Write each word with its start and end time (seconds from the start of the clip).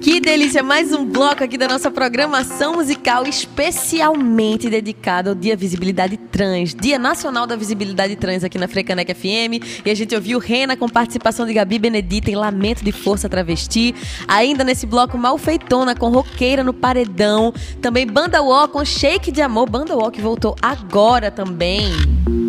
Que 0.00 0.20
delícia! 0.20 0.62
Mais 0.62 0.92
um 0.92 1.04
bloco 1.04 1.42
aqui 1.42 1.58
da 1.58 1.66
nossa 1.66 1.90
programação 1.90 2.74
musical 2.74 3.26
especialmente 3.26 4.70
dedicado 4.70 5.30
ao 5.30 5.34
Dia 5.34 5.56
Visibilidade 5.56 6.16
Trans, 6.16 6.74
Dia 6.74 6.98
Nacional 6.98 7.46
da 7.46 7.56
Visibilidade 7.56 8.16
Trans 8.16 8.44
aqui 8.44 8.56
na 8.56 8.68
Frecanec 8.68 9.12
FM. 9.12 9.84
E 9.84 9.90
a 9.90 9.94
gente 9.94 10.14
ouviu 10.14 10.38
Rena 10.38 10.76
com 10.76 10.88
participação 10.88 11.44
de 11.44 11.52
Gabi 11.52 11.78
Benedita 11.78 12.30
em 12.30 12.36
Lamento 12.36 12.84
de 12.84 12.92
Força 12.92 13.28
Travesti. 13.28 13.94
Ainda 14.28 14.64
nesse 14.64 14.86
bloco 14.86 15.18
Malfeitona 15.18 15.94
com 15.94 16.08
Roqueira 16.08 16.62
no 16.62 16.72
Paredão. 16.72 17.52
Também 17.82 18.06
Banda 18.06 18.40
Wall 18.42 18.68
com 18.68 18.84
Shake 18.84 19.32
de 19.32 19.42
Amor. 19.42 19.68
Banda 19.68 19.96
Wall 19.96 20.10
que 20.10 20.20
voltou 20.20 20.56
agora 20.62 21.30
também. 21.30 22.39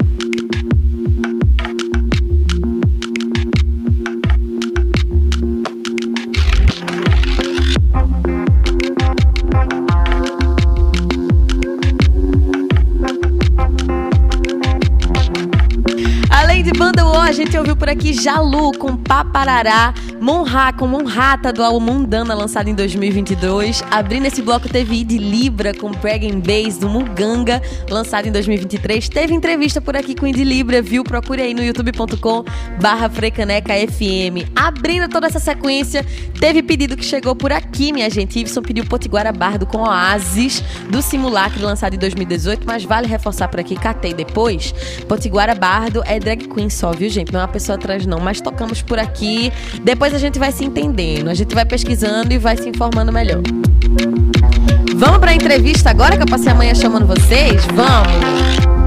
A 17.31 17.33
gente 17.33 17.57
ouviu 17.57 17.77
por 17.77 17.87
aqui 17.87 18.11
Jalu 18.11 18.73
com 18.73 18.97
Paparará, 18.97 19.93
Monra 20.21 20.71
com 20.71 20.85
Monrata 20.85 21.51
do 21.51 21.63
álbum 21.63 21.79
Mundana, 21.79 22.35
lançado 22.35 22.67
em 22.67 22.75
2022. 22.75 23.83
Abrindo 23.89 24.27
esse 24.27 24.39
bloco 24.39 24.69
teve 24.69 24.97
Id 24.97 25.13
Libra 25.13 25.73
com 25.73 25.89
Brag 25.89 26.29
and 26.29 26.41
Bass 26.41 26.77
do 26.77 26.87
Muganga, 26.87 27.59
lançado 27.89 28.27
em 28.27 28.31
2023. 28.31 29.09
Teve 29.09 29.33
entrevista 29.33 29.81
por 29.81 29.97
aqui 29.97 30.13
com 30.13 30.27
Id 30.27 30.43
Libra, 30.43 30.79
viu? 30.79 31.03
Procure 31.03 31.41
aí 31.41 31.55
no 31.55 31.63
youtube.com 31.63 32.45
barra 32.79 33.09
Frecaneca 33.09 33.73
FM. 33.73 34.47
Abrindo 34.55 35.09
toda 35.09 35.25
essa 35.25 35.39
sequência, 35.39 36.05
teve 36.39 36.61
pedido 36.61 36.95
que 36.95 37.03
chegou 37.03 37.35
por 37.35 37.51
aqui, 37.51 37.91
minha 37.91 38.07
gente. 38.07 38.39
Iveson 38.39 38.61
pediu 38.61 38.85
Potiguara 38.85 39.31
Bardo 39.31 39.65
com 39.65 39.79
Oasis, 39.79 40.63
do 40.91 41.01
Simulacre, 41.01 41.63
lançado 41.63 41.95
em 41.95 41.97
2018, 41.97 42.61
mas 42.67 42.83
vale 42.83 43.07
reforçar 43.07 43.47
por 43.47 43.59
aqui, 43.59 43.75
catei 43.75 44.13
depois. 44.13 44.71
Potiguara 45.07 45.55
Bardo 45.55 46.03
é 46.05 46.19
drag 46.19 46.47
queen 46.47 46.69
só, 46.69 46.91
viu, 46.91 47.09
gente? 47.09 47.33
não 47.33 47.39
é 47.39 47.43
uma 47.43 47.49
pessoa 47.49 47.75
atrás 47.75 48.05
não, 48.05 48.19
mas 48.19 48.39
tocamos 48.39 48.83
por 48.83 48.99
aqui. 48.99 49.51
Depois 49.83 50.10
a 50.15 50.19
gente 50.19 50.39
vai 50.39 50.51
se 50.51 50.63
entendendo, 50.63 51.29
a 51.29 51.33
gente 51.33 51.53
vai 51.53 51.65
pesquisando 51.65 52.33
e 52.33 52.37
vai 52.37 52.57
se 52.57 52.67
informando 52.67 53.11
melhor. 53.11 53.41
Vamos 54.95 55.19
para 55.19 55.31
a 55.31 55.35
entrevista 55.35 55.89
agora 55.89 56.15
que 56.17 56.23
eu 56.23 56.27
passei 56.27 56.51
amanhã 56.51 56.75
chamando 56.75 57.07
vocês? 57.07 57.65
Vamos! 57.73 58.80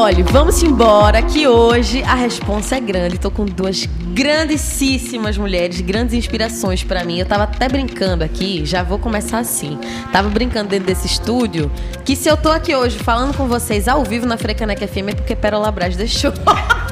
Olha, 0.00 0.22
vamos 0.22 0.62
embora 0.62 1.20
que 1.20 1.48
hoje 1.48 2.04
a 2.04 2.14
responsa 2.14 2.76
é 2.76 2.80
grande. 2.80 3.18
Tô 3.18 3.32
com 3.32 3.44
duas 3.44 3.84
grandíssimas 4.14 5.36
mulheres, 5.36 5.80
grandes 5.80 6.14
inspirações 6.14 6.84
para 6.84 7.02
mim. 7.02 7.18
Eu 7.18 7.26
tava 7.26 7.42
até 7.42 7.68
brincando 7.68 8.22
aqui, 8.22 8.64
já 8.64 8.84
vou 8.84 9.00
começar 9.00 9.40
assim. 9.40 9.76
Tava 10.12 10.28
brincando 10.28 10.68
dentro 10.68 10.86
desse 10.86 11.08
estúdio 11.08 11.68
que 12.04 12.14
se 12.14 12.28
eu 12.28 12.36
tô 12.36 12.48
aqui 12.48 12.76
hoje 12.76 12.96
falando 12.96 13.36
com 13.36 13.48
vocês 13.48 13.88
ao 13.88 14.04
vivo 14.04 14.24
na 14.24 14.36
Frecanec 14.36 14.86
FM 14.86 15.08
é 15.08 15.14
porque 15.16 15.34
Pérola 15.34 15.72
Braz 15.72 15.96
deixou. 15.96 16.32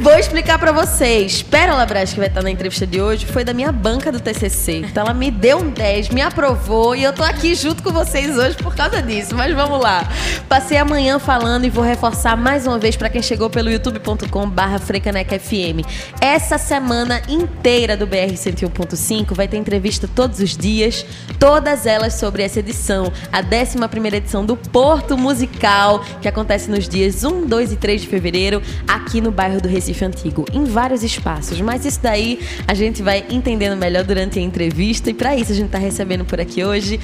Vou 0.00 0.14
explicar 0.14 0.58
para 0.58 0.72
vocês. 0.72 1.42
Pérola 1.42 1.86
Braz, 1.86 2.12
que 2.12 2.18
vai 2.18 2.28
estar 2.28 2.42
na 2.42 2.50
entrevista 2.50 2.86
de 2.86 3.00
hoje, 3.00 3.24
foi 3.24 3.42
da 3.42 3.54
minha 3.54 3.72
banca 3.72 4.12
do 4.12 4.20
TCC. 4.20 4.78
Então 4.78 5.04
ela 5.04 5.14
me 5.14 5.30
deu 5.30 5.58
um 5.58 5.70
10, 5.70 6.10
me 6.10 6.20
aprovou 6.20 6.94
e 6.94 7.02
eu 7.02 7.12
tô 7.12 7.22
aqui 7.22 7.54
junto 7.54 7.82
com 7.82 7.90
vocês 7.90 8.36
hoje 8.36 8.56
por 8.56 8.74
causa 8.74 9.02
disso. 9.02 9.34
Mas 9.34 9.54
vamos 9.54 9.80
lá. 9.80 10.06
Passei 10.48 10.76
amanhã 10.76 11.18
falando 11.18 11.64
e 11.64 11.70
vou 11.70 11.82
reforçar 11.82 12.36
mais 12.36 12.66
uma 12.66 12.78
vez 12.78 12.94
para 12.94 13.08
quem 13.08 13.22
chegou 13.22 13.48
pelo 13.48 13.70
youtube.com/barra 13.70 14.78
FM. 14.78 15.84
Essa 16.20 16.58
semana 16.58 17.22
inteira 17.28 17.96
do 17.96 18.06
BR 18.06 18.34
101.5 18.36 19.34
vai 19.34 19.48
ter 19.48 19.56
entrevista 19.56 20.08
todos 20.14 20.40
os 20.40 20.56
dias, 20.56 21.06
todas 21.38 21.86
elas 21.86 22.14
sobre 22.14 22.42
essa 22.42 22.60
edição, 22.60 23.10
a 23.32 23.40
11 23.40 23.88
primeira 23.88 24.18
edição 24.18 24.44
do 24.44 24.56
Porto 24.56 25.16
Musical, 25.16 26.04
que 26.20 26.28
acontece 26.28 26.70
nos 26.70 26.88
dias 26.88 27.24
1, 27.24 27.46
2 27.46 27.72
e 27.72 27.76
3 27.76 28.02
de 28.02 28.08
fevereiro, 28.08 28.62
aqui 28.86 29.20
no 29.20 29.30
bairro 29.30 29.60
do 29.60 29.68
Recife 29.68 29.85
Recife 29.86 30.04
Antigo, 30.04 30.44
em 30.52 30.64
vários 30.64 31.04
espaços. 31.04 31.60
Mas 31.60 31.84
isso 31.84 32.00
daí 32.02 32.40
a 32.66 32.74
gente 32.74 33.02
vai 33.02 33.24
entendendo 33.30 33.78
melhor 33.78 34.02
durante 34.02 34.38
a 34.38 34.42
entrevista. 34.42 35.10
E 35.10 35.14
para 35.14 35.36
isso 35.36 35.52
a 35.52 35.54
gente 35.54 35.66
está 35.66 35.78
recebendo 35.78 36.24
por 36.24 36.40
aqui 36.40 36.64
hoje 36.64 36.98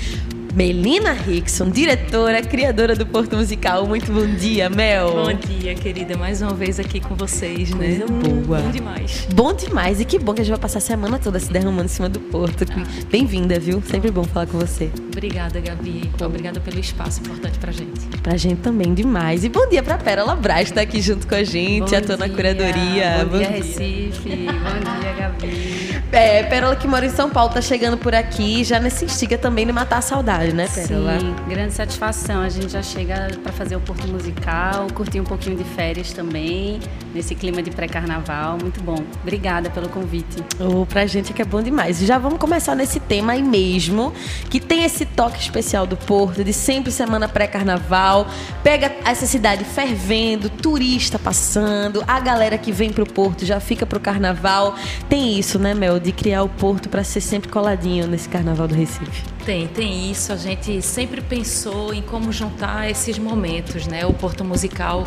Melina 0.54 1.12
Rickson, 1.12 1.70
diretora, 1.70 2.42
criadora 2.42 2.94
do 2.94 3.06
Porto 3.06 3.36
Musical. 3.36 3.86
Muito 3.86 4.12
bom 4.12 4.26
dia, 4.26 4.68
Mel. 4.68 5.10
Bom 5.10 5.32
dia, 5.32 5.74
querida. 5.74 6.14
Mais 6.14 6.42
uma 6.42 6.52
vez 6.52 6.78
aqui 6.78 7.00
com 7.00 7.14
vocês, 7.14 7.70
né? 7.70 8.00
Coisa 8.00 8.06
boa. 8.06 8.58
Hum, 8.60 8.62
bom 8.66 8.70
demais. 8.70 9.28
Bom 9.34 9.52
demais. 9.54 9.98
E 9.98 10.04
que 10.04 10.18
bom 10.18 10.34
que 10.34 10.42
a 10.42 10.44
gente 10.44 10.52
vai 10.52 10.60
passar 10.60 10.76
a 10.76 10.82
semana 10.82 11.18
toda 11.18 11.40
se 11.40 11.50
derramando 11.50 11.86
em 11.86 11.88
cima 11.88 12.06
do 12.06 12.20
Porto. 12.20 12.66
Ah. 12.70 12.84
Bem-vinda, 13.10 13.58
viu? 13.58 13.82
Sempre 13.90 14.10
bom 14.10 14.24
falar 14.24 14.46
com 14.46 14.58
você. 14.58 14.90
Obrigada, 15.10 15.58
Gabi. 15.58 16.10
Obrigada 16.20 16.60
pelo 16.60 16.78
espaço 16.78 17.22
importante 17.22 17.58
pra 17.58 17.72
gente. 17.72 18.00
Pra 18.22 18.36
gente 18.36 18.60
também, 18.60 18.92
demais. 18.92 19.44
E 19.44 19.48
bom 19.48 19.66
dia 19.70 19.82
pra 19.82 19.96
Pérola 19.96 20.36
Braz, 20.36 20.70
tá 20.70 20.82
aqui 20.82 21.00
junto 21.00 21.26
com 21.26 21.34
a 21.34 21.44
gente, 21.44 21.96
atuando 21.96 22.26
na 22.26 22.28
curadoria. 22.28 23.24
Bom, 23.24 23.30
bom 23.30 23.38
dia, 23.38 23.48
dia, 23.48 23.56
Recife. 23.56 24.28
bom 24.28 25.00
dia, 25.00 25.12
Gabi. 25.18 25.82
É, 26.12 26.42
Pérola 26.42 26.76
que 26.76 26.86
mora 26.86 27.06
em 27.06 27.10
São 27.10 27.30
Paulo 27.30 27.54
tá 27.54 27.62
chegando 27.62 27.96
por 27.96 28.14
aqui, 28.14 28.62
já 28.64 28.78
nesse 28.78 29.06
instiga 29.06 29.38
também 29.38 29.64
de 29.64 29.72
matar 29.72 29.96
a 29.96 30.02
saudade, 30.02 30.41
né, 30.50 30.68
Pérola? 30.68 31.20
Sim, 31.20 31.34
grande 31.48 31.72
satisfação. 31.72 32.42
A 32.42 32.48
gente 32.48 32.72
já 32.72 32.82
chega 32.82 33.30
para 33.42 33.52
fazer 33.52 33.76
o 33.76 33.80
Porto 33.80 34.06
Musical, 34.08 34.88
curtir 34.94 35.20
um 35.20 35.24
pouquinho 35.24 35.56
de 35.56 35.64
férias 35.64 36.12
também, 36.12 36.80
nesse 37.14 37.34
clima 37.34 37.62
de 37.62 37.70
pré-carnaval. 37.70 38.58
Muito 38.60 38.82
bom. 38.82 38.96
Obrigada 39.22 39.70
pelo 39.70 39.88
convite. 39.88 40.44
Oh, 40.58 40.84
pra 40.84 41.06
gente 41.06 41.30
é 41.30 41.34
que 41.34 41.42
é 41.42 41.44
bom 41.44 41.62
demais. 41.62 42.00
Já 42.00 42.18
vamos 42.18 42.38
começar 42.38 42.74
nesse 42.74 42.98
tema 42.98 43.32
aí 43.32 43.42
mesmo, 43.42 44.12
que 44.50 44.58
tem 44.58 44.84
esse 44.84 45.06
toque 45.06 45.38
especial 45.38 45.86
do 45.86 45.96
Porto, 45.96 46.42
de 46.42 46.52
sempre 46.52 46.90
semana 46.90 47.28
pré-carnaval. 47.28 48.26
Pega 48.62 48.92
essa 49.04 49.26
cidade 49.26 49.64
fervendo, 49.64 50.50
turista 50.50 51.18
passando, 51.18 52.02
a 52.08 52.18
galera 52.18 52.58
que 52.58 52.72
vem 52.72 52.92
pro 52.92 53.06
Porto 53.06 53.46
já 53.46 53.60
fica 53.60 53.86
pro 53.86 54.00
carnaval. 54.00 54.74
Tem 55.08 55.38
isso, 55.38 55.58
né, 55.58 55.72
Mel? 55.72 55.92
de 55.98 56.12
criar 56.12 56.42
o 56.42 56.48
Porto 56.48 56.88
para 56.88 57.04
ser 57.04 57.20
sempre 57.20 57.48
coladinho 57.50 58.06
nesse 58.06 58.28
Carnaval 58.28 58.68
do 58.68 58.74
Recife? 58.74 59.22
Tem, 59.44 59.66
tem 59.66 60.10
isso. 60.10 60.32
A 60.32 60.36
gente 60.36 60.80
sempre 60.80 61.20
pensou 61.20 61.92
em 61.92 62.00
como 62.00 62.32
juntar 62.32 62.88
esses 62.88 63.18
momentos, 63.18 63.86
né? 63.88 64.06
O 64.06 64.12
Porto 64.12 64.44
Musical, 64.44 65.04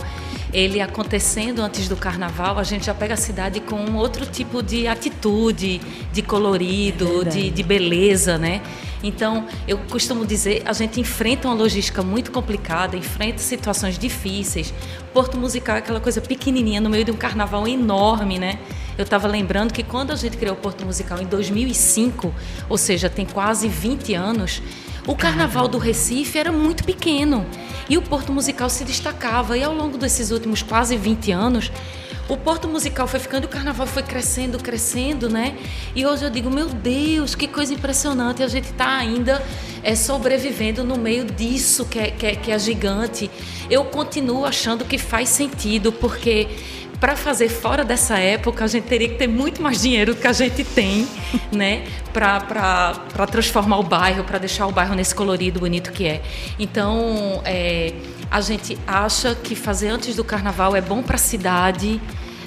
ele 0.53 0.81
acontecendo 0.81 1.61
antes 1.61 1.87
do 1.87 1.95
Carnaval, 1.95 2.57
a 2.57 2.63
gente 2.63 2.85
já 2.85 2.93
pega 2.93 3.13
a 3.13 3.17
cidade 3.17 3.59
com 3.59 3.93
outro 3.95 4.25
tipo 4.25 4.61
de 4.61 4.87
atitude, 4.87 5.81
de 6.11 6.21
colorido, 6.21 7.21
é 7.21 7.29
de, 7.29 7.49
de 7.49 7.63
beleza, 7.63 8.37
né? 8.37 8.61
Então, 9.03 9.45
eu 9.67 9.77
costumo 9.77 10.25
dizer, 10.25 10.63
a 10.65 10.73
gente 10.73 10.99
enfrenta 10.99 11.47
uma 11.47 11.53
logística 11.53 12.01
muito 12.01 12.31
complicada, 12.31 12.97
enfrenta 12.97 13.37
situações 13.37 13.99
difíceis. 13.99 14.73
Porto 15.13 15.37
Musical 15.37 15.75
é 15.75 15.79
aquela 15.79 15.99
coisa 15.99 16.19
pequenininha 16.21 16.81
no 16.81 16.89
meio 16.89 17.05
de 17.05 17.11
um 17.11 17.15
carnaval 17.15 17.67
enorme, 17.67 18.39
né? 18.39 18.57
Eu 18.97 19.03
estava 19.03 19.27
lembrando 19.27 19.73
que 19.73 19.83
quando 19.83 20.11
a 20.11 20.15
gente 20.15 20.37
criou 20.37 20.55
o 20.55 20.59
Porto 20.59 20.85
Musical 20.85 21.21
em 21.21 21.25
2005, 21.25 22.33
ou 22.67 22.77
seja, 22.77 23.09
tem 23.09 23.25
quase 23.25 23.67
20 23.67 24.15
anos, 24.15 24.61
o 25.07 25.15
Carnaval 25.15 25.67
do 25.67 25.77
Recife 25.77 26.37
era 26.37 26.51
muito 26.51 26.83
pequeno 26.83 27.45
e 27.87 27.97
o 27.97 28.01
Porto 28.01 28.31
Musical 28.31 28.69
se 28.69 28.83
destacava. 28.83 29.57
E 29.57 29.63
ao 29.63 29.73
longo 29.73 29.97
desses 29.97 30.31
últimos 30.31 30.63
quase 30.63 30.97
20 30.97 31.31
anos, 31.31 31.71
o 32.27 32.35
Porto 32.35 32.67
Musical 32.67 33.07
foi 33.07 33.19
ficando 33.19 33.45
o 33.45 33.47
Carnaval 33.47 33.85
foi 33.85 34.01
crescendo, 34.01 34.57
crescendo, 34.57 35.29
né? 35.29 35.55
E 35.95 36.05
hoje 36.05 36.25
eu 36.25 36.29
digo, 36.31 36.49
meu 36.49 36.67
Deus, 36.67 37.35
que 37.35 37.47
coisa 37.47 37.71
impressionante. 37.71 38.41
A 38.41 38.47
gente 38.47 38.65
está 38.65 38.97
ainda 38.97 39.43
é, 39.83 39.95
sobrevivendo 39.95 40.83
no 40.83 40.97
meio 40.97 41.25
disso 41.25 41.85
que 41.85 41.99
é, 41.99 42.09
que, 42.09 42.25
é, 42.25 42.35
que 42.35 42.51
é 42.51 42.57
gigante. 42.57 43.29
Eu 43.69 43.85
continuo 43.85 44.43
achando 44.43 44.83
que 44.85 44.97
faz 44.97 45.29
sentido, 45.29 45.91
porque 45.91 46.47
para 46.99 47.15
fazer 47.15 47.49
fora 47.49 47.83
dessa 47.83 48.17
época, 48.17 48.63
a 48.63 48.67
gente 48.67 48.85
teria 48.85 49.09
que 49.09 49.15
ter 49.15 49.27
muito 49.27 49.61
mais 49.61 49.81
dinheiro 49.81 50.13
do 50.15 50.21
que 50.21 50.27
a 50.27 50.33
gente 50.33 50.63
tem, 50.63 51.07
né? 51.51 51.85
Para 52.13 53.27
transformar 53.29 53.79
o 53.79 53.83
bairro, 53.83 54.23
para 54.23 54.37
deixar 54.37 54.67
o 54.67 54.71
bairro 54.71 54.95
nesse 54.95 55.13
colorido 55.13 55.59
bonito 55.59 55.91
que 55.91 56.07
é. 56.07 56.21
Então, 56.57 57.41
é, 57.43 57.93
a 58.31 58.41
gente 58.41 58.77
acha 58.87 59.35
que 59.35 59.55
fazer 59.55 59.89
antes 59.89 60.15
do 60.15 60.23
carnaval 60.23 60.75
é 60.75 60.81
bom 60.81 61.03
para 61.03 61.15
a 61.15 61.19
cidade, 61.19 61.99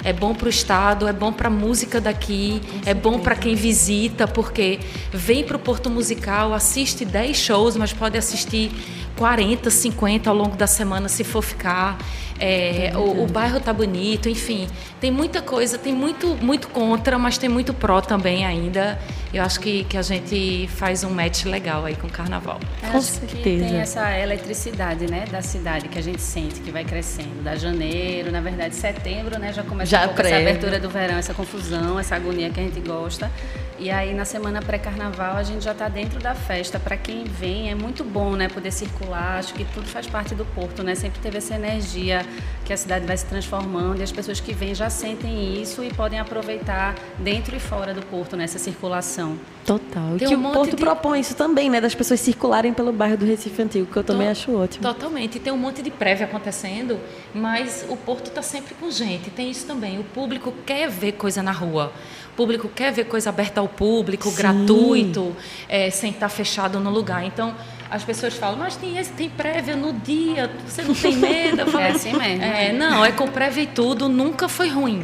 é 0.03 0.13
bom 0.13 0.33
para 0.33 0.47
o 0.47 0.49
estado, 0.49 1.07
é 1.07 1.13
bom 1.13 1.31
para 1.31 1.47
a 1.47 1.51
música 1.51 1.99
daqui, 1.99 2.61
é 2.85 2.93
bom 2.93 3.19
para 3.19 3.35
quem 3.35 3.55
visita, 3.55 4.27
porque 4.27 4.79
vem 5.11 5.43
para 5.43 5.57
o 5.57 5.59
Porto 5.59 5.89
Musical, 5.89 6.53
assiste 6.53 7.05
10 7.05 7.37
shows, 7.37 7.75
mas 7.75 7.91
pode 7.91 8.17
assistir 8.17 8.71
40, 9.17 9.69
50 9.69 10.29
ao 10.29 10.35
longo 10.35 10.55
da 10.55 10.67
semana, 10.67 11.09
se 11.09 11.23
for 11.23 11.41
ficar. 11.41 11.97
É, 12.39 12.91
o, 12.95 13.23
o, 13.23 13.27
bairro 13.27 13.59
tá 13.59 13.73
bonito, 13.73 14.29
enfim. 14.29 14.67
Tem 14.99 15.11
muita 15.11 15.41
coisa, 15.41 15.77
tem 15.77 15.93
muito, 15.93 16.27
muito 16.41 16.69
contra, 16.69 17.17
mas 17.17 17.37
tem 17.37 17.49
muito 17.49 17.73
pró 17.73 17.99
também 18.01 18.45
ainda. 18.45 18.99
Eu 19.31 19.43
acho 19.43 19.59
que, 19.59 19.83
que 19.83 19.95
a 19.95 20.01
gente 20.01 20.67
faz 20.75 21.03
um 21.03 21.11
match 21.11 21.45
legal 21.45 21.85
aí 21.85 21.95
com 21.95 22.07
o 22.07 22.09
carnaval. 22.09 22.59
Eu 22.81 22.91
com 22.91 23.01
certeza. 23.01 23.43
tem 23.43 23.75
essa 23.77 24.17
eletricidade, 24.17 25.09
né, 25.09 25.25
da 25.29 25.41
cidade 25.41 25.87
que 25.87 25.99
a 25.99 26.01
gente 26.01 26.21
sente 26.21 26.59
que 26.61 26.71
vai 26.71 26.83
crescendo. 26.83 27.43
Da 27.43 27.55
janeiro, 27.55 28.31
na 28.31 28.41
verdade, 28.41 28.75
setembro, 28.75 29.37
né, 29.37 29.53
já 29.53 29.61
começa 29.61 29.91
já 29.91 30.03
um 30.03 30.07
pouco 30.07 30.21
essa 30.21 30.35
abertura 30.35 30.79
do 30.79 30.89
verão, 30.89 31.17
essa 31.17 31.33
confusão, 31.33 31.99
essa 31.99 32.15
agonia 32.15 32.49
que 32.49 32.59
a 32.59 32.63
gente 32.63 32.79
gosta. 32.79 33.31
E 33.77 33.89
aí 33.89 34.13
na 34.13 34.25
semana 34.25 34.61
pré-carnaval 34.61 35.37
a 35.37 35.43
gente 35.43 35.63
já 35.63 35.71
está 35.71 35.87
dentro 35.87 36.19
da 36.19 36.35
festa. 36.35 36.77
Para 36.77 36.97
quem 36.97 37.23
vem 37.23 37.71
é 37.71 37.75
muito 37.75 38.03
bom, 38.03 38.35
né, 38.35 38.49
poder 38.49 38.71
circular. 38.71 39.37
Acho 39.37 39.53
que 39.53 39.63
tudo 39.63 39.87
faz 39.87 40.05
parte 40.05 40.35
do 40.35 40.43
Porto, 40.43 40.83
né? 40.83 40.95
Sempre 40.95 41.19
teve 41.21 41.37
essa 41.37 41.55
energia 41.55 42.25
que 42.65 42.73
a 42.73 42.77
cidade 42.77 43.05
vai 43.05 43.15
se 43.15 43.25
transformando 43.25 43.99
e 43.99 44.03
as 44.03 44.11
pessoas 44.11 44.39
que 44.39 44.53
vêm 44.53 44.75
já 44.75 44.89
sentem 44.89 45.61
isso 45.61 45.81
e 45.83 45.93
podem 45.93 46.19
aproveitar 46.19 46.93
dentro 47.19 47.55
e 47.55 47.59
fora 47.59 47.93
do 47.93 48.01
Porto 48.07 48.35
nessa 48.35 48.57
né, 48.57 48.63
circulação. 48.63 49.18
Total. 49.65 50.15
E 50.15 50.19
que 50.19 50.35
um 50.35 50.49
o 50.49 50.51
Porto 50.51 50.75
de... 50.75 50.83
propõe 50.83 51.19
isso 51.19 51.35
também, 51.35 51.69
né, 51.69 51.79
das 51.79 51.93
pessoas 51.93 52.19
circularem 52.19 52.73
pelo 52.73 52.91
bairro 52.91 53.17
do 53.17 53.25
Recife 53.25 53.61
Antigo, 53.61 53.85
que 53.85 53.97
eu 53.97 54.03
também 54.03 54.27
to 54.27 54.31
acho 54.31 54.55
ótimo. 54.55 54.83
Totalmente. 54.83 55.39
Tem 55.39 55.53
um 55.53 55.57
monte 55.57 55.81
de 55.81 55.91
prévia 55.91 56.25
acontecendo, 56.25 56.99
mas 57.33 57.85
o 57.87 57.95
Porto 57.95 58.27
está 58.27 58.41
sempre 58.41 58.73
com 58.75 58.89
gente. 58.89 59.29
Tem 59.29 59.49
isso 59.49 59.67
também. 59.67 59.99
O 59.99 60.03
público 60.03 60.53
quer 60.65 60.89
ver 60.89 61.13
coisa 61.13 61.43
na 61.43 61.51
rua 61.51 61.91
público 62.39 62.69
quer 62.69 62.93
ver 62.93 63.03
coisa 63.03 63.29
aberta 63.29 63.59
ao 63.59 63.67
público, 63.67 64.29
Sim. 64.29 64.37
gratuito, 64.37 65.35
é, 65.67 65.89
sem 65.89 66.11
estar 66.11 66.29
fechado 66.29 66.79
no 66.79 66.89
lugar. 66.89 67.25
Então, 67.25 67.53
as 67.89 68.03
pessoas 68.03 68.35
falam, 68.35 68.59
mas 68.59 68.75
tem 68.75 68.97
esse, 68.97 69.11
tem 69.11 69.29
prévia 69.29 69.75
no 69.75 69.93
dia, 69.93 70.49
você 70.67 70.83
não 70.83 70.93
tem 70.93 71.15
medo? 71.15 71.65
Falo, 71.65 71.83
é 71.83 71.91
assim 71.91 72.13
mesmo. 72.13 72.43
É, 72.43 72.71
não, 72.71 73.03
é 73.03 73.11
com 73.11 73.27
prévia 73.27 73.63
e 73.63 73.67
tudo, 73.67 74.07
nunca 74.07 74.47
foi 74.47 74.69
ruim. 74.69 75.03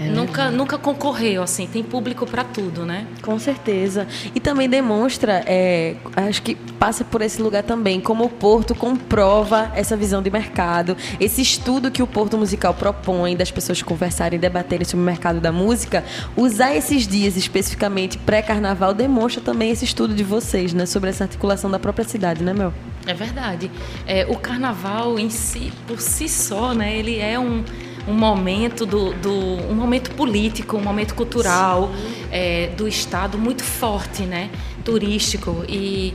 É 0.00 0.08
nunca, 0.08 0.50
nunca 0.50 0.76
concorreu, 0.76 1.42
assim, 1.42 1.66
tem 1.66 1.82
público 1.82 2.26
para 2.26 2.42
tudo, 2.42 2.84
né? 2.84 3.06
Com 3.22 3.38
certeza. 3.38 4.06
E 4.34 4.40
também 4.40 4.68
demonstra, 4.68 5.42
é, 5.46 5.94
acho 6.16 6.42
que 6.42 6.54
passa 6.54 7.04
por 7.04 7.22
esse 7.22 7.40
lugar 7.40 7.62
também, 7.62 8.00
como 8.00 8.24
o 8.24 8.28
Porto 8.28 8.74
comprova 8.74 9.70
essa 9.74 9.96
visão 9.96 10.20
de 10.20 10.30
mercado, 10.30 10.96
esse 11.20 11.40
estudo 11.40 11.90
que 11.90 12.02
o 12.02 12.06
Porto 12.06 12.36
Musical 12.36 12.74
propõe, 12.74 13.36
das 13.36 13.50
pessoas 13.50 13.80
conversarem, 13.80 14.38
debaterem 14.38 14.84
sobre 14.84 15.02
o 15.02 15.06
mercado 15.06 15.40
da 15.40 15.52
música, 15.52 16.04
usar 16.36 16.74
esses 16.74 17.06
dias 17.06 17.36
especificamente 17.36 18.18
pré-carnaval 18.18 18.92
demonstra 18.92 19.40
também 19.40 19.70
esse 19.70 19.84
estudo 19.84 20.14
de 20.14 20.24
vocês, 20.24 20.74
né, 20.74 20.86
sobre 20.86 21.10
essa 21.10 21.24
articulação 21.24 21.70
da 21.70 21.78
própria 21.78 22.04
cidade, 22.04 22.17
né, 22.42 22.52
Mel? 22.52 22.72
É 23.06 23.14
verdade. 23.14 23.70
É, 24.06 24.26
o 24.28 24.36
carnaval 24.36 25.18
em 25.18 25.30
si, 25.30 25.72
por 25.86 26.00
si 26.00 26.28
só, 26.28 26.74
né, 26.74 26.98
ele 26.98 27.18
é 27.18 27.38
um 27.38 27.64
um 28.08 28.14
momento 28.14 28.86
do, 28.86 29.12
do, 29.12 29.30
um 29.70 29.74
momento 29.74 30.10
político, 30.12 30.78
um 30.78 30.82
momento 30.82 31.14
cultural 31.14 31.90
é, 32.30 32.68
do 32.68 32.88
estado 32.88 33.36
muito 33.36 33.62
forte, 33.62 34.22
né, 34.22 34.48
turístico 34.82 35.62
e 35.68 36.14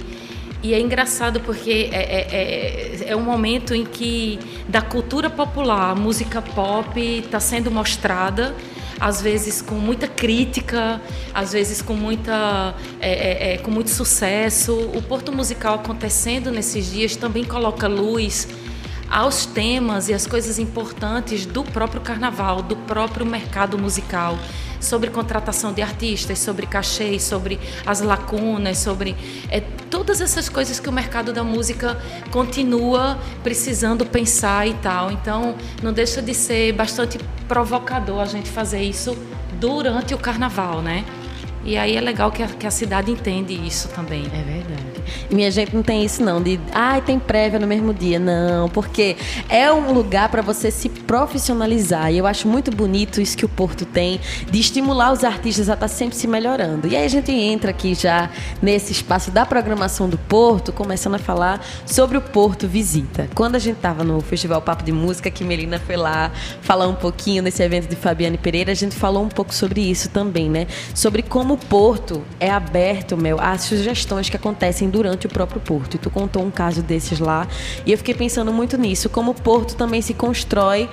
e 0.64 0.74
é 0.74 0.80
engraçado 0.80 1.42
porque 1.42 1.90
é, 1.92 1.98
é, 1.98 2.28
é, 2.32 3.10
é, 3.10 3.16
um 3.18 3.22
momento 3.22 3.76
em 3.76 3.84
que 3.84 4.40
da 4.66 4.82
cultura 4.82 5.30
popular, 5.30 5.92
a 5.92 5.96
música 5.96 6.42
pop 6.42 6.98
está 6.98 7.38
sendo 7.38 7.70
mostrada 7.70 8.56
às 9.04 9.22
vezes 9.22 9.62
com 9.62 9.76
muita 9.76 10.08
crítica, 10.08 11.02
às 11.34 11.52
vezes 11.52 11.82
com 11.82 11.94
muita 11.94 12.74
é, 13.02 13.12
é, 13.12 13.54
é, 13.54 13.58
com 13.58 13.70
muito 13.70 13.90
sucesso. 13.90 14.74
O 14.96 15.02
Porto 15.02 15.30
Musical 15.30 15.76
acontecendo 15.76 16.50
nesses 16.50 16.90
dias 16.90 17.18
também 17.18 17.44
coloca 17.44 17.86
luz 17.86 18.48
aos 19.10 19.46
temas 19.46 20.08
e 20.08 20.14
às 20.14 20.26
coisas 20.26 20.58
importantes 20.58 21.46
do 21.46 21.66
próprio 21.66 22.00
carnaval, 22.00 22.62
do 22.62 22.78
próprio 22.78 23.26
mercado 23.26 23.78
musical, 23.78 24.40
sobre 24.80 25.10
contratação 25.10 25.74
de 25.74 25.82
artistas, 25.82 26.40
sobre 26.40 26.66
cachês, 26.66 27.24
sobre 27.24 27.60
as 27.86 28.00
lacunas, 28.00 28.78
sobre 28.78 29.18
é, 29.50 29.62
todas 29.94 30.22
essas 30.22 30.50
coisas 30.50 30.80
que 30.80 30.90
o 30.90 30.92
mercado 30.92 31.32
da 31.32 31.44
música 31.44 32.02
continua 32.32 33.16
precisando 33.44 34.04
pensar 34.04 34.68
e 34.68 34.74
tal. 34.74 35.12
Então, 35.12 35.56
não 35.84 35.94
deixa 35.94 36.20
de 36.20 36.34
ser 36.34 36.74
bastante 36.74 37.20
provocador 37.48 38.20
a 38.20 38.26
gente 38.26 38.50
fazer 38.50 38.82
isso 38.82 39.16
durante 39.60 40.16
o 40.16 40.18
carnaval, 40.18 40.82
né? 40.82 41.06
E 41.64 41.78
aí 41.78 41.96
é 41.96 42.02
legal 42.02 42.32
que 42.32 42.42
a, 42.42 42.48
que 42.48 42.66
a 42.66 42.72
cidade 42.72 43.12
entende 43.12 43.54
isso 43.54 43.88
também. 43.90 44.26
É 44.26 44.42
verdade. 44.42 44.93
Minha 45.32 45.52
gente 45.52 45.76
não 45.76 45.84
tem 45.84 46.04
isso 46.04 46.24
não, 46.24 46.42
de 46.42 46.60
ai, 46.74 47.00
ah, 47.00 47.02
tem 47.02 47.20
prévia 47.20 47.60
no 47.60 47.68
mesmo 47.68 47.94
dia. 47.94 48.20
Não, 48.20 48.70
porque 48.70 49.16
é 49.50 49.72
um 49.72 49.92
lugar 49.94 50.30
para 50.30 50.42
você 50.42 50.72
se 50.72 50.90
profissionalizar. 50.90 52.12
E 52.12 52.18
eu 52.18 52.28
acho 52.28 52.48
muito 52.48 52.72
bonito 52.72 53.22
isso 53.22 53.38
que 53.38 53.46
o 53.46 53.50
Porto 53.50 53.86
tem, 53.86 54.20
de 54.50 54.60
estimular 54.60 55.12
os 55.12 55.24
artistas 55.24 55.70
a 55.70 55.74
estar 55.74 55.88
tá 55.88 55.94
sempre 55.94 56.16
se 56.16 56.28
melhorando. 56.28 56.88
E 56.88 56.96
aí 56.96 57.06
a 57.06 57.08
gente 57.08 57.32
entra 57.32 57.72
aqui 57.72 57.94
já 57.94 58.30
nesse 58.62 58.92
espaço 58.92 59.32
da 59.32 59.46
programação 59.46 60.10
do 60.10 60.18
Porto, 60.18 60.74
começando 60.74 61.16
a 61.16 61.20
falar 61.20 61.64
sobre 61.86 62.18
o 62.18 62.22
Porto 62.22 62.68
Visita. 62.68 63.30
Quando 63.36 63.56
a 63.56 63.60
gente 63.60 63.78
estava 63.78 64.04
no 64.04 64.20
Festival 64.22 64.62
Papo 64.62 64.84
de 64.84 64.92
Música, 64.92 65.30
que 65.30 65.44
Melina 65.44 65.80
foi 65.80 65.96
lá 65.96 66.32
falar 66.62 66.88
um 66.88 66.96
pouquinho 66.96 67.44
nesse 67.44 67.62
evento 67.62 67.88
de 67.88 67.96
Fabiane 67.96 68.38
Pereira, 68.38 68.72
a 68.72 68.76
gente 68.76 68.96
falou 68.96 69.24
um 69.24 69.30
pouco 69.30 69.54
sobre 69.54 69.82
isso 69.82 70.10
também, 70.10 70.50
né? 70.50 70.68
Sobre 70.94 71.22
como 71.22 71.54
o 71.54 71.58
Porto 71.58 72.24
é 72.40 72.50
aberto, 72.50 73.16
meu, 73.16 73.40
às 73.40 73.62
sugestões 73.62 74.30
que 74.30 74.36
acontecem 74.36 74.90
durante 74.90 75.03
o 75.12 75.30
próprio 75.30 75.62
Porto. 75.62 75.96
E 75.96 75.98
tu 75.98 76.10
contou 76.10 76.44
um 76.44 76.52
caso 76.52 76.82
desses 76.82 77.20
lá. 77.20 77.48
E 77.86 77.92
eu 77.92 77.98
fiquei 77.98 78.14
pensando 78.14 78.52
muito 78.52 78.78
nisso, 78.78 79.10
como 79.10 79.32
o 79.32 79.36
Porto 79.36 79.76
também 79.76 80.02
se 80.02 80.14
constrói 80.14 80.90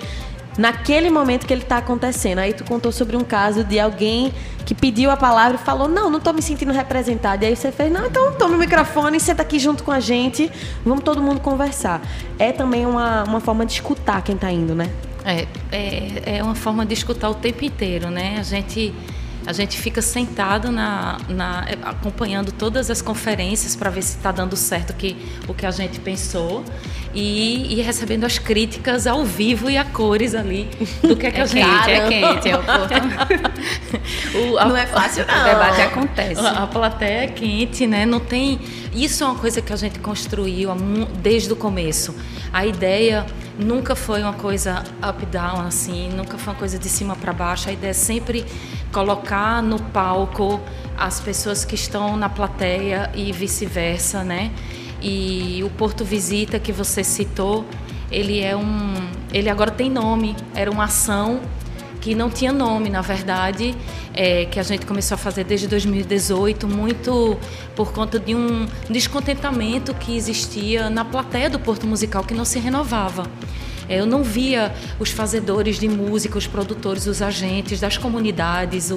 naquele 0.58 1.10
momento 1.10 1.46
que 1.46 1.52
ele 1.52 1.62
está 1.62 1.78
acontecendo. 1.78 2.38
Aí 2.38 2.52
tu 2.52 2.64
contou 2.64 2.92
sobre 2.92 3.16
um 3.16 3.24
caso 3.24 3.64
de 3.64 3.78
alguém 3.78 4.32
que 4.66 4.74
pediu 4.74 5.10
a 5.10 5.16
palavra 5.16 5.56
e 5.56 5.64
falou: 5.64 5.88
Não, 5.88 6.10
não 6.10 6.18
estou 6.18 6.32
me 6.32 6.42
sentindo 6.42 6.72
representado. 6.72 7.44
E 7.44 7.48
aí 7.48 7.56
você 7.56 7.72
fez: 7.72 7.92
Não, 7.92 8.06
então 8.06 8.32
toma 8.34 8.56
o 8.56 8.58
microfone 8.58 9.18
senta 9.18 9.42
aqui 9.42 9.58
junto 9.58 9.82
com 9.82 9.90
a 9.90 10.00
gente, 10.00 10.50
vamos 10.84 11.04
todo 11.04 11.22
mundo 11.22 11.40
conversar. 11.40 12.02
É 12.38 12.52
também 12.52 12.86
uma, 12.86 13.24
uma 13.24 13.40
forma 13.40 13.64
de 13.64 13.72
escutar 13.72 14.22
quem 14.22 14.34
está 14.34 14.50
indo, 14.50 14.74
né? 14.74 14.90
É, 15.24 15.46
é, 15.70 16.38
é 16.38 16.42
uma 16.42 16.54
forma 16.54 16.84
de 16.86 16.94
escutar 16.94 17.28
o 17.28 17.34
tempo 17.34 17.64
inteiro, 17.64 18.10
né? 18.10 18.36
A 18.38 18.42
gente 18.42 18.94
a 19.50 19.52
gente 19.52 19.76
fica 19.76 20.00
sentado 20.00 20.70
na, 20.70 21.18
na 21.28 21.66
acompanhando 21.82 22.52
todas 22.52 22.88
as 22.88 23.02
conferências 23.02 23.74
para 23.74 23.90
ver 23.90 24.02
se 24.02 24.16
está 24.16 24.30
dando 24.30 24.56
certo 24.56 24.92
que, 24.94 25.16
o 25.48 25.52
que 25.52 25.66
a 25.66 25.72
gente 25.72 25.98
pensou 25.98 26.64
e, 27.12 27.74
e, 27.74 27.82
recebendo 27.82 28.24
as 28.24 28.38
críticas 28.38 29.08
ao 29.08 29.24
vivo 29.24 29.68
e 29.68 29.76
a 29.76 29.84
cores 29.84 30.32
ali 30.32 30.70
do 31.02 31.16
que 31.16 31.26
é 31.26 31.30
que 31.32 31.40
é 31.40 31.42
a 31.42 31.46
gente 31.46 31.64
quente, 31.64 31.90
é 31.90 32.08
quente, 32.08 32.48
é 32.48 32.56
o 32.56 32.60
o, 34.52 34.58
a, 34.58 34.64
não 34.66 34.76
é 34.76 34.86
fácil 34.86 35.26
não. 35.26 35.40
O 35.40 35.44
debate 35.44 35.80
acontece. 35.80 36.40
A, 36.40 36.62
a 36.62 36.66
plateia 36.68 37.24
é 37.24 37.26
quente, 37.26 37.86
né? 37.86 38.06
Não 38.06 38.20
tem. 38.20 38.60
Isso 38.92 39.22
é 39.22 39.26
uma 39.26 39.36
coisa 39.36 39.62
que 39.62 39.72
a 39.72 39.76
gente 39.76 40.00
construiu 40.00 40.70
desde 41.22 41.52
o 41.52 41.56
começo. 41.56 42.14
A 42.52 42.66
ideia 42.66 43.24
nunca 43.58 43.94
foi 43.94 44.22
uma 44.22 44.32
coisa 44.32 44.82
up 45.08 45.24
down 45.26 45.60
assim, 45.60 46.08
nunca 46.08 46.36
foi 46.36 46.52
uma 46.52 46.58
coisa 46.58 46.78
de 46.78 46.88
cima 46.88 47.14
para 47.14 47.32
baixo. 47.32 47.68
A 47.68 47.72
ideia 47.72 47.90
é 47.90 47.94
sempre 47.94 48.44
colocar 48.92 49.62
no 49.62 49.78
palco 49.78 50.60
as 50.98 51.20
pessoas 51.20 51.64
que 51.64 51.76
estão 51.76 52.16
na 52.16 52.28
plateia 52.28 53.10
e 53.14 53.30
vice-versa, 53.32 54.24
né? 54.24 54.50
E 55.00 55.62
o 55.64 55.70
Porto 55.70 56.04
Visita 56.04 56.58
que 56.58 56.72
você 56.72 57.04
citou, 57.04 57.64
ele 58.10 58.40
é 58.40 58.56
um, 58.56 58.94
ele 59.32 59.48
agora 59.48 59.70
tem 59.70 59.88
nome. 59.88 60.36
Era 60.54 60.70
uma 60.70 60.84
ação 60.84 61.40
que 62.00 62.14
não 62.14 62.30
tinha 62.30 62.52
nome, 62.52 62.88
na 62.88 63.00
verdade, 63.02 63.74
é, 64.14 64.46
que 64.46 64.58
a 64.58 64.62
gente 64.62 64.86
começou 64.86 65.14
a 65.14 65.18
fazer 65.18 65.44
desde 65.44 65.68
2018, 65.68 66.66
muito 66.66 67.36
por 67.76 67.92
conta 67.92 68.18
de 68.18 68.34
um 68.34 68.66
descontentamento 68.88 69.94
que 69.94 70.16
existia 70.16 70.88
na 70.88 71.04
plateia 71.04 71.50
do 71.50 71.58
Porto 71.58 71.86
Musical 71.86 72.24
que 72.24 72.34
não 72.34 72.44
se 72.44 72.58
renovava. 72.58 73.24
É, 73.90 73.98
eu 73.98 74.06
não 74.06 74.22
via 74.22 74.72
os 75.00 75.10
fazedores 75.10 75.80
de 75.80 75.88
música, 75.88 76.38
os 76.38 76.46
produtores, 76.46 77.08
os 77.08 77.20
agentes 77.20 77.80
das 77.80 77.98
comunidades, 77.98 78.92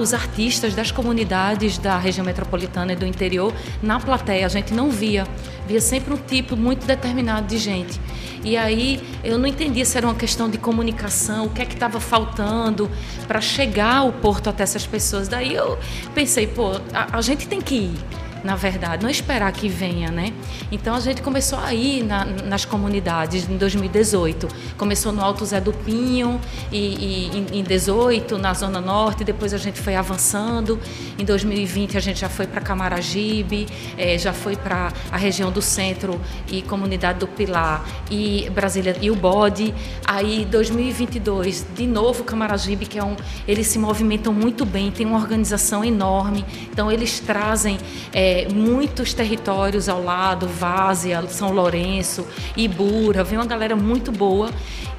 os 0.00 0.12
artistas 0.12 0.74
das 0.74 0.90
comunidades 0.90 1.78
da 1.78 1.96
região 1.96 2.26
metropolitana 2.26 2.92
e 2.92 2.96
do 2.96 3.06
interior 3.06 3.54
na 3.80 4.00
plateia. 4.00 4.44
A 4.44 4.48
gente 4.48 4.74
não 4.74 4.90
via. 4.90 5.24
Via 5.68 5.80
sempre 5.80 6.12
um 6.12 6.16
tipo 6.16 6.56
muito 6.56 6.84
determinado 6.86 7.46
de 7.46 7.56
gente. 7.56 8.00
E 8.42 8.56
aí 8.56 9.00
eu 9.22 9.38
não 9.38 9.46
entendia 9.46 9.84
se 9.84 9.96
era 9.96 10.06
uma 10.06 10.14
questão 10.14 10.50
de 10.50 10.58
comunicação, 10.58 11.46
o 11.46 11.50
que 11.50 11.62
é 11.62 11.64
que 11.64 11.74
estava 11.74 12.00
faltando 12.00 12.90
para 13.28 13.40
chegar 13.40 14.02
o 14.04 14.12
porto 14.12 14.50
até 14.50 14.64
essas 14.64 14.84
pessoas. 14.86 15.28
Daí 15.28 15.54
eu 15.54 15.78
pensei, 16.16 16.48
pô, 16.48 16.80
a, 16.92 17.16
a 17.16 17.20
gente 17.20 17.46
tem 17.46 17.60
que 17.60 17.74
ir 17.76 18.25
na 18.46 18.54
verdade, 18.54 19.02
não 19.02 19.10
esperar 19.10 19.50
que 19.50 19.68
venha, 19.68 20.08
né? 20.12 20.32
Então 20.70 20.94
a 20.94 21.00
gente 21.00 21.20
começou 21.20 21.58
a 21.58 21.74
ir 21.74 22.04
na, 22.04 22.24
nas 22.24 22.64
comunidades 22.64 23.48
em 23.50 23.56
2018. 23.56 24.46
Começou 24.78 25.10
no 25.10 25.20
Alto 25.20 25.44
Zé 25.44 25.60
do 25.60 25.72
Pinho 25.72 26.40
e, 26.70 27.26
e 27.50 27.58
em 27.58 27.64
18 27.64 28.38
na 28.38 28.54
Zona 28.54 28.80
Norte, 28.80 29.24
depois 29.24 29.52
a 29.52 29.58
gente 29.58 29.80
foi 29.80 29.96
avançando. 29.96 30.78
Em 31.18 31.24
2020 31.24 31.96
a 31.96 32.00
gente 32.00 32.20
já 32.20 32.28
foi 32.28 32.46
para 32.46 32.60
Camaragibe, 32.60 33.66
é, 33.98 34.16
já 34.16 34.32
foi 34.32 34.54
para 34.54 34.92
a 35.10 35.16
região 35.16 35.50
do 35.50 35.60
centro 35.60 36.20
e 36.48 36.62
comunidade 36.62 37.18
do 37.18 37.26
Pilar 37.26 37.84
e 38.08 38.48
Brasília 38.50 38.96
e 39.02 39.10
o 39.10 39.16
Bode. 39.16 39.74
Aí 40.06 40.44
2022 40.44 41.66
de 41.74 41.86
novo 41.86 42.22
Camaragibe, 42.22 42.86
que 42.86 42.96
é 42.96 43.02
um, 43.02 43.16
eles 43.48 43.66
se 43.66 43.78
movimentam 43.78 44.32
muito 44.32 44.64
bem, 44.64 44.92
tem 44.92 45.04
uma 45.04 45.18
organização 45.18 45.84
enorme. 45.84 46.44
Então 46.70 46.92
eles 46.92 47.18
trazem 47.18 47.78
é, 48.12 48.35
muitos 48.44 49.14
territórios 49.14 49.88
ao 49.88 50.02
lado, 50.02 50.46
Várzea, 50.46 51.26
São 51.28 51.52
Lourenço, 51.52 52.26
Ibura, 52.56 53.24
vem 53.24 53.38
uma 53.38 53.46
galera 53.46 53.74
muito 53.74 54.12
boa 54.12 54.50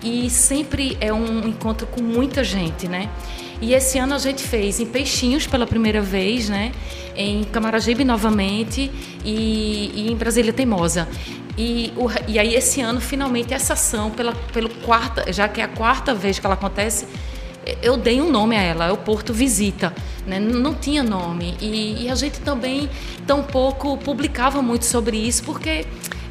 e 0.03 0.29
sempre 0.29 0.97
é 0.99 1.13
um 1.13 1.47
encontro 1.47 1.85
com 1.87 2.01
muita 2.01 2.43
gente, 2.43 2.87
né? 2.87 3.09
E 3.61 3.73
esse 3.73 3.97
ano 3.97 4.13
a 4.13 4.19
gente 4.19 4.43
fez 4.43 4.79
em 4.79 4.85
Peixinhos 4.85 5.47
pela 5.47 5.65
primeira 5.65 6.01
vez, 6.01 6.47
né? 6.47 6.71
Em 7.15 7.43
Camaragibe 7.43 8.03
novamente 8.03 8.91
e, 9.25 9.91
e 9.95 10.11
em 10.11 10.15
Brasília 10.15 10.53
Teimosa. 10.53 11.07
E, 11.57 11.91
o, 11.95 12.07
e 12.27 12.37
aí 12.37 12.53
esse 12.53 12.81
ano 12.81 13.01
finalmente 13.01 13.53
essa 13.53 13.73
ação 13.73 14.11
pela 14.11 14.33
pelo 14.53 14.69
quarta, 14.69 15.33
já 15.33 15.47
que 15.47 15.59
é 15.59 15.63
a 15.63 15.67
quarta 15.67 16.13
vez 16.13 16.37
que 16.37 16.45
ela 16.45 16.53
acontece, 16.53 17.07
eu 17.81 17.97
dei 17.97 18.21
um 18.21 18.31
nome 18.31 18.55
a 18.55 18.61
ela, 18.61 18.85
é 18.87 18.91
o 18.91 18.97
Porto 18.97 19.33
Visita, 19.33 19.93
né? 20.25 20.39
não 20.39 20.73
tinha 20.73 21.03
nome. 21.03 21.55
E, 21.61 22.03
e 22.03 22.09
a 22.09 22.15
gente 22.15 22.39
também 22.39 22.89
tampouco 23.25 23.97
publicava 23.97 24.61
muito 24.61 24.85
sobre 24.85 25.17
isso, 25.17 25.43
porque 25.43 25.85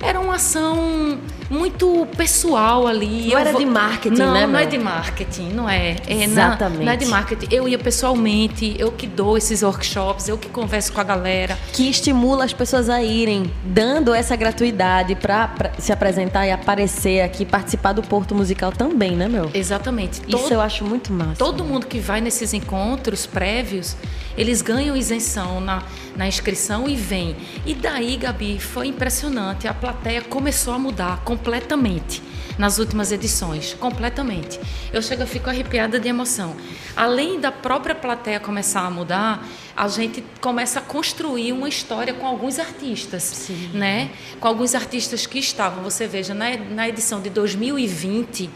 era 0.07 0.21
uma 0.21 0.37
ação 0.37 1.19
muito 1.51 2.07
pessoal 2.17 2.87
ali. 2.87 3.27
Não 3.27 3.33
eu 3.33 3.39
era 3.39 3.53
vou... 3.53 3.61
de 3.61 3.67
marketing, 3.67 4.17
não, 4.17 4.33
né? 4.33 4.41
Não, 4.43 4.53
não 4.53 4.59
é 4.59 4.67
de 4.67 4.79
marketing, 4.79 5.49
não 5.51 5.69
é. 5.69 5.97
é 6.07 6.25
Exatamente. 6.25 6.79
Não, 6.79 6.85
não, 6.85 6.93
é 6.93 6.97
de 6.97 7.07
marketing. 7.07 7.47
Eu 7.51 7.69
ia 7.69 7.79
pessoalmente, 7.79 8.77
eu 8.79 8.93
que 8.93 9.07
dou 9.07 9.37
esses 9.37 9.63
workshops, 9.63 10.29
eu 10.29 10.39
que 10.39 10.49
converso 10.49 10.93
com 10.93 11.01
a 11.01 11.05
galera. 11.05 11.59
Que 11.73 11.89
estimula 11.89 12.45
as 12.45 12.53
pessoas 12.53 12.89
a 12.89 13.03
irem, 13.03 13.51
dando 13.65 14.15
essa 14.15 14.37
gratuidade 14.37 15.15
para 15.15 15.73
se 15.79 15.93
apresentar 15.93 16.47
e 16.47 16.53
aparecer 16.53 17.23
aqui, 17.23 17.45
participar 17.45 17.93
do 17.93 18.03
Porto 18.03 18.35
Musical 18.35 18.73
também, 18.73 19.13
né, 19.13 19.29
meu? 19.29 19.51
Exatamente. 19.55 20.21
Isso 20.27 20.39
todo, 20.39 20.53
eu 20.53 20.61
acho 20.61 20.85
muito 20.85 21.13
massa. 21.13 21.37
Todo 21.37 21.65
mundo 21.65 21.87
que 21.87 21.99
vai 21.99 22.21
nesses 22.21 22.53
encontros 22.53 23.27
prévios, 23.27 23.97
eles 24.37 24.63
ganham 24.63 24.97
isenção 24.97 25.61
na, 25.61 25.83
na 26.17 26.27
inscrição 26.27 26.89
e 26.89 26.95
vem. 26.97 27.37
E 27.65 27.75
daí, 27.75 28.17
Gabi, 28.17 28.59
foi 28.59 28.89
impressionante. 28.89 29.67
A 29.67 29.75
plateia 29.75 30.23
começou 30.23 30.75
a 30.75 30.79
mudar 30.79 31.23
completamente 31.25 32.23
nas 32.59 32.79
últimas 32.79 33.13
edições, 33.13 33.75
completamente. 33.75 34.59
Eu 34.93 35.03
chego 35.03 35.27
fico 35.27 35.51
arrepiada 35.51 36.01
de 36.01 36.09
emoção. 36.09 36.57
Além 36.97 37.39
da 37.39 37.53
própria 37.53 37.95
plateia 37.95 38.41
começar 38.41 38.81
a 38.81 38.91
mudar, 38.91 39.47
a 39.77 39.89
gente 39.89 40.25
começa 40.41 40.79
a 40.79 40.83
construir 40.83 41.53
uma 41.53 41.69
história 41.69 42.15
com 42.15 42.27
alguns 42.27 42.59
artistas, 42.59 43.23
Sim. 43.23 43.71
né? 43.75 44.11
Com 44.41 44.49
alguns 44.49 44.75
artistas 44.75 45.27
que 45.27 45.39
estavam, 45.39 45.85
você 45.85 46.07
veja, 46.07 46.33
na, 46.33 46.57
na 46.57 46.89
edição 46.89 47.21
de 47.21 47.29
2020, 47.29 48.49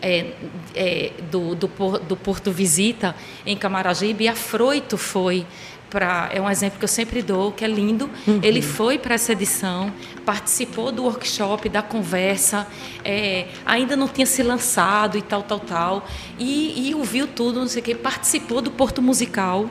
é, 0.00 0.32
é, 0.74 1.12
do, 1.30 1.54
do, 1.54 1.68
do, 1.98 2.16
Porto 2.16 2.50
Visita, 2.50 3.14
em 3.44 3.56
Camaragibe, 3.56 4.28
a 4.28 4.34
Froito 4.34 4.96
foi 4.96 5.46
para 5.90 6.28
é 6.32 6.40
um 6.40 6.50
exemplo 6.50 6.78
que 6.78 6.84
eu 6.84 6.88
sempre 6.88 7.22
dou, 7.22 7.52
que 7.52 7.64
é 7.64 7.68
lindo. 7.68 8.10
Uhum. 8.26 8.40
Ele 8.42 8.60
foi 8.60 8.98
para 8.98 9.14
essa 9.14 9.32
edição, 9.32 9.92
participou 10.24 10.92
do 10.92 11.04
workshop, 11.04 11.68
da 11.68 11.82
conversa, 11.82 12.66
é, 13.04 13.46
ainda 13.64 13.96
não 13.96 14.06
tinha 14.06 14.26
se 14.26 14.42
lançado 14.42 15.16
e 15.16 15.22
tal, 15.22 15.42
tal, 15.42 15.60
tal, 15.60 16.06
e, 16.38 16.88
e 16.88 16.94
ouviu 16.94 17.26
tudo, 17.26 17.60
não 17.60 17.68
sei 17.68 17.80
o 17.80 17.84
que, 17.84 17.94
participou 17.94 18.60
do 18.60 18.70
Porto 18.70 19.00
Musical. 19.00 19.70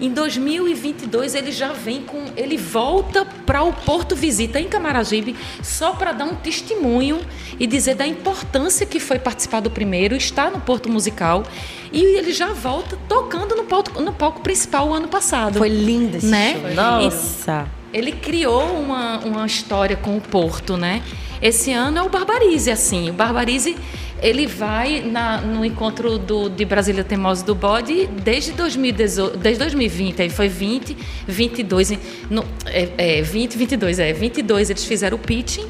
Em 0.00 0.10
2022 0.10 1.34
ele 1.34 1.52
já 1.52 1.72
vem 1.72 2.02
com, 2.02 2.24
ele 2.36 2.56
volta 2.56 3.26
para 3.44 3.62
o 3.62 3.72
Porto 3.72 4.16
Visita 4.16 4.58
em 4.58 4.66
Camaragibe 4.66 5.36
só 5.62 5.92
para 5.92 6.12
dar 6.12 6.24
um 6.24 6.34
testemunho 6.34 7.20
e 7.58 7.66
dizer 7.66 7.94
da 7.96 8.06
importância 8.06 8.86
que 8.86 8.98
foi 8.98 9.18
participar 9.18 9.60
do 9.60 9.70
primeiro, 9.70 10.16
estar 10.16 10.50
no 10.50 10.60
Porto 10.60 10.88
Musical 10.90 11.44
e 11.92 12.02
ele 12.02 12.32
já 12.32 12.52
volta 12.52 12.96
tocando 13.08 13.54
no 13.54 13.64
palco, 13.64 14.00
no 14.00 14.12
palco 14.12 14.40
principal 14.40 14.88
o 14.88 14.94
ano 14.94 15.08
passado. 15.08 15.58
Foi 15.58 15.68
lindo 15.68 16.16
esse 16.16 16.26
né? 16.26 16.54
show. 16.54 16.74
Nossa. 16.74 17.66
E 17.92 17.98
ele 17.98 18.12
criou 18.12 18.62
uma, 18.62 19.18
uma 19.18 19.46
história 19.46 19.96
com 19.96 20.16
o 20.16 20.20
Porto, 20.20 20.76
né? 20.76 21.02
Esse 21.42 21.72
ano 21.72 21.98
é 21.98 22.02
o 22.02 22.08
Barbarize, 22.08 22.70
assim. 22.70 23.10
O 23.10 23.12
Barbarize 23.12 23.76
ele 24.22 24.46
vai 24.46 25.00
na, 25.00 25.40
no 25.40 25.64
encontro 25.64 26.18
do, 26.18 26.48
de 26.48 26.64
Brasília 26.64 27.02
Teimosa 27.02 27.44
do 27.44 27.54
Bode 27.54 28.06
desde, 28.22 28.52
2018, 28.52 29.36
desde 29.38 29.58
2020, 29.60 30.22
aí 30.22 30.30
foi 30.30 30.48
20, 30.48 30.96
22, 31.26 31.98
no, 32.28 32.44
é, 32.66 33.18
é, 33.18 33.22
20, 33.22 33.56
22, 33.56 33.98
é, 33.98 34.12
22 34.12 34.70
eles 34.70 34.84
fizeram 34.84 35.16
o 35.16 35.20
pitching 35.20 35.66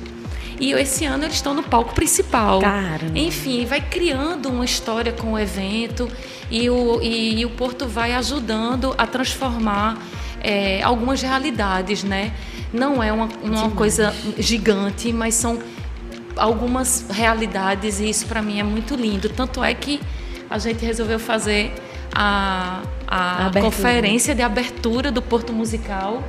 e 0.61 0.73
esse 0.73 1.07
ano 1.07 1.25
eles 1.25 1.37
estão 1.37 1.55
no 1.55 1.63
palco 1.63 1.95
principal. 1.95 2.61
Caramba. 2.61 3.19
Enfim, 3.19 3.65
vai 3.65 3.81
criando 3.81 4.51
uma 4.51 4.65
história 4.65 5.11
com 5.11 5.33
o 5.33 5.39
evento 5.39 6.07
e 6.51 6.69
o, 6.69 7.01
e, 7.01 7.41
e 7.41 7.47
o 7.47 7.51
Porto 7.51 7.87
vai 7.87 8.13
ajudando 8.13 8.95
a 8.99 9.07
transformar 9.07 9.99
é, 10.43 10.83
algumas 10.83 11.23
realidades, 11.23 12.05
né? 12.05 12.33
Não 12.73 13.03
é 13.03 13.11
uma, 13.11 13.29
uma 13.43 13.71
coisa 13.71 14.15
gigante, 14.39 15.13
mas 15.13 15.35
são 15.35 15.59
algumas 16.37 17.07
realidades 17.11 18.01
e 18.01 18.09
isso 18.09 18.27
para 18.27 18.43
mim 18.43 18.61
é 18.61 18.63
muito 18.63 18.95
lindo. 18.95 19.29
Tanto 19.29 19.63
é 19.63 19.75
que 19.75 20.01
a 20.49 20.59
gente 20.59 20.85
resolveu 20.85 21.19
fazer 21.19 21.73
a, 22.15 22.83
a, 23.07 23.47
a 23.47 23.61
conferência 23.61 24.35
de 24.35 24.43
abertura 24.43 25.13
do 25.13 25.23
Porto 25.23 25.53
Musical 25.53 26.23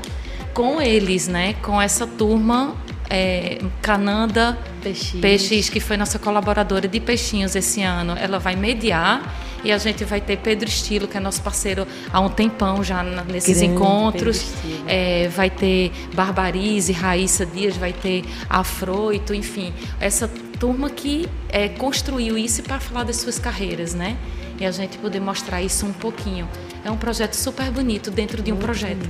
com 0.53 0.81
eles, 0.81 1.27
né? 1.27 1.53
Com 1.61 1.81
essa 1.81 2.05
turma 2.05 2.75
é, 3.09 3.59
Cananda 3.81 4.57
Peixinhos. 4.81 5.21
Peixes, 5.21 5.69
que 5.69 5.79
foi 5.79 5.97
nossa 5.97 6.17
colaboradora 6.17 6.87
de 6.87 6.99
peixinhos 6.99 7.55
esse 7.55 7.81
ano. 7.81 8.15
Ela 8.17 8.39
vai 8.39 8.55
mediar 8.55 9.21
e 9.63 9.71
a 9.71 9.77
gente 9.77 10.03
vai 10.03 10.19
ter 10.19 10.37
Pedro 10.37 10.67
Estilo, 10.67 11.07
que 11.07 11.17
é 11.17 11.19
nosso 11.19 11.41
parceiro 11.41 11.87
há 12.11 12.19
um 12.19 12.29
tempão 12.29 12.83
já 12.83 13.03
nesses 13.03 13.57
Grande 13.57 13.73
encontros. 13.73 14.45
É, 14.87 15.27
vai 15.29 15.49
ter 15.49 15.91
Barbarize, 16.13 16.91
Raíssa 16.91 17.45
Dias, 17.45 17.77
vai 17.77 17.93
ter 17.93 18.23
Afroito, 18.49 19.33
enfim. 19.33 19.73
Essa 19.99 20.27
turma 20.59 20.89
que 20.89 21.27
é, 21.49 21.69
construiu 21.69 22.37
isso 22.37 22.61
para 22.63 22.79
falar 22.79 23.03
das 23.03 23.17
suas 23.17 23.39
carreiras, 23.39 23.93
né? 23.93 24.17
E 24.59 24.65
a 24.65 24.71
gente 24.71 24.97
poder 24.97 25.19
mostrar 25.19 25.61
isso 25.61 25.85
um 25.85 25.93
pouquinho. 25.93 26.47
É 26.83 26.89
um 26.89 26.97
projeto 26.97 27.35
super 27.35 27.69
bonito 27.69 28.09
dentro 28.09 28.41
de 28.41 28.51
um 28.51 28.57
projeto. 28.57 29.07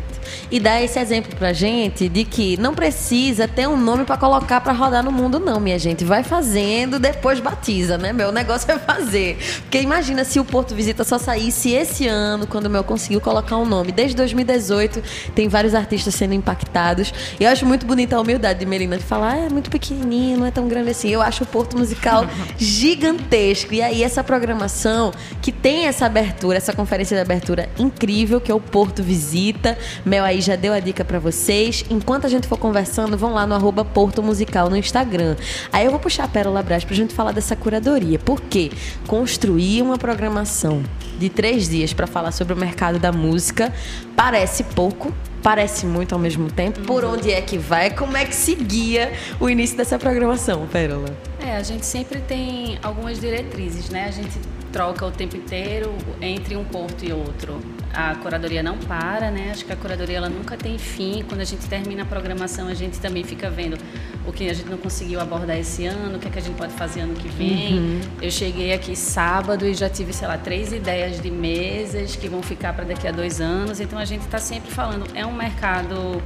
E 0.51 0.60
dá 0.60 0.82
esse 0.82 1.00
exemplo 1.00 1.34
pra 1.38 1.54
gente 1.54 2.10
de 2.10 2.25
que 2.25 2.58
não 2.58 2.75
precisa 2.75 3.48
ter 3.48 3.66
um 3.66 3.78
nome 3.78 4.04
para 4.04 4.18
colocar 4.18 4.60
para 4.60 4.74
rodar 4.74 5.01
no 5.01 5.12
mundo, 5.12 5.40
não, 5.40 5.58
minha 5.58 5.80
gente. 5.80 6.04
Vai 6.04 6.22
fazendo, 6.22 7.00
depois 7.00 7.40
batiza, 7.40 7.98
né? 7.98 8.12
Meu 8.12 8.30
negócio 8.30 8.70
é 8.70 8.78
fazer. 8.78 9.38
Porque 9.62 9.80
imagina 9.80 10.25
se 10.25 10.38
o 10.38 10.44
Porto 10.44 10.75
Visita 10.75 11.06
só 11.06 11.18
saísse 11.18 11.72
esse 11.72 12.08
ano, 12.08 12.46
quando 12.46 12.66
o 12.66 12.70
meu 12.70 12.84
conseguiu 12.84 13.22
colocar 13.22 13.56
um 13.56 13.66
nome. 13.66 13.94
Desde 13.94 14.18
2018, 14.18 15.01
tem 15.34 15.48
vários 15.48 15.74
artistas 15.74 16.13
sendo 16.13 16.34
impactados. 16.34 17.13
E 17.40 17.46
eu 17.46 17.50
acho 17.50 17.66
muito 17.66 17.86
bonita 17.86 18.18
a 18.18 18.22
humildade 18.22 18.60
de 18.60 18.66
Melina 18.66 18.98
de 18.98 19.04
falar, 19.04 19.32
ah, 19.32 19.38
é 19.38 19.50
muito 19.50 19.70
pequenininho, 19.70 20.40
não 20.40 20.46
é 20.46 20.51
tão 20.51 20.68
grande 20.68 20.90
assim. 20.90 21.10
Eu 21.10 21.22
acho 21.22 21.46
o 21.46 21.48
Porto 21.48 21.78
Musical 21.78 22.25
gigantesco. 22.58 23.74
E 23.74 23.82
aí, 23.82 24.04
essa 24.04 24.22
programação 24.22 25.13
que 25.42 25.54
tem 25.54 25.86
essa 25.86 26.06
abertura, 26.06 26.58
essa 26.58 26.74
conferência 26.74 27.16
de 27.16 27.22
abertura 27.22 27.61
incrível 27.77 28.39
que 28.41 28.51
é 28.51 28.56
o 28.56 28.60
Porto 28.60 29.03
Visita. 29.03 29.77
Mel 30.06 30.24
aí 30.24 30.41
já 30.41 30.56
deu 30.56 30.74
a 30.74 30.80
dica 30.80 31.03
para 31.03 31.20
vocês. 31.20 31.86
Enquanto 31.89 32.25
a 32.25 32.30
gente 32.30 32.48
for 32.48 32.58
conversando, 32.58 33.18
vão 33.18 33.34
lá 33.34 33.46
no 33.46 33.56
arroba 33.56 33.84
Porto 33.84 34.22
Musical 34.22 34.70
no 34.70 34.77
Instagram. 34.77 35.36
Aí 35.72 35.86
eu 35.86 35.91
vou 35.91 36.00
puxar 36.00 36.25
a 36.25 36.27
Pérola 36.27 36.62
Brás 36.63 36.84
pra 36.84 36.96
gente 36.96 37.13
falar 37.13 37.32
dessa 37.32 37.56
curadoria. 37.56 38.20
Por 38.20 38.41
quê? 38.41 38.72
Construir 39.08 39.82
uma 39.82 39.98
programação 39.98 40.84
de 41.20 41.30
três 41.30 41.70
dias 41.70 41.94
para 41.94 42.08
falar 42.08 42.32
sobre 42.32 42.53
o 42.53 42.58
mercado 42.58 42.98
da 42.98 43.12
música 43.12 43.72
parece 44.15 44.63
pouco, 44.63 45.13
parece 45.44 45.86
muito 45.86 46.13
ao 46.13 46.20
mesmo 46.20 46.51
tempo. 46.51 46.82
Por 46.82 47.03
onde 47.03 47.32
é 47.32 47.41
que 47.41 47.58
vai? 47.58 47.91
Como 47.91 48.18
é 48.18 48.25
que 48.25 48.36
se 48.36 48.56
guia 48.56 49.13
o 49.39 49.50
início 49.50 49.77
dessa 49.77 50.00
programação, 50.00 50.68
Pérola? 50.68 51.15
É, 51.39 51.56
a 51.56 51.63
gente 51.63 51.86
sempre 51.86 52.20
tem 52.22 52.80
algumas 52.82 53.20
diretrizes, 53.20 53.89
né? 53.89 54.06
A 54.06 54.12
gente 54.12 54.39
troca 54.72 55.06
o 55.06 55.12
tempo 55.12 55.36
inteiro 55.36 55.94
entre 56.22 56.56
um 56.56 56.63
porto 56.63 57.04
e 57.04 57.12
outro. 57.12 57.60
A 57.94 58.16
curadoria 58.16 58.63
não 58.63 58.78
para, 58.78 59.30
né? 59.30 59.50
Acho 59.51 59.66
que 59.66 59.74
a 59.74 59.75
curadoria 59.75 60.18
ela 60.18 60.30
nunca 60.30 60.56
tem 60.56 60.78
fim. 60.78 61.24
Quando 61.28 61.42
a 61.42 61.44
gente 61.44 61.68
termina 61.68 62.04
a 62.04 62.06
programação, 62.06 62.68
a 62.68 62.74
gente 62.74 63.00
também 63.00 63.24
fica 63.24 63.50
vendo 63.50 63.78
o 64.25 64.32
que 64.32 64.50
a 64.50 64.54
gente 64.54 64.70
não 64.70 64.78
conseguiu 64.78 65.20
abordar 65.20 65.58
esse 65.58 65.86
ano, 65.86 66.16
o 66.16 66.20
que, 66.20 66.28
é 66.28 66.32
que 66.32 66.40
a 66.40 66.42
gente 66.42 66.56
pode 66.56 66.74
fazer 66.74 67.01
ano 67.01 67.13
que 67.16 67.28
vem. 67.28 67.80
Uhum. 67.80 68.01
Eu 68.22 68.32
cheguei 68.32 68.72
aqui 68.72 68.96
sábado 68.96 69.66
e 69.68 69.74
já 69.74 69.90
tive, 69.90 70.13
sei 70.13 70.28
lá, 70.28 70.38
três 70.38 70.72
ideias 70.72 71.20
de 71.20 71.30
mesas 71.30 72.16
que 72.16 72.30
vão 72.30 72.42
ficar 72.42 72.74
para 72.74 72.86
daqui 72.86 73.08
a 73.08 73.12
dois 73.12 73.42
anos. 73.42 73.82
Então 73.82 74.00
a 74.00 74.06
gente 74.06 74.22
está 74.22 74.38
sempre 74.38 74.72
falando, 74.72 75.06
é 75.13 75.25
um 75.25 75.34
mercado 75.34 76.22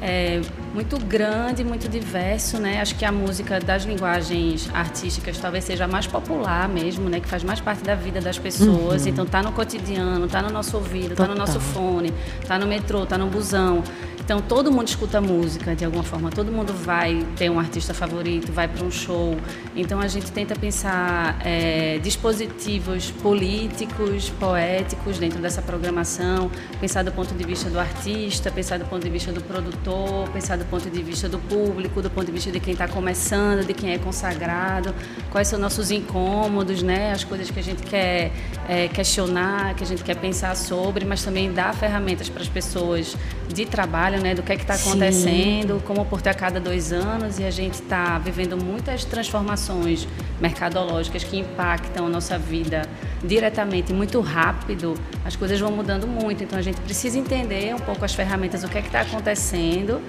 é, 0.00 0.40
muito 0.74 0.98
grande, 0.98 1.64
muito 1.64 1.88
diverso, 1.88 2.58
né? 2.58 2.80
Acho 2.80 2.94
que 2.96 3.04
a 3.04 3.12
música 3.12 3.58
das 3.58 3.84
linguagens 3.84 4.68
artísticas 4.74 5.38
talvez 5.38 5.64
seja 5.64 5.84
a 5.84 5.88
mais 5.88 6.06
popular 6.06 6.68
mesmo, 6.68 7.08
né? 7.08 7.20
Que 7.20 7.28
faz 7.28 7.42
mais 7.42 7.60
parte 7.60 7.82
da 7.82 7.94
vida 7.94 8.20
das 8.20 8.38
pessoas. 8.38 9.02
Uhum. 9.02 9.08
Então 9.08 9.26
tá 9.26 9.42
no 9.42 9.52
cotidiano, 9.52 10.28
tá 10.28 10.42
no 10.42 10.50
nosso 10.50 10.76
ouvido, 10.76 11.10
Total. 11.10 11.26
tá 11.26 11.32
no 11.32 11.38
nosso 11.38 11.60
fone, 11.60 12.12
tá 12.46 12.58
no 12.58 12.66
metrô, 12.66 13.06
tá 13.06 13.16
no 13.16 13.26
busão. 13.26 13.82
Então 14.26 14.42
todo 14.42 14.72
mundo 14.72 14.88
escuta 14.88 15.20
música 15.20 15.76
de 15.76 15.84
alguma 15.84 16.02
forma, 16.02 16.32
todo 16.32 16.50
mundo 16.50 16.72
vai 16.72 17.24
ter 17.36 17.48
um 17.48 17.60
artista 17.60 17.94
favorito, 17.94 18.50
vai 18.50 18.66
para 18.66 18.84
um 18.84 18.90
show. 18.90 19.36
Então 19.76 20.00
a 20.00 20.08
gente 20.08 20.32
tenta 20.32 20.56
pensar 20.56 21.38
é, 21.46 22.00
dispositivos 22.02 23.12
políticos, 23.12 24.28
poéticos 24.30 25.20
dentro 25.20 25.38
dessa 25.38 25.62
programação, 25.62 26.50
pensar 26.80 27.04
do 27.04 27.12
ponto 27.12 27.32
de 27.36 27.44
vista 27.44 27.70
do 27.70 27.78
artista, 27.78 28.50
pensar 28.50 28.80
do 28.80 28.84
ponto 28.86 29.04
de 29.04 29.10
vista 29.10 29.30
do 29.30 29.40
produtor, 29.40 30.28
pensar 30.30 30.58
do 30.58 30.64
ponto 30.64 30.90
de 30.90 31.02
vista 31.04 31.28
do 31.28 31.38
público, 31.38 32.02
do 32.02 32.10
ponto 32.10 32.26
de 32.26 32.32
vista 32.32 32.50
de 32.50 32.58
quem 32.58 32.72
está 32.72 32.88
começando, 32.88 33.64
de 33.64 33.74
quem 33.74 33.92
é 33.92 33.98
consagrado, 33.98 34.92
quais 35.30 35.46
são 35.46 35.56
nossos 35.56 35.92
incômodos, 35.92 36.82
né? 36.82 37.12
As 37.12 37.22
coisas 37.22 37.48
que 37.48 37.60
a 37.60 37.62
gente 37.62 37.84
quer 37.84 38.32
é, 38.68 38.88
questionar, 38.88 39.74
que 39.76 39.84
a 39.84 39.86
gente 39.86 40.02
quer 40.02 40.16
pensar 40.16 40.56
sobre, 40.56 41.04
mas 41.04 41.22
também 41.22 41.52
dar 41.52 41.72
ferramentas 41.72 42.28
para 42.28 42.42
as 42.42 42.48
pessoas 42.48 43.16
de 43.54 43.64
trabalho, 43.64 44.15
né, 44.18 44.34
do 44.34 44.42
que 44.42 44.52
é 44.52 44.56
está 44.56 44.74
acontecendo, 44.74 45.82
como 45.84 46.04
por 46.04 46.20
ter 46.20 46.30
a 46.30 46.34
cada 46.34 46.58
dois 46.58 46.92
anos 46.92 47.38
e 47.38 47.44
a 47.44 47.50
gente 47.50 47.74
está 47.74 48.18
vivendo 48.18 48.56
muitas 48.56 49.04
transformações 49.04 50.06
mercadológicas 50.40 51.24
que 51.24 51.38
impactam 51.38 52.06
a 52.06 52.08
nossa 52.08 52.38
vida 52.38 52.82
diretamente, 53.22 53.92
muito 53.92 54.20
rápido, 54.20 54.94
as 55.24 55.36
coisas 55.36 55.58
vão 55.58 55.70
mudando 55.70 56.06
muito. 56.06 56.42
Então 56.42 56.58
a 56.58 56.62
gente 56.62 56.80
precisa 56.80 57.18
entender 57.18 57.74
um 57.74 57.78
pouco 57.78 58.04
as 58.04 58.14
ferramentas, 58.14 58.64
o 58.64 58.68
que 58.68 58.78
é 58.78 58.82
que 58.82 58.88
está 58.88 59.00
acontecendo 59.00 60.00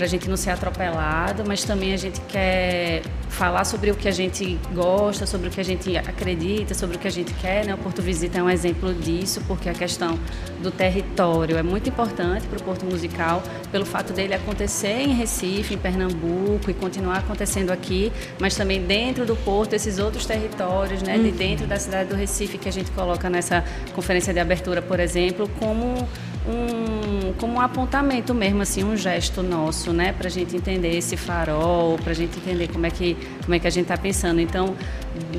para 0.00 0.06
a 0.06 0.08
gente 0.08 0.30
não 0.30 0.36
ser 0.38 0.48
atropelado, 0.48 1.44
mas 1.46 1.62
também 1.62 1.92
a 1.92 1.96
gente 1.98 2.22
quer 2.22 3.02
falar 3.28 3.66
sobre 3.66 3.90
o 3.90 3.94
que 3.94 4.08
a 4.08 4.10
gente 4.10 4.58
gosta, 4.72 5.26
sobre 5.26 5.48
o 5.48 5.50
que 5.50 5.60
a 5.60 5.62
gente 5.62 5.94
acredita, 5.94 6.72
sobre 6.72 6.96
o 6.96 6.98
que 6.98 7.06
a 7.06 7.10
gente 7.10 7.34
quer. 7.34 7.66
Né? 7.66 7.74
O 7.74 7.76
Porto 7.76 8.00
Visita 8.00 8.38
é 8.38 8.42
um 8.42 8.48
exemplo 8.48 8.94
disso, 8.94 9.42
porque 9.46 9.68
a 9.68 9.74
questão 9.74 10.18
do 10.62 10.70
território 10.70 11.58
é 11.58 11.62
muito 11.62 11.90
importante 11.90 12.46
para 12.46 12.58
o 12.58 12.62
Porto 12.62 12.86
Musical, 12.86 13.42
pelo 13.70 13.84
fato 13.84 14.14
dele 14.14 14.32
acontecer 14.32 15.02
em 15.02 15.12
Recife, 15.12 15.74
em 15.74 15.78
Pernambuco 15.78 16.70
e 16.70 16.72
continuar 16.72 17.18
acontecendo 17.18 17.70
aqui, 17.70 18.10
mas 18.40 18.56
também 18.56 18.82
dentro 18.82 19.26
do 19.26 19.36
Porto, 19.36 19.74
esses 19.74 19.98
outros 19.98 20.24
territórios, 20.24 21.02
né? 21.02 21.18
de 21.18 21.28
uhum. 21.28 21.36
dentro 21.36 21.66
da 21.66 21.76
cidade 21.76 22.08
do 22.08 22.16
Recife, 22.16 22.56
que 22.56 22.70
a 22.70 22.72
gente 22.72 22.90
coloca 22.92 23.28
nessa 23.28 23.62
conferência 23.94 24.32
de 24.32 24.40
abertura, 24.40 24.80
por 24.80 24.98
exemplo, 24.98 25.46
como 25.60 26.08
um, 26.46 27.32
como 27.34 27.54
um 27.54 27.60
apontamento 27.60 28.34
mesmo, 28.34 28.62
assim, 28.62 28.84
um 28.84 28.96
gesto 28.96 29.42
nosso, 29.42 29.92
né, 29.92 30.12
para 30.12 30.28
a 30.28 30.30
gente 30.30 30.56
entender 30.56 30.96
esse 30.96 31.16
farol, 31.16 31.98
para 31.98 32.12
a 32.12 32.14
gente 32.14 32.38
entender 32.38 32.68
como 32.68 32.86
é 32.86 32.90
que 32.90 33.16
como 33.50 33.56
é 33.56 33.58
que 33.58 33.66
a 33.66 33.70
gente 33.70 33.82
está 33.82 33.98
pensando. 33.98 34.40
Então, 34.40 34.76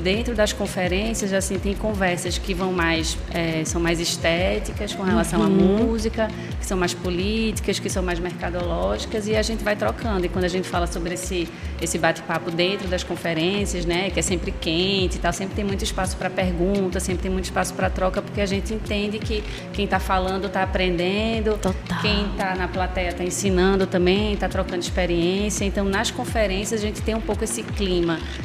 dentro 0.02 0.34
das 0.34 0.52
conferências, 0.52 1.32
assim, 1.32 1.58
tem 1.58 1.74
conversas 1.74 2.36
que 2.36 2.52
vão 2.52 2.70
mais 2.70 3.16
é, 3.32 3.64
são 3.64 3.80
mais 3.80 3.98
estéticas 4.00 4.94
com 4.94 5.02
relação 5.02 5.40
uhum. 5.40 5.46
à 5.46 5.48
música, 5.48 6.28
que 6.60 6.66
são 6.66 6.76
mais 6.76 6.92
políticas, 6.92 7.78
que 7.78 7.88
são 7.88 8.02
mais 8.02 8.18
mercadológicas 8.18 9.26
e 9.26 9.34
a 9.34 9.40
gente 9.40 9.64
vai 9.64 9.74
trocando. 9.74 10.26
E 10.26 10.28
quando 10.28 10.44
a 10.44 10.48
gente 10.48 10.68
fala 10.68 10.86
sobre 10.86 11.14
esse 11.14 11.48
esse 11.80 11.98
bate-papo 11.98 12.50
dentro 12.50 12.86
das 12.86 13.02
conferências, 13.02 13.84
né, 13.84 14.08
que 14.10 14.20
é 14.20 14.22
sempre 14.22 14.52
quente, 14.52 15.16
e 15.16 15.18
tal, 15.18 15.32
sempre 15.32 15.56
tem 15.56 15.64
muito 15.64 15.82
espaço 15.82 16.16
para 16.16 16.30
pergunta, 16.30 17.00
sempre 17.00 17.22
tem 17.22 17.30
muito 17.30 17.46
espaço 17.46 17.74
para 17.74 17.90
troca, 17.90 18.22
porque 18.22 18.40
a 18.40 18.46
gente 18.46 18.72
entende 18.72 19.18
que 19.18 19.42
quem 19.72 19.86
está 19.86 19.98
falando 19.98 20.46
está 20.46 20.62
aprendendo, 20.62 21.58
Total. 21.58 22.00
quem 22.00 22.26
está 22.26 22.54
na 22.54 22.68
plateia 22.68 23.08
está 23.08 23.24
ensinando 23.24 23.84
também, 23.84 24.34
está 24.34 24.48
trocando 24.48 24.80
experiência. 24.80 25.64
Então, 25.64 25.84
nas 25.84 26.10
conferências 26.10 26.80
a 26.80 26.84
gente 26.84 27.02
tem 27.02 27.16
um 27.16 27.20
pouco 27.20 27.42
esse 27.42 27.64
clima 27.64 28.01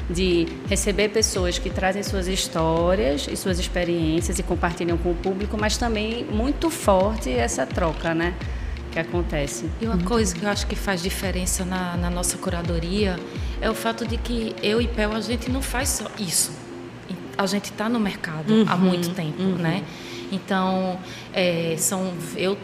de 0.10 0.48
receber 0.70 1.10
pessoas 1.10 1.58
que 1.58 1.70
trazem 1.70 2.04
suas 2.04 2.28
histórias 2.28 3.28
e 3.32 3.36
suas 3.36 3.60
experiências 3.60 4.40
e 4.40 4.44
compartilham 4.44 4.98
com 4.98 5.12
o 5.12 5.16
público, 5.16 5.58
mas 5.60 5.78
também 5.78 6.26
muito 6.26 6.70
forte 6.70 7.30
essa 7.30 7.66
troca, 7.66 8.14
né? 8.14 8.34
Que 8.92 9.00
acontece. 9.00 9.70
E 9.82 9.86
uma 9.86 9.98
coisa 9.98 10.36
que 10.36 10.44
eu 10.44 10.50
acho 10.50 10.66
que 10.68 10.76
faz 10.76 11.02
diferença 11.02 11.66
na, 11.66 11.98
na 11.98 12.10
nossa 12.10 12.38
curadoria 12.38 13.20
é 13.62 13.70
o 13.70 13.74
fato 13.74 14.08
de 14.08 14.18
que 14.18 14.56
eu 14.62 14.82
e 14.82 14.88
Pel, 14.88 15.14
a 15.14 15.22
gente 15.22 15.52
não 15.52 15.62
faz 15.62 15.90
só 15.90 16.10
isso. 16.18 16.52
A 17.38 17.46
gente 17.46 17.66
está 17.66 17.88
no 17.88 18.00
mercado 18.00 18.52
uhum, 18.52 18.66
há 18.68 18.76
muito 18.76 19.10
tempo, 19.12 19.42
uhum. 19.42 19.56
né? 19.56 19.84
Então, 20.32 21.00
é, 21.34 21.76
são 21.78 22.14
eu 22.36 22.58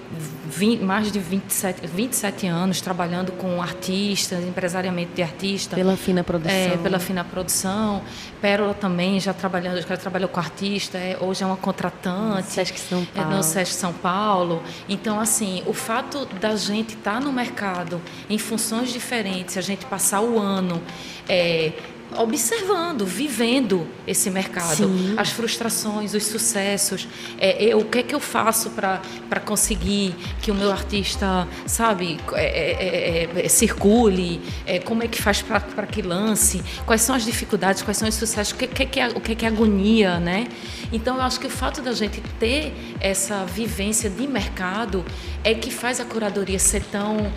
mais 0.81 1.11
de 1.11 1.19
27, 1.19 1.87
27 1.87 2.47
anos 2.47 2.81
trabalhando 2.81 3.31
com 3.33 3.61
artistas, 3.61 4.43
empresariamento 4.43 5.13
de 5.15 5.23
artistas. 5.23 5.77
Pela 5.77 5.95
fina 5.95 6.23
produção. 6.23 6.55
É, 6.55 6.77
pela 6.77 6.99
fina 6.99 7.23
produção. 7.23 8.01
Pérola 8.41 8.73
também 8.73 9.19
já 9.19 9.33
trabalhando, 9.33 9.81
já 9.81 9.97
trabalhou 9.97 10.29
com 10.29 10.39
artista, 10.39 10.97
é, 10.97 11.17
hoje 11.19 11.43
é 11.43 11.45
uma 11.45 11.57
contratante. 11.57 12.43
No 12.43 12.43
Sesc 12.43 12.79
São 12.79 13.05
Paulo. 13.05 13.31
É, 13.31 13.35
no 13.35 13.43
Sesc 13.43 13.73
São 13.73 13.93
Paulo. 13.93 14.63
Então, 14.87 15.19
assim, 15.19 15.63
o 15.65 15.73
fato 15.73 16.25
da 16.39 16.55
gente 16.55 16.95
estar 16.95 17.13
tá 17.13 17.19
no 17.19 17.31
mercado 17.31 18.01
em 18.29 18.37
funções 18.37 18.91
diferentes, 18.91 19.57
a 19.57 19.61
gente 19.61 19.85
passar 19.85 20.21
o 20.21 20.37
ano 20.39 20.81
é, 21.27 21.71
observando, 22.17 23.05
vivendo 23.05 23.87
esse 24.07 24.29
mercado, 24.29 24.87
Sim. 24.87 25.13
as 25.17 25.29
frustrações, 25.29 26.13
os 26.13 26.25
sucessos, 26.25 27.07
é, 27.37 27.63
eu, 27.63 27.79
o 27.79 27.85
que 27.85 27.99
é 27.99 28.03
que 28.03 28.13
eu 28.13 28.19
faço 28.19 28.71
para 28.71 29.39
conseguir 29.39 30.15
que 30.41 30.51
o 30.51 30.55
meu 30.55 30.71
artista, 30.71 31.47
sabe, 31.65 32.19
é, 32.33 32.43
é, 32.43 33.41
é, 33.41 33.45
é 33.45 33.49
circule, 33.49 34.41
é, 34.65 34.79
como 34.79 35.03
é 35.03 35.07
que 35.07 35.21
faz 35.21 35.41
para 35.41 35.87
que 35.87 36.01
lance, 36.01 36.63
quais 36.85 37.01
são 37.01 37.15
as 37.15 37.25
dificuldades, 37.25 37.81
quais 37.81 37.97
são 37.97 38.07
os 38.07 38.15
sucessos, 38.15 38.53
o 38.53 38.57
que, 38.57 38.67
que, 38.67 38.85
que 38.85 38.99
é, 38.99 39.07
o 39.09 39.21
que, 39.21 39.35
que 39.35 39.45
é 39.45 39.47
agonia, 39.47 40.19
né? 40.19 40.47
Então, 40.91 41.15
eu 41.15 41.21
acho 41.23 41.39
que 41.39 41.47
o 41.47 41.49
fato 41.49 41.81
da 41.81 41.91
gente 41.93 42.21
ter 42.39 42.73
essa 42.99 43.45
vivência 43.45 44.09
de 44.09 44.27
mercado 44.27 45.03
é 45.43 45.53
que 45.53 45.71
faz 45.71 45.99
a 45.99 46.05
curadoria 46.05 46.59
ser 46.59 46.83
tão 46.83 47.31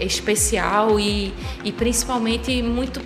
especial 0.00 0.98
e, 1.00 1.34
e 1.64 1.72
principalmente 1.72 2.62
muito 2.62 3.00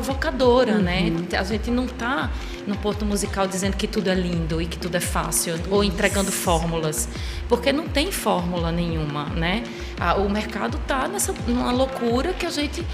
provocadora, 0.00 0.74
uhum. 0.74 0.82
né? 0.82 1.12
A 1.38 1.42
gente 1.42 1.70
não 1.70 1.84
está 1.84 2.30
no 2.66 2.76
Porto 2.76 3.04
Musical 3.04 3.46
dizendo 3.46 3.76
que 3.76 3.86
tudo 3.86 4.08
é 4.08 4.14
lindo 4.14 4.60
e 4.60 4.66
que 4.66 4.78
tudo 4.78 4.96
é 4.96 5.00
fácil, 5.00 5.54
Isso. 5.56 5.64
ou 5.70 5.84
entregando 5.84 6.32
fórmulas, 6.32 7.08
porque 7.48 7.72
não 7.72 7.86
tem 7.86 8.10
fórmula 8.10 8.72
nenhuma, 8.72 9.24
né? 9.26 9.62
o 10.18 10.28
mercado 10.28 10.78
está 10.78 11.06
nessa 11.06 11.34
numa 11.46 11.72
loucura 11.72 12.32
que 12.32 12.46
a 12.46 12.50
gente 12.50 12.84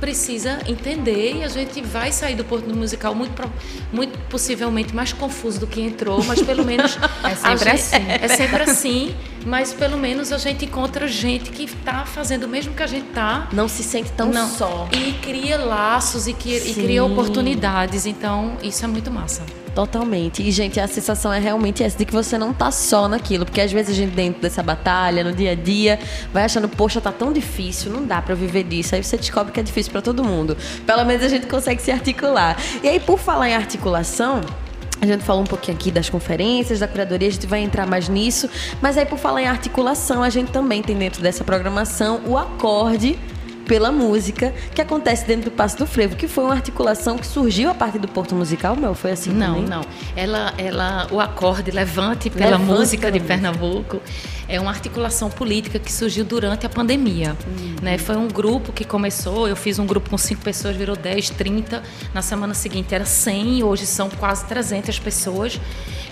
precisa 0.00 0.58
entender 0.66 1.36
e 1.36 1.44
a 1.44 1.48
gente 1.48 1.80
vai 1.82 2.10
sair 2.10 2.34
do 2.34 2.44
Porto 2.44 2.74
Musical 2.74 3.14
muito, 3.14 3.52
muito 3.92 4.18
possivelmente 4.30 4.94
mais 4.94 5.12
confuso 5.12 5.60
do 5.60 5.66
que 5.66 5.80
entrou, 5.80 6.24
mas 6.24 6.40
pelo 6.42 6.64
menos 6.64 6.98
é 7.22 7.34
sempre 7.34 7.58
gente, 7.58 7.74
assim. 7.74 8.06
É 8.08 8.28
sempre 8.28 8.62
assim, 8.62 9.14
mas 9.44 9.72
pelo 9.72 9.98
menos 9.98 10.32
a 10.32 10.38
gente 10.38 10.64
encontra 10.64 11.06
gente 11.06 11.50
que 11.50 11.64
está 11.64 12.04
fazendo 12.04 12.44
o 12.44 12.48
mesmo 12.48 12.74
que 12.74 12.82
a 12.82 12.86
gente 12.86 13.08
está. 13.08 13.48
Não 13.52 13.68
se 13.68 13.82
sente 13.82 14.10
tão 14.12 14.30
não, 14.30 14.48
só. 14.48 14.88
E 14.92 15.12
cria 15.20 15.58
laços 15.58 16.26
e, 16.26 16.32
que, 16.32 16.56
e 16.56 16.74
cria 16.74 17.04
oportunidades. 17.04 18.06
Então, 18.06 18.56
isso 18.62 18.84
é 18.84 18.88
muito 18.88 19.10
massa. 19.10 19.44
Totalmente. 19.74 20.42
E, 20.42 20.50
gente, 20.50 20.80
a 20.80 20.86
sensação 20.88 21.32
é 21.32 21.38
realmente 21.38 21.82
essa 21.82 21.96
de 21.96 22.04
que 22.04 22.12
você 22.12 22.36
não 22.36 22.52
tá 22.52 22.70
só 22.70 23.08
naquilo. 23.08 23.44
Porque 23.44 23.60
às 23.60 23.72
vezes 23.72 23.92
a 23.92 23.94
gente, 23.94 24.14
dentro 24.14 24.42
dessa 24.42 24.62
batalha, 24.62 25.22
no 25.22 25.32
dia 25.32 25.52
a 25.52 25.54
dia, 25.54 25.98
vai 26.32 26.44
achando, 26.44 26.68
poxa, 26.68 27.00
tá 27.00 27.12
tão 27.12 27.32
difícil, 27.32 27.92
não 27.92 28.04
dá 28.04 28.20
para 28.20 28.34
viver 28.34 28.64
disso. 28.64 28.94
Aí 28.94 29.02
você 29.02 29.16
descobre 29.16 29.52
que 29.52 29.60
é 29.60 29.62
difícil 29.62 29.92
para 29.92 30.02
todo 30.02 30.24
mundo. 30.24 30.56
Pelo 30.84 31.04
menos 31.04 31.24
a 31.24 31.28
gente 31.28 31.46
consegue 31.46 31.80
se 31.80 31.90
articular. 31.90 32.56
E 32.82 32.88
aí, 32.88 32.98
por 32.98 33.18
falar 33.18 33.48
em 33.48 33.54
articulação. 33.54 34.40
A 35.02 35.06
gente 35.06 35.24
falou 35.24 35.40
um 35.40 35.46
pouquinho 35.46 35.78
aqui 35.78 35.90
das 35.90 36.10
conferências, 36.10 36.80
da 36.80 36.86
curadoria, 36.86 37.26
a 37.26 37.30
gente 37.30 37.46
vai 37.46 37.60
entrar 37.60 37.86
mais 37.86 38.06
nisso. 38.06 38.50
Mas 38.82 38.98
aí, 38.98 39.06
por 39.06 39.18
falar 39.18 39.40
em 39.40 39.46
articulação, 39.46 40.22
a 40.22 40.28
gente 40.28 40.52
também 40.52 40.82
tem 40.82 40.94
dentro 40.94 41.22
dessa 41.22 41.42
programação 41.42 42.20
o 42.26 42.36
acorde 42.36 43.18
pela 43.70 43.92
música 43.92 44.52
que 44.74 44.82
acontece 44.82 45.24
dentro 45.24 45.48
do 45.48 45.52
Passo 45.52 45.78
do 45.78 45.86
Frevo, 45.86 46.16
que 46.16 46.26
foi 46.26 46.42
uma 46.42 46.54
articulação 46.54 47.16
que 47.16 47.24
surgiu 47.24 47.70
a 47.70 47.74
partir 47.74 48.00
do 48.00 48.08
Porto 48.08 48.34
Musical, 48.34 48.74
Mel? 48.74 48.96
Foi 48.96 49.12
assim 49.12 49.30
Não, 49.30 49.54
também? 49.54 49.70
não. 49.70 49.84
Ela, 50.16 50.52
ela, 50.58 51.06
o 51.12 51.20
acorde 51.20 51.70
Levante 51.70 52.28
pela 52.30 52.58
Levante 52.58 52.68
música 52.68 53.12
de 53.12 53.20
Pernambuco 53.20 54.02
é 54.48 54.58
uma 54.58 54.72
articulação 54.72 55.30
política 55.30 55.78
que 55.78 55.92
surgiu 55.92 56.24
durante 56.24 56.66
a 56.66 56.68
pandemia. 56.68 57.36
Uhum. 57.46 57.76
Né? 57.80 57.96
Foi 57.96 58.16
um 58.16 58.26
grupo 58.26 58.72
que 58.72 58.84
começou, 58.84 59.46
eu 59.46 59.54
fiz 59.54 59.78
um 59.78 59.86
grupo 59.86 60.10
com 60.10 60.18
cinco 60.18 60.42
pessoas, 60.42 60.74
virou 60.74 60.96
10, 60.96 61.30
30. 61.30 61.80
Na 62.12 62.22
semana 62.22 62.54
seguinte 62.54 62.92
era 62.92 63.04
100, 63.04 63.62
hoje 63.62 63.86
são 63.86 64.10
quase 64.10 64.46
300 64.46 64.98
pessoas 64.98 65.60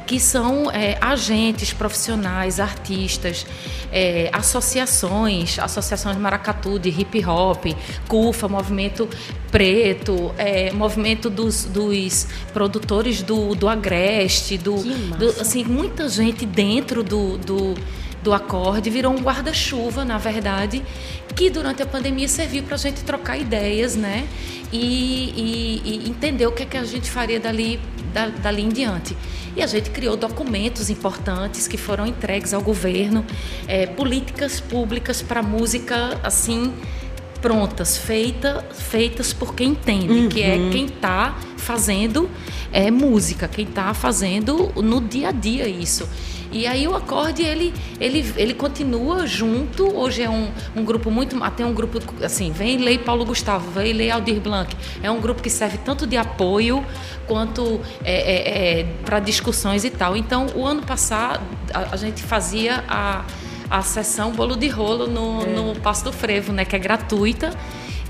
que 0.09 0.19
são 0.19 0.71
é, 0.71 0.97
agentes 1.03 1.75
profissionais, 1.75 2.59
artistas, 2.59 3.47
é, 3.93 4.31
associações, 4.33 5.59
associações 5.59 6.17
de 6.17 6.23
maracatu, 6.23 6.79
de 6.79 6.89
hip 6.89 7.23
hop, 7.27 7.67
CUFA, 8.09 8.49
Movimento 8.49 9.07
Preto, 9.51 10.35
é, 10.39 10.73
movimento 10.73 11.29
dos, 11.29 11.67
dos, 11.67 12.27
produtores 12.55 13.21
do, 13.21 13.55
do 13.55 13.69
Agreste, 13.69 14.57
do, 14.57 14.77
do, 15.19 15.29
assim, 15.43 15.63
muita 15.63 16.09
gente 16.09 16.47
dentro 16.47 17.03
do, 17.03 17.37
do 17.37 17.75
do 18.21 18.35
acorde, 18.35 18.91
virou 18.91 19.13
um 19.13 19.23
guarda-chuva, 19.23 20.05
na 20.05 20.19
verdade, 20.19 20.83
que 21.37 21.49
durante 21.49 21.83
a 21.83 21.87
pandemia 21.87 22.27
serviu 22.27 22.65
para 22.65 22.75
a 22.75 22.79
gente 22.79 23.05
trocar 23.05 23.39
ideias, 23.39 23.95
né? 23.95 24.27
E, 24.73 24.83
e, 25.37 25.83
e, 25.85 26.11
entender 26.11 26.45
o 26.45 26.51
que, 26.51 26.65
é 26.65 26.67
que 26.67 26.77
a 26.77 26.85
gente 26.85 27.09
faria 27.09 27.39
dali, 27.39 27.81
dali 28.43 28.63
em 28.63 28.69
diante. 28.69 29.17
E 29.59 29.63
a 29.63 29.67
gente 29.67 29.91
criou 29.91 30.17
documentos 30.17 30.89
importantes 30.89 31.67
que 31.67 31.77
foram 31.77 32.07
entregues 32.07 32.55
ao 32.55 32.63
governo, 32.63 33.27
é, 33.67 33.87
políticas 33.87 34.61
públicas 34.61 35.21
para 35.21 35.43
música 35.43 36.17
assim 36.23 36.73
prontas, 37.43 37.97
feita, 37.97 38.65
feitas 38.73 39.33
por 39.33 39.57
quem 39.57 39.71
entende, 39.71 40.13
uhum. 40.13 40.29
que 40.29 40.43
é 40.43 40.55
uhum. 40.55 40.71
quem 40.71 40.85
está 40.87 41.37
fazendo 41.57 42.31
é, 42.73 42.89
música, 42.89 43.49
quem 43.49 43.65
está 43.65 43.93
fazendo 43.95 44.73
no 44.77 45.01
dia 45.01 45.31
a 45.31 45.33
dia 45.33 45.67
isso. 45.69 46.09
E 46.51 46.67
aí 46.67 46.87
o 46.89 46.95
acorde 46.95 47.43
ele, 47.43 47.75
ele, 48.01 48.33
ele 48.37 48.55
continua 48.55 49.27
junto. 49.27 49.95
Hoje 49.95 50.23
é 50.23 50.31
um, 50.31 50.49
um 50.75 50.85
grupo 50.85 51.11
muito. 51.11 51.39
Tem 51.51 51.67
um 51.67 51.75
grupo 51.75 52.01
assim, 52.23 52.51
vem 52.53 52.79
Lei 52.79 52.99
Paulo 52.99 53.25
Gustavo, 53.25 53.71
vem 53.71 53.93
Lei 53.93 54.11
Aldir 54.11 54.41
Blanc. 54.41 54.75
É 55.03 55.11
um 55.11 55.21
grupo 55.21 55.43
que 55.43 55.51
serve 55.51 55.79
tanto 55.79 56.07
de 56.07 56.17
apoio 56.17 56.85
quanto 57.27 57.81
é, 58.05 58.15
é, 58.15 58.81
é 58.81 58.85
para 59.05 59.21
discussões 59.21 59.85
e 59.85 59.91
tal. 59.91 60.17
Então, 60.17 60.47
o 60.55 60.67
ano 60.67 60.83
passado 60.83 61.43
a, 61.73 61.95
a 61.95 61.97
gente 61.97 62.23
fazia 62.23 62.85
a 62.89 63.25
a 63.71 63.83
sessão 63.83 64.33
Bolo 64.33 64.57
de 64.57 64.69
Rolo 64.69 65.07
no, 65.07 65.43
é. 65.43 65.47
no 65.47 65.81
Passo 65.81 66.05
do 66.05 66.13
Frevo, 66.13 66.53
né, 66.53 66.65
que 66.65 66.75
é 66.75 66.79
gratuita. 66.79 67.51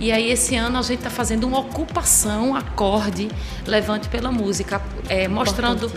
E 0.01 0.13
aí 0.13 0.31
esse 0.31 0.55
ano 0.55 0.79
a 0.79 0.83
gente 0.83 0.99
está 0.99 1.11
fazendo 1.11 1.45
uma 1.45 1.59
ocupação 1.59 2.55
acorde 2.55 3.29
levante 3.67 4.09
pela 4.09 4.31
música, 4.31 4.81
é, 5.09 5.27
mostrando 5.27 5.91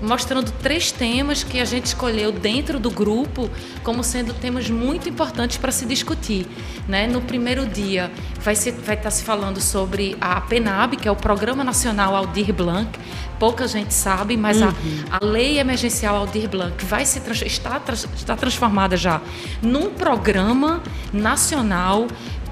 mostrando 0.00 0.50
três 0.50 0.92
temas 0.92 1.42
que 1.42 1.60
a 1.60 1.64
gente 1.64 1.86
escolheu 1.86 2.32
dentro 2.32 2.78
do 2.78 2.90
grupo 2.90 3.50
como 3.82 4.02
sendo 4.02 4.34
temas 4.34 4.68
muito 4.68 5.08
importantes 5.08 5.56
para 5.56 5.72
se 5.72 5.86
discutir. 5.86 6.46
Né? 6.88 7.06
No 7.06 7.20
primeiro 7.20 7.66
dia 7.66 8.10
vai, 8.40 8.54
ser, 8.54 8.72
vai 8.72 8.94
estar 8.94 9.04
tá 9.04 9.10
se 9.10 9.24
falando 9.24 9.60
sobre 9.60 10.16
a 10.20 10.40
PENAB, 10.40 10.96
que 10.96 11.08
é 11.08 11.10
o 11.10 11.16
Programa 11.16 11.64
Nacional 11.64 12.14
Aldir 12.14 12.52
Blanc. 12.52 12.98
Pouca 13.38 13.68
gente 13.68 13.92
sabe, 13.92 14.36
mas 14.36 14.60
uhum. 14.60 14.72
a, 15.10 15.18
a 15.20 15.24
Lei 15.24 15.58
Emergencial 15.58 16.16
Aldir 16.16 16.48
Blanc 16.48 16.84
vai 16.84 17.04
se 17.04 17.20
está, 17.44 17.80
está 18.14 18.36
transformada 18.36 18.96
já 18.96 19.20
num 19.60 19.90
programa 19.90 20.82
nacional 21.12 22.06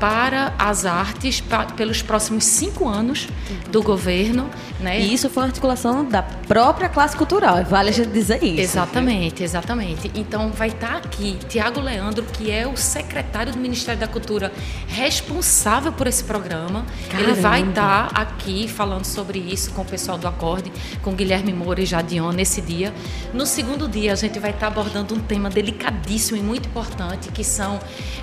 para 0.05 0.53
as 0.59 0.85
artes 0.85 1.40
pa, 1.40 1.64
pelos 1.64 2.03
próximos 2.03 2.45
cinco 2.45 2.87
anos 2.87 3.27
do 3.71 3.83
governo. 3.83 4.51
Né? 4.79 5.01
E 5.01 5.14
isso 5.14 5.31
foi 5.31 5.45
uma 5.45 5.49
articulação 5.49 6.05
da 6.05 6.23
própria 6.23 6.90
classe 6.90 7.17
cultural, 7.17 7.64
vale 7.64 7.88
a 7.88 7.93
gente 7.93 8.11
dizer 8.11 8.45
isso. 8.45 8.61
Exatamente, 8.61 9.43
exatamente. 9.43 10.11
Então 10.14 10.51
vai 10.51 10.69
estar 10.69 10.97
aqui 10.97 11.38
Tiago 11.49 11.81
Leandro, 11.81 12.23
que 12.23 12.51
é 12.51 12.67
o 12.67 12.77
secretário 12.77 13.51
do 13.51 13.59
Ministério 13.59 13.99
da 13.99 14.07
Cultura 14.07 14.53
responsável 14.88 15.90
por 15.90 16.07
esse 16.07 16.23
programa. 16.25 16.85
Caramba. 17.09 17.31
Ele 17.31 17.40
vai 17.40 17.62
estar 17.67 18.11
aqui 18.14 18.69
falando 18.69 19.07
sobre 19.07 19.38
isso 19.38 19.71
com 19.71 19.81
o 19.81 19.87
pessoal 19.87 20.19
do 20.19 20.29
Acorde, 20.29 20.71
com 21.01 21.14
Guilherme 21.14 21.55
Moura 21.55 21.81
e 21.81 21.87
Jadion 21.87 22.31
nesse 22.31 22.61
dia. 22.61 22.93
No 23.33 23.47
segundo 23.47 23.88
dia 23.88 24.12
a 24.12 24.17
gente 24.17 24.38
vai 24.38 24.51
estar 24.51 24.67
abordando 24.67 25.14
um 25.14 25.21
tema 25.21 25.49
delicadíssimo 25.49 26.37
e 26.37 26.43
muito 26.43 26.69
importante, 26.69 27.31
que 27.31 27.43
são 27.43 27.81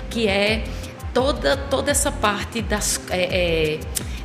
que 0.08 0.28
é 0.28 0.62
toda, 1.12 1.56
toda 1.56 1.90
essa 1.90 2.10
parte 2.10 2.62
das, 2.62 3.00
é, 3.10 3.80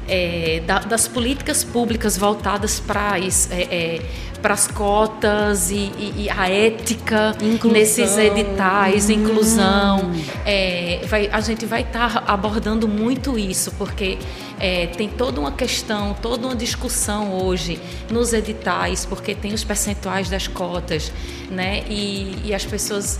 é, 0.07 0.55
é 0.57 0.59
da, 0.61 0.79
das 0.79 1.07
políticas 1.07 1.63
públicas 1.63 2.17
voltadas 2.17 2.79
para 2.79 3.19
é, 3.19 3.27
é, 3.51 4.01
para 4.41 4.53
as 4.53 4.67
cotas 4.67 5.71
e, 5.71 5.91
e, 5.97 6.13
e, 6.23 6.29
a 6.29 6.47
ética 6.47 7.35
inclusão. 7.41 7.71
nesses 7.71 8.17
editais, 8.17 9.09
hum. 9.09 9.13
inclusão. 9.13 10.11
É, 10.45 11.01
vai, 11.07 11.27
a 11.31 11.41
gente 11.41 11.65
vai 11.65 11.81
estar 11.81 12.21
tá 12.21 12.31
abordando 12.31 12.87
muito 12.87 13.37
isso, 13.37 13.71
porque 13.73 14.17
é, 14.59 14.87
tem 14.87 15.09
toda 15.09 15.39
uma 15.39 15.51
questão, 15.51 16.15
toda 16.21 16.47
uma 16.47 16.55
discussão 16.55 17.33
hoje 17.33 17.79
nos 18.11 18.31
editais, 18.31 19.05
porque 19.05 19.35
tem 19.35 19.53
os 19.53 19.63
percentuais 19.63 20.29
das 20.29 20.47
cotas, 20.47 21.11
né? 21.49 21.83
E, 21.89 22.35
e 22.45 22.53
as 22.53 22.63
pessoas 22.63 23.19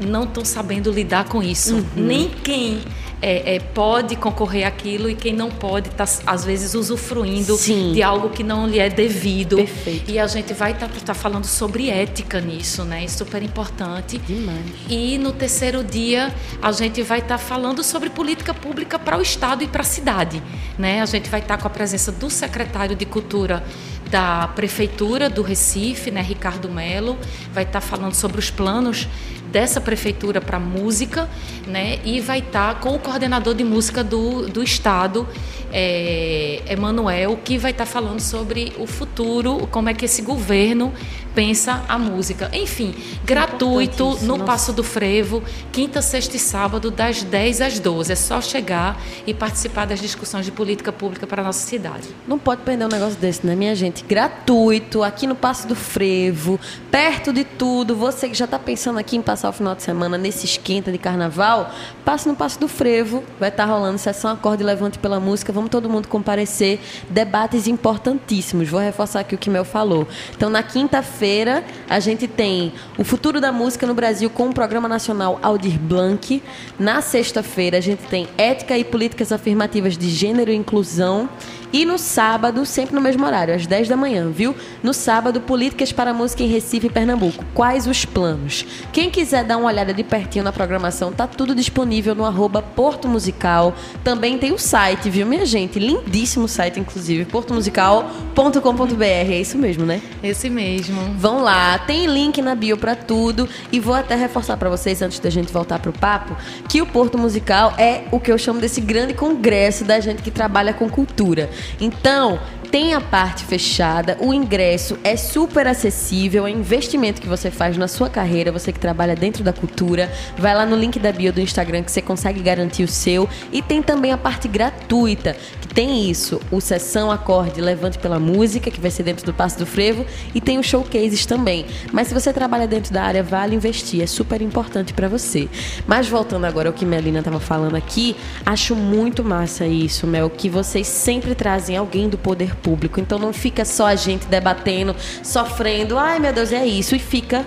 não 0.00 0.24
estão 0.24 0.44
sabendo 0.44 0.90
lidar 0.90 1.24
com 1.24 1.42
isso. 1.42 1.76
Uhum. 1.76 1.86
Nem 1.96 2.28
quem 2.28 2.80
é, 3.20 3.56
é, 3.56 3.60
pode 3.60 4.14
concorrer 4.16 4.66
aquilo 4.66 5.08
e 5.08 5.14
quem 5.14 5.32
não 5.32 5.50
pode 5.50 5.88
está, 5.88 6.04
às 6.26 6.44
vezes, 6.44 6.74
usufruindo 6.74 7.56
Sim. 7.56 7.92
de 7.92 8.02
algo 8.02 8.30
que 8.30 8.42
não 8.42 8.66
lhe 8.66 8.78
é 8.78 8.90
devido. 8.90 9.56
Perfeito. 9.56 10.10
E 10.10 10.18
a 10.18 10.26
gente 10.26 10.52
vai 10.52 10.72
estar 10.72 10.88
tá, 10.88 11.00
tá 11.06 11.14
falando 11.14 11.46
sobre 11.46 11.88
ética 11.88 12.40
nisso, 12.40 12.84
né? 12.84 13.04
É 13.04 13.08
super 13.08 13.42
importante. 13.42 14.18
Demais. 14.18 14.60
E 14.88 15.18
no 15.18 15.32
terceiro 15.32 15.82
dia, 15.82 16.34
a 16.60 16.72
gente 16.72 17.02
vai 17.02 17.20
estar 17.20 17.38
tá 17.38 17.38
falando 17.38 17.82
sobre 17.82 18.10
política 18.10 18.52
pública 18.52 18.98
para 18.98 19.18
o 19.18 19.22
Estado 19.22 19.64
e 19.64 19.66
para 19.66 19.80
a 19.80 19.84
cidade. 19.84 20.42
Né? 20.78 21.00
A 21.00 21.06
gente 21.06 21.30
vai 21.30 21.40
estar 21.40 21.56
tá 21.56 21.62
com 21.62 21.68
a 21.68 21.70
presença 21.70 22.12
do 22.12 22.28
secretário 22.28 22.94
de 22.94 23.06
Cultura 23.06 23.64
da 24.10 24.48
Prefeitura 24.48 25.28
do 25.28 25.42
Recife, 25.42 26.10
né, 26.10 26.22
Ricardo 26.22 26.68
Melo, 26.68 27.18
vai 27.52 27.64
estar 27.64 27.80
tá 27.80 27.86
falando 27.86 28.14
sobre 28.14 28.38
os 28.38 28.50
planos 28.50 29.08
dessa 29.50 29.80
prefeitura 29.80 30.40
para 30.40 30.58
música, 30.58 31.28
né? 31.66 31.98
E 32.04 32.20
vai 32.20 32.40
estar 32.40 32.74
tá 32.74 32.80
com 32.80 32.94
o 32.94 32.98
coordenador 32.98 33.54
de 33.54 33.64
música 33.64 34.02
do, 34.02 34.48
do 34.48 34.62
estado, 34.62 35.26
é, 35.72 36.62
Emanuel, 36.68 37.38
que 37.44 37.58
vai 37.58 37.70
estar 37.70 37.84
tá 37.84 37.90
falando 37.90 38.20
sobre 38.20 38.72
o 38.78 38.86
futuro, 38.86 39.68
como 39.70 39.88
é 39.88 39.94
que 39.94 40.04
esse 40.04 40.22
governo 40.22 40.92
pensa 41.36 41.84
a 41.86 41.98
música. 41.98 42.50
Enfim, 42.54 42.94
gratuito 43.22 44.16
no 44.22 44.38
Passo 44.42 44.72
do 44.72 44.82
Frevo, 44.82 45.42
quinta, 45.70 46.00
sexta 46.00 46.34
e 46.36 46.38
sábado, 46.38 46.90
das 46.90 47.22
10 47.22 47.60
às 47.60 47.78
12. 47.78 48.10
É 48.10 48.16
só 48.16 48.40
chegar 48.40 48.98
e 49.26 49.34
participar 49.34 49.84
das 49.84 50.00
discussões 50.00 50.46
de 50.46 50.50
política 50.50 50.90
pública 50.90 51.26
para 51.26 51.42
a 51.42 51.44
nossa 51.44 51.66
cidade. 51.66 52.08
Não 52.26 52.38
pode 52.38 52.62
perder 52.62 52.86
um 52.86 52.88
negócio 52.88 53.18
desse, 53.18 53.46
né, 53.46 53.54
minha 53.54 53.74
gente? 53.74 54.02
Gratuito, 54.02 55.02
aqui 55.02 55.26
no 55.26 55.34
Passo 55.34 55.68
do 55.68 55.76
Frevo, 55.76 56.58
perto 56.90 57.34
de 57.34 57.44
tudo. 57.44 57.94
Você 57.94 58.30
que 58.30 58.34
já 58.34 58.46
está 58.46 58.58
pensando 58.58 58.98
aqui 58.98 59.18
em 59.18 59.22
passar 59.36 59.50
o 59.50 59.52
final 59.52 59.74
de 59.74 59.82
semana 59.82 60.16
nesse 60.16 60.46
esquenta 60.46 60.90
de 60.90 60.96
carnaval, 60.96 61.70
passe 62.06 62.26
no 62.26 62.34
Passo 62.34 62.58
do 62.58 62.66
Frevo. 62.66 63.22
Vai 63.38 63.50
estar 63.50 63.66
tá 63.66 63.70
rolando 63.70 63.98
sessão 63.98 64.30
Acorde 64.30 64.64
Levante 64.64 64.98
pela 64.98 65.20
Música. 65.20 65.52
Vamos 65.52 65.68
todo 65.68 65.90
mundo 65.90 66.08
comparecer. 66.08 66.80
Debates 67.10 67.66
importantíssimos. 67.66 68.66
Vou 68.66 68.80
reforçar 68.80 69.20
aqui 69.20 69.34
o 69.34 69.38
que 69.38 69.50
Mel 69.50 69.64
falou. 69.64 70.08
Então, 70.34 70.48
na 70.48 70.62
quinta-feira, 70.62 71.62
a 71.86 72.00
gente 72.00 72.26
tem 72.26 72.72
o 72.96 73.04
futuro 73.04 73.38
da 73.38 73.52
música 73.52 73.86
no 73.86 73.92
Brasil 73.92 74.30
com 74.30 74.48
o 74.48 74.54
Programa 74.54 74.88
Nacional 74.88 75.38
Aldir 75.42 75.78
Blanc. 75.78 76.42
Na 76.78 77.02
sexta-feira, 77.02 77.76
a 77.76 77.82
gente 77.82 78.04
tem 78.04 78.26
ética 78.38 78.78
e 78.78 78.84
políticas 78.84 79.32
afirmativas 79.32 79.98
de 79.98 80.08
gênero 80.08 80.50
e 80.50 80.56
inclusão. 80.56 81.28
E 81.72 81.84
no 81.84 81.98
sábado, 81.98 82.64
sempre 82.64 82.94
no 82.94 83.00
mesmo 83.00 83.26
horário, 83.26 83.54
às 83.54 83.66
10 83.66 83.88
da 83.88 83.96
manhã, 83.96 84.30
viu? 84.30 84.54
No 84.82 84.94
sábado, 84.94 85.40
Políticas 85.40 85.92
para 85.92 86.10
a 86.10 86.14
Música 86.14 86.42
em 86.42 86.48
Recife 86.48 86.86
e 86.86 86.90
Pernambuco. 86.90 87.44
Quais 87.52 87.86
os 87.86 88.04
planos? 88.04 88.64
Quem 88.92 89.10
quiser 89.10 89.44
dar 89.44 89.56
uma 89.56 89.66
olhada 89.66 89.92
de 89.92 90.04
pertinho 90.04 90.44
na 90.44 90.52
programação, 90.52 91.12
tá 91.12 91.26
tudo 91.26 91.54
disponível 91.54 92.14
no 92.14 92.24
arroba 92.24 92.62
Porto 92.62 93.08
Musical. 93.08 93.74
Também 94.04 94.38
tem 94.38 94.52
o 94.52 94.58
site, 94.58 95.10
viu, 95.10 95.26
minha 95.26 95.44
gente? 95.44 95.78
Lindíssimo 95.78 96.48
site, 96.48 96.78
inclusive, 96.78 97.24
portomusical.com.br. 97.24 99.04
É 99.04 99.40
isso 99.40 99.58
mesmo, 99.58 99.84
né? 99.84 100.00
Esse 100.22 100.48
mesmo. 100.48 101.14
Vão 101.18 101.42
lá, 101.42 101.78
tem 101.80 102.06
link 102.06 102.40
na 102.40 102.54
bio 102.54 102.76
para 102.76 102.94
tudo. 102.94 103.48
E 103.72 103.80
vou 103.80 103.94
até 103.94 104.14
reforçar 104.14 104.56
para 104.56 104.70
vocês, 104.70 105.02
antes 105.02 105.18
da 105.18 105.30
gente 105.30 105.52
voltar 105.52 105.78
pro 105.78 105.92
papo, 105.92 106.36
que 106.68 106.80
o 106.80 106.86
Porto 106.86 107.18
Musical 107.18 107.74
é 107.76 108.04
o 108.10 108.20
que 108.20 108.30
eu 108.30 108.38
chamo 108.38 108.60
desse 108.60 108.80
grande 108.80 109.14
congresso 109.14 109.84
da 109.84 109.98
gente 110.00 110.22
que 110.22 110.30
trabalha 110.30 110.72
com 110.72 110.88
cultura. 110.88 111.50
Então, 111.80 112.38
tem 112.70 112.94
a 112.94 113.00
parte 113.00 113.44
fechada, 113.44 114.16
o 114.20 114.32
ingresso 114.32 114.98
é 115.04 115.16
super 115.16 115.66
acessível, 115.66 116.46
é 116.46 116.50
investimento 116.50 117.20
que 117.20 117.28
você 117.28 117.50
faz 117.50 117.76
na 117.76 117.88
sua 117.88 118.10
carreira, 118.10 118.52
você 118.52 118.72
que 118.72 118.80
trabalha 118.80 119.14
dentro 119.14 119.44
da 119.44 119.52
cultura. 119.52 120.12
Vai 120.36 120.54
lá 120.54 120.66
no 120.66 120.76
link 120.76 120.98
da 120.98 121.12
bio 121.12 121.32
do 121.32 121.40
Instagram 121.40 121.82
que 121.82 121.92
você 121.92 122.02
consegue 122.02 122.40
garantir 122.40 122.82
o 122.82 122.88
seu. 122.88 123.28
E 123.52 123.62
tem 123.62 123.82
também 123.82 124.12
a 124.12 124.18
parte 124.18 124.48
gratuita, 124.48 125.36
que 125.60 125.68
tem 125.68 126.10
isso, 126.10 126.40
o 126.50 126.60
Sessão 126.60 127.10
Acorde 127.10 127.60
Levante 127.60 127.98
pela 127.98 128.18
Música, 128.18 128.70
que 128.70 128.80
vai 128.80 128.90
ser 128.90 129.04
dentro 129.04 129.24
do 129.24 129.32
Passo 129.32 129.58
do 129.58 129.66
Frevo, 129.66 130.04
e 130.34 130.40
tem 130.40 130.58
os 130.58 130.66
showcases 130.66 131.24
também. 131.26 131.66
Mas 131.92 132.08
se 132.08 132.14
você 132.14 132.32
trabalha 132.32 132.66
dentro 132.66 132.92
da 132.92 133.02
área, 133.02 133.22
vale 133.22 133.54
investir, 133.54 134.02
é 134.02 134.06
super 134.06 134.42
importante 134.42 134.92
para 134.92 135.08
você. 135.08 135.48
Mas 135.86 136.08
voltando 136.08 136.44
agora 136.44 136.68
ao 136.68 136.72
que 136.72 136.84
Melina 136.84 137.20
estava 137.20 137.40
falando 137.40 137.76
aqui, 137.76 138.16
acho 138.44 138.74
muito 138.74 139.22
massa 139.22 139.66
isso, 139.66 140.06
Mel, 140.06 140.28
que 140.30 140.48
vocês 140.48 140.86
sempre 140.86 141.34
trazem 141.34 141.76
alguém 141.76 142.08
do 142.08 142.18
poder 142.18 142.55
público. 142.56 143.00
Então 143.00 143.18
não 143.18 143.32
fica 143.32 143.64
só 143.64 143.86
a 143.86 143.94
gente 143.94 144.26
debatendo, 144.26 144.94
sofrendo, 145.22 145.98
ai 145.98 146.18
meu 146.18 146.32
Deus, 146.32 146.52
é 146.52 146.66
isso, 146.66 146.94
e 146.94 146.98
fica 146.98 147.44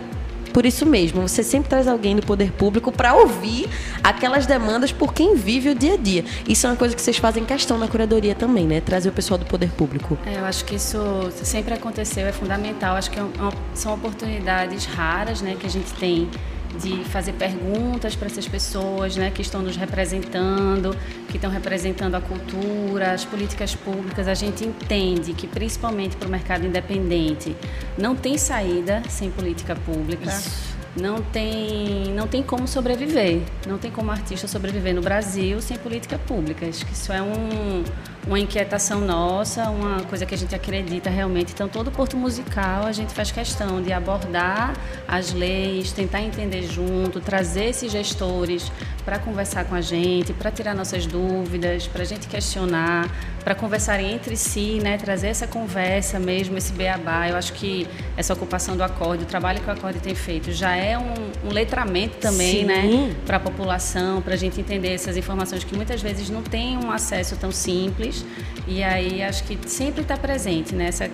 por 0.50 0.66
isso 0.66 0.86
mesmo, 0.86 1.22
você 1.22 1.44
sempre 1.44 1.70
traz 1.70 1.88
alguém 1.88 2.16
do 2.16 2.24
poder 2.24 2.52
público 2.52 2.92
para 2.92 3.14
ouvir 3.14 3.70
aquelas 4.04 4.46
demandas 4.46 4.92
por 4.92 5.14
quem 5.14 5.36
vive 5.36 5.70
o 5.70 5.76
dia 5.76 5.94
a 5.94 5.98
dia. 5.98 6.26
Isso 6.48 6.66
é 6.66 6.70
uma 6.72 6.76
coisa 6.76 6.96
que 6.96 7.02
vocês 7.02 7.18
fazem 7.18 7.46
questão 7.46 7.78
na 7.78 7.88
curadoria 7.88 8.34
também, 8.34 8.66
né? 8.66 8.82
Trazer 8.82 9.10
o 9.10 9.12
pessoal 9.12 9.38
do 9.38 9.46
poder 9.46 9.70
público. 9.72 10.18
É, 10.26 10.40
eu 10.40 10.46
acho 10.46 10.66
que 10.66 10.76
isso 10.76 10.98
sempre 11.32 11.74
aconteceu, 11.74 12.26
é 12.26 12.32
fundamental. 12.32 12.96
Acho 12.96 13.12
que 13.12 13.20
é 13.20 13.24
são 13.74 13.94
oportunidades 13.94 14.86
raras, 14.86 15.42
né, 15.42 15.56
que 15.58 15.66
a 15.66 15.70
gente 15.70 15.94
tem 15.94 16.28
de 16.78 17.04
fazer 17.06 17.34
perguntas 17.34 18.16
para 18.16 18.28
essas 18.28 18.48
pessoas 18.48 19.16
né, 19.16 19.32
que 19.32 19.42
estão 19.42 19.62
nos 19.62 19.76
representando, 19.76 20.96
que 21.30 21.38
estão 21.38 21.50
representando 21.50 22.16
a 22.16 22.22
cultura, 22.22 23.12
as 23.12 23.26
políticas 23.26 23.76
públicas. 23.76 24.28
A 24.28 24.34
gente 24.34 24.66
entende 24.66 25.34
que, 25.34 25.48
principalmente 25.48 26.16
para 26.16 26.28
o 26.28 26.32
mercado 26.32 26.66
independente, 26.66 27.56
não 27.98 28.16
tem 28.16 28.38
saída 28.38 29.02
sem 29.10 29.32
política 29.32 29.76
pública. 29.76 30.30
Isso 30.30 30.79
não 30.96 31.22
tem, 31.22 32.14
não 32.14 32.28
tem 32.28 32.42
como 32.42 32.68
sobreviver. 32.68 33.42
Não 33.68 33.78
tem 33.78 33.92
como 33.92 34.12
artista 34.12 34.48
sobreviver 34.48 34.94
no 34.94 35.02
Brasil 35.02 35.62
sem 35.62 35.78
política 35.78 36.18
pública. 36.18 36.66
Acho 36.66 36.86
que 36.86 36.94
isso 36.94 37.12
é 37.12 37.22
um, 37.22 37.84
uma 38.28 38.40
inquietação 38.40 39.02
nossa, 39.02 39.70
uma 39.70 40.02
coisa 40.04 40.26
que 40.26 40.34
a 40.34 40.38
gente 40.38 40.56
acredita 40.56 41.10
realmente. 41.10 41.54
Então, 41.54 41.68
todo 41.68 41.92
Porto 41.92 42.18
Musical 42.18 42.86
a 42.86 42.92
gente 42.92 43.14
faz 43.14 43.32
questão 43.32 43.82
de 43.82 43.94
abordar 43.94 44.74
as 45.08 45.34
leis, 45.34 45.92
tentar 45.92 46.22
entender 46.22 46.64
junto, 46.64 47.20
trazer 47.20 47.66
esses 47.66 47.92
gestores 47.92 48.72
para 49.10 49.18
conversar 49.18 49.66
com 49.66 49.74
a 49.74 49.82
gente, 49.82 50.34
para 50.34 50.52
tirar 50.52 50.76
nossas 50.76 51.08
dúvidas, 51.08 51.88
para 51.88 52.04
a 52.04 52.06
gente 52.06 52.28
questionar, 52.28 53.10
para 53.44 53.56
conversarem 53.56 54.14
entre 54.14 54.36
si, 54.36 54.80
né? 54.84 54.98
trazer 54.98 55.30
essa 55.30 55.48
conversa 55.48 56.20
mesmo, 56.20 56.56
esse 56.60 56.72
beabá. 56.72 57.28
Eu 57.28 57.36
acho 57.36 57.54
que 57.54 57.88
essa 58.16 58.34
ocupação 58.34 58.78
do 58.78 58.84
acorde, 58.84 59.24
o 59.24 59.26
trabalho 59.26 59.62
que 59.62 59.68
o 59.68 59.74
acorde 59.74 59.98
tem 59.98 60.14
feito, 60.14 60.52
já 60.52 60.76
é 60.76 60.96
um, 60.96 61.48
um 61.48 61.52
letramento 61.52 62.18
também 62.18 62.64
né? 62.64 63.16
para 63.26 63.38
a 63.38 63.40
população, 63.40 64.22
para 64.22 64.36
a 64.36 64.38
gente 64.38 64.62
entender 64.62 64.94
essas 64.94 65.18
informações 65.18 65.64
que 65.64 65.76
muitas 65.76 66.04
vezes 66.04 66.30
não 66.30 66.44
tem 66.44 66.78
um 66.78 66.92
acesso 66.92 67.36
tão 67.36 67.52
simples. 67.52 68.24
E 68.68 68.84
aí 68.84 69.24
acho 69.24 69.44
que 69.44 69.58
sempre 69.68 70.04
está 70.04 70.18
presente 70.18 70.76
né? 70.76 70.86
essa, 70.86 71.06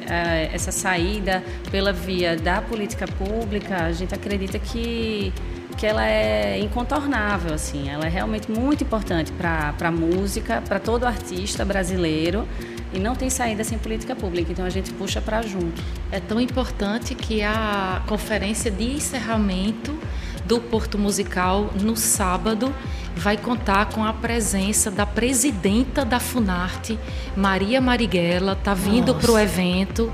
essa 0.52 0.70
saída 0.70 1.42
pela 1.72 1.94
via 1.94 2.36
da 2.36 2.62
política 2.62 3.08
pública. 3.08 3.86
A 3.86 3.94
gente 3.94 4.14
acredita 4.14 4.60
que 4.60 5.32
que 5.78 5.86
ela 5.86 6.06
é 6.06 6.60
incontornável, 6.60 7.54
assim, 7.54 7.90
ela 7.90 8.06
é 8.06 8.10
realmente 8.10 8.50
muito 8.50 8.84
importante 8.84 9.32
para 9.32 9.74
a 9.80 9.92
música, 9.92 10.62
para 10.68 10.80
todo 10.80 11.06
artista 11.06 11.66
brasileiro 11.66 12.48
e 12.94 13.00
não 13.00 13.16
tem 13.16 13.30
saída 13.30 13.64
sem 13.64 13.78
política 13.78 14.16
pública, 14.16 14.52
então 14.52 14.66
a 14.66 14.70
gente 14.70 14.94
puxa 14.94 15.22
para 15.22 15.42
junto. 15.42 15.82
É 16.12 16.20
tão 16.20 16.40
importante 16.40 17.14
que 17.14 17.44
a 17.44 18.02
conferência 18.08 18.72
de 18.72 18.96
encerramento 18.96 19.98
do 20.46 20.60
Porto 20.62 20.98
Musical 20.98 21.72
no 21.82 21.98
sábado 21.98 22.74
vai 23.16 23.38
contar 23.38 23.88
com 23.88 24.04
a 24.04 24.14
presença 24.14 24.92
da 24.92 25.06
presidenta 25.06 26.06
da 26.06 26.20
Funarte, 26.20 27.00
Maria 27.36 27.82
Marighella, 27.82 28.54
está 28.54 28.74
vindo 28.74 29.16
para 29.16 29.32
o 29.32 29.40
evento, 29.40 30.12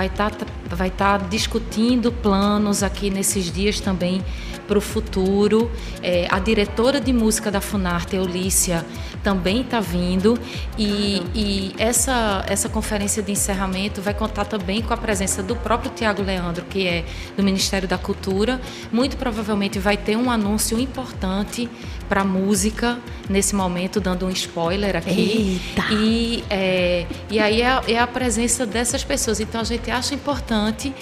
vai 0.00 0.06
estar 0.06 0.30
tá, 0.30 0.46
vai 0.70 0.90
tá 0.90 1.18
discutindo 1.18 2.10
planos 2.10 2.82
aqui 2.82 3.10
nesses 3.10 3.52
dias 3.52 3.80
também 3.80 4.24
para 4.66 4.78
o 4.78 4.80
futuro. 4.80 5.70
É, 6.02 6.26
a 6.30 6.38
diretora 6.38 6.98
de 6.98 7.12
música 7.12 7.50
da 7.50 7.60
Funarte, 7.60 8.16
Eulícia, 8.16 8.86
também 9.22 9.60
está 9.62 9.80
vindo. 9.80 10.38
E, 10.78 11.22
e, 11.34 11.74
essa, 11.78 12.44
essa 12.48 12.68
conferência 12.68 13.22
de 13.22 13.32
encerramento 13.32 14.00
vai 14.00 14.14
contar 14.14 14.44
também 14.44 14.82
com 14.82 14.92
a 14.92 14.96
presença 14.96 15.42
do 15.42 15.56
próprio 15.56 15.90
Tiago 15.90 16.22
Leandro, 16.22 16.64
que 16.64 16.86
é 16.86 17.04
do 17.36 17.42
Ministério 17.42 17.88
da 17.88 17.98
Cultura. 17.98 18.60
Muito 18.92 19.16
provavelmente 19.16 19.78
vai 19.78 19.96
ter 19.96 20.16
um 20.16 20.30
anúncio 20.30 20.78
importante 20.78 21.68
para 22.08 22.24
música 22.24 22.98
nesse 23.28 23.54
momento, 23.54 24.00
dando 24.00 24.26
um 24.26 24.30
spoiler 24.30 24.96
aqui. 24.96 25.60
Eita. 25.76 25.92
E, 25.92 26.44
é, 26.50 27.06
e 27.30 27.38
aí 27.38 27.62
é, 27.62 27.80
é 27.88 27.98
a 27.98 28.06
presença 28.06 28.66
dessas 28.66 29.04
pessoas. 29.04 29.40
Então 29.40 29.60
a 29.60 29.64
gente 29.64 29.90
acha 29.90 30.14
importante 30.14 30.92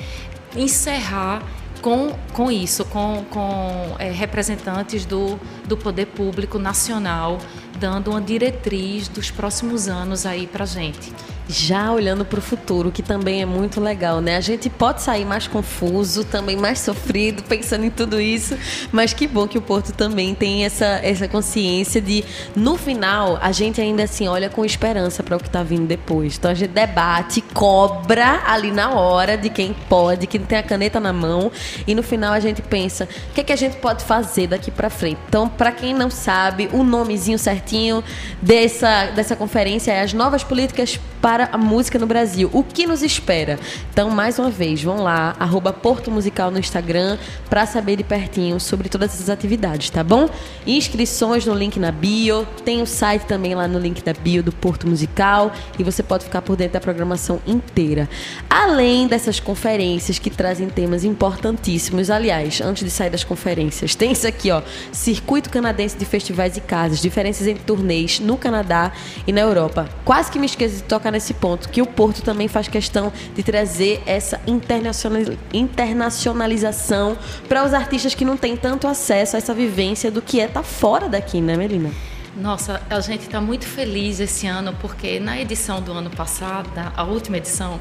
encerrar 0.57 1.43
com, 1.81 2.13
com 2.33 2.51
isso, 2.51 2.85
com, 2.85 3.25
com 3.31 3.97
é, 3.99 4.11
representantes 4.11 5.05
do, 5.05 5.39
do 5.67 5.77
poder 5.77 6.07
público 6.07 6.59
nacional, 6.59 7.39
dando 7.79 8.11
uma 8.11 8.21
diretriz 8.21 9.09
dos 9.09 9.31
próximos 9.31 9.89
anos 9.89 10.27
aí 10.27 10.47
para 10.47 10.67
gente 10.67 11.13
já 11.49 11.91
olhando 11.91 12.25
para 12.25 12.39
o 12.39 12.43
futuro, 12.43 12.93
que 12.93 13.03
também 13.03 13.41
é 13.41 13.47
muito 13.47 13.81
legal, 13.81 14.21
né? 14.21 14.37
A 14.37 14.41
gente 14.41 14.69
pode 14.69 15.01
sair 15.01 15.25
mais 15.25 15.49
confuso, 15.49 16.25
também 16.25 16.57
mais 16.57 16.81
sofrido, 16.81 17.43
pensando 17.49 17.85
em 17.85 17.91
tudo 17.91 18.21
isso, 18.21 18.57
mas 18.93 19.15
que 19.15 19.27
bom 19.27 19.49
que 19.49 19.57
o 19.57 19.63
Porto 19.63 19.93
também 19.93 20.35
tem 20.35 20.65
essa, 20.65 21.01
essa 21.03 21.27
consciência 21.27 22.01
de, 22.01 22.23
no 22.55 22.77
final, 22.77 23.39
a 23.41 23.51
gente 23.51 23.81
ainda 23.81 24.03
assim 24.03 24.29
olha 24.29 24.51
com 24.51 24.65
esperança 24.65 25.23
para 25.23 25.37
o 25.37 25.41
que 25.41 25.47
está 25.47 25.63
vindo 25.63 25.87
depois. 25.87 26.37
Então 26.37 26.51
a 26.51 26.55
gente 26.55 26.71
debate, 26.71 27.41
cobra 27.41 28.43
ali 28.47 28.71
na 28.71 28.91
hora 28.91 29.37
de 29.37 29.49
quem 29.49 29.75
pode, 29.89 30.27
quem 30.27 30.41
tem 30.43 30.59
a 30.59 30.63
caneta 30.63 31.01
na 31.01 31.13
mão, 31.13 31.51
e 31.87 31.95
no 31.95 32.03
final 32.03 32.33
a 32.33 32.41
gente 32.41 32.61
pensa, 32.61 33.09
o 33.31 33.35
que, 33.35 33.41
é 33.41 33.45
que 33.45 33.53
a 33.53 33.57
gente 33.57 33.77
pode 33.77 34.05
fazer 34.05 34.49
daqui 34.49 34.71
para 34.71 34.91
frente? 34.91 35.19
Então, 35.29 35.49
para 35.49 35.73
quem 35.73 35.95
não 35.95 36.11
sabe, 36.11 36.69
o 36.73 36.83
nomezinho 36.83 37.39
certinho 37.39 38.05
dessa, 38.43 39.07
dessa 39.07 39.35
conferência 39.35 39.93
é 39.93 40.03
as 40.03 40.13
novas 40.13 40.45
políticas 40.45 41.01
para 41.21 41.38
para 41.39 41.51
a 41.53 41.59
música 41.59 42.01
no 42.01 42.07
Brasil. 42.07 42.51
O 42.53 42.65
que 42.65 42.85
nos 42.85 43.01
espera? 43.01 43.61
Então, 43.93 44.11
mais 44.11 44.41
uma 44.41 44.51
vez, 44.51 44.83
vão 44.83 45.05
lá, 45.05 45.37
arroba 45.39 45.73
Porto 45.73 46.11
Musical 46.11 46.51
no 46.51 46.59
Instagram, 46.59 47.17
para 47.49 47.65
saber 47.65 47.95
de 47.95 48.03
pertinho 48.03 48.59
sobre 48.59 48.89
todas 48.89 49.15
essas 49.15 49.31
atividades, 49.31 49.89
tá 49.89 50.03
bom? 50.03 50.29
Inscrições 50.67 51.47
no 51.47 51.55
link 51.55 51.79
na 51.79 51.93
bio, 51.93 52.45
tem 52.65 52.83
o 52.83 52.87
site 52.87 53.23
também 53.23 53.55
lá 53.55 53.69
no 53.69 53.79
link 53.79 54.03
da 54.03 54.13
bio 54.13 54.43
do 54.43 54.51
Porto 54.51 54.89
Musical 54.89 55.53
e 55.79 55.85
você 55.85 56.03
pode 56.03 56.25
ficar 56.25 56.43
por 56.43 56.57
dentro 56.57 56.73
da 56.73 56.81
programação 56.81 57.41
inteira. 57.47 58.09
Além 58.51 59.07
dessas 59.07 59.39
conferências 59.39 60.19
que 60.19 60.31
trazem 60.31 60.69
temas 60.69 61.05
importantíssimos, 61.05 62.11
aliás, 62.11 62.61
antes 62.61 62.83
de 62.83 62.91
sair 62.91 63.11
das 63.11 63.23
conferências, 63.23 63.95
tem 63.95 64.11
isso 64.11 64.27
aqui, 64.27 64.51
ó, 64.51 64.61
Circuito 64.91 65.51
Canadense 65.51 65.97
de 65.97 66.05
Festivais 66.05 66.57
e 66.57 66.61
Casas, 66.61 67.01
diferenças 67.01 67.47
entre 67.47 67.63
turnês 67.63 68.19
no 68.19 68.37
Canadá 68.37 68.91
e 69.25 69.33
na 69.33 69.43
Europa. 69.43 69.89
Quase 70.05 70.33
que 70.33 70.39
me 70.41 70.47
esqueci 70.47 70.77
de 70.77 70.83
tocar 70.83 71.13
nesse 71.13 71.28
ponto, 71.35 71.69
que 71.69 71.83
o 71.83 71.87
Porto 71.87 72.23
também 72.23 72.49
faz 72.49 72.69
questão 72.69 73.13
de 73.35 73.43
trazer 73.43 74.03
essa 74.07 74.41
internacionalização 74.47 77.19
para 77.49 77.65
os 77.65 77.75
artistas 77.75 78.15
que 78.15 78.25
não 78.25 78.37
têm 78.37 78.57
tanto 78.57 78.87
acesso 78.87 79.35
a 79.37 79.39
essa 79.39 79.55
vivência 79.55 80.11
do 80.11 80.21
que 80.23 80.41
é 80.41 80.47
estar 80.47 80.61
tá 80.61 80.67
fora 80.67 81.09
daqui, 81.09 81.41
né, 81.41 81.57
Melina? 81.57 81.91
Nossa, 82.37 82.81
a 82.89 83.01
gente 83.01 83.23
está 83.23 83.41
muito 83.41 83.67
feliz 83.67 84.21
esse 84.21 84.47
ano 84.47 84.73
porque 84.81 85.19
na 85.19 85.41
edição 85.41 85.83
do 85.83 85.91
ano 85.93 86.11
passado, 86.11 86.71
a 86.97 87.03
última 87.03 87.39
edição, 87.39 87.81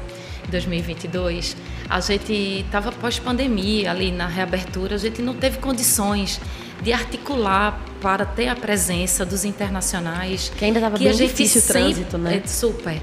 2022, 0.50 1.56
a 1.88 2.00
gente 2.00 2.64
estava 2.66 2.90
pós-pandemia 2.90 3.90
ali 3.90 4.10
na 4.10 4.26
reabertura, 4.26 4.96
a 4.96 4.98
gente 4.98 5.22
não 5.22 5.34
teve 5.34 5.58
condições 5.58 6.40
de 6.82 6.92
articular 6.92 7.80
para 8.00 8.24
ter 8.24 8.48
a 8.48 8.56
presença 8.56 9.24
dos 9.24 9.44
internacionais. 9.44 10.50
Que 10.56 10.64
ainda 10.64 10.78
estava 10.78 10.98
bem 10.98 11.12
difícil 11.12 11.60
o 11.60 11.64
trânsito, 11.64 12.18
né? 12.18 12.42
É, 12.44 12.48
super 12.48 13.00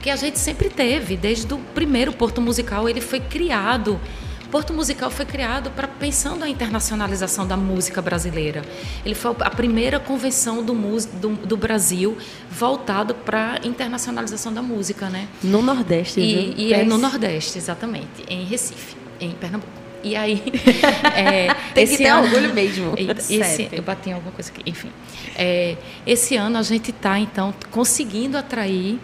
que 0.00 0.10
a 0.10 0.16
gente 0.16 0.38
sempre 0.38 0.68
teve, 0.68 1.16
desde 1.16 1.52
o 1.52 1.58
primeiro 1.74 2.12
Porto 2.12 2.40
Musical, 2.40 2.88
ele 2.88 3.00
foi 3.00 3.20
criado. 3.20 4.00
Porto 4.50 4.72
Musical 4.72 5.10
foi 5.10 5.26
criado 5.26 5.70
para 5.70 5.86
pensando 5.86 6.42
a 6.42 6.48
internacionalização 6.48 7.46
da 7.46 7.56
música 7.56 8.00
brasileira. 8.00 8.62
Ele 9.04 9.14
foi 9.14 9.34
a 9.40 9.50
primeira 9.50 10.00
convenção 10.00 10.62
do, 10.62 10.72
do, 10.72 11.28
do 11.46 11.56
Brasil 11.56 12.16
voltado 12.50 13.14
para 13.14 13.60
a 13.62 13.66
internacionalização 13.66 14.52
da 14.52 14.62
música, 14.62 15.10
né? 15.10 15.28
No 15.42 15.60
Nordeste, 15.60 16.20
E, 16.20 16.54
e 16.68 16.72
é 16.72 16.82
no 16.82 16.96
Nordeste, 16.96 17.58
exatamente, 17.58 18.24
em 18.28 18.44
Recife, 18.44 18.96
em 19.20 19.32
Pernambuco. 19.32 19.72
E 20.02 20.16
aí. 20.16 20.42
É, 21.18 21.52
Tem 21.74 21.86
que 21.86 21.96
ter 21.96 22.06
ano, 22.06 22.24
orgulho 22.24 22.54
mesmo. 22.54 22.94
Esse, 22.96 23.68
eu 23.72 23.82
bati 23.82 24.10
em 24.10 24.12
alguma 24.12 24.30
coisa 24.30 24.50
aqui. 24.50 24.62
Enfim. 24.70 24.90
É, 25.34 25.76
esse 26.06 26.36
ano 26.36 26.56
a 26.56 26.62
gente 26.62 26.90
está, 26.90 27.18
então, 27.18 27.52
conseguindo 27.72 28.38
atrair 28.38 29.00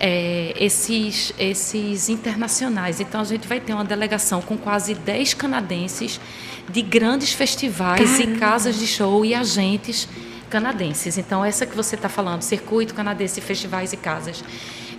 é, 0.00 0.54
esses, 0.56 1.32
esses 1.38 2.08
internacionais. 2.08 3.00
Então, 3.00 3.20
a 3.20 3.24
gente 3.24 3.48
vai 3.48 3.60
ter 3.60 3.74
uma 3.74 3.84
delegação 3.84 4.40
com 4.40 4.56
quase 4.56 4.94
10 4.94 5.34
canadenses 5.34 6.20
de 6.70 6.82
grandes 6.82 7.32
festivais 7.32 8.10
Caramba. 8.10 8.36
e 8.36 8.38
casas 8.38 8.78
de 8.78 8.86
show 8.86 9.24
e 9.24 9.34
agentes 9.34 10.08
canadenses. 10.48 11.18
Então, 11.18 11.44
essa 11.44 11.66
que 11.66 11.76
você 11.76 11.94
está 11.94 12.08
falando, 12.08 12.42
Circuito 12.42 12.94
Canadense, 12.94 13.40
Festivais 13.40 13.92
e 13.92 13.96
Casas, 13.96 14.42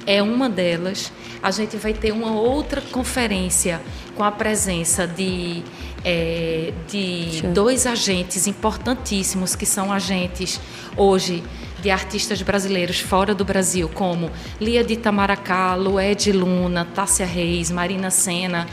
é 0.06 0.22
uma 0.22 0.50
delas. 0.50 1.12
A 1.42 1.52
gente 1.52 1.78
vai 1.78 1.94
ter 1.94 2.12
uma 2.12 2.32
outra 2.32 2.82
conferência 2.82 3.82
com 4.16 4.24
a 4.24 4.32
presença 4.32 5.08
de, 5.08 5.64
é, 6.04 6.74
de 6.88 7.42
dois 7.54 7.86
agentes 7.86 8.48
importantíssimos, 8.48 9.56
que 9.56 9.66
são 9.66 9.92
agentes 9.92 10.60
hoje 10.98 11.44
de 11.82 11.89
artistas 11.89 12.42
brasileiros 12.42 13.00
fora 13.00 13.34
do 13.34 13.46
Brasil, 13.46 13.89
como 13.94 14.30
Lia 14.60 14.84
de 14.84 14.94
Itamaracá, 14.94 15.76
Lué 15.76 16.15
Luna, 16.34 16.86
Tássia 16.86 17.26
Reis, 17.26 17.72
Marina 17.72 18.12
Senna, 18.12 18.68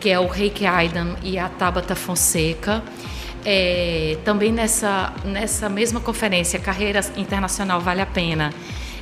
que 0.00 0.10
é 0.10 0.18
o 0.18 0.26
Reiki 0.26 0.66
Aidan 0.66 1.16
e 1.22 1.38
a 1.38 1.48
Tabata 1.48 1.94
Fonseca. 1.94 2.82
É, 3.44 4.18
também 4.24 4.52
nessa, 4.52 5.12
nessa 5.24 5.68
mesma 5.68 6.00
conferência, 6.00 6.58
Carreira 6.60 7.00
Internacional 7.16 7.80
Vale 7.80 8.00
a 8.00 8.06
Pena, 8.06 8.52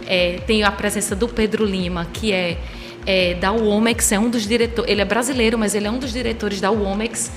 é, 0.06 0.40
tem 0.46 0.62
a 0.62 0.72
presença 0.72 1.14
do 1.14 1.28
Pedro 1.28 1.64
Lima, 1.64 2.06
que 2.12 2.32
é, 2.32 2.58
é 3.06 3.34
da 3.34 3.52
UOMEX, 3.52 4.12
é 4.12 4.18
um 4.18 4.30
dos 4.30 4.46
diretores, 4.46 4.90
ele 4.90 5.02
é 5.02 5.04
brasileiro, 5.04 5.58
mas 5.58 5.74
ele 5.74 5.86
é 5.86 5.90
um 5.90 5.98
dos 5.98 6.12
diretores 6.12 6.60
da 6.60 6.70
UOMEX, 6.70 7.30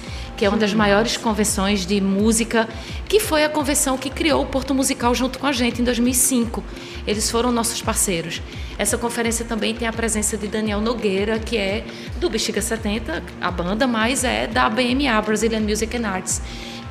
que 0.43 0.47
é 0.47 0.49
uma 0.49 0.57
das 0.57 0.73
maiores 0.73 1.15
convenções 1.15 1.85
de 1.85 2.01
música, 2.01 2.67
que 3.07 3.17
foi 3.17 3.45
a 3.45 3.49
convenção 3.49 3.97
que 3.97 4.09
criou 4.09 4.43
o 4.43 4.45
Porto 4.45 4.75
Musical 4.75 5.15
junto 5.15 5.39
com 5.39 5.47
a 5.47 5.53
gente 5.53 5.79
em 5.79 5.85
2005. 5.85 6.61
Eles 7.07 7.31
foram 7.31 7.49
nossos 7.49 7.81
parceiros. 7.81 8.41
Essa 8.77 8.97
conferência 8.97 9.45
também 9.45 9.73
tem 9.73 9.87
a 9.87 9.93
presença 9.93 10.35
de 10.35 10.49
Daniel 10.49 10.81
Nogueira, 10.81 11.39
que 11.39 11.55
é 11.55 11.85
do 12.19 12.29
Bexiga 12.29 12.61
70, 12.61 13.23
a 13.39 13.51
banda, 13.51 13.87
mas 13.87 14.25
é 14.25 14.45
da 14.45 14.69
BMA, 14.69 15.21
Brazilian 15.21 15.61
Music 15.61 15.95
and 15.95 16.05
Arts, 16.05 16.41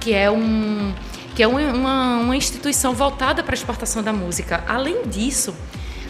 que 0.01 0.15
é 0.15 0.31
um 0.31 0.95
que 1.35 1.43
é 1.43 1.47
uma, 1.47 2.21
uma 2.21 2.35
instituição 2.35 2.95
voltada 2.95 3.43
para 3.43 3.53
a 3.53 3.57
exportação 3.57 4.03
da 4.03 4.15
música. 4.15 4.65
Além 4.67 5.03
disso, 5.09 5.55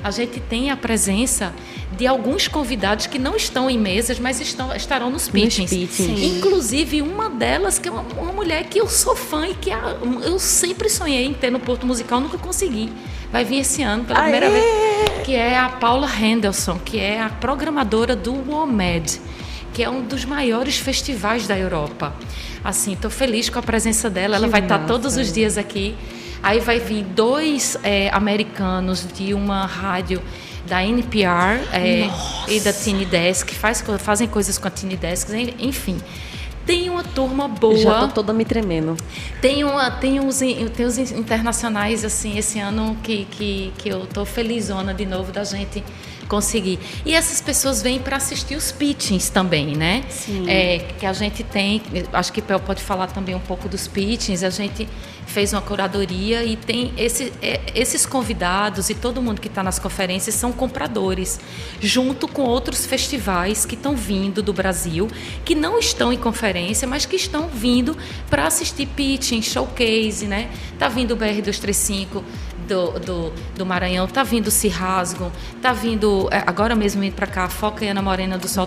a 0.04 0.12
gente 0.12 0.38
tem 0.38 0.70
a 0.70 0.76
presença 0.76 1.52
de 1.96 2.06
alguns 2.06 2.48
convidados 2.48 3.06
que 3.06 3.18
não 3.18 3.36
estão 3.36 3.68
em 3.68 3.78
mesas, 3.78 4.18
mas 4.18 4.40
estão, 4.40 4.74
estarão 4.74 5.10
nos 5.10 5.28
pitchings. 5.28 5.72
Inclusive, 6.00 7.02
uma 7.02 7.28
delas, 7.28 7.78
que 7.78 7.88
é 7.88 7.92
uma, 7.92 8.02
uma, 8.18 8.32
mulher 8.32 8.64
que 8.64 8.78
eu 8.78 8.88
sou 8.88 9.14
fã 9.14 9.46
e 9.46 9.54
que 9.54 9.70
a, 9.70 9.96
eu 10.24 10.38
sempre 10.38 10.88
sonhei 10.88 11.26
em 11.26 11.34
ter 11.34 11.50
no 11.50 11.60
Porto 11.60 11.86
Musical, 11.86 12.20
nunca 12.20 12.38
consegui. 12.38 12.92
Vai 13.30 13.44
vir 13.44 13.58
esse 13.58 13.82
ano 13.82 14.04
pela 14.04 14.20
Aê! 14.20 14.30
primeira 14.30 14.50
vez. 14.50 14.64
Que 15.24 15.34
é 15.34 15.58
a 15.58 15.68
Paula 15.68 16.08
Henderson, 16.08 16.78
que 16.78 16.98
é 16.98 17.20
a 17.20 17.28
programadora 17.28 18.16
do 18.16 18.32
WOMED, 18.32 19.20
que 19.72 19.82
é 19.82 19.88
um 19.88 20.02
dos 20.02 20.24
maiores 20.24 20.76
festivais 20.76 21.46
da 21.46 21.56
Europa. 21.56 22.12
Assim, 22.64 22.92
estou 22.92 23.10
feliz 23.10 23.48
com 23.48 23.58
a 23.58 23.62
presença 23.62 24.08
dela. 24.08 24.36
Que 24.36 24.44
Ela 24.44 24.48
vai 24.48 24.60
estar 24.60 24.80
todos 24.80 25.16
os 25.16 25.32
dias 25.32 25.56
aqui. 25.58 25.94
Aí 26.42 26.58
vai 26.58 26.80
vir 26.80 27.04
dois 27.04 27.76
é, 27.84 28.10
americanos 28.12 29.06
de 29.14 29.32
uma 29.32 29.64
rádio 29.64 30.20
da 30.66 30.84
NPR 30.84 31.60
é, 31.72 32.08
e 32.48 32.60
da 32.60 32.72
Tiny 32.72 33.04
Desk, 33.04 33.52
faz, 33.54 33.82
fazem 33.98 34.28
coisas 34.28 34.58
com 34.58 34.68
a 34.68 34.70
Tiny 34.70 34.96
Desk, 34.96 35.28
enfim. 35.58 35.98
Tem 36.64 36.88
uma 36.88 37.02
turma 37.02 37.48
boa. 37.48 37.76
Já 37.76 38.00
tô 38.00 38.08
toda 38.08 38.32
me 38.32 38.44
tremendo. 38.44 38.96
Tem, 39.40 39.64
uma, 39.64 39.90
tem, 39.90 40.20
uns, 40.20 40.38
tem 40.38 40.86
uns 40.86 40.96
internacionais, 41.10 42.04
assim, 42.04 42.38
esse 42.38 42.60
ano 42.60 42.96
que, 43.02 43.24
que, 43.24 43.72
que 43.78 43.88
eu 43.88 44.06
tô 44.06 44.24
felizona 44.24 44.94
de 44.94 45.04
novo 45.04 45.32
da 45.32 45.42
gente 45.42 45.82
conseguir. 46.28 46.78
E 47.04 47.14
essas 47.14 47.40
pessoas 47.40 47.82
vêm 47.82 47.98
para 47.98 48.16
assistir 48.16 48.54
os 48.54 48.70
pitchings 48.70 49.28
também, 49.28 49.76
né? 49.76 50.04
Sim. 50.08 50.48
É, 50.48 50.78
que 50.98 51.04
a 51.04 51.12
gente 51.12 51.42
tem, 51.42 51.82
acho 52.12 52.32
que 52.32 52.40
Pel 52.40 52.60
pode 52.60 52.82
falar 52.82 53.08
também 53.08 53.34
um 53.34 53.40
pouco 53.40 53.68
dos 53.68 53.88
pitchings. 53.88 54.44
A 54.44 54.50
gente 54.50 54.88
fez 55.26 55.52
uma 55.52 55.62
curadoria 55.62 56.44
e 56.44 56.56
tem 56.56 56.92
esse, 56.96 57.32
é, 57.40 57.60
esses 57.74 58.04
convidados 58.04 58.90
e 58.90 58.94
todo 58.94 59.22
mundo 59.22 59.40
que 59.40 59.48
está 59.48 59.62
nas 59.62 59.78
conferências 59.78 60.34
são 60.34 60.52
compradores, 60.52 61.40
junto 61.80 62.28
com 62.28 62.42
outros 62.42 62.84
festivais 62.86 63.64
que 63.64 63.74
estão 63.74 63.96
vindo 63.96 64.42
do 64.42 64.52
Brasil, 64.52 65.08
que 65.44 65.54
não 65.54 65.78
estão 65.78 66.12
em 66.12 66.18
conferência, 66.18 66.86
mas 66.86 67.06
que 67.06 67.16
estão 67.16 67.48
vindo 67.48 67.96
para 68.28 68.46
assistir 68.46 68.86
pitching, 68.86 69.42
showcase, 69.42 70.26
né? 70.26 70.50
Tá 70.78 70.88
vindo 70.88 71.12
o 71.12 71.16
BR 71.16 71.40
235 71.42 72.24
do, 72.72 72.98
do, 72.98 73.32
do 73.56 73.66
Maranhão, 73.66 74.06
tá 74.06 74.22
vindo 74.22 74.50
Se 74.50 74.68
Rasgam, 74.68 75.30
tá 75.60 75.72
vindo, 75.72 76.28
é, 76.30 76.42
agora 76.46 76.74
mesmo 76.74 77.04
indo 77.04 77.14
para 77.14 77.26
cá, 77.26 77.44
a 77.44 77.48
Foca 77.48 77.84
e 77.84 77.88
Ana 77.88 78.00
Morena 78.00 78.38
do 78.38 78.48
Sol 78.48 78.66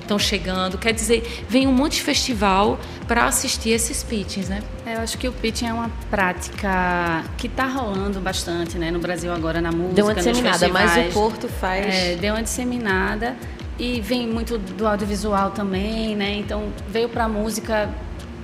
estão 0.00 0.18
chegando. 0.18 0.78
Quer 0.78 0.92
dizer, 0.92 1.44
vem 1.48 1.66
um 1.66 1.72
monte 1.72 1.94
de 1.94 2.02
festival 2.02 2.78
para 3.06 3.26
assistir 3.26 3.70
esses 3.70 4.02
pitchings, 4.02 4.48
né? 4.48 4.62
É, 4.86 4.94
eu 4.94 5.00
acho 5.00 5.18
que 5.18 5.28
o 5.28 5.32
pitching 5.32 5.66
é 5.66 5.72
uma 5.72 5.90
prática 6.10 7.24
que 7.36 7.46
está 7.46 7.66
rolando 7.66 8.20
bastante, 8.20 8.78
né, 8.78 8.90
no 8.90 8.98
Brasil 8.98 9.32
agora 9.32 9.60
na 9.60 9.70
música, 9.70 9.94
Deu 9.94 10.06
uma 10.06 10.14
disseminada, 10.14 10.68
mas 10.68 11.08
o 11.08 11.12
Porto 11.12 11.48
faz... 11.48 11.86
É, 11.86 12.16
deu 12.16 12.34
uma 12.34 12.42
disseminada 12.42 13.36
e 13.78 14.00
vem 14.00 14.26
muito 14.26 14.58
do 14.58 14.86
audiovisual 14.86 15.50
também, 15.50 16.14
né? 16.14 16.36
Então 16.36 16.68
veio 16.88 17.08
para 17.08 17.24
a 17.24 17.28
música 17.28 17.90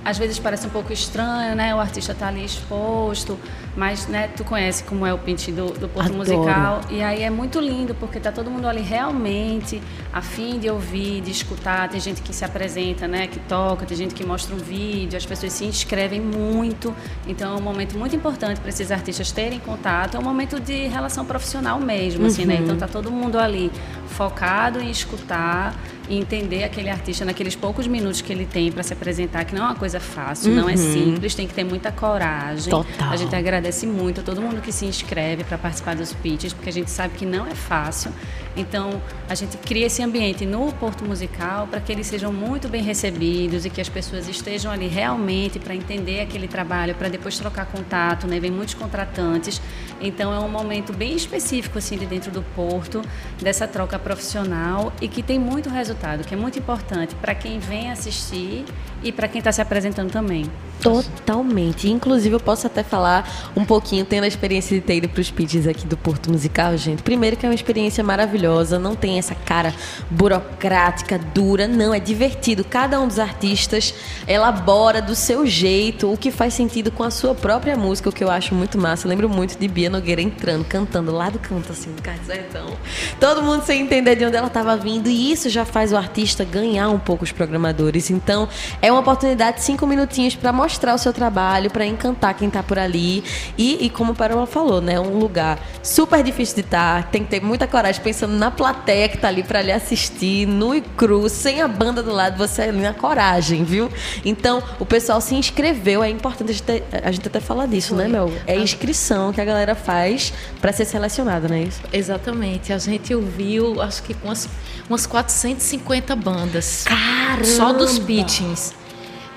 às 0.03 0.17
vezes 0.17 0.39
parece 0.39 0.65
um 0.65 0.69
pouco 0.69 0.93
estranho, 0.93 1.55
né? 1.55 1.75
O 1.75 1.79
artista 1.79 2.13
está 2.13 2.27
ali 2.27 2.43
exposto, 2.43 3.37
mas 3.79 4.07
né, 4.07 4.29
tu 4.35 4.43
conhece 4.43 4.83
como 4.83 5.05
é 5.05 5.13
o 5.13 5.17
pinte 5.17 5.53
do, 5.53 5.67
do 5.67 5.87
Porto 5.87 6.09
Adoro. 6.09 6.17
Musical. 6.17 6.81
E 6.89 7.01
aí 7.01 7.23
é 7.23 7.29
muito 7.29 7.61
lindo, 7.61 7.95
porque 7.95 8.19
tá 8.19 8.29
todo 8.29 8.51
mundo 8.51 8.67
ali 8.67 8.81
realmente 8.81 9.81
a 10.11 10.21
fim 10.21 10.59
de 10.59 10.69
ouvir, 10.69 11.21
de 11.21 11.31
escutar. 11.31 11.87
Tem 11.87 11.97
gente 11.97 12.21
que 12.21 12.35
se 12.35 12.43
apresenta, 12.43 13.07
né? 13.07 13.27
Que 13.27 13.39
toca, 13.39 13.85
tem 13.85 13.95
gente 13.95 14.13
que 14.13 14.25
mostra 14.25 14.53
um 14.53 14.57
vídeo, 14.57 15.15
as 15.15 15.25
pessoas 15.25 15.53
se 15.53 15.63
inscrevem 15.63 16.19
muito. 16.19 16.93
Então 17.25 17.55
é 17.55 17.57
um 17.57 17.61
momento 17.61 17.97
muito 17.97 18.13
importante 18.13 18.59
para 18.59 18.67
esses 18.67 18.91
artistas 18.91 19.31
terem 19.31 19.59
contato. 19.59 20.17
É 20.17 20.19
um 20.19 20.23
momento 20.23 20.59
de 20.59 20.87
relação 20.87 21.23
profissional 21.23 21.79
mesmo, 21.79 22.23
uhum. 22.23 22.27
assim, 22.27 22.45
né? 22.45 22.55
Uhum. 22.55 22.63
Então 22.63 22.77
tá 22.77 22.87
todo 22.87 23.09
mundo 23.09 23.39
ali 23.39 23.71
focado 24.09 24.81
em 24.81 24.91
escutar 24.91 25.73
e 26.09 26.17
entender 26.17 26.63
aquele 26.63 26.89
artista 26.89 27.23
naqueles 27.23 27.55
poucos 27.55 27.87
minutos 27.87 28.19
que 28.19 28.33
ele 28.33 28.45
tem 28.45 28.71
para 28.71 28.81
se 28.81 28.91
apresentar, 28.91 29.45
que 29.45 29.53
não 29.53 29.61
é 29.61 29.65
uma 29.67 29.75
coisa 29.75 29.99
fácil, 29.99 30.49
uhum. 30.49 30.57
não 30.57 30.69
é 30.69 30.73
uhum. 30.73 30.77
simples, 30.77 31.35
tem 31.35 31.47
que 31.47 31.53
ter 31.53 31.63
muita 31.63 31.91
coragem. 31.91 32.69
Total. 32.69 33.11
A 33.11 33.15
gente 33.15 33.33
agradece 33.35 33.68
muito 33.85 34.21
a 34.21 34.23
todo 34.23 34.41
mundo 34.41 34.61
que 34.61 34.71
se 34.71 34.85
inscreve 34.85 35.43
para 35.43 35.57
participar 35.57 35.95
dos 35.95 36.13
pitches, 36.13 36.53
porque 36.53 36.69
a 36.69 36.73
gente 36.73 36.89
sabe 36.89 37.15
que 37.15 37.25
não 37.25 37.45
é 37.45 37.55
fácil. 37.55 38.11
Então, 38.55 39.01
a 39.29 39.35
gente 39.35 39.57
cria 39.57 39.85
esse 39.85 40.03
ambiente 40.03 40.45
no 40.45 40.71
Porto 40.73 41.05
Musical 41.05 41.67
para 41.67 41.79
que 41.79 41.91
eles 41.91 42.07
sejam 42.07 42.33
muito 42.33 42.67
bem 42.67 42.83
recebidos 42.83 43.65
e 43.65 43.69
que 43.69 43.79
as 43.79 43.87
pessoas 43.87 44.27
estejam 44.27 44.71
ali 44.71 44.87
realmente 44.87 45.59
para 45.59 45.73
entender 45.73 46.21
aquele 46.21 46.47
trabalho, 46.47 46.95
para 46.95 47.07
depois 47.07 47.37
trocar 47.37 47.67
contato, 47.67 48.27
né? 48.27 48.39
Vem 48.39 48.51
muitos 48.51 48.73
contratantes. 48.73 49.61
Então, 50.01 50.33
é 50.33 50.39
um 50.39 50.49
momento 50.49 50.91
bem 50.91 51.15
específico 51.15 51.77
assim 51.77 51.97
de 51.97 52.05
dentro 52.05 52.31
do 52.31 52.41
Porto, 52.41 53.01
dessa 53.41 53.67
troca 53.67 53.97
profissional 53.97 54.91
e 54.99 55.07
que 55.07 55.21
tem 55.23 55.39
muito 55.39 55.69
resultado, 55.69 56.25
que 56.25 56.33
é 56.33 56.37
muito 56.37 56.59
importante 56.59 57.15
para 57.15 57.35
quem 57.35 57.59
vem 57.59 57.91
assistir 57.91 58.65
e 59.03 59.11
para 59.11 59.27
quem 59.27 59.39
está 59.39 59.51
se 59.51 59.61
apresentando 59.61 60.11
também. 60.11 60.49
Totalmente. 60.81 61.89
Inclusive, 61.89 62.35
eu 62.35 62.39
posso 62.39 62.65
até 62.67 62.83
falar 62.83 63.48
um 63.55 63.65
pouquinho, 63.65 64.05
tendo 64.05 64.23
a 64.23 64.27
experiência 64.27 64.79
de 64.79 64.85
ter 64.85 64.97
ido 64.97 65.09
para 65.09 65.21
os 65.21 65.31
pitches 65.31 65.67
aqui 65.67 65.85
do 65.85 65.97
Porto 65.97 66.31
Musical, 66.31 66.77
gente. 66.77 67.03
Primeiro 67.03 67.35
que 67.35 67.45
é 67.45 67.49
uma 67.49 67.55
experiência 67.55 68.03
maravilhosa, 68.03 68.77
não 68.79 68.95
tem 68.95 69.17
essa 69.17 69.35
cara 69.35 69.73
burocrática, 70.09 71.17
dura, 71.17 71.67
não, 71.67 71.93
é 71.93 71.99
divertido. 71.99 72.63
Cada 72.63 72.99
um 72.99 73.07
dos 73.07 73.19
artistas 73.19 73.93
elabora 74.27 75.01
do 75.01 75.15
seu 75.15 75.45
jeito 75.45 76.11
o 76.11 76.17
que 76.17 76.31
faz 76.31 76.53
sentido 76.53 76.91
com 76.91 77.03
a 77.03 77.11
sua 77.11 77.35
própria 77.35 77.75
música, 77.75 78.09
o 78.09 78.11
que 78.11 78.23
eu 78.23 78.31
acho 78.31 78.53
muito 78.53 78.77
massa. 78.77 79.05
Eu 79.05 79.09
lembro 79.09 79.29
muito 79.29 79.57
de 79.57 79.67
Bia 79.67 79.89
Nogueira 79.89 80.21
entrando, 80.21 80.65
cantando 80.65 81.11
lá 81.11 81.29
do 81.29 81.39
canto, 81.39 81.71
assim, 81.71 81.91
do 81.91 82.01
Cartão. 82.01 82.77
Todo 83.19 83.41
mundo 83.41 83.63
sem 83.63 83.81
entender 83.81 84.15
de 84.15 84.25
onde 84.25 84.35
ela 84.35 84.47
estava 84.47 84.75
vindo, 84.77 85.09
e 85.09 85.31
isso 85.31 85.49
já 85.49 85.65
faz 85.65 85.91
o 85.91 85.97
artista 85.97 86.43
ganhar 86.43 86.89
um 86.89 86.99
pouco 86.99 87.23
os 87.23 87.31
programadores. 87.31 88.09
Então, 88.09 88.47
é 88.81 88.91
uma 88.91 89.01
oportunidade, 89.01 89.61
cinco 89.61 89.85
minutinhos 89.85 90.35
para 90.35 90.51
mostrar 90.51 90.93
o 90.93 90.97
seu 90.97 91.13
trabalho, 91.13 91.69
para 91.69 91.85
encantar 91.85 92.33
quem 92.33 92.47
está 92.47 92.63
por 92.63 92.77
ali. 92.79 93.23
E, 93.57 93.85
e 93.85 93.89
como 93.89 94.13
o 94.13 94.15
Pérola 94.15 94.45
falou, 94.45 94.81
né? 94.81 94.99
Um 94.99 95.17
lugar 95.17 95.59
super 95.83 96.23
difícil 96.23 96.55
de 96.55 96.61
estar, 96.61 97.03
tá, 97.03 97.09
tem 97.09 97.23
que 97.23 97.29
ter 97.29 97.41
muita 97.41 97.67
coragem 97.67 98.01
pensando 98.01 98.33
na 98.33 98.51
plateia 98.51 99.09
que 99.09 99.15
está 99.15 99.27
ali 99.27 99.43
para 99.43 99.61
lhe 99.61 99.71
assistir, 99.71 100.47
nu 100.47 100.75
e 100.75 100.81
cru, 100.81 101.27
sem 101.29 101.61
a 101.61 101.67
banda 101.67 102.01
do 102.01 102.11
lado, 102.11 102.37
você 102.37 102.63
ali 102.63 102.81
na 102.81 102.93
coragem, 102.93 103.63
viu? 103.63 103.89
Então, 104.23 104.61
o 104.79 104.85
pessoal 104.85 105.21
se 105.21 105.35
inscreveu, 105.35 106.03
é 106.03 106.09
importante 106.09 106.51
a 106.51 106.53
gente, 106.53 106.83
a 107.03 107.11
gente 107.11 107.27
até 107.27 107.39
falar 107.39 107.65
disso, 107.65 107.95
né, 107.95 108.03
Foi. 108.03 108.11
né, 108.11 108.19
Mel? 108.19 108.33
É 108.45 108.53
a 108.53 108.57
inscrição 108.57 109.31
que 109.33 109.41
a 109.41 109.45
galera 109.45 109.75
faz 109.75 110.33
para 110.61 110.71
ser 110.71 110.85
selecionada, 110.85 111.47
não 111.47 111.55
é 111.55 111.63
isso? 111.63 111.81
Exatamente. 111.91 112.73
A 112.73 112.77
gente 112.77 113.13
ouviu, 113.13 113.81
acho 113.81 114.03
que 114.03 114.13
com 114.13 114.27
umas, 114.27 114.47
umas 114.89 115.05
450 115.05 116.15
bandas. 116.15 116.83
Caramba! 116.85 117.45
Só 117.45 117.73
dos 117.73 117.99
pitchings 117.99 118.73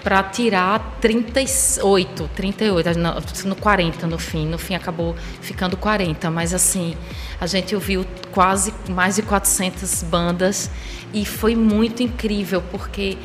para 0.02 0.22
tirar 0.24 0.98
38, 1.00 2.30
38, 2.34 2.90
no 3.46 3.56
40 3.56 4.06
no 4.06 4.18
fim. 4.18 4.46
No 4.46 4.58
fim 4.58 4.74
acabou 4.74 5.14
ficando 5.40 5.76
40, 5.76 6.30
mas 6.30 6.52
assim, 6.52 6.96
a 7.40 7.46
gente 7.46 7.74
ouviu 7.74 8.04
quase 8.32 8.74
mais 8.88 9.16
de 9.16 9.22
400 9.22 10.02
bandas 10.04 10.70
e 11.12 11.24
foi 11.24 11.54
muito 11.54 12.02
incrível 12.02 12.62
porque 12.70 13.16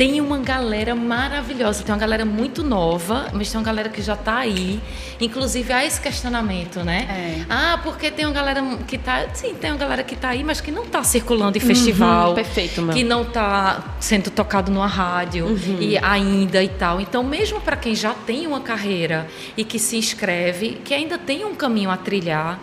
tem 0.00 0.18
uma 0.18 0.38
galera 0.38 0.94
maravilhosa, 0.94 1.84
tem 1.84 1.94
uma 1.94 2.00
galera 2.00 2.24
muito 2.24 2.62
nova, 2.62 3.28
mas 3.34 3.50
tem 3.50 3.60
uma 3.60 3.66
galera 3.66 3.90
que 3.90 4.00
já 4.00 4.14
está 4.14 4.38
aí. 4.38 4.80
Inclusive 5.20 5.74
há 5.74 5.84
esse 5.84 6.00
questionamento, 6.00 6.82
né? 6.82 7.06
É. 7.10 7.44
Ah, 7.50 7.78
porque 7.82 8.10
tem 8.10 8.24
uma 8.24 8.32
galera 8.32 8.62
que 8.88 8.96
está, 8.96 9.28
sim, 9.34 9.52
tem 9.52 9.70
uma 9.70 9.76
galera 9.76 10.02
que 10.02 10.14
está 10.14 10.30
aí, 10.30 10.42
mas 10.42 10.58
que 10.58 10.70
não 10.70 10.84
está 10.84 11.04
circulando 11.04 11.58
em 11.58 11.60
festival, 11.60 12.30
uhum, 12.30 12.34
perfeito, 12.34 12.82
que 12.94 13.04
não 13.04 13.20
está 13.20 13.94
sendo 14.00 14.30
tocado 14.30 14.72
numa 14.72 14.86
rádio 14.86 15.44
uhum. 15.44 15.76
e 15.78 15.98
ainda 15.98 16.62
e 16.62 16.68
tal. 16.70 16.98
Então, 16.98 17.22
mesmo 17.22 17.60
para 17.60 17.76
quem 17.76 17.94
já 17.94 18.14
tem 18.14 18.46
uma 18.46 18.60
carreira 18.60 19.28
e 19.54 19.64
que 19.64 19.78
se 19.78 19.98
inscreve, 19.98 20.80
que 20.82 20.94
ainda 20.94 21.18
tem 21.18 21.44
um 21.44 21.54
caminho 21.54 21.90
a 21.90 21.98
trilhar, 21.98 22.58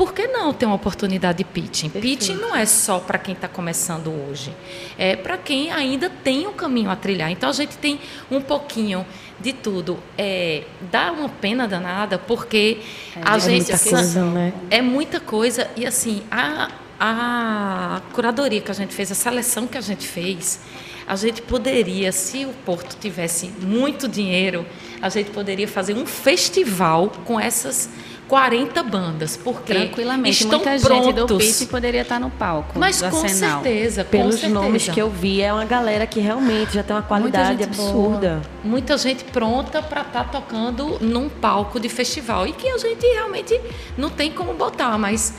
por 0.00 0.14
que 0.14 0.26
não 0.28 0.54
ter 0.54 0.64
uma 0.64 0.76
oportunidade 0.76 1.36
de 1.36 1.44
pitching? 1.44 1.90
Perfeito. 1.90 2.20
Pitching 2.20 2.36
não 2.36 2.56
é 2.56 2.64
só 2.64 3.00
para 3.00 3.18
quem 3.18 3.34
está 3.34 3.46
começando 3.46 4.10
hoje, 4.10 4.50
é 4.96 5.14
para 5.14 5.36
quem 5.36 5.70
ainda 5.70 6.08
tem 6.08 6.46
um 6.46 6.54
caminho 6.54 6.88
a 6.88 6.96
trilhar. 6.96 7.30
Então 7.30 7.50
a 7.50 7.52
gente 7.52 7.76
tem 7.76 8.00
um 8.30 8.40
pouquinho 8.40 9.04
de 9.38 9.52
tudo. 9.52 9.98
É, 10.16 10.64
dá 10.90 11.12
uma 11.12 11.28
pena 11.28 11.68
danada 11.68 12.16
porque 12.18 12.78
é, 13.14 13.20
a 13.22 13.36
é 13.36 13.40
gente 13.40 13.70
muita 13.70 13.90
coisa, 13.90 14.24
né? 14.24 14.52
é 14.70 14.80
muita 14.80 15.20
coisa 15.20 15.70
e 15.76 15.84
assim 15.84 16.22
a 16.30 16.70
a 16.98 18.00
curadoria 18.12 18.60
que 18.60 18.70
a 18.70 18.74
gente 18.74 18.94
fez, 18.94 19.10
a 19.12 19.14
seleção 19.14 19.66
que 19.66 19.76
a 19.76 19.80
gente 19.80 20.06
fez, 20.06 20.60
a 21.06 21.16
gente 21.16 21.40
poderia, 21.40 22.12
se 22.12 22.44
o 22.44 22.52
Porto 22.64 22.94
tivesse 22.98 23.48
muito 23.48 24.06
dinheiro, 24.06 24.66
a 25.00 25.08
gente 25.08 25.30
poderia 25.30 25.66
fazer 25.66 25.94
um 25.94 26.04
festival 26.04 27.10
com 27.24 27.40
essas 27.40 27.88
40 28.30 28.82
bandas, 28.84 29.36
porque 29.36 29.74
tranquilamente 29.74 30.44
estão 30.44 30.60
muita 30.60 30.78
prontos. 30.78 31.06
gente 31.06 31.26
do 31.26 31.36
PIT 31.36 31.66
poderia 31.66 32.02
estar 32.02 32.20
no 32.20 32.30
palco. 32.30 32.78
Mas 32.78 33.02
com 33.02 33.06
Arsenal. 33.22 33.60
certeza, 33.64 34.04
com 34.04 34.10
Pelos 34.10 34.34
certeza. 34.36 34.54
nomes 34.54 34.88
que 34.88 35.02
eu 35.02 35.10
vi, 35.10 35.42
é 35.42 35.52
uma 35.52 35.64
galera 35.64 36.06
que 36.06 36.20
realmente 36.20 36.74
já 36.74 36.84
tem 36.84 36.94
uma 36.94 37.02
qualidade 37.02 37.64
absurda. 37.64 38.40
muita 38.62 38.96
gente 38.98 39.24
pronta 39.24 39.82
para 39.82 40.02
estar 40.02 40.30
tocando 40.30 40.98
num 41.00 41.28
palco 41.28 41.80
de 41.80 41.88
festival 41.88 42.46
e 42.46 42.52
que 42.52 42.68
a 42.68 42.78
gente 42.78 43.04
realmente 43.04 43.60
não 43.98 44.08
tem 44.08 44.30
como 44.30 44.54
botar, 44.54 44.96
mas 44.96 45.34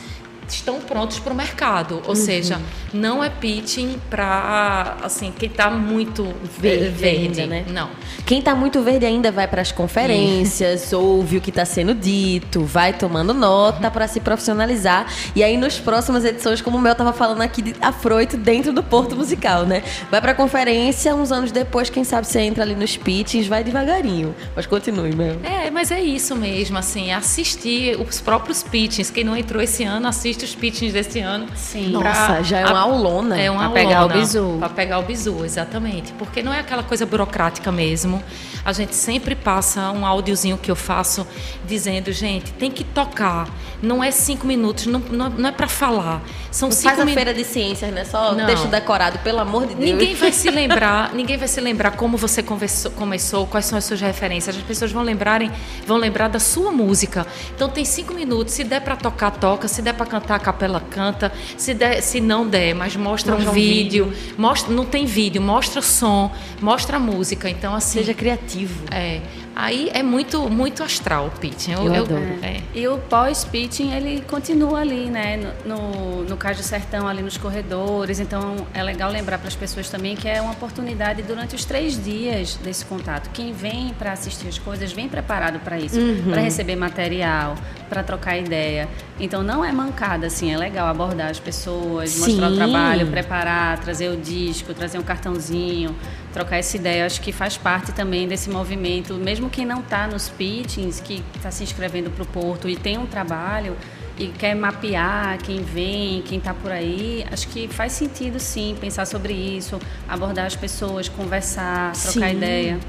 estão 0.55 0.79
prontos 0.79 1.19
para 1.19 1.33
o 1.33 1.35
mercado, 1.35 2.01
ou 2.07 2.15
seja, 2.15 2.59
não 2.93 3.23
é 3.23 3.29
pitching 3.29 3.99
para 4.09 4.97
assim 5.03 5.31
quem 5.31 5.49
está 5.49 5.69
muito 5.69 6.23
Verde 6.59 6.89
verde, 6.89 7.41
ainda, 7.41 7.47
né? 7.47 7.65
Não. 7.69 7.89
Quem 8.25 8.41
tá 8.41 8.53
muito 8.55 8.81
verde 8.81 9.05
ainda 9.05 9.31
vai 9.31 9.47
para 9.47 9.61
as 9.61 9.71
conferências, 9.71 10.93
ouve 10.93 11.37
o 11.37 11.41
que 11.41 11.49
está 11.49 11.65
sendo 11.65 11.93
dito, 11.93 12.63
vai 12.63 12.93
tomando 12.93 13.33
nota 13.33 13.89
para 13.89 14.07
se 14.07 14.19
profissionalizar. 14.19 15.07
E 15.35 15.43
aí, 15.43 15.57
nas 15.57 15.79
próximas 15.79 16.23
edições, 16.23 16.61
como 16.61 16.77
o 16.77 16.81
Mel 16.81 16.95
tava 16.95 17.13
falando 17.13 17.41
aqui, 17.41 17.61
de 17.61 17.75
afroito 17.81 18.37
dentro 18.37 18.71
do 18.71 18.83
Porto 18.83 19.15
Musical, 19.15 19.65
né? 19.65 19.83
Vai 20.09 20.21
pra 20.21 20.33
conferência, 20.33 21.15
uns 21.15 21.31
anos 21.31 21.51
depois, 21.51 21.89
quem 21.89 22.03
sabe 22.03 22.27
você 22.27 22.41
entra 22.41 22.63
ali 22.63 22.75
nos 22.75 22.95
pitchings, 22.97 23.47
vai 23.47 23.63
devagarinho. 23.63 24.35
Mas 24.55 24.65
continue, 24.65 25.15
Mel. 25.15 25.37
É, 25.43 25.69
mas 25.69 25.91
é 25.91 26.01
isso 26.01 26.35
mesmo, 26.35 26.77
assim, 26.77 27.11
assistir 27.11 27.99
os 27.99 28.21
próprios 28.21 28.63
pitchings. 28.63 29.09
Quem 29.09 29.23
não 29.23 29.35
entrou 29.35 29.61
esse 29.61 29.83
ano, 29.83 30.07
assiste 30.07 30.40
os 30.45 30.55
pitchings 30.55 30.93
desse 30.93 31.19
ano. 31.19 31.47
Sim. 31.55 31.89
Nossa, 31.89 32.43
já 32.43 32.59
é 32.59 32.65
uma 32.65 32.79
aulona. 32.79 33.39
É 33.39 33.49
uma 33.49 33.69
Pra 33.69 33.81
pegar 33.81 34.05
o 34.05 34.09
bizu. 34.09 34.55
Pra 34.59 34.69
pegar 34.69 34.99
o 34.99 35.03
bizu, 35.03 35.43
exatamente. 35.45 36.11
Porque 36.13 36.41
não 36.41 36.53
é 36.53 36.59
aquela 36.59 36.83
coisa 36.83 37.05
burocrática 37.05 37.71
mesmo. 37.71 38.21
A 38.63 38.73
gente 38.73 38.95
sempre 38.95 39.33
passa 39.35 39.91
um 39.91 40.05
áudiozinho 40.05 40.57
que 40.57 40.69
eu 40.69 40.75
faço 40.75 41.25
dizendo, 41.67 42.11
gente, 42.11 42.51
tem 42.53 42.69
que 42.69 42.83
tocar. 42.83 43.49
Não 43.81 44.03
é 44.03 44.11
cinco 44.11 44.45
minutos, 44.45 44.85
não, 44.85 44.99
não, 44.99 45.29
não 45.29 45.49
é 45.49 45.51
para 45.51 45.67
falar. 45.67 46.21
São 46.51 46.69
Não 46.69 46.75
cinco 46.75 46.89
faz 46.89 46.99
a 46.99 47.05
minutos. 47.05 47.23
feira 47.23 47.33
de 47.33 47.43
ciências, 47.43 47.91
né? 47.91 48.05
Só 48.05 48.35
Não. 48.35 48.45
texto 48.45 48.67
decorado, 48.67 49.17
pelo 49.19 49.39
amor 49.39 49.65
de 49.65 49.73
Deus. 49.73 49.89
Ninguém 49.91 50.13
vai 50.13 50.31
se 50.31 50.49
lembrar, 50.51 51.11
ninguém 51.13 51.37
vai 51.37 51.47
se 51.47 51.59
lembrar 51.59 51.91
como 51.91 52.17
você 52.17 52.43
conversou- 52.43 52.91
começou, 52.91 53.47
quais 53.47 53.65
são 53.65 53.77
as 53.77 53.85
suas 53.85 53.99
referências. 54.01 54.55
As 54.55 54.61
pessoas 54.61 54.91
vão 54.91 55.01
lembrarem, 55.01 55.51
vão 55.87 55.97
lembrar 55.97 56.27
da 56.27 56.39
sua 56.39 56.71
música. 56.71 57.25
Então 57.55 57.69
tem 57.69 57.83
cinco 57.85 58.13
minutos. 58.13 58.53
Se 58.53 58.63
der 58.63 58.81
para 58.81 58.95
tocar, 58.95 59.31
toca. 59.31 59.67
Se 59.67 59.81
der 59.81 59.93
para 59.93 60.05
cantar, 60.05 60.35
a 60.35 60.39
capela 60.39 60.81
canta. 60.91 61.31
Se 61.57 61.73
der, 61.73 62.01
se 62.01 62.21
não 62.21 62.45
der, 62.45 62.75
mas 62.75 62.95
mostra 62.95 63.33
Mostra 63.33 63.49
um 63.49 63.51
um 63.51 63.55
vídeo. 63.55 64.13
Mostra, 64.37 64.71
não 64.73 64.85
tem 64.85 65.05
vídeo, 65.05 65.41
mostra 65.41 65.81
som, 65.81 66.31
mostra 66.61 66.97
a 66.97 66.99
música. 66.99 67.49
Então 67.49 67.73
assim, 67.73 67.99
Seja 67.99 68.13
criativo. 68.13 68.50
É, 68.91 69.21
aí 69.55 69.89
é 69.93 70.03
muito, 70.03 70.49
muito 70.49 70.83
astral 70.83 71.27
o 71.27 71.31
pitching. 71.39 71.73
Eu 71.73 71.93
adoro. 71.93 72.21
é. 72.41 72.61
E 72.73 72.87
o 72.87 72.97
pós-pitching, 72.97 73.91
ele 73.91 74.21
continua 74.21 74.79
ali, 74.79 75.09
né? 75.09 75.53
No, 75.65 76.23
no, 76.23 76.37
Cais 76.37 76.57
do 76.57 76.63
Sertão, 76.63 77.07
ali 77.07 77.21
nos 77.21 77.37
corredores. 77.37 78.19
Então, 78.19 78.67
é 78.73 78.81
legal 78.81 79.11
lembrar 79.11 79.37
para 79.37 79.47
as 79.47 79.55
pessoas 79.55 79.89
também 79.89 80.15
que 80.15 80.27
é 80.27 80.41
uma 80.41 80.51
oportunidade 80.51 81.21
durante 81.21 81.55
os 81.55 81.65
três 81.65 82.01
dias 82.03 82.55
desse 82.55 82.85
contato. 82.85 83.29
Quem 83.31 83.53
vem 83.53 83.93
para 83.93 84.13
assistir 84.13 84.47
as 84.47 84.57
coisas, 84.57 84.91
vem 84.91 85.07
preparado 85.07 85.59
para 85.59 85.77
isso. 85.77 85.99
Para 86.29 86.41
receber 86.41 86.75
material, 86.75 87.55
para 87.89 88.03
trocar 88.03 88.37
ideia. 88.37 88.87
Então, 89.19 89.43
não 89.43 89.63
é 89.63 89.71
mancada, 89.71 90.27
assim. 90.27 90.51
É 90.51 90.57
legal 90.57 90.87
abordar 90.87 91.29
as 91.29 91.39
pessoas, 91.39 92.17
mostrar 92.17 92.47
Sim. 92.47 92.53
o 92.53 92.55
trabalho, 92.55 93.07
preparar, 93.07 93.79
trazer 93.79 94.09
o 94.09 94.17
disco, 94.17 94.73
trazer 94.73 94.97
um 94.97 95.03
cartãozinho, 95.03 95.95
trocar 96.31 96.57
essa 96.57 96.77
ideia. 96.77 97.05
Acho 97.05 97.21
que 97.21 97.31
faz 97.31 97.57
parte 97.57 97.91
também 97.91 98.27
desse 98.27 98.49
movimento, 98.49 99.15
mesmo 99.15 99.49
quem 99.49 99.65
não 99.65 99.79
está 99.79 100.07
nos 100.07 100.29
pitchings, 100.29 100.99
que 100.99 101.23
está 101.35 101.51
se 101.51 101.63
inscrevendo 101.63 102.09
para 102.09 102.23
o 102.23 102.25
Porto 102.25 102.69
e 102.69 102.75
tem 102.75 102.97
um 102.97 103.05
trabalho 103.05 103.75
e 104.17 104.27
quer 104.27 104.55
mapear 104.55 105.37
quem 105.39 105.63
vem, 105.63 106.21
quem 106.21 106.37
está 106.37 106.53
por 106.53 106.71
aí, 106.71 107.25
acho 107.31 107.47
que 107.47 107.67
faz 107.67 107.93
sentido 107.93 108.39
sim 108.39 108.75
pensar 108.79 109.05
sobre 109.05 109.33
isso, 109.33 109.79
abordar 110.07 110.45
as 110.45 110.55
pessoas, 110.55 111.09
conversar, 111.09 111.93
trocar 111.93 112.29
Sim. 112.29 112.37
ideia. 112.37 112.79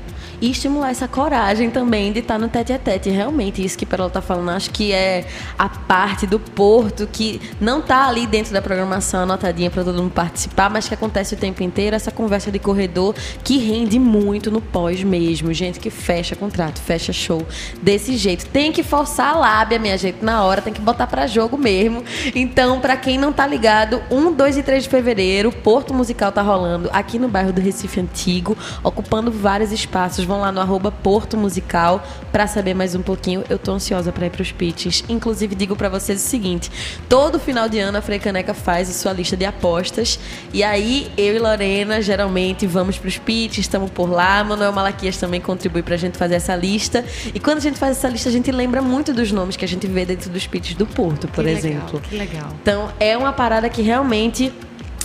E 0.42 0.50
estimular 0.50 0.90
essa 0.90 1.06
coragem 1.06 1.70
também 1.70 2.12
de 2.12 2.18
estar 2.18 2.36
no 2.36 2.48
tete 2.48 2.72
a 2.72 2.78
tete. 2.78 3.08
Realmente, 3.08 3.64
isso 3.64 3.78
que 3.78 3.86
Perola 3.86 4.10
tá 4.10 4.20
falando, 4.20 4.50
acho 4.50 4.70
que 4.70 4.92
é 4.92 5.24
a 5.56 5.68
parte 5.68 6.26
do 6.26 6.40
Porto 6.40 7.06
que 7.06 7.40
não 7.60 7.80
tá 7.80 8.08
ali 8.08 8.26
dentro 8.26 8.52
da 8.52 8.60
programação 8.60 9.22
anotadinha 9.22 9.70
para 9.70 9.84
todo 9.84 10.02
mundo 10.02 10.10
participar, 10.10 10.68
mas 10.68 10.88
que 10.88 10.94
acontece 10.94 11.34
o 11.34 11.36
tempo 11.36 11.62
inteiro, 11.62 11.94
essa 11.94 12.10
conversa 12.10 12.50
de 12.50 12.58
corredor 12.58 13.14
que 13.44 13.56
rende 13.56 14.00
muito 14.00 14.50
no 14.50 14.60
pós 14.60 15.04
mesmo. 15.04 15.52
Gente 15.52 15.78
que 15.78 15.90
fecha 15.90 16.34
contrato, 16.34 16.80
fecha 16.80 17.12
show 17.12 17.46
desse 17.80 18.16
jeito. 18.16 18.44
Tem 18.46 18.72
que 18.72 18.82
forçar 18.82 19.36
a 19.36 19.38
lábia, 19.38 19.78
minha 19.78 19.96
gente, 19.96 20.24
na 20.24 20.42
hora, 20.42 20.60
tem 20.60 20.72
que 20.72 20.80
botar 20.80 21.06
para 21.06 21.24
jogo 21.28 21.56
mesmo. 21.56 22.02
Então, 22.34 22.80
para 22.80 22.96
quem 22.96 23.16
não 23.16 23.32
tá 23.32 23.46
ligado, 23.46 24.02
1, 24.10 24.32
2 24.32 24.56
e 24.56 24.62
3 24.64 24.82
de 24.82 24.88
fevereiro, 24.88 25.52
Porto 25.52 25.94
Musical 25.94 26.32
tá 26.32 26.42
rolando 26.42 26.90
aqui 26.92 27.16
no 27.16 27.28
bairro 27.28 27.52
do 27.52 27.60
Recife 27.60 28.00
Antigo, 28.00 28.58
ocupando 28.82 29.30
vários 29.30 29.70
espaços. 29.70 30.31
Vão 30.32 30.40
lá 30.40 30.50
no 30.50 30.62
arroba 30.62 30.90
Porto 30.90 31.36
Musical 31.36 32.02
para 32.32 32.46
saber 32.46 32.72
mais 32.72 32.94
um 32.94 33.02
pouquinho. 33.02 33.44
Eu 33.50 33.58
tô 33.58 33.72
ansiosa 33.72 34.10
para 34.10 34.24
ir 34.24 34.30
pros 34.30 34.50
pitches. 34.50 35.04
Inclusive, 35.06 35.54
digo 35.54 35.76
para 35.76 35.90
vocês 35.90 36.24
o 36.24 36.26
seguinte: 36.26 36.70
todo 37.06 37.38
final 37.38 37.68
de 37.68 37.78
ano 37.78 37.98
a 37.98 38.00
Frei 38.00 38.18
Caneca 38.18 38.54
faz 38.54 38.88
a 38.88 38.94
sua 38.94 39.12
lista 39.12 39.36
de 39.36 39.44
apostas. 39.44 40.18
E 40.50 40.64
aí, 40.64 41.12
eu 41.18 41.36
e 41.36 41.38
Lorena 41.38 42.00
geralmente 42.00 42.66
vamos 42.66 42.96
pros 42.96 43.18
pitches, 43.18 43.66
estamos 43.66 43.90
por 43.90 44.10
lá. 44.10 44.42
Manuel 44.42 44.72
Malaquias 44.72 45.18
também 45.18 45.38
contribui 45.38 45.82
pra 45.82 45.98
gente 45.98 46.16
fazer 46.16 46.36
essa 46.36 46.56
lista. 46.56 47.04
E 47.34 47.38
quando 47.38 47.58
a 47.58 47.60
gente 47.60 47.78
faz 47.78 47.98
essa 47.98 48.08
lista, 48.08 48.30
a 48.30 48.32
gente 48.32 48.50
lembra 48.50 48.80
muito 48.80 49.12
dos 49.12 49.30
nomes 49.30 49.54
que 49.54 49.66
a 49.66 49.68
gente 49.68 49.86
vê 49.86 50.06
dentro 50.06 50.30
dos 50.30 50.46
pitches 50.46 50.74
do 50.74 50.86
Porto, 50.86 51.28
por 51.28 51.44
Que 51.44 51.50
exemplo. 51.50 51.96
Legal, 51.96 52.00
que 52.00 52.16
legal. 52.16 52.48
Então, 52.62 52.88
é 52.98 53.18
uma 53.18 53.34
parada 53.34 53.68
que 53.68 53.82
realmente 53.82 54.50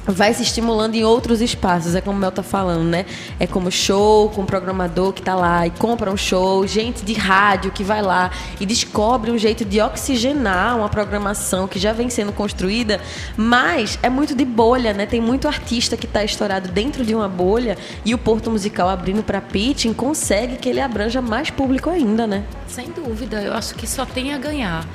vai 0.08 0.34
se 0.34 0.42
estimulando 0.42 0.96
em 0.96 1.04
outros 1.04 1.42
espaços. 1.42 1.96
É 1.96 2.02
como 2.02 2.18
o 2.18 2.20
Mel 2.20 2.32
tá 2.32 2.44
falando, 2.44 2.84
né? 2.84 3.06
É 3.40 3.46
como 3.46 3.70
show, 3.70 4.30
com 4.30 4.42
o 4.42 4.46
programador 4.46 5.14
que 5.14 5.22
tá 5.22 5.36
lá 5.36 5.68
e 5.68 5.70
compra 5.72 6.12
um 6.12 6.18
show, 6.18 6.66
gente 6.66 7.04
de 7.04 7.14
rádio 7.14 7.72
que 7.72 7.84
vai 7.84 8.02
lá 8.02 8.32
e 8.60 8.66
descobre 8.66 9.32
um 9.32 9.38
jeito 9.38 9.66
de 9.66 9.82
oxigenar 9.82 10.78
uma 10.78 10.90
programação 10.90 11.68
que 11.68 11.78
já 11.78 11.94
vem 11.94 12.10
sendo 12.10 12.32
construída, 12.32 13.02
mas 13.36 14.00
é 14.02 14.10
muito 14.10 14.34
de 14.34 14.46
bolha, 14.46 14.94
né? 14.94 15.06
Tem 15.06 15.20
muito 15.20 15.48
artista 15.48 15.98
que 15.98 16.08
tá 16.08 16.24
estourado 16.24 16.70
dentro 16.70 17.06
de 17.06 17.14
uma 17.14 17.28
bolha 17.28 17.78
e 18.06 18.14
o 18.14 18.18
Porto 18.18 18.50
Musical 18.50 18.90
abrindo 18.90 19.24
para 19.24 19.42
pitching 19.42 19.94
consegue 19.94 20.56
que 20.58 20.70
ele 20.70 20.80
abranja 20.80 21.22
mais 21.22 21.50
público 21.50 21.90
ainda, 21.90 22.26
né? 22.26 22.44
Sem 22.68 22.92
dúvida, 22.92 23.42
eu 23.42 23.54
acho 23.54 23.76
que 23.76 23.88
só 23.88 24.06
tem 24.06 24.34
a 24.34 24.38
ganhar. 24.38 24.86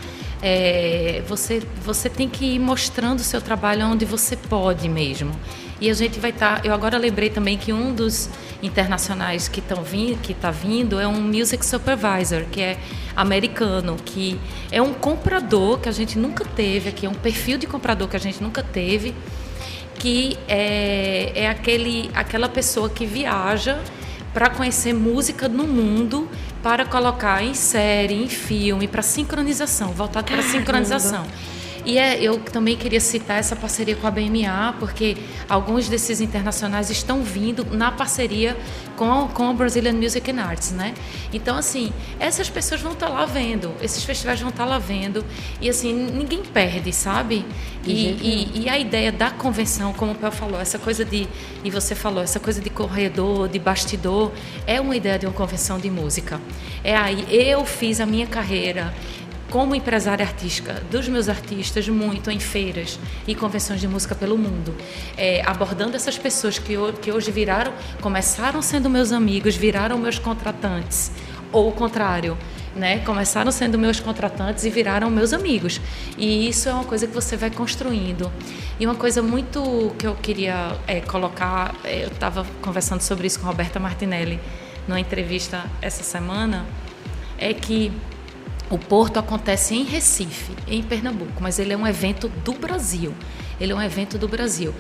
É, 0.43 1.23
você, 1.27 1.63
você 1.85 2.11
tem 2.11 2.29
que 2.29 2.45
ir 2.45 2.59
mostrando 2.59 3.21
o 3.21 3.23
seu 3.23 3.41
trabalho 3.41 3.87
onde 3.87 4.05
você 4.05 4.37
pode 4.37 4.89
mesmo. 4.89 5.33
E 5.81 5.91
a 5.91 5.95
gente 5.95 6.21
vai 6.21 6.31
estar. 6.31 6.65
eu 6.65 6.73
agora 6.73 6.97
lembrei 6.97 7.31
também 7.31 7.57
que 7.57 7.73
um 7.73 7.93
dos 7.93 8.29
internacionais 8.63 9.49
que 9.49 9.61
estão 9.61 9.83
vindo, 9.83 10.21
que 10.21 10.33
está 10.33 10.51
vindo, 10.51 11.01
é 11.01 11.09
um 11.09 11.21
music 11.21 11.67
supervisor, 11.67 12.45
que 12.53 12.61
é 12.61 12.79
americano, 13.17 13.97
que 14.05 14.39
é 14.71 14.81
um 14.81 14.95
comprador 14.95 15.81
que 15.81 15.89
a 15.89 15.93
gente 15.93 16.19
nunca 16.19 16.45
teve 16.45 16.89
aqui, 16.89 17.07
é 17.07 17.09
um 17.09 17.15
perfil 17.15 17.59
de 17.59 17.67
comprador 17.67 18.09
que 18.09 18.17
a 18.17 18.21
gente 18.21 18.43
nunca 18.43 18.63
teve, 18.63 19.15
que 19.97 20.39
é, 20.47 21.33
é 21.35 21.49
aquele, 21.49 22.11
aquela 22.15 22.49
pessoa 22.49 22.89
que 22.89 23.05
viaja 23.05 23.81
para 24.33 24.49
conhecer 24.51 24.93
música 24.93 25.49
no 25.49 25.67
mundo, 25.67 26.29
para 26.63 26.85
colocar 26.87 27.43
em 27.43 27.55
série, 27.55 28.15
em 28.15 28.29
filme, 28.29 28.87
para 28.87 29.03
sincronização, 29.03 29.93
voltado 29.93 30.31
para 30.31 30.43
sincronização. 30.43 31.27
E 31.85 31.99
é, 31.99 32.23
eu 32.23 32.39
também 32.39 32.77
queria 32.77 33.01
citar 33.01 33.39
essa 33.39 33.57
parceria 33.57 33.97
com 33.97 34.07
a 34.07 34.11
BMA, 34.11 34.77
porque 34.79 35.17
alguns 35.49 35.89
desses 35.89 36.21
internacionais 36.21 36.91
estão 36.91 37.23
vindo 37.23 37.65
na 37.77 37.91
parceria 37.91 38.57
com, 38.97 39.29
com 39.29 39.51
a 39.51 39.53
Brazilian 39.53 39.95
Music 39.95 40.31
and 40.31 40.41
Arts, 40.41 40.71
né? 40.71 40.95
Então, 41.33 41.57
assim, 41.57 41.93
essas 42.21 42.49
pessoas 42.49 42.81
vão 42.81 42.93
estar 42.93 43.09
lá 43.09 43.25
vendo, 43.25 43.75
esses 43.83 44.05
festivais 44.05 44.41
vão 44.41 44.51
estar 44.51 44.65
lá 44.65 44.79
vendo, 44.79 45.25
e 45.61 45.69
assim, 45.69 45.93
ninguém 45.93 46.43
perde, 46.43 46.93
sabe? 46.93 47.45
E, 47.85 47.93
e, 47.93 48.63
e 48.63 48.69
a 48.69 48.79
ideia 48.79 49.11
da 49.11 49.31
convenção, 49.31 49.93
como 49.93 50.13
o 50.13 50.15
Pel 50.15 50.31
falou, 50.31 50.61
essa 50.61 50.79
coisa 50.79 51.05
de, 51.05 51.27
e 51.65 51.71
você 51.71 51.97
falou, 51.97 52.23
essa 52.23 52.39
coisa 52.39 52.61
de 52.61 52.71
corredor, 52.71 53.49
de 53.49 53.59
bastidor, 53.59 54.31
é 54.67 54.81
uma 54.81 54.95
ideia 54.95 55.19
de 55.19 55.27
uma 55.27 55.33
convenção 55.33 55.79
de 55.79 55.91
música. 55.91 56.41
É 56.85 56.97
aí, 56.97 57.27
eu 57.29 57.65
fiz 57.65 58.01
a 58.01 58.07
minha 58.07 58.27
carreira 58.27 58.95
como 59.53 59.75
empresária 59.75 60.25
artística 60.25 60.83
dos 60.91 61.07
meus 61.11 61.29
artistas 61.29 61.87
muito 61.87 62.31
em 62.31 62.41
feiras 62.41 62.99
e 63.27 63.35
convenções 63.35 63.83
de 63.83 63.87
música 63.87 64.15
pelo 64.15 64.39
mundo, 64.39 64.75
é, 65.15 65.43
abordando 65.45 65.95
essas 65.95 66.17
pessoas 66.17 66.59
que, 66.59 66.75
que 67.03 67.13
hoje 67.13 67.31
viraram, 67.31 67.71
começaram 68.01 68.63
sendo 68.63 68.89
meus 68.89 69.13
amigos, 69.13 69.55
viraram 69.55 69.99
meus 69.99 70.19
contratantes, 70.19 71.13
ou 71.53 71.69
o 71.69 71.73
contrário, 71.73 72.39
né? 72.75 73.01
Começaram 73.01 73.53
sendo 73.53 73.79
meus 73.79 74.01
contratantes 74.01 74.65
e 74.65 74.71
viraram 74.71 75.11
meus 75.11 75.35
amigos. 75.35 75.83
E 76.17 76.49
isso 76.49 76.71
é 76.71 76.73
uma 76.73 76.85
coisa 76.85 77.07
que 77.07 77.13
você 77.13 77.37
vai 77.37 77.51
construindo. 77.51 78.33
E 78.81 78.87
uma 78.87 78.95
coisa 78.95 79.23
muito 79.23 79.95
que 79.99 80.07
eu 80.07 80.15
queria 80.15 80.79
é, 80.87 81.03
colocar, 81.03 81.75
é, 81.85 82.05
eu 82.05 82.09
estava 82.09 82.47
conversando 82.63 83.03
sobre 83.03 83.27
isso 83.27 83.39
com 83.39 83.47
Roberta 83.49 83.79
Martinelli 83.79 84.41
numa 84.89 84.99
entrevista 84.99 85.67
essa 85.83 86.03
semana, 86.03 86.65
é 87.37 87.53
que 87.53 87.93
o 88.73 88.79
Porto 88.79 89.19
acontece 89.19 89.75
em 89.75 89.85
Recife, 89.85 90.51
em 90.67 90.83
Pernambuco, 90.83 91.43
mas 91.43 91.59
ele 91.59 91.75
é 91.75 91.77
um 91.77 91.87
evento 91.87 92.29
do 92.43 92.55
Brasil. 92.55 93.15
Ele 93.61 93.71
é 93.71 93.75
um 93.75 93.83
evento 93.83 94.17
do 94.17 94.27
Brasil. 94.27 94.75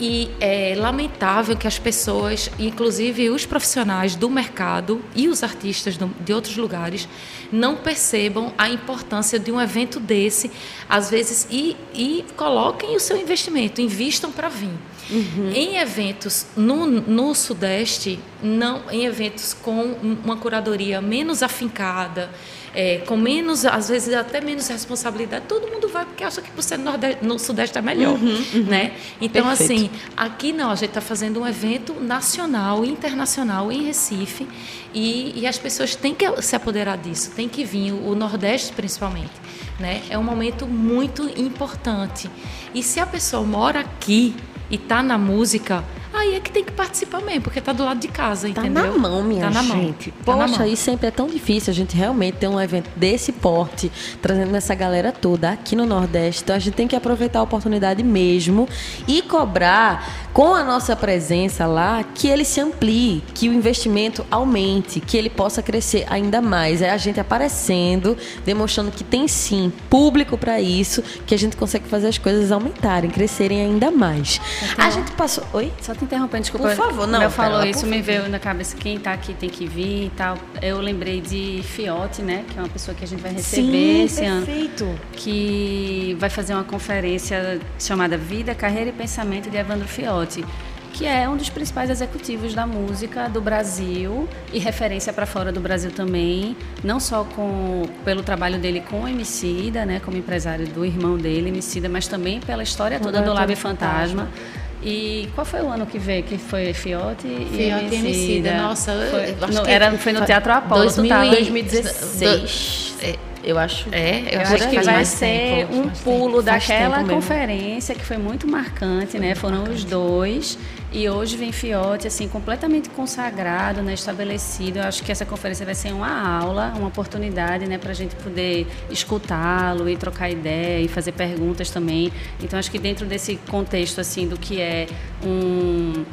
E 0.00 0.30
é 0.40 0.74
lamentável 0.74 1.54
que 1.54 1.66
as 1.66 1.78
pessoas, 1.78 2.50
inclusive 2.58 3.28
os 3.28 3.44
profissionais 3.44 4.16
do 4.16 4.30
mercado 4.30 5.04
e 5.14 5.28
os 5.28 5.42
artistas 5.42 5.98
de 5.98 6.32
outros 6.32 6.56
lugares, 6.56 7.06
não 7.52 7.76
percebam 7.76 8.54
a 8.56 8.70
importância 8.70 9.38
de 9.38 9.52
um 9.52 9.60
evento 9.60 10.00
desse, 10.00 10.50
às 10.88 11.10
vezes, 11.10 11.46
e, 11.50 11.76
e 11.92 12.24
coloquem 12.34 12.96
o 12.96 13.00
seu 13.00 13.18
investimento, 13.18 13.82
invistam 13.82 14.32
para 14.32 14.48
vir. 14.48 14.72
Uhum. 15.10 15.50
Em 15.54 15.78
eventos 15.78 16.46
no, 16.56 16.86
no 16.86 17.34
Sudeste, 17.34 18.18
não, 18.42 18.82
em 18.90 19.06
eventos 19.06 19.54
com 19.54 19.94
uma 20.24 20.36
curadoria 20.36 21.00
menos 21.00 21.42
afincada, 21.42 22.30
é, 22.74 22.98
com 22.98 23.16
menos, 23.16 23.64
às 23.64 23.88
vezes 23.88 24.14
até 24.14 24.40
menos 24.40 24.68
responsabilidade, 24.68 25.46
todo 25.48 25.66
mundo 25.68 25.88
vai 25.88 26.04
porque 26.04 26.22
acha 26.22 26.42
que 26.42 26.50
por 26.50 26.62
ser 26.62 26.78
no, 26.78 26.84
Nordeste, 26.84 27.24
no 27.24 27.38
Sudeste 27.38 27.78
é 27.78 27.82
melhor, 27.82 28.14
uhum, 28.14 28.44
uhum. 28.54 28.64
né? 28.64 28.92
Então, 29.20 29.46
Perfeito. 29.46 29.72
assim, 29.72 29.90
aqui 30.16 30.52
não, 30.52 30.70
a 30.70 30.74
gente 30.74 30.90
está 30.90 31.00
fazendo 31.00 31.40
um 31.40 31.46
evento 31.46 31.94
nacional, 31.94 32.84
internacional 32.84 33.72
em 33.72 33.84
Recife 33.84 34.46
e, 34.94 35.40
e, 35.40 35.46
as 35.46 35.58
pessoas 35.58 35.94
têm 35.94 36.14
que 36.14 36.42
se 36.42 36.54
apoderar 36.54 36.98
disso, 36.98 37.32
tem 37.34 37.48
que 37.48 37.64
vir, 37.64 37.92
o 37.92 38.14
Nordeste 38.14 38.72
principalmente, 38.72 39.32
né? 39.78 40.02
É 40.10 40.18
um 40.18 40.22
momento 40.22 40.66
muito 40.66 41.28
importante. 41.40 42.30
E 42.74 42.82
se 42.82 43.00
a 43.00 43.06
pessoa 43.06 43.42
mora 43.42 43.80
aqui 43.80 44.34
e 44.70 44.76
está 44.76 45.02
na 45.02 45.16
música, 45.18 45.84
aí 46.12 46.34
é 46.34 46.40
que 46.40 46.50
tem 46.50 46.64
que 46.64 46.72
participar 46.72 47.20
mesmo, 47.20 47.42
porque 47.42 47.60
tá 47.60 47.72
do 47.72 47.84
lado 47.84 48.00
de 48.00 48.08
casa, 48.08 48.48
tá 48.52 48.60
entendeu? 48.62 48.84
Tá 48.84 48.90
na 48.90 48.98
mão, 48.98 49.22
minha 49.22 49.50
tá 49.50 49.62
gente. 49.62 50.12
Mão. 50.24 50.38
Poxa, 50.38 50.52
tá 50.54 50.58
mão. 50.60 50.68
e 50.68 50.76
sempre 50.76 51.08
é 51.08 51.10
tão 51.10 51.26
difícil 51.26 51.70
a 51.70 51.74
gente 51.74 51.96
realmente 51.96 52.36
ter 52.36 52.48
um 52.48 52.60
evento 52.60 52.90
desse 52.96 53.32
porte, 53.32 53.90
trazendo 54.20 54.54
essa 54.56 54.74
galera 54.74 55.12
toda 55.12 55.50
aqui 55.50 55.76
no 55.76 55.86
Nordeste. 55.86 56.42
Então 56.42 56.56
a 56.56 56.58
gente 56.58 56.74
tem 56.74 56.88
que 56.88 56.96
aproveitar 56.96 57.40
a 57.40 57.42
oportunidade 57.42 58.02
mesmo 58.02 58.68
e 59.06 59.22
cobrar 59.22 60.28
com 60.32 60.54
a 60.54 60.62
nossa 60.62 60.94
presença 60.94 61.66
lá 61.66 62.02
que 62.02 62.28
ele 62.28 62.44
se 62.44 62.60
amplie, 62.60 63.22
que 63.34 63.48
o 63.48 63.52
investimento 63.52 64.24
aumente, 64.30 65.00
que 65.00 65.16
ele 65.16 65.30
possa 65.30 65.62
crescer 65.62 66.06
ainda 66.08 66.40
mais. 66.40 66.82
É 66.82 66.90
a 66.90 66.96
gente 66.96 67.18
aparecendo, 67.20 68.16
demonstrando 68.44 68.90
que 68.90 69.02
tem 69.04 69.26
sim 69.26 69.72
público 69.90 70.38
para 70.38 70.60
isso, 70.60 71.02
que 71.26 71.34
a 71.34 71.38
gente 71.38 71.56
consegue 71.56 71.88
fazer 71.88 72.08
as 72.08 72.18
coisas 72.18 72.52
aumentarem, 72.52 73.10
crescerem 73.10 73.62
ainda 73.62 73.90
mais. 73.90 74.40
Então, 74.72 74.84
a 74.86 74.90
gente 74.90 75.10
passou. 75.12 75.44
Oi? 75.52 75.72
Só 75.80 75.94
te 75.98 76.04
interrompendo, 76.04 76.42
desculpa. 76.42 76.68
Por 76.68 76.76
favor, 76.76 77.06
não. 77.06 77.22
Eu 77.22 77.30
falou 77.30 77.64
isso, 77.64 77.86
me 77.86 78.00
veio 78.00 78.28
na 78.28 78.38
cabeça 78.38 78.76
quem 78.76 78.96
está 78.96 79.12
aqui 79.12 79.34
tem 79.34 79.50
que 79.50 79.66
vir 79.66 80.06
e 80.06 80.10
tal. 80.10 80.38
Eu 80.62 80.80
lembrei 80.80 81.20
de 81.20 81.60
Fiote, 81.64 82.22
né? 82.22 82.44
Que 82.48 82.58
é 82.58 82.62
uma 82.62 82.68
pessoa 82.68 82.94
que 82.94 83.04
a 83.04 83.06
gente 83.06 83.20
vai 83.20 83.32
receber 83.32 83.72
Sim, 83.72 84.04
esse 84.04 84.20
perfeito. 84.20 84.84
ano. 84.84 85.00
Que 85.12 86.16
vai 86.18 86.30
fazer 86.30 86.54
uma 86.54 86.64
conferência 86.64 87.60
chamada 87.78 88.16
Vida, 88.16 88.54
Carreira 88.54 88.90
e 88.90 88.92
Pensamento 88.92 89.50
de 89.50 89.56
Evandro 89.56 89.88
Fiote 89.88 90.44
que 90.90 91.06
é 91.06 91.28
um 91.28 91.36
dos 91.36 91.48
principais 91.48 91.90
executivos 91.90 92.54
da 92.54 92.66
música 92.66 93.28
do 93.28 93.40
Brasil 93.40 94.28
e 94.52 94.58
referência 94.58 95.12
para 95.12 95.26
fora 95.26 95.52
do 95.52 95.60
Brasil 95.60 95.92
também, 95.92 96.56
não 96.82 96.98
só 96.98 97.22
com, 97.22 97.82
pelo 98.04 98.20
trabalho 98.20 98.58
dele 98.58 98.80
com 98.80 99.02
o 99.02 99.08
Emicida, 99.08 99.86
né, 99.86 100.00
como 100.04 100.16
empresário 100.16 100.66
do 100.66 100.84
irmão 100.84 101.16
dele, 101.16 101.50
Emicida, 101.50 101.88
mas 101.88 102.08
também 102.08 102.40
pela 102.40 102.64
história 102.64 102.98
toda 102.98 103.22
do 103.22 103.32
Lab 103.32 103.54
Fantasma. 103.54 104.24
Fantasma 104.24 104.67
e 104.82 105.28
qual 105.34 105.44
foi 105.44 105.60
o 105.60 105.68
ano 105.68 105.84
que 105.86 105.98
veio? 105.98 106.22
Que 106.22 106.38
foi 106.38 106.72
Fiote 106.72 107.26
e 107.26 107.44
Fiote 107.46 107.94
e 107.94 107.96
Emicida. 107.96 108.62
Nossa, 108.62 108.92
foi, 109.10 109.36
no, 109.52 109.66
era, 109.66 109.90
foi 109.98 110.12
no 110.12 110.24
Teatro 110.24 110.52
Apolo. 110.52 110.84
2016. 110.84 112.96
É, 113.02 113.16
eu 113.42 113.58
acho. 113.58 113.88
É, 113.92 114.20
eu, 114.30 114.40
eu 114.40 114.40
acho 114.40 114.68
que 114.68 114.80
vai 114.80 115.04
ser 115.04 115.66
tempo, 115.66 115.74
um 115.74 115.90
pulo 115.90 116.40
daquela 116.42 117.02
conferência 117.04 117.94
que 117.94 118.04
foi 118.04 118.18
muito 118.18 118.46
marcante, 118.46 119.18
né? 119.18 119.34
Foram 119.34 119.58
marcante. 119.58 119.78
os 119.78 119.84
dois. 119.84 120.58
E 120.90 121.06
hoje 121.06 121.36
vem 121.36 121.52
Fiote, 121.52 122.06
assim, 122.06 122.26
completamente 122.28 122.88
consagrado, 122.88 123.82
né, 123.82 123.92
estabelecido. 123.92 124.78
Eu 124.78 124.84
acho 124.84 125.02
que 125.02 125.12
essa 125.12 125.26
conferência 125.26 125.66
vai 125.66 125.74
ser 125.74 125.92
uma 125.92 126.40
aula, 126.40 126.72
uma 126.76 126.88
oportunidade, 126.88 127.66
né, 127.66 127.76
para 127.76 127.90
a 127.90 127.94
gente 127.94 128.16
poder 128.16 128.66
escutá-lo 128.90 129.86
e 129.88 129.98
trocar 129.98 130.30
ideia 130.30 130.82
e 130.82 130.88
fazer 130.88 131.12
perguntas 131.12 131.70
também. 131.70 132.10
Então, 132.42 132.58
acho 132.58 132.70
que 132.70 132.78
dentro 132.78 133.04
desse 133.04 133.36
contexto, 133.36 134.00
assim, 134.00 134.26
do 134.26 134.38
que 134.38 134.62
é 134.62 134.86
um, 135.22 136.04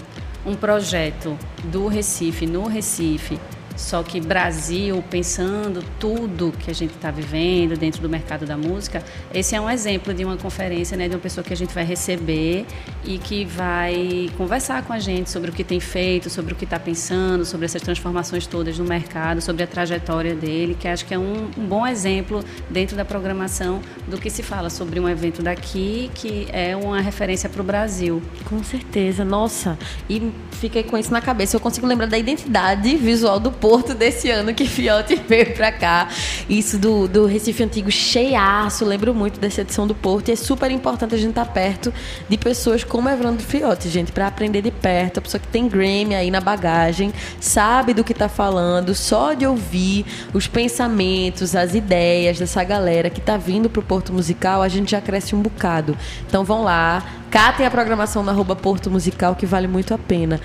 um 0.45 0.55
projeto 0.55 1.38
do 1.63 1.88
Recife, 1.88 2.45
no 2.45 2.67
Recife, 2.67 3.39
só 3.76 4.03
que 4.03 4.19
Brasil, 4.19 5.03
pensando 5.09 5.84
tudo 5.99 6.53
que 6.59 6.71
a 6.71 6.73
gente 6.73 6.95
está 6.95 7.11
vivendo 7.11 7.78
dentro 7.78 8.01
do 8.01 8.09
mercado 8.09 8.45
da 8.45 8.57
música, 8.57 9.03
esse 9.34 9.55
é 9.55 9.61
um 9.61 9.69
exemplo 9.69 10.13
de 10.13 10.23
uma 10.23 10.38
conferência, 10.38 10.95
né, 10.97 11.07
de 11.07 11.15
uma 11.15 11.21
pessoa 11.21 11.43
que 11.43 11.53
a 11.53 11.57
gente 11.57 11.73
vai 11.73 11.84
receber 11.84 12.65
e 13.03 13.17
que 13.17 13.45
vai 13.45 14.30
conversar 14.38 14.84
com 14.84 14.93
a 14.93 14.99
gente 14.99 15.30
sobre 15.30 15.51
o 15.51 15.53
que 15.53 15.63
tem 15.63 15.80
feito, 15.80 16.30
sobre 16.30 16.53
o 16.53 16.55
que 16.55 16.63
está 16.63 16.80
pensando, 16.80 17.45
sobre 17.45 17.65
essas 17.65 17.82
transformações 17.82 18.47
todas 18.47 18.78
no 18.80 18.86
mercado, 18.86 19.41
sobre 19.41 19.63
a 19.63 19.67
trajetória 19.67 20.34
dele, 20.34 20.76
que 20.80 20.88
acho 20.88 21.05
que 21.05 21.13
é 21.13 21.19
um, 21.19 21.49
um 21.57 21.65
bom 21.65 21.86
exemplo 21.86 22.43
dentro 22.69 22.95
da 22.95 23.05
programação 23.05 23.82
do 24.07 24.17
que 24.17 24.30
se 24.30 24.41
fala 24.41 24.69
sobre 24.69 24.99
um 24.99 25.09
evento 25.09 25.41
daqui 25.41 26.09
que 26.15 26.47
é 26.51 26.76
uma 26.76 27.01
referência 27.01 27.49
para 27.49 27.61
o 27.61 27.63
Brasil. 27.63 28.21
Com 28.45 28.63
certeza, 28.63 29.26
nossa. 29.26 29.78
E 30.09 30.32
fiquei 30.51 30.84
com 30.84 30.97
isso 30.97 31.11
na 31.11 31.21
cabeça. 31.21 31.55
Eu 31.55 31.59
consigo 31.59 31.88
lembrar 31.88 32.07
da 32.07 32.17
identidade 32.17 32.95
visual 32.95 33.39
do 33.39 33.51
Porto 33.66 33.95
desse 33.95 34.30
ano 34.30 34.53
que 34.53 34.63
Fiote 34.68 35.16
veio 35.28 35.55
pra 35.55 35.72
cá. 35.72 36.07
Isso 36.47 36.78
do, 36.78 37.07
do 37.07 37.26
Recife 37.26 37.63
Antigo 37.63 37.89
cheiaço, 37.89 38.86
lembro 38.86 39.11
muito 39.11 39.39
dessa 39.39 39.61
edição 39.61 39.88
do 39.88 39.95
Porto. 39.95 40.30
E 40.30 40.34
é 40.34 40.36
super 40.36 40.70
importante 40.70 41.16
a 41.16 41.18
gente 41.18 41.32
estar 41.32 41.45
tá 41.45 41.51
perto 41.51 41.91
de 42.30 42.38
pessoas 42.38 42.84
como 42.84 43.09
Evandro 43.09 43.43
Fiote, 43.43 43.89
gente, 43.89 44.11
para 44.11 44.28
aprender 44.28 44.61
de 44.61 44.70
perto. 44.70 45.18
A 45.18 45.22
pessoa 45.22 45.41
que 45.41 45.47
tem 45.47 45.68
Grammy 45.68 46.13
aí 46.13 46.30
na 46.30 46.39
bagagem, 46.39 47.11
sabe 47.39 47.95
do 47.95 48.03
que 48.03 48.13
tá 48.13 48.30
falando, 48.30 48.93
só 48.93 49.34
de 49.34 49.47
ouvir 49.47 50.05
os 50.32 50.45
pensamentos, 50.47 51.55
as 51.55 51.74
ideias 51.74 52.38
dessa 52.38 52.63
galera 52.63 53.09
que 53.09 53.20
tá 53.20 53.36
vindo 53.36 53.68
pro 53.68 53.82
Porto 53.82 54.13
Musical, 54.13 54.61
a 54.61 54.68
gente 54.68 54.91
já 54.91 55.01
cresce 55.01 55.36
um 55.36 55.41
bocado. 55.41 55.97
Então 56.28 56.43
vão 56.43 56.63
lá, 56.63 57.03
catem 57.32 57.66
a 57.66 57.72
programação 57.72 58.22
na 58.22 58.36
Porto 58.55 58.91
Musical 58.91 59.36
que 59.36 59.47
vale 59.47 59.68
muito 59.68 59.91
a 59.91 59.97
pena. 59.97 60.39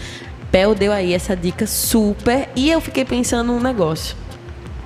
Pel 0.51 0.75
deu 0.75 0.93
aí 0.93 1.15
essa 1.15 1.37
dica 1.37 1.67
super 1.67 2.49
e 2.57 2.71
eu 2.71 2.81
fiquei 2.81 3.05
pensando 3.05 3.53
num 3.53 3.61
negócio 3.61 4.17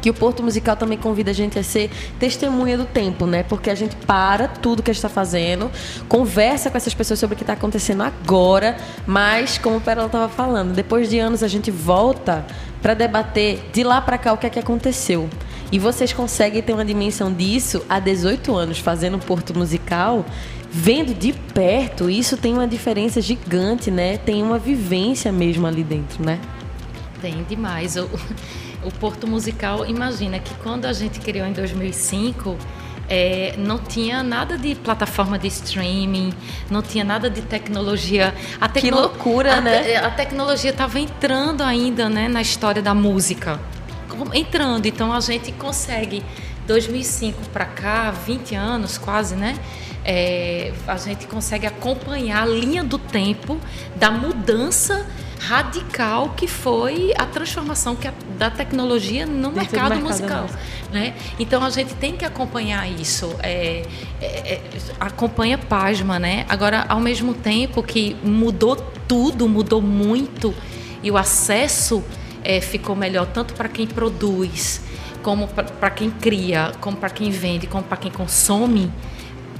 que 0.04 0.10
o 0.10 0.14
Porto 0.14 0.42
Musical 0.42 0.76
também 0.76 0.98
convida 0.98 1.30
a 1.30 1.34
gente 1.34 1.58
a 1.58 1.62
ser 1.62 1.90
testemunha 2.18 2.76
do 2.76 2.84
tempo, 2.84 3.24
né? 3.24 3.42
Porque 3.42 3.70
a 3.70 3.74
gente 3.74 3.96
para 3.96 4.46
tudo 4.46 4.82
que 4.82 4.90
a 4.90 4.92
gente 4.92 4.98
está 4.98 5.08
fazendo, 5.08 5.70
conversa 6.10 6.70
com 6.70 6.76
essas 6.76 6.92
pessoas 6.92 7.18
sobre 7.18 7.32
o 7.32 7.36
que 7.38 7.42
está 7.42 7.54
acontecendo 7.54 8.02
agora, 8.02 8.76
mas, 9.06 9.56
como 9.56 9.78
o 9.78 9.80
Pérola 9.80 10.08
estava 10.08 10.28
falando, 10.28 10.74
depois 10.74 11.08
de 11.08 11.18
anos 11.18 11.42
a 11.42 11.48
gente 11.48 11.70
volta 11.70 12.44
para 12.82 12.92
debater 12.92 13.70
de 13.72 13.82
lá 13.82 13.98
para 13.98 14.18
cá 14.18 14.34
o 14.34 14.36
que 14.36 14.46
é 14.46 14.50
que 14.50 14.58
aconteceu. 14.58 15.26
E 15.72 15.78
vocês 15.78 16.12
conseguem 16.12 16.60
ter 16.60 16.74
uma 16.74 16.84
dimensão 16.84 17.32
disso 17.32 17.82
há 17.88 17.98
18 17.98 18.54
anos 18.54 18.78
fazendo 18.80 19.18
Porto 19.18 19.56
Musical 19.58 20.26
vendo 20.76 21.14
de 21.14 21.32
perto, 21.32 22.10
isso 22.10 22.36
tem 22.36 22.52
uma 22.52 22.66
diferença 22.66 23.20
gigante, 23.20 23.92
né? 23.92 24.18
Tem 24.18 24.42
uma 24.42 24.58
vivência 24.58 25.30
mesmo 25.30 25.68
ali 25.68 25.84
dentro, 25.84 26.24
né? 26.24 26.40
Tem 27.22 27.44
demais. 27.44 27.94
O, 27.94 28.10
o 28.82 28.90
Porto 28.98 29.24
Musical, 29.24 29.86
imagina 29.86 30.40
que 30.40 30.52
quando 30.56 30.86
a 30.86 30.92
gente 30.92 31.20
criou 31.20 31.46
em 31.46 31.52
2005, 31.52 32.58
é, 33.08 33.54
não 33.56 33.78
tinha 33.78 34.20
nada 34.24 34.58
de 34.58 34.74
plataforma 34.74 35.38
de 35.38 35.46
streaming, 35.46 36.34
não 36.68 36.82
tinha 36.82 37.04
nada 37.04 37.30
de 37.30 37.42
tecnologia. 37.42 38.34
A 38.60 38.68
tecno... 38.68 38.90
Que 38.90 38.94
loucura, 38.96 39.58
a, 39.58 39.60
né? 39.60 39.96
A 39.98 40.10
tecnologia 40.10 40.70
estava 40.72 40.98
entrando 40.98 41.62
ainda 41.62 42.08
né, 42.08 42.26
na 42.26 42.42
história 42.42 42.82
da 42.82 42.92
música. 42.92 43.60
Entrando, 44.32 44.86
então 44.86 45.12
a 45.12 45.20
gente 45.20 45.52
consegue, 45.52 46.24
2005 46.66 47.48
para 47.52 47.64
cá, 47.64 48.10
20 48.10 48.56
anos 48.56 48.98
quase, 48.98 49.36
né? 49.36 49.56
É, 50.04 50.72
a 50.86 50.96
gente 50.96 51.26
consegue 51.26 51.66
acompanhar 51.66 52.42
a 52.42 52.46
linha 52.46 52.84
do 52.84 52.98
tempo 52.98 53.58
da 53.96 54.10
mudança 54.10 55.06
radical 55.38 56.30
que 56.30 56.46
foi 56.46 57.12
a 57.18 57.26
transformação 57.26 57.94
que 57.94 58.08
a, 58.08 58.14
da 58.38 58.50
tecnologia 58.50 59.26
no 59.26 59.52
mercado, 59.52 59.90
mercado, 59.90 60.00
musical. 60.00 60.46
Né? 60.92 61.14
Então 61.38 61.62
a 61.62 61.70
gente 61.70 61.94
tem 61.94 62.16
que 62.16 62.24
acompanhar 62.24 62.88
isso. 62.88 63.34
É, 63.42 63.82
é, 64.20 64.26
é, 64.54 64.60
acompanha 65.00 65.58
pasma, 65.58 66.18
né? 66.18 66.46
Agora, 66.48 66.84
ao 66.88 67.00
mesmo 67.00 67.34
tempo 67.34 67.82
que 67.82 68.16
mudou 68.22 68.76
tudo, 69.08 69.48
mudou 69.48 69.82
muito, 69.82 70.54
e 71.02 71.10
o 71.10 71.16
acesso 71.16 72.02
é, 72.42 72.60
ficou 72.60 72.96
melhor 72.96 73.26
tanto 73.26 73.54
para 73.54 73.68
quem 73.68 73.86
produz 73.86 74.82
como 75.22 75.48
para 75.48 75.90
quem 75.90 76.10
cria, 76.10 76.72
como 76.80 76.98
para 76.98 77.08
quem 77.08 77.30
vende, 77.30 77.66
como 77.66 77.82
para 77.82 77.96
quem 77.96 78.12
consome, 78.12 78.92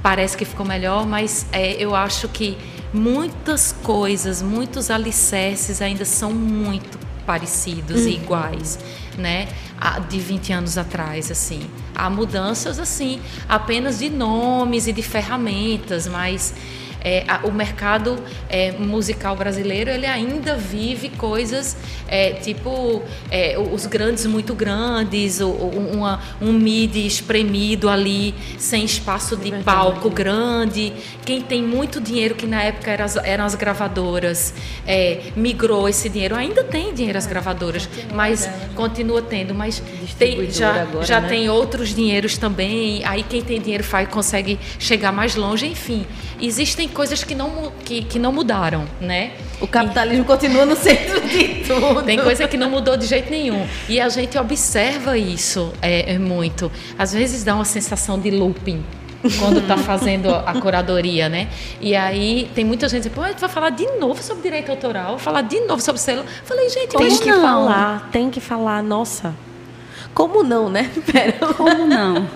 parece 0.05 0.37
que 0.37 0.45
ficou 0.45 0.63
melhor, 0.63 1.03
mas 1.03 1.47
é, 1.51 1.71
eu 1.83 1.95
acho 1.95 2.27
que 2.29 2.55
muitas 2.93 3.71
coisas, 3.71 4.39
muitos 4.39 4.91
alicerces 4.91 5.81
ainda 5.81 6.05
são 6.05 6.31
muito 6.31 6.99
parecidos 7.25 8.01
uhum. 8.01 8.09
e 8.09 8.15
iguais, 8.17 8.77
né? 9.17 9.47
De 10.07 10.19
20 10.19 10.53
anos 10.53 10.77
atrás, 10.77 11.31
assim. 11.31 11.67
Há 11.95 12.07
mudanças, 12.07 12.77
assim, 12.77 13.19
apenas 13.49 13.97
de 13.97 14.11
nomes 14.11 14.85
e 14.85 14.93
de 14.93 15.01
ferramentas, 15.01 16.05
mas 16.05 16.53
é, 17.03 17.23
a, 17.27 17.45
o 17.45 17.51
mercado 17.51 18.17
é, 18.49 18.71
musical 18.73 19.35
brasileiro 19.35 19.89
ele 19.89 20.05
ainda 20.05 20.55
vive 20.55 21.09
coisas 21.09 21.77
é, 22.07 22.33
tipo 22.33 23.01
é, 23.29 23.57
os 23.57 23.85
grandes 23.85 24.25
muito 24.25 24.53
grandes, 24.53 25.39
o, 25.41 25.49
uma, 25.49 26.21
um 26.41 26.53
midi 26.53 27.05
espremido 27.05 27.89
ali 27.89 28.33
sem 28.57 28.83
espaço 28.83 29.35
de 29.35 29.51
palco 29.63 30.09
grande. 30.09 30.93
Quem 31.25 31.41
tem 31.41 31.61
muito 31.61 31.99
dinheiro, 31.99 32.35
que 32.35 32.45
na 32.45 32.61
época 32.61 32.91
eram 32.91 33.05
as, 33.05 33.15
eram 33.17 33.45
as 33.45 33.55
gravadoras, 33.55 34.53
é, 34.85 35.31
migrou 35.35 35.89
esse 35.89 36.09
dinheiro. 36.09 36.35
Ainda 36.35 36.63
tem 36.63 36.93
dinheiro 36.93 37.17
as 37.17 37.25
gravadoras, 37.25 37.89
mas 38.13 38.45
né? 38.45 38.69
continua 38.75 39.21
tendo. 39.21 39.53
Mas 39.53 39.81
tem, 40.17 40.49
já, 40.49 40.83
agora, 40.83 41.05
já 41.05 41.21
né? 41.21 41.29
tem 41.29 41.49
outros 41.49 41.93
dinheiros 41.93 42.37
também. 42.37 43.03
Aí 43.05 43.23
quem 43.23 43.41
tem 43.41 43.59
dinheiro 43.59 43.83
faz, 43.83 44.07
consegue 44.09 44.59
chegar 44.79 45.11
mais 45.11 45.35
longe. 45.35 45.65
Enfim, 45.65 46.05
existem 46.41 46.87
coisas 46.95 47.23
que 47.23 47.35
não, 47.35 47.71
que, 47.83 48.03
que 48.03 48.17
não 48.17 48.31
mudaram, 48.31 48.85
né? 48.99 49.33
O 49.61 49.67
capitalismo 49.67 50.23
e... 50.23 50.25
continua 50.25 50.65
no 50.65 50.75
centro 50.75 51.21
de 51.27 51.63
tudo. 51.67 52.01
Tem 52.03 52.17
coisa 52.17 52.47
que 52.47 52.57
não 52.57 52.69
mudou 52.69 52.97
de 52.97 53.05
jeito 53.05 53.29
nenhum. 53.29 53.67
E 53.87 53.99
a 53.99 54.09
gente 54.09 54.37
observa 54.37 55.17
isso 55.17 55.71
é, 55.81 56.13
é 56.13 56.17
muito. 56.17 56.71
Às 56.97 57.13
vezes 57.13 57.43
dá 57.43 57.53
uma 57.53 57.65
sensação 57.65 58.17
de 58.19 58.31
looping 58.31 58.83
quando 59.39 59.59
está 59.59 59.77
fazendo 59.77 60.33
a 60.33 60.53
curadoria, 60.59 61.27
né? 61.27 61.49
E 61.81 61.95
aí 61.95 62.49
tem 62.55 62.63
muita 62.63 62.87
gente 62.87 63.09
que 63.09 63.19
vai 63.19 63.33
falar 63.33 63.71
de 63.71 63.85
novo 63.97 64.21
sobre 64.23 64.43
direito 64.43 64.71
autoral, 64.71 65.17
falar 65.19 65.41
de 65.41 65.59
novo 65.61 65.81
sobre 65.81 65.99
selo. 65.99 66.23
Falei, 66.43 66.69
gente, 66.69 66.95
tem 66.95 67.17
que 67.17 67.29
não? 67.29 67.41
falar, 67.41 68.09
tem 68.11 68.29
que 68.29 68.39
falar, 68.39 68.81
nossa. 68.81 69.35
Como 70.13 70.43
não, 70.43 70.69
né? 70.69 70.89
Pera. 71.11 71.33
Como 71.55 71.85
não? 71.85 72.27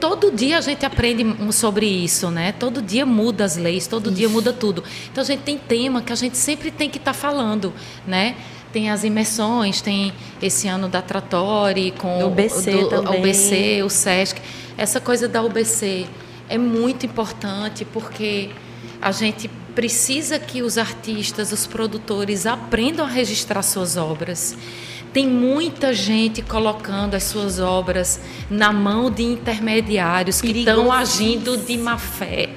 Todo 0.00 0.32
dia 0.32 0.58
a 0.58 0.60
gente 0.60 0.84
aprende 0.84 1.24
sobre 1.52 1.86
isso, 1.86 2.30
né? 2.30 2.52
Todo 2.52 2.80
dia 2.80 3.04
muda 3.04 3.44
as 3.44 3.56
leis, 3.56 3.86
todo 3.86 4.06
isso. 4.06 4.16
dia 4.16 4.28
muda 4.28 4.52
tudo. 4.52 4.82
Então 5.12 5.22
a 5.22 5.26
gente 5.26 5.40
tem 5.40 5.58
tema 5.58 6.00
que 6.00 6.12
a 6.12 6.16
gente 6.16 6.36
sempre 6.36 6.70
tem 6.70 6.88
que 6.88 6.98
estar 6.98 7.12
tá 7.12 7.18
falando, 7.18 7.72
né? 8.06 8.34
Tem 8.72 8.88
as 8.88 9.04
imersões, 9.04 9.80
tem 9.80 10.12
esse 10.40 10.66
ano 10.66 10.88
da 10.88 11.02
Tratori 11.02 11.92
com 11.98 12.22
o 12.22 12.28
UBC 12.28 12.72
do, 12.72 12.88
também. 12.88 13.20
UBC, 13.20 13.82
o 13.84 13.90
SESC. 13.90 14.40
Essa 14.78 15.00
coisa 15.00 15.28
da 15.28 15.42
UBC 15.42 16.06
é 16.48 16.56
muito 16.56 17.04
importante 17.04 17.84
porque 17.84 18.50
a 19.02 19.12
gente 19.12 19.48
precisa 19.74 20.38
que 20.38 20.62
os 20.62 20.78
artistas, 20.78 21.52
os 21.52 21.66
produtores 21.66 22.46
aprendam 22.46 23.04
a 23.04 23.08
registrar 23.08 23.62
suas 23.62 23.96
obras. 23.96 24.56
Tem 25.12 25.26
muita 25.26 25.92
gente 25.92 26.40
colocando 26.40 27.14
as 27.14 27.24
suas 27.24 27.58
obras 27.58 28.20
na 28.48 28.72
mão 28.72 29.10
de 29.10 29.24
intermediários 29.24 30.40
que 30.40 30.48
estão 30.48 30.92
agindo 30.92 31.56
de 31.56 31.76
má 31.76 31.98
fé. 31.98 32.50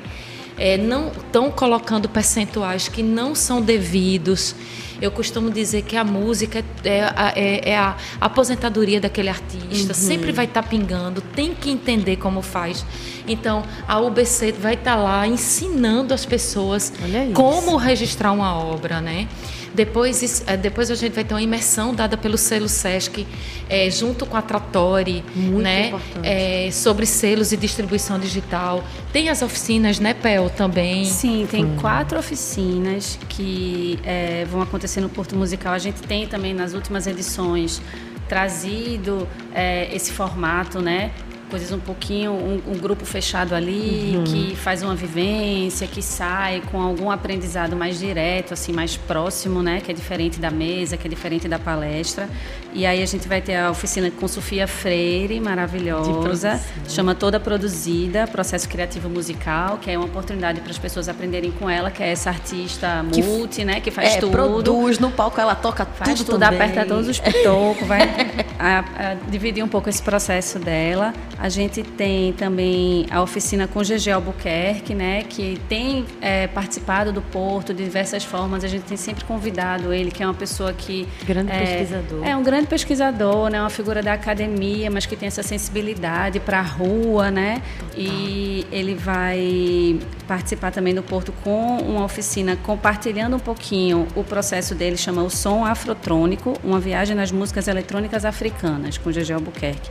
É, 0.56 0.78
não 0.78 1.08
estão 1.08 1.50
colocando 1.50 2.08
percentuais 2.08 2.88
que 2.88 3.02
não 3.02 3.34
são 3.34 3.60
devidos. 3.60 4.56
Eu 5.02 5.10
costumo 5.12 5.50
dizer 5.50 5.82
que 5.82 5.98
a 5.98 6.04
música 6.04 6.64
é, 6.84 7.00
é, 7.36 7.70
é 7.72 7.78
a 7.78 7.98
aposentadoria 8.22 9.02
daquele 9.02 9.30
artista, 9.30 9.94
uhum. 9.94 10.00
sempre 10.00 10.32
vai 10.32 10.46
estar 10.46 10.62
tá 10.62 10.70
pingando, 10.70 11.22
tem 11.22 11.56
que 11.56 11.72
entender 11.72 12.18
como 12.18 12.42
faz. 12.44 12.86
Então, 13.28 13.64
a 13.88 14.00
UBC 14.00 14.52
vai 14.52 14.76
estar 14.76 14.96
tá 14.96 15.02
lá 15.02 15.28
ensinando 15.28 16.14
as 16.14 16.26
pessoas 16.26 16.94
como 17.34 17.76
registrar 17.78 18.32
uma 18.32 18.56
obra, 18.56 19.02
né? 19.02 19.28
Depois, 19.74 20.44
é, 20.46 20.56
depois 20.56 20.92
a 20.92 20.96
gente 20.96 21.14
vai 21.14 21.24
ter 21.24 21.34
uma 21.34 21.42
imersão 21.42 21.94
dada 21.94 22.16
pelo 22.16 22.38
selo 22.38 22.70
Sesc, 22.70 23.26
é, 23.68 23.90
junto 23.90 24.26
com 24.26 24.38
a 24.38 24.42
Tratori, 24.42 25.24
né? 25.36 25.94
É, 26.22 26.70
sobre 26.72 27.06
selos 27.06 27.52
e 27.52 27.58
distribuição 27.58 28.20
digital. 28.20 28.84
Tem 29.12 29.30
as 29.30 29.42
oficinas, 29.42 30.00
né, 30.00 30.14
Pel, 30.14 30.50
também? 30.50 31.06
Sim, 31.06 31.48
tem 31.50 31.66
hum. 31.66 31.78
quatro 31.82 32.20
oficinas 32.20 33.18
que 33.30 34.00
é, 34.04 34.46
vão 34.46 34.62
acontecer 34.62 35.02
no 35.02 35.10
Porto 35.10 35.36
Musical. 35.36 35.74
A 35.74 35.80
gente 35.80 36.02
tem 36.02 36.28
também 36.28 36.54
nas 36.54 36.74
últimas 36.74 37.08
edições 37.08 37.82
trazido 38.28 39.28
é, 39.54 39.94
esse 39.94 40.12
formato, 40.12 40.82
né? 40.82 41.12
Coisas 41.54 41.72
um 41.72 41.80
pouquinho, 41.80 42.32
um, 42.32 42.74
um 42.74 42.78
grupo 42.80 43.06
fechado 43.06 43.54
ali, 43.54 44.16
uhum. 44.18 44.24
que 44.24 44.56
faz 44.56 44.82
uma 44.82 44.96
vivência, 44.96 45.86
que 45.86 46.02
sai 46.02 46.64
com 46.72 46.82
algum 46.82 47.12
aprendizado 47.12 47.76
mais 47.76 48.00
direto, 48.00 48.56
assim, 48.56 48.74
mais 48.74 48.98
próximo, 48.98 49.62
né? 49.62 49.80
Que 49.80 49.92
é 49.92 49.94
diferente 49.94 50.40
da 50.40 50.50
mesa, 50.50 50.98
que 50.98 51.06
é 51.06 51.10
diferente 51.10 51.48
da 51.48 51.60
palestra. 51.60 52.28
E 52.74 52.88
aí 52.88 53.04
a 53.04 53.06
gente 53.06 53.28
vai 53.28 53.40
ter 53.40 53.56
a 53.56 53.70
oficina 53.70 54.10
com 54.10 54.28
Sofia 54.28 54.68
Freire, 54.68 55.40
maravilhosa, 55.40 56.60
chama 56.90 57.14
Toda 57.14 57.40
Produzida, 57.40 58.26
Processo 58.26 58.68
Criativo 58.68 59.08
Musical, 59.08 59.78
que 59.78 59.92
é 59.92 59.96
uma 59.96 60.08
oportunidade 60.08 60.60
para 60.60 60.72
as 60.72 60.80
pessoas 60.80 61.08
aprenderem 61.08 61.52
com 61.52 61.70
ela, 61.70 61.92
que 61.92 62.02
é 62.02 62.10
essa 62.10 62.32
artista 62.32 63.06
que 63.12 63.22
multi, 63.22 63.64
né? 63.64 63.80
Que 63.80 63.92
faz 63.92 64.16
é, 64.16 64.20
tudo. 64.20 64.32
produz 64.32 64.98
no 64.98 65.12
palco, 65.12 65.40
ela 65.40 65.54
toca 65.54 65.86
faz 65.86 66.18
tudo, 66.18 66.32
tudo 66.32 66.44
aperta 66.44 66.84
todos 66.84 67.08
os 67.08 67.20
pitocos, 67.20 67.88
vai 67.88 68.02
a, 68.58 68.80
a, 68.80 69.14
dividir 69.30 69.64
um 69.64 69.68
pouco 69.68 69.88
esse 69.88 70.02
processo 70.02 70.58
dela. 70.58 71.14
A 71.44 71.50
gente 71.50 71.84
tem 71.84 72.32
também 72.32 73.06
a 73.12 73.22
oficina 73.22 73.68
com 73.68 73.82
GG 73.82 74.12
Albuquerque, 74.12 74.96
né, 74.96 75.24
que 75.24 75.60
tem 75.68 76.06
é, 76.22 76.48
participado 76.48 77.12
do 77.12 77.22
Porto 77.22 77.74
de 77.74 77.84
diversas 77.84 78.24
formas. 78.24 78.64
A 78.64 78.68
gente 78.70 78.84
tem 78.84 78.96
sempre 78.96 79.26
convidado 79.26 79.92
ele, 79.92 80.10
que 80.10 80.24
é 80.24 80.26
uma 80.26 80.34
pessoa 80.34 80.72
que 80.72 81.06
grande 81.26 81.52
é, 81.52 81.60
pesquisador. 81.60 82.26
É 82.26 82.34
um 82.34 82.44
grande 82.44 82.68
pesquisador, 82.68 83.50
né, 83.50 83.60
uma 83.60 83.70
figura 83.70 84.02
da 84.02 84.14
academia, 84.14 84.90
mas 84.90 85.06
que 85.06 85.18
tem 85.18 85.28
essa 85.28 85.44
sensibilidade 85.44 86.40
para 86.40 86.60
a 86.60 86.62
rua, 86.62 87.30
né? 87.30 87.62
E 87.98 88.66
ele 88.72 88.96
vai 88.96 90.00
participar 90.26 90.72
também 90.72 90.96
do 90.96 91.04
Porto 91.04 91.34
com 91.44 91.76
uma 91.80 92.06
oficina 92.06 92.56
compartilhando 92.56 93.36
um 93.36 93.40
pouquinho 93.40 94.08
o 94.16 94.24
processo 94.24 94.74
dele, 94.74 94.96
chama 94.96 95.22
o 95.22 95.30
Som 95.30 95.66
Afrotrônico, 95.66 96.54
uma 96.64 96.80
viagem 96.80 97.18
nas 97.18 97.34
músicas 97.34 97.68
eletrônicas 97.68 98.24
africanas, 98.24 98.98
com 98.98 99.12
GG 99.12 99.34
Albuquerque. 99.34 99.90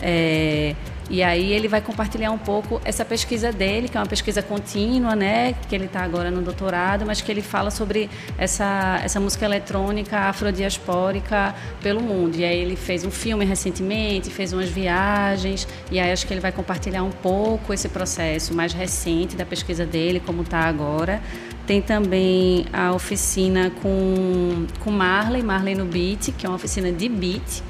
É, 0.00 0.74
e 1.10 1.22
aí 1.22 1.52
ele 1.52 1.68
vai 1.68 1.80
compartilhar 1.80 2.30
um 2.30 2.38
pouco 2.38 2.80
essa 2.84 3.02
pesquisa 3.02 3.50
dele, 3.50 3.88
que 3.88 3.96
é 3.96 4.00
uma 4.00 4.06
pesquisa 4.06 4.42
contínua, 4.42 5.16
né? 5.16 5.54
Que 5.66 5.74
ele 5.74 5.86
está 5.86 6.02
agora 6.02 6.30
no 6.30 6.42
doutorado, 6.42 7.06
mas 7.06 7.22
que 7.22 7.32
ele 7.32 7.40
fala 7.40 7.70
sobre 7.70 8.10
essa, 8.36 9.00
essa 9.02 9.18
música 9.18 9.46
eletrônica 9.46 10.18
afrodiaspórica 10.18 11.54
pelo 11.82 12.02
mundo. 12.02 12.36
E 12.36 12.44
aí 12.44 12.58
ele 12.58 12.76
fez 12.76 13.06
um 13.06 13.10
filme 13.10 13.44
recentemente, 13.46 14.28
fez 14.28 14.52
umas 14.52 14.68
viagens, 14.68 15.66
e 15.90 15.98
aí 15.98 16.12
acho 16.12 16.26
que 16.26 16.34
ele 16.34 16.42
vai 16.42 16.52
compartilhar 16.52 17.02
um 17.02 17.10
pouco 17.10 17.72
esse 17.72 17.88
processo 17.88 18.52
mais 18.52 18.74
recente 18.74 19.34
da 19.34 19.46
pesquisa 19.46 19.86
dele, 19.86 20.20
como 20.20 20.42
está 20.42 20.60
agora. 20.60 21.22
Tem 21.66 21.80
também 21.80 22.66
a 22.70 22.92
oficina 22.92 23.70
com, 23.82 24.66
com 24.80 24.90
Marley, 24.90 25.42
Marley 25.42 25.74
no 25.74 25.86
Beat, 25.86 26.32
que 26.36 26.44
é 26.44 26.48
uma 26.48 26.56
oficina 26.56 26.92
de 26.92 27.08
beat 27.08 27.62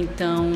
então, 0.00 0.50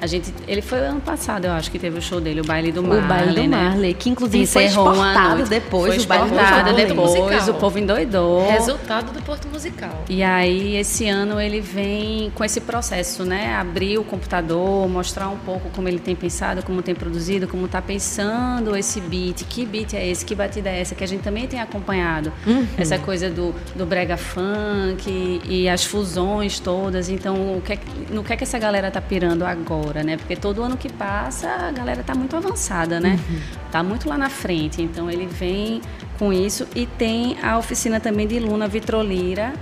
a 0.00 0.06
gente. 0.06 0.32
Ele 0.46 0.62
foi 0.62 0.78
ano 0.78 1.00
passado, 1.00 1.46
eu 1.46 1.52
acho 1.52 1.70
que 1.70 1.78
teve 1.78 1.98
o 1.98 2.02
show 2.02 2.20
dele, 2.20 2.40
o 2.40 2.44
baile 2.44 2.72
do 2.72 2.82
Marley. 2.82 3.04
O 3.04 3.08
baile 3.08 3.34
do 3.34 3.48
né? 3.48 3.64
Marley, 3.64 3.94
que 3.94 4.10
inclusive 4.10 4.46
foi 4.46 4.64
exportado 4.64 5.44
depois. 5.44 5.86
Foi 5.86 5.96
exportado 5.96 6.74
depois, 6.74 7.48
o 7.48 7.54
povo 7.54 7.78
endoidou. 7.78 8.48
Resultado 8.48 9.12
do 9.12 9.22
Porto 9.22 9.48
Musical. 9.48 10.04
E 10.08 10.22
aí, 10.22 10.76
esse 10.76 11.08
ano, 11.08 11.40
ele 11.40 11.60
vem 11.60 12.30
com 12.34 12.44
esse 12.44 12.60
processo, 12.60 13.24
né? 13.24 13.54
Abrir 13.56 13.98
o 13.98 14.04
computador, 14.04 14.88
mostrar 14.88 15.28
um 15.28 15.38
pouco 15.38 15.70
como 15.70 15.88
ele 15.88 15.98
tem 15.98 16.14
pensado, 16.14 16.62
como 16.62 16.82
tem 16.82 16.94
produzido, 16.94 17.46
como 17.46 17.66
está 17.66 17.80
pensando 17.80 18.76
esse 18.76 19.00
beat. 19.00 19.44
Que 19.44 19.64
beat 19.64 19.94
é 19.94 20.06
esse? 20.06 20.24
Que 20.24 20.34
batida 20.34 20.70
é 20.70 20.80
essa? 20.80 20.94
Que 20.94 21.04
a 21.04 21.08
gente 21.08 21.22
também 21.22 21.46
tem 21.46 21.60
acompanhado. 21.60 22.32
Uhum. 22.46 22.66
Essa 22.76 22.98
coisa 22.98 23.30
do, 23.30 23.54
do 23.74 23.86
brega 23.86 24.16
funk 24.16 25.08
e, 25.08 25.62
e 25.62 25.68
as 25.68 25.84
fusões 25.84 26.58
todas. 26.58 27.08
Então, 27.08 27.34
o 27.56 27.62
que 27.62 27.74
é, 27.74 27.78
no 28.10 28.22
que 28.22 28.32
é 28.32 28.36
que 28.36 28.44
essa 28.44 28.58
galera 28.64 28.90
tá 28.90 29.00
pirando 29.00 29.44
agora, 29.44 30.02
né? 30.02 30.16
Porque 30.16 30.34
todo 30.34 30.62
ano 30.62 30.76
que 30.76 30.90
passa 30.90 31.48
a 31.68 31.70
galera 31.70 32.02
tá 32.02 32.14
muito 32.14 32.34
avançada, 32.34 32.98
né? 32.98 33.18
Uhum. 33.28 33.40
Tá 33.70 33.82
muito 33.82 34.08
lá 34.08 34.16
na 34.16 34.30
frente. 34.30 34.80
Então 34.80 35.10
ele 35.10 35.26
vem 35.26 35.82
com 36.18 36.32
isso 36.32 36.66
e 36.74 36.86
tem 36.86 37.36
a 37.42 37.58
oficina 37.58 38.00
também 38.00 38.26
de 38.26 38.38
Luna 38.38 38.66
Vitrolira, 38.66 39.52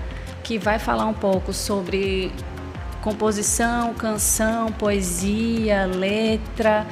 que 0.45 0.57
vai 0.59 0.79
falar 0.79 1.07
um 1.07 1.15
pouco 1.15 1.53
sobre 1.53 2.31
composição, 3.01 3.93
canção, 3.95 4.71
poesia, 4.71 5.87
letra, 5.87 6.87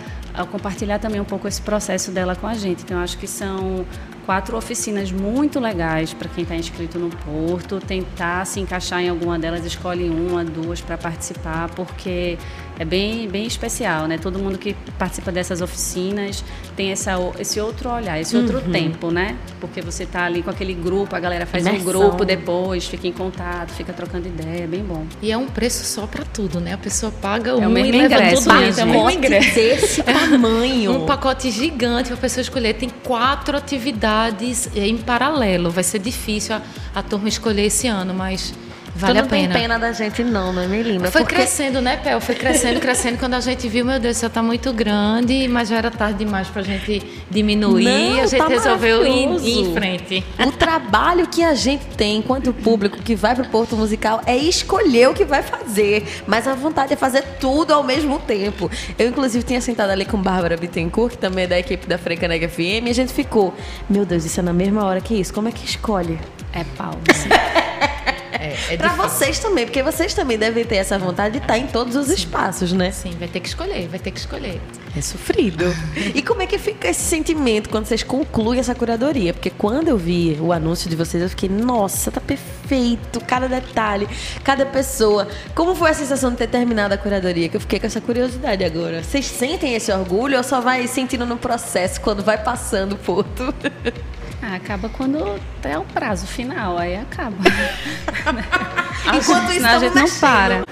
compartilhar 0.51 0.99
também 0.99 1.21
um 1.21 1.25
pouco 1.25 1.47
esse 1.47 1.63
processo 1.63 2.11
dela 2.11 2.35
com 2.35 2.47
a 2.47 2.55
gente. 2.55 2.83
Então 2.83 2.99
acho 2.99 3.17
que 3.19 3.29
são 3.29 3.87
quatro 4.31 4.57
oficinas 4.57 5.11
muito 5.11 5.59
legais 5.59 6.15
para 6.15 6.29
quem 6.29 6.45
está 6.45 6.55
inscrito 6.55 7.01
no 7.01 7.11
Porto. 7.11 7.81
Tentar 7.81 8.47
se 8.47 8.61
encaixar 8.61 9.01
em 9.01 9.09
alguma 9.09 9.37
delas, 9.37 9.65
escolhe 9.65 10.09
uma, 10.09 10.45
duas 10.45 10.81
para 10.81 10.97
participar, 10.97 11.69
porque 11.71 12.39
é 12.81 12.85
bem, 12.87 13.29
bem 13.29 13.45
especial, 13.45 14.07
né? 14.07 14.17
Todo 14.17 14.39
mundo 14.39 14.57
que 14.57 14.75
participa 14.99 15.31
dessas 15.31 15.61
oficinas 15.61 16.43
tem 16.75 16.91
essa, 16.91 17.13
esse 17.39 17.61
outro 17.61 17.91
olhar, 17.91 18.19
esse 18.19 18.35
outro 18.35 18.57
uhum. 18.57 18.73
tempo, 18.73 19.11
né? 19.11 19.37
Porque 19.61 19.83
você 19.83 20.07
tá 20.07 20.25
ali 20.25 20.43
com 20.43 20.49
aquele 20.49 20.73
grupo, 20.73 21.15
a 21.15 21.21
galera 21.21 21.45
faz 21.45 21.67
Imersão. 21.67 21.83
um 21.83 21.93
grupo 21.93 22.25
depois, 22.25 22.87
fica 22.87 23.07
em 23.07 23.13
contato, 23.13 23.73
fica 23.73 23.93
trocando 23.93 24.29
ideia, 24.29 24.65
é 24.65 24.67
bem 24.67 24.83
bom. 24.83 25.05
E 25.21 25.31
é 25.31 25.37
um 25.37 25.47
preço 25.47 25.85
só 25.85 26.07
para 26.07 26.25
tudo, 26.25 26.59
né? 26.59 26.73
A 26.73 26.79
pessoa 26.79 27.13
paga 27.13 27.51
é 27.51 27.55
um 27.55 27.69
mesmo 27.69 27.97
e 27.97 27.99
ingresso, 28.03 28.49
leva 28.49 28.73
tudo. 28.73 28.81
É 28.81 28.99
um 28.99 29.11
ingresso 29.11 29.55
desse 29.55 30.01
tamanho. 30.31 31.03
um 31.03 31.05
pacote 31.05 31.51
gigante 31.51 32.07
para 32.07 32.17
a 32.17 32.21
pessoa 32.21 32.41
escolher. 32.41 32.73
Tem 32.73 32.89
quatro 32.89 33.59
atividades 33.59 34.71
em 34.75 34.97
paralelo. 34.97 35.71
Vai 35.71 35.85
ser 35.85 35.99
difícil 35.99 36.57
a, 36.57 36.63
a 36.95 37.03
turma 37.03 37.29
escolher 37.29 37.67
esse 37.67 37.87
ano, 37.89 38.15
mas 38.15 38.55
Vale 39.01 39.15
tu 39.15 39.17
não 39.17 39.25
a 39.25 39.29
pena. 39.29 39.55
tem 39.55 39.63
pena 39.63 39.79
da 39.79 39.93
gente 39.93 40.23
não, 40.23 40.53
não 40.53 40.63
é, 40.63 40.69
Melina? 40.69 41.11
Foi 41.11 41.23
porque... 41.23 41.37
crescendo, 41.37 41.81
né, 41.81 41.97
Pel? 41.97 42.21
Foi 42.21 42.35
crescendo, 42.35 42.79
crescendo. 42.81 43.19
Quando 43.19 43.35
a 43.35 43.41
gente 43.41 43.69
viu, 43.69 43.85
meu 43.85 43.99
Deus, 43.99 44.17
isso 44.17 44.29
tá 44.29 44.43
muito 44.43 44.73
grande, 44.73 45.49
mas 45.49 45.69
já 45.69 45.77
era 45.79 45.91
tarde 45.91 46.19
demais 46.25 46.49
pra 46.49 46.63
gente 46.63 47.03
diminuir. 47.31 47.85
Não, 47.85 48.23
a 48.23 48.27
gente 48.27 48.39
tá 48.39 48.49
resolveu 48.49 49.07
ir, 49.07 49.41
ir, 49.43 49.59
em 49.61 49.75
frente. 49.75 50.25
O 50.47 50.53
trabalho 50.53 51.27
que 51.27 51.43
a 51.43 51.55
gente 51.55 51.87
tem 51.97 52.19
enquanto 52.19 52.53
público 52.53 52.99
que 52.99 53.15
vai 53.15 53.35
pro 53.35 53.45
Porto 53.47 53.77
Musical 53.77 54.21
é 54.27 54.37
escolher 54.37 55.09
o 55.09 55.15
que 55.15 55.25
vai 55.25 55.43
fazer. 55.43 56.23
Mas 56.27 56.47
a 56.47 56.55
vontade 56.55 56.93
é 56.93 56.97
fazer 56.97 57.23
tudo 57.41 57.73
ao 57.73 57.83
mesmo 57.83 58.19
tempo. 58.19 58.71
Eu, 58.99 59.09
inclusive, 59.09 59.45
tinha 59.45 59.61
sentado 59.61 59.91
ali 59.91 60.05
com 60.05 60.19
Bárbara 60.19 60.57
Bittencourt, 60.57 61.13
que 61.13 61.19
também 61.19 61.45
é 61.45 61.47
da 61.47 61.59
equipe 61.59 61.87
da 61.87 61.99
Frecanega 61.99 62.49
FM, 62.49 62.87
e 62.87 62.91
a 62.91 62.95
gente 62.95 63.13
ficou, 63.13 63.55
meu 63.89 64.05
Deus, 64.05 64.25
isso 64.25 64.41
é 64.41 64.43
na 64.43 64.53
mesma 64.53 64.85
hora 64.85 65.01
que 65.01 65.15
isso. 65.15 65.33
Como 65.33 65.49
é 65.49 65.53
que 65.53 65.65
escolhe? 65.65 66.19
É 66.53 66.65
pau. 66.77 66.99
É, 68.33 68.75
é 68.75 68.77
para 68.79 68.95
vocês 68.95 69.39
também, 69.39 69.65
porque 69.65 69.83
vocês 69.83 70.15
também 70.15 70.39
devem 70.39 70.65
ter 70.65 70.77
essa 70.77 70.99
vontade 70.99 71.39
de 71.39 71.45
estar 71.45 71.59
em 71.59 71.67
todos 71.67 71.97
os 71.97 72.07
Sim. 72.09 72.15
espaços, 72.15 72.73
né? 72.73 72.91
Sim, 72.91 73.17
vai 73.19 73.29
ter 73.29 73.41
que 73.41 73.49
escolher, 73.49 73.89
vai 73.89 73.99
ter 73.99 74.11
que 74.11 74.19
escolher. 74.19 74.61
É 74.97 75.01
sofrido. 75.01 75.65
e 76.15 76.23
como 76.23 76.43
é 76.43 76.47
que 76.47 76.59
fica 76.59 76.89
esse 76.89 77.03
sentimento 77.03 77.69
quando 77.69 77.87
vocês 77.87 78.03
concluem 78.03 78.59
essa 78.59 78.75
curadoria? 78.75 79.33
Porque 79.33 79.51
quando 79.51 79.89
eu 79.89 79.97
vi 79.97 80.37
o 80.41 80.53
anúncio 80.53 80.91
de 80.91 80.97
vocês, 80.97 81.23
eu 81.23 81.29
fiquei, 81.29 81.49
nossa, 81.49 82.11
tá 82.11 82.21
perfeito, 82.21 83.21
cada 83.21 83.49
detalhe, 83.49 84.09
cada 84.43 84.67
pessoa. 84.67 85.29
Como 85.55 85.75
foi 85.75 85.91
a 85.91 85.95
sensação 85.95 86.31
de 86.31 86.37
ter 86.39 86.49
terminado 86.49 86.95
a 86.95 86.99
curadoria? 86.99 87.49
Que 87.49 87.57
eu 87.57 87.61
fiquei 87.61 87.79
com 87.79 87.87
essa 87.87 88.01
curiosidade 88.01 88.65
agora. 88.65 89.03
Vocês 89.03 89.27
sentem 89.27 89.75
esse 89.75 89.93
orgulho 89.93 90.37
ou 90.37 90.43
só 90.43 90.61
vai 90.61 90.87
sentindo 90.87 91.25
no 91.25 91.37
processo 91.37 92.01
quando 92.01 92.23
vai 92.23 92.43
passando 92.43 92.95
o 92.95 92.99
porto? 92.99 93.55
Ah, 94.43 94.55
acaba 94.55 94.89
quando 94.89 95.19
é 95.63 95.79
o 95.79 95.85
prazo 95.85 96.27
final, 96.27 96.79
aí 96.79 96.97
acaba. 96.97 97.37
Enquanto 99.15 99.53
isso, 99.53 99.67
a 99.67 99.79
gente 99.79 99.95
não 99.95 100.09
para. 100.19 100.65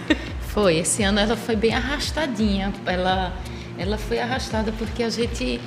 Foi, 0.48 0.78
esse 0.78 1.02
ano 1.02 1.20
ela 1.20 1.36
foi 1.36 1.54
bem 1.54 1.74
arrastadinha. 1.74 2.72
Ela, 2.86 3.32
ela 3.78 3.98
foi 3.98 4.18
arrastada 4.18 4.72
porque 4.78 5.02
a 5.02 5.10
gente, 5.10 5.60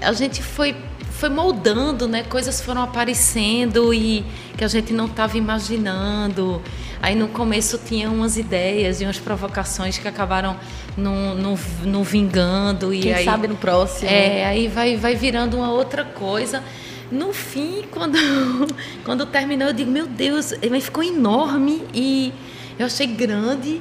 a 0.00 0.12
gente 0.14 0.42
foi, 0.42 0.74
foi 1.10 1.28
moldando, 1.28 2.08
né? 2.08 2.24
Coisas 2.24 2.60
foram 2.60 2.82
aparecendo 2.82 3.92
e 3.92 4.24
que 4.56 4.64
a 4.64 4.68
gente 4.68 4.92
não 4.92 5.04
estava 5.04 5.36
imaginando. 5.36 6.62
Aí 7.02 7.14
no 7.14 7.28
começo 7.28 7.78
tinha 7.78 8.10
umas 8.10 8.38
ideias 8.38 9.02
e 9.02 9.04
umas 9.04 9.18
provocações 9.18 9.98
que 9.98 10.08
acabaram 10.08 10.56
não, 10.96 12.02
vingando. 12.02 12.94
E 12.94 13.00
Quem 13.00 13.14
aí, 13.14 13.24
sabe 13.24 13.46
no 13.46 13.56
próximo. 13.56 14.08
É, 14.10 14.46
aí 14.46 14.68
vai, 14.68 14.96
vai 14.96 15.14
virando 15.14 15.58
uma 15.58 15.70
outra 15.70 16.02
coisa. 16.04 16.62
No 17.10 17.32
fim, 17.32 17.84
quando, 17.90 18.18
quando 19.04 19.26
terminou, 19.26 19.68
eu 19.68 19.74
digo, 19.74 19.90
meu 19.90 20.06
Deus, 20.06 20.52
mas 20.70 20.84
ficou 20.84 21.02
enorme 21.02 21.84
e 21.94 22.32
eu 22.78 22.86
achei 22.86 23.06
grande 23.06 23.80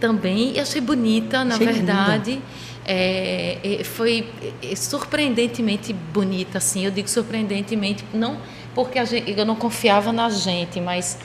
também, 0.00 0.54
e 0.56 0.60
achei 0.60 0.80
bonita, 0.80 1.44
na 1.44 1.54
achei 1.54 1.66
verdade. 1.66 2.42
É, 2.88 3.80
foi 3.82 4.28
surpreendentemente 4.76 5.92
bonita, 5.92 6.58
assim. 6.58 6.84
Eu 6.84 6.90
digo 6.90 7.08
surpreendentemente, 7.08 8.04
não 8.14 8.38
porque 8.76 9.02
gente, 9.06 9.34
eu 9.36 9.46
não 9.46 9.56
confiava 9.56 10.12
na 10.12 10.28
gente, 10.28 10.82
mas 10.82 11.18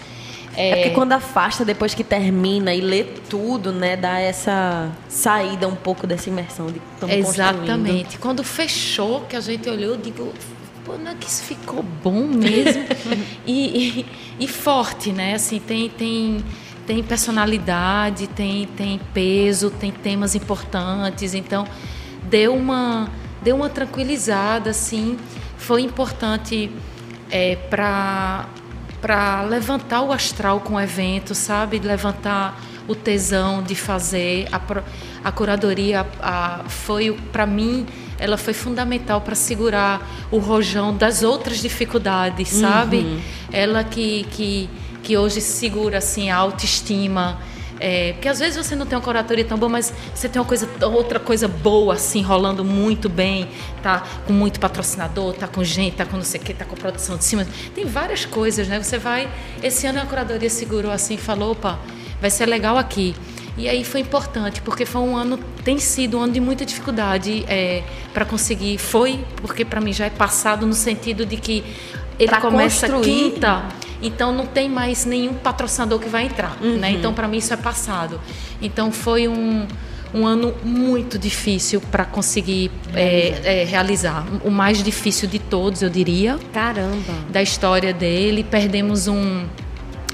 é... 0.56 0.70
é... 0.70 0.76
porque 0.76 0.90
quando 0.92 1.12
afasta 1.12 1.66
depois 1.66 1.94
que 1.94 2.02
termina 2.02 2.74
e 2.74 2.80
lê 2.80 3.04
tudo, 3.04 3.74
né, 3.74 3.98
dá 3.98 4.20
essa 4.20 4.90
saída 5.10 5.68
um 5.68 5.76
pouco 5.76 6.08
dessa 6.08 6.30
imersão 6.30 6.68
de 6.68 6.82
Exatamente. 7.14 8.18
Quando 8.18 8.42
fechou, 8.42 9.22
que 9.26 9.36
a 9.36 9.42
gente 9.42 9.70
olhou, 9.70 9.92
eu 9.92 9.98
digo, 9.98 10.34
não 10.98 11.12
é 11.12 11.16
que 11.16 11.28
isso 11.28 11.44
ficou 11.44 11.84
bom 11.84 12.24
mesmo? 12.28 12.84
e, 13.46 14.00
e, 14.00 14.06
e, 14.40 14.48
forte, 14.48 15.12
né? 15.12 15.36
Assim, 15.36 15.60
tem, 15.60 15.90
tem, 15.90 16.44
tem 16.86 17.04
personalidade, 17.04 18.28
tem, 18.28 18.68
tem 18.68 19.00
peso, 19.14 19.70
tem 19.70 19.92
temas 19.92 20.36
importantes. 20.36 21.34
Então, 21.34 21.66
deu 22.24 22.56
uma, 22.56 23.10
deu 23.42 23.56
uma 23.56 23.70
tranquilizada, 23.70 24.70
assim. 24.70 25.18
Foi 25.58 25.82
importante 25.82 26.72
é, 27.30 27.56
para 27.56 28.48
para 29.02 29.42
levantar 29.42 30.04
o 30.04 30.12
astral 30.12 30.60
com 30.60 30.76
o 30.76 30.80
evento, 30.80 31.34
sabe? 31.34 31.80
Levantar 31.80 32.62
o 32.88 32.96
tesão 32.96 33.64
de 33.64 33.76
fazer. 33.76 34.48
A, 34.52 34.62
a 35.24 35.32
curadoria 35.32 36.06
a, 36.22 36.64
foi, 36.68 37.12
para 37.32 37.48
mim, 37.48 37.86
ela 38.22 38.38
foi 38.38 38.54
fundamental 38.54 39.20
para 39.20 39.34
segurar 39.34 40.28
o 40.30 40.38
rojão 40.38 40.96
das 40.96 41.24
outras 41.24 41.60
dificuldades, 41.60 42.50
sabe? 42.50 42.98
Uhum. 42.98 43.20
Ela 43.52 43.84
que, 43.84 44.28
que, 44.30 44.70
que 45.02 45.18
hoje 45.18 45.42
segura 45.42 45.98
assim, 45.98 46.30
a 46.30 46.38
autoestima. 46.38 47.40
É, 47.80 48.14
porque 48.14 48.30
às 48.30 48.38
vezes 48.38 48.64
você 48.64 48.76
não 48.76 48.86
tem 48.86 48.96
uma 48.96 49.04
curatoria 49.04 49.44
tão 49.44 49.58
boa, 49.58 49.72
mas 49.72 49.92
você 50.14 50.30
tem 50.30 50.40
uma 50.40 50.48
coisa, 50.48 50.70
outra 50.84 51.20
coisa 51.20 51.48
boa, 51.48 51.96
assim, 51.96 52.22
rolando 52.22 52.64
muito 52.64 53.10
bem, 53.10 53.50
tá 53.82 54.04
com 54.28 54.34
muito 54.34 54.60
patrocinador, 54.60 55.34
tá 55.34 55.48
com 55.48 55.64
gente, 55.64 55.96
tá 55.96 56.06
com 56.06 56.18
não 56.18 56.24
sei 56.24 56.40
o 56.40 56.44
que, 56.44 56.54
tá 56.54 56.64
com 56.64 56.76
produção 56.76 57.18
de 57.18 57.24
cima. 57.24 57.48
Tem 57.74 57.86
várias 57.86 58.24
coisas, 58.24 58.68
né? 58.68 58.80
Você 58.80 59.00
vai. 59.00 59.28
Esse 59.64 59.88
ano 59.88 60.00
a 60.00 60.06
curadoria 60.06 60.50
segurou 60.50 60.92
assim 60.92 61.18
falou, 61.18 61.54
opa, 61.54 61.80
vai 62.22 62.30
ser 62.30 62.46
legal 62.46 62.78
aqui. 62.78 63.16
E 63.58 63.68
aí 63.68 63.84
foi 63.84 64.00
importante, 64.02 64.62
porque 64.62 64.86
foi 64.86 65.02
um 65.02 65.16
ano, 65.16 65.38
tem 65.64 65.78
sido 65.78 66.18
um 66.18 66.22
ano 66.22 66.34
de 66.34 66.40
muita 66.40 66.66
dificuldade 66.66 67.44
é, 67.48 67.84
para 68.14 68.26
conseguir. 68.26 68.78
Foi, 68.78 69.24
porque 69.38 69.66
para 69.66 69.82
mim 69.82 69.92
já 69.92 70.06
é 70.06 70.10
passado 70.10 70.66
no 70.66 70.74
sentido 70.74 71.26
de 71.26 71.38
que 71.38 71.64
ele 72.18 72.30
pra 72.30 72.40
começa 72.40 72.88
construir. 72.88 73.32
quinta, 73.32 73.64
então 74.02 74.32
não 74.32 74.46
tem 74.46 74.70
mais 74.70 75.06
nenhum 75.06 75.34
patrocinador 75.34 76.00
que 76.00 76.10
vai 76.10 76.26
entrar. 76.26 76.58
Né? 76.62 76.68
Uhum. 76.68 76.78
Né? 76.78 76.92
Então, 76.92 77.14
para 77.14 77.28
mim, 77.28 77.38
isso 77.38 77.54
é 77.54 77.58
passado. 77.58 78.20
Então, 78.62 78.92
foi 78.92 79.28
um, 79.28 79.68
um 80.14 80.26
ano 80.26 80.54
muito 80.64 81.20
difícil 81.20 81.82
para 81.82 82.06
conseguir 82.06 82.72
é, 82.94 83.62
é, 83.62 83.64
realizar. 83.66 84.26
O 84.44 84.50
mais 84.50 84.84
difícil 84.84 85.28
de 85.28 85.40
todos, 85.40 85.82
eu 85.82 85.90
diria. 85.90 86.40
Caramba! 86.54 87.14
Da 87.30 87.42
história 87.42 87.94
dele. 87.94 88.44
Perdemos 88.44 89.08
um, 89.08 89.46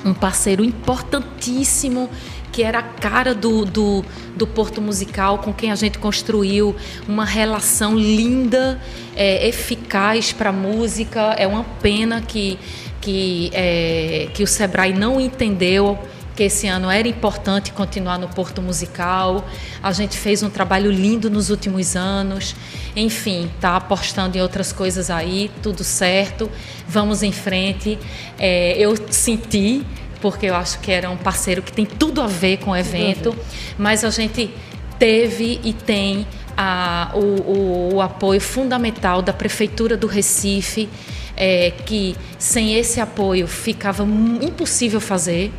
um 0.05 0.13
parceiro 0.13 0.63
importantíssimo 0.63 2.09
que 2.57 2.63
era 2.63 2.79
a 2.79 2.81
cara 2.81 3.35
do, 3.35 3.63
do, 3.65 4.03
do 4.35 4.47
Porto 4.47 4.81
Musical, 4.81 5.37
com 5.37 5.53
quem 5.53 5.71
a 5.71 5.75
gente 5.75 5.99
construiu 5.99 6.75
uma 7.07 7.23
relação 7.23 7.95
linda, 7.95 8.81
é, 9.15 9.47
eficaz 9.47 10.33
para 10.33 10.49
a 10.49 10.51
música. 10.51 11.35
É 11.37 11.45
uma 11.45 11.63
pena 11.63 12.19
que, 12.19 12.57
que, 12.99 13.51
é, 13.53 14.29
que 14.33 14.41
o 14.41 14.47
Sebrae 14.47 14.91
não 14.91 15.21
entendeu 15.21 15.99
que 16.35 16.41
esse 16.41 16.65
ano 16.65 16.89
era 16.89 17.07
importante 17.07 17.71
continuar 17.71 18.17
no 18.17 18.27
Porto 18.27 18.59
Musical. 18.59 19.47
A 19.83 19.91
gente 19.91 20.17
fez 20.17 20.41
um 20.41 20.49
trabalho 20.49 20.89
lindo 20.89 21.29
nos 21.29 21.51
últimos 21.51 21.95
anos. 21.95 22.55
Enfim, 22.95 23.51
tá 23.61 23.75
apostando 23.75 24.35
em 24.35 24.41
outras 24.41 24.73
coisas 24.73 25.11
aí, 25.11 25.51
tudo 25.61 25.83
certo. 25.83 26.49
Vamos 26.87 27.21
em 27.21 27.31
frente. 27.31 27.99
É, 28.39 28.75
eu 28.79 28.95
senti 29.11 29.85
porque 30.21 30.47
eu 30.47 30.55
acho 30.55 30.79
que 30.79 30.91
era 30.91 31.09
um 31.09 31.17
parceiro 31.17 31.61
que 31.61 31.71
tem 31.71 31.85
tudo 31.85 32.21
a 32.21 32.27
ver 32.27 32.57
com 32.57 32.71
o 32.71 32.75
evento, 32.75 33.35
mas 33.77 34.03
a 34.03 34.09
gente 34.09 34.51
teve 34.97 35.59
e 35.63 35.73
tem 35.73 36.25
a, 36.55 37.11
o, 37.13 37.19
o, 37.19 37.95
o, 37.95 38.01
apoio 38.01 38.41
fundamental 38.41 39.21
da 39.21 39.31
Prefeitura 39.31 39.95
do 39.95 40.07
Recife, 40.07 40.89
é, 41.35 41.71
que 41.85 42.15
sem 42.39 42.75
esse 42.75 42.99
apoio 42.99 43.47
ficava 43.47 44.03
impossível 44.03 44.99
fazer. 44.99 45.51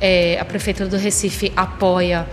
É, 0.00 0.36
a 0.40 0.44
Prefeitura 0.44 0.88
do 0.88 0.96
Recife 0.96 1.52
apoia, 1.56 2.26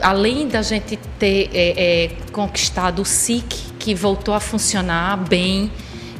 além 0.00 0.48
da 0.48 0.62
gente 0.62 0.98
ter 1.18 1.50
é, 1.52 2.04
é 2.04 2.10
conquistado 2.32 3.02
o 3.02 3.04
SIC, 3.04 3.72
que 3.78 3.94
voltou 3.94 4.32
a 4.32 4.40
funcionar 4.40 5.16
bem, 5.18 5.70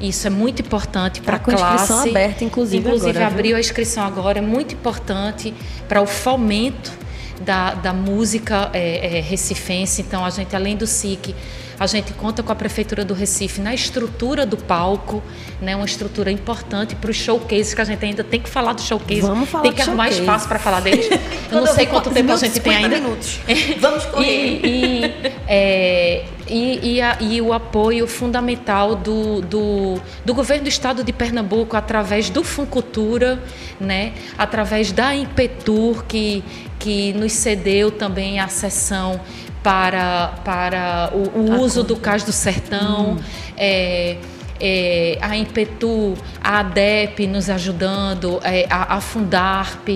isso 0.09 0.27
é 0.27 0.31
muito 0.31 0.61
importante 0.63 1.21
para 1.21 1.37
a 1.37 1.39
classe. 1.39 1.63
inscrição 1.63 2.01
aberta, 2.11 2.45
inclusive 2.45 2.87
Inclusive, 2.87 3.11
agora, 3.11 3.27
abriu 3.27 3.57
a 3.57 3.61
inscrição 3.61 4.05
agora, 4.05 4.39
é 4.39 4.43
muito 4.43 4.75
importante 4.75 5.55
para 5.89 6.03
o 6.03 6.07
fomento 6.07 6.93
da, 7.41 7.75
da 7.75 7.93
música 7.93 8.71
é, 8.73 9.19
é, 9.19 9.21
recifense. 9.21 10.03
Então, 10.03 10.25
a 10.25 10.31
gente, 10.31 10.55
além 10.55 10.77
do 10.77 10.87
SIC, 10.87 11.35
A 11.79 11.87
gente 11.87 12.13
conta 12.13 12.45
com 12.45 12.53
a 12.53 12.55
Prefeitura 12.55 13.05
do 13.05 13.13
Recife 13.13 13.61
na 13.61 13.75
estrutura 13.75 14.47
do 14.47 14.57
palco, 14.57 15.21
né? 15.61 15.75
uma 15.75 15.85
estrutura 15.85 16.31
importante 16.31 16.95
para 16.95 17.11
os 17.11 17.17
showcases, 17.17 17.75
que 17.75 17.81
a 17.81 17.85
gente 17.85 18.05
ainda 18.05 18.23
tem 18.23 18.41
que 18.41 18.49
falar 18.49 18.73
do 18.73 18.83
showcase. 18.83 19.23
Vamos 19.23 19.49
falar 19.49 19.65
Tem 19.65 19.73
que 19.73 19.83
arrumar 19.83 20.05
showcase. 20.05 20.21
espaço 20.21 20.47
para 20.49 20.59
falar 20.61 20.81
deles. 20.81 21.09
Eu 21.51 21.61
não 21.61 21.67
sei 21.75 21.87
quanto 21.87 22.11
tempo 22.11 22.31
a 22.31 22.37
gente 22.37 22.61
tem 22.61 22.77
ainda. 22.77 23.01
minutos. 23.01 23.41
Vamos 23.81 24.05
correr. 24.15 24.61
E, 24.63 25.07
e, 25.07 25.33
é, 25.49 26.25
e, 26.53 26.95
e, 26.97 27.01
a- 27.01 27.17
e 27.21 27.41
o 27.41 27.53
apoio 27.53 28.07
fundamental 28.07 28.95
do, 28.95 29.41
do, 29.41 30.01
do 30.25 30.35
governo 30.35 30.65
do 30.65 30.69
estado 30.69 31.03
de 31.03 31.13
Pernambuco 31.13 31.77
através 31.77 32.29
do 32.31 32.45
Funcultura, 32.45 33.43
né? 33.81 34.13
através 34.37 34.93
da 34.93 35.15
Impetur, 35.15 36.05
que, 36.05 36.45
que 36.79 37.13
nos 37.15 37.33
cedeu 37.33 37.91
também 37.91 38.39
a 38.41 38.49
sessão 38.49 39.21
para, 39.63 40.29
para 40.45 41.11
o, 41.15 41.39
o 41.39 41.61
uso 41.61 41.83
do 41.83 41.97
Cais 41.97 42.25
do 42.25 42.33
Sertão. 42.33 43.17
é, 43.57 44.17
é, 44.65 45.19
a 45.21 45.37
Impetu, 45.37 46.15
a 46.41 46.61
ADEP 46.61 47.27
nos 47.27 47.51
ajudando, 47.51 48.41
é, 48.45 48.65
a, 48.71 48.97
a 48.97 49.01
Fundarp, 49.01 49.89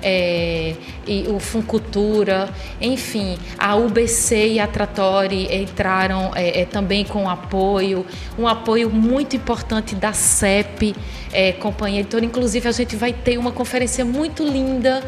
é, 0.00 0.74
e 1.06 1.26
o 1.28 1.40
Funcultura, 1.40 2.48
enfim, 2.80 3.36
a 3.58 3.74
UBC 3.74 4.54
e 4.54 4.60
a 4.60 4.66
Tratori 4.68 5.52
entraram 5.52 6.30
é, 6.34 6.60
é, 6.60 6.64
também 6.64 7.04
com 7.04 7.28
apoio, 7.28 8.06
um 8.38 8.46
apoio 8.46 8.90
muito 8.90 9.34
importante 9.34 9.96
da 9.96 10.12
CEP, 10.12 10.94
é, 11.32 11.52
Companhia 11.52 12.00
Editora. 12.00 12.24
Inclusive, 12.24 12.68
a 12.68 12.72
gente 12.72 12.94
vai 12.94 13.12
ter 13.12 13.38
uma 13.38 13.50
conferência 13.50 14.04
muito 14.04 14.44
linda 14.44 15.02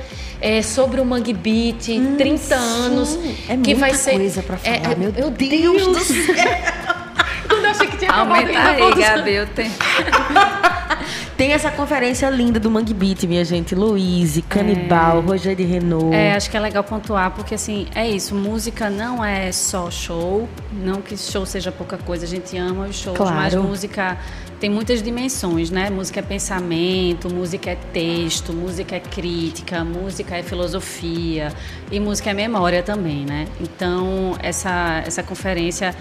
sobre 0.62 1.01
o 1.01 1.07
Mangue 1.07 1.33
Beat, 1.33 1.87
30 2.19 2.55
anos, 2.55 3.19
é 3.49 3.57
que 3.57 3.75
vai 3.75 3.95
ser. 3.95 4.12
coisa 4.12 4.43
pra 4.43 4.59
falar, 4.59 4.95
meu 4.99 5.11
meu 5.11 5.31
Deus 5.31 5.49
Deus, 5.49 5.87
do 5.87 6.05
céu. 6.05 6.35
Quando 7.49 7.65
eu 7.65 7.71
achei 7.71 7.87
que 7.87 7.97
tinha 7.97 8.11
acabado, 8.11 8.41
Aumenta 8.41 8.59
aí, 8.61 8.95
Gabi, 8.95 9.41
o 9.41 9.47
tempo. 9.47 9.75
Tem 11.37 11.53
essa 11.53 11.69
conferência 11.71 12.31
linda 12.31 12.61
do 12.61 12.71
Mangue 12.71 12.95
Beat, 12.95 13.25
minha 13.25 13.45
gente. 13.45 13.75
Luiz, 13.75 14.41
Canibal, 14.49 15.21
Rogério 15.21 15.57
de 15.57 15.65
Renault. 15.65 16.15
É, 16.15 16.35
acho 16.35 16.49
que 16.49 16.57
é 16.57 16.61
legal 16.61 16.85
pontuar, 16.85 17.33
porque 17.33 17.57
assim, 17.57 17.89
é 17.95 18.09
isso, 18.09 18.35
música 18.37 18.89
não 18.89 19.25
é 19.25 19.51
só 19.51 19.91
show, 19.91 20.49
não 20.73 21.03
que 21.03 21.17
show 21.17 21.45
seja 21.45 21.73
pouca 21.73 21.99
coisa, 21.99 22.25
a 22.25 22.29
gente 22.29 22.57
ama 22.57 22.87
os 22.87 22.95
shows, 22.97 23.17
Claro. 23.17 23.35
mas 23.35 23.55
música 23.55 24.17
tem 24.61 24.71
muitas 24.71 25.03
dimensões, 25.03 25.71
né? 25.71 25.91
Música 25.91 26.21
é 26.21 26.23
pensamento, 26.23 27.29
música 27.29 27.71
é 27.71 27.77
texto, 27.93 28.53
música 28.53 28.95
é 28.95 29.01
crítica, 29.01 29.85
música 29.85 30.37
é 30.37 30.43
filosofia 30.45 31.53
e 31.91 31.99
música 31.99 32.31
é 32.31 32.35
memória 32.35 32.83
também, 32.83 33.27
né? 33.27 33.47
Então, 33.61 34.37
essa, 34.41 35.03
essa 35.05 35.23
conferência 35.23 35.95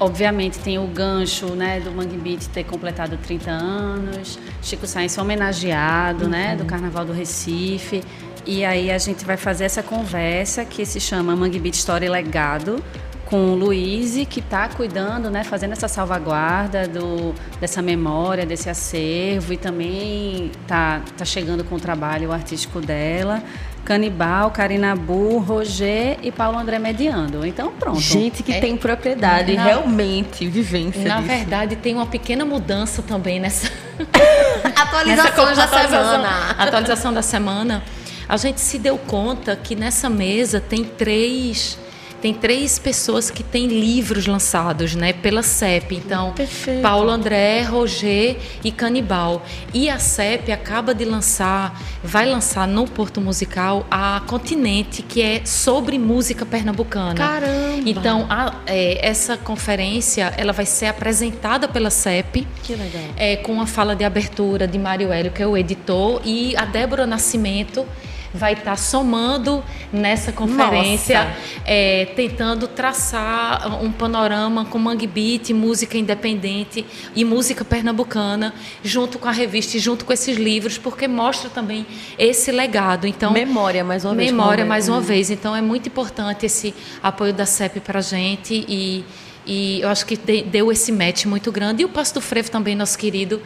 Obviamente 0.00 0.60
tem 0.60 0.78
o 0.78 0.86
gancho 0.86 1.46
né, 1.56 1.80
do 1.80 1.90
Mangue 1.90 2.16
Beat 2.16 2.46
ter 2.48 2.62
completado 2.62 3.16
30 3.16 3.50
anos, 3.50 4.38
Chico 4.62 4.86
Sainz 4.86 5.18
homenageado 5.18 6.28
né, 6.28 6.54
do 6.54 6.64
Carnaval 6.64 7.04
do 7.04 7.12
Recife. 7.12 8.04
E 8.46 8.64
aí 8.64 8.92
a 8.92 8.98
gente 8.98 9.24
vai 9.24 9.36
fazer 9.36 9.64
essa 9.64 9.82
conversa 9.82 10.64
que 10.64 10.86
se 10.86 11.00
chama 11.00 11.34
Mangue 11.34 11.58
Beat 11.58 11.74
História 11.74 12.06
e 12.06 12.08
Legado 12.08 12.82
com 13.28 13.52
o 13.52 13.54
Luiz, 13.54 14.14
que 14.26 14.40
está 14.40 14.68
cuidando, 14.68 15.30
né, 15.30 15.44
fazendo 15.44 15.72
essa 15.72 15.86
salvaguarda 15.86 16.88
do, 16.88 17.34
dessa 17.60 17.82
memória, 17.82 18.46
desse 18.46 18.70
acervo 18.70 19.52
e 19.52 19.56
também 19.58 20.50
está 20.62 21.02
tá 21.16 21.24
chegando 21.26 21.62
com 21.62 21.74
o 21.74 21.80
trabalho 21.80 22.32
artístico 22.32 22.80
dela. 22.80 23.42
Canibal, 23.88 24.50
Karina 24.50 24.94
Bu, 24.94 25.38
Roger 25.38 26.18
e 26.22 26.30
Paulo 26.30 26.58
André 26.58 26.78
mediando. 26.78 27.46
Então 27.46 27.72
pronto. 27.72 27.98
Gente 27.98 28.42
que 28.42 28.52
É. 28.52 28.60
tem 28.60 28.76
propriedade, 28.76 29.54
Na- 29.56 29.64
realmente, 29.64 30.46
vivência 30.46 31.02
Na 31.08 31.16
disso. 31.22 31.26
verdade, 31.28 31.74
tem 31.76 31.94
uma 31.94 32.04
pequena 32.04 32.44
mudança 32.44 33.00
também 33.02 33.40
nessa, 33.40 33.70
Atualização 34.76 35.46
nessa 35.46 35.56
da 35.56 35.64
atualização- 35.64 36.10
semana. 36.10 36.28
atualização 36.58 37.12
da 37.14 37.22
semana. 37.22 37.82
A 38.28 38.36
gente 38.36 38.60
se 38.60 38.78
deu 38.78 38.98
conta 38.98 39.56
que 39.56 39.74
nessa 39.74 40.10
mesa 40.10 40.60
tem 40.60 40.84
três 40.84 41.78
tem 42.20 42.34
três 42.34 42.78
pessoas 42.78 43.30
que 43.30 43.42
têm 43.42 43.66
livros 43.68 44.26
lançados, 44.26 44.94
né, 44.94 45.12
pela 45.12 45.42
CEP. 45.42 45.94
Então, 45.96 46.32
Perfeito. 46.32 46.82
Paulo 46.82 47.10
André, 47.10 47.62
Roger 47.62 48.36
e 48.64 48.72
Canibal. 48.72 49.42
E 49.72 49.88
a 49.88 49.98
CEP 49.98 50.50
acaba 50.50 50.94
de 50.94 51.04
lançar, 51.04 51.80
vai 52.02 52.26
lançar 52.26 52.66
no 52.66 52.86
Porto 52.86 53.20
Musical 53.20 53.86
a 53.90 54.20
Continente, 54.26 55.02
que 55.02 55.22
é 55.22 55.42
sobre 55.44 55.98
música 55.98 56.44
pernambucana. 56.44 57.14
Caramba! 57.14 57.82
Então, 57.86 58.26
a- 58.28 58.54
é, 58.66 59.06
essa 59.06 59.36
conferência 59.36 60.32
ela 60.36 60.52
vai 60.52 60.66
ser 60.66 60.86
apresentada 60.86 61.68
pela 61.68 61.90
CEP. 61.90 62.46
Que 62.62 62.74
legal. 62.74 63.02
É, 63.16 63.36
com 63.36 63.60
a 63.60 63.66
fala 63.66 63.94
de 63.94 64.04
abertura 64.04 64.66
de 64.66 64.78
Mário 64.78 65.12
Hélio, 65.12 65.30
que 65.30 65.42
é 65.42 65.46
o 65.46 65.56
editor, 65.56 66.20
e 66.24 66.56
a 66.56 66.64
Débora 66.64 67.06
Nascimento 67.06 67.86
vai 68.34 68.52
estar 68.52 68.76
somando 68.76 69.64
nessa 69.92 70.30
conferência, 70.32 71.34
é, 71.64 72.04
tentando 72.14 72.68
traçar 72.68 73.82
um 73.82 73.90
panorama 73.90 74.64
com 74.66 74.78
Mangue 74.78 75.06
Beat, 75.06 75.50
música 75.50 75.96
independente 75.96 76.84
e 77.16 77.24
música 77.24 77.64
pernambucana, 77.64 78.52
junto 78.84 79.18
com 79.18 79.28
a 79.28 79.32
revista 79.32 79.76
e 79.76 79.80
junto 79.80 80.04
com 80.04 80.12
esses 80.12 80.36
livros, 80.36 80.76
porque 80.76 81.08
mostra 81.08 81.48
também 81.48 81.86
esse 82.18 82.52
legado. 82.52 83.06
Então, 83.06 83.32
Memória, 83.32 83.82
mais 83.84 84.04
uma 84.04 84.14
vez. 84.14 84.30
Memória, 84.30 84.64
como- 84.64 84.68
mais 84.68 84.88
uma 84.88 85.00
vez. 85.00 85.30
Então, 85.30 85.56
é 85.56 85.62
muito 85.62 85.88
importante 85.88 86.44
esse 86.44 86.74
apoio 87.02 87.32
da 87.32 87.46
CEP 87.46 87.80
para 87.80 88.00
a 88.00 88.02
gente 88.02 88.64
e, 88.68 89.04
e 89.46 89.80
eu 89.80 89.88
acho 89.88 90.04
que 90.04 90.16
de- 90.16 90.42
deu 90.42 90.70
esse 90.70 90.92
match 90.92 91.24
muito 91.24 91.50
grande. 91.50 91.82
E 91.82 91.84
o 91.84 91.88
Passo 91.88 92.14
do 92.14 92.20
Frevo 92.20 92.50
também, 92.50 92.74
nosso 92.74 92.98
querido, 92.98 93.40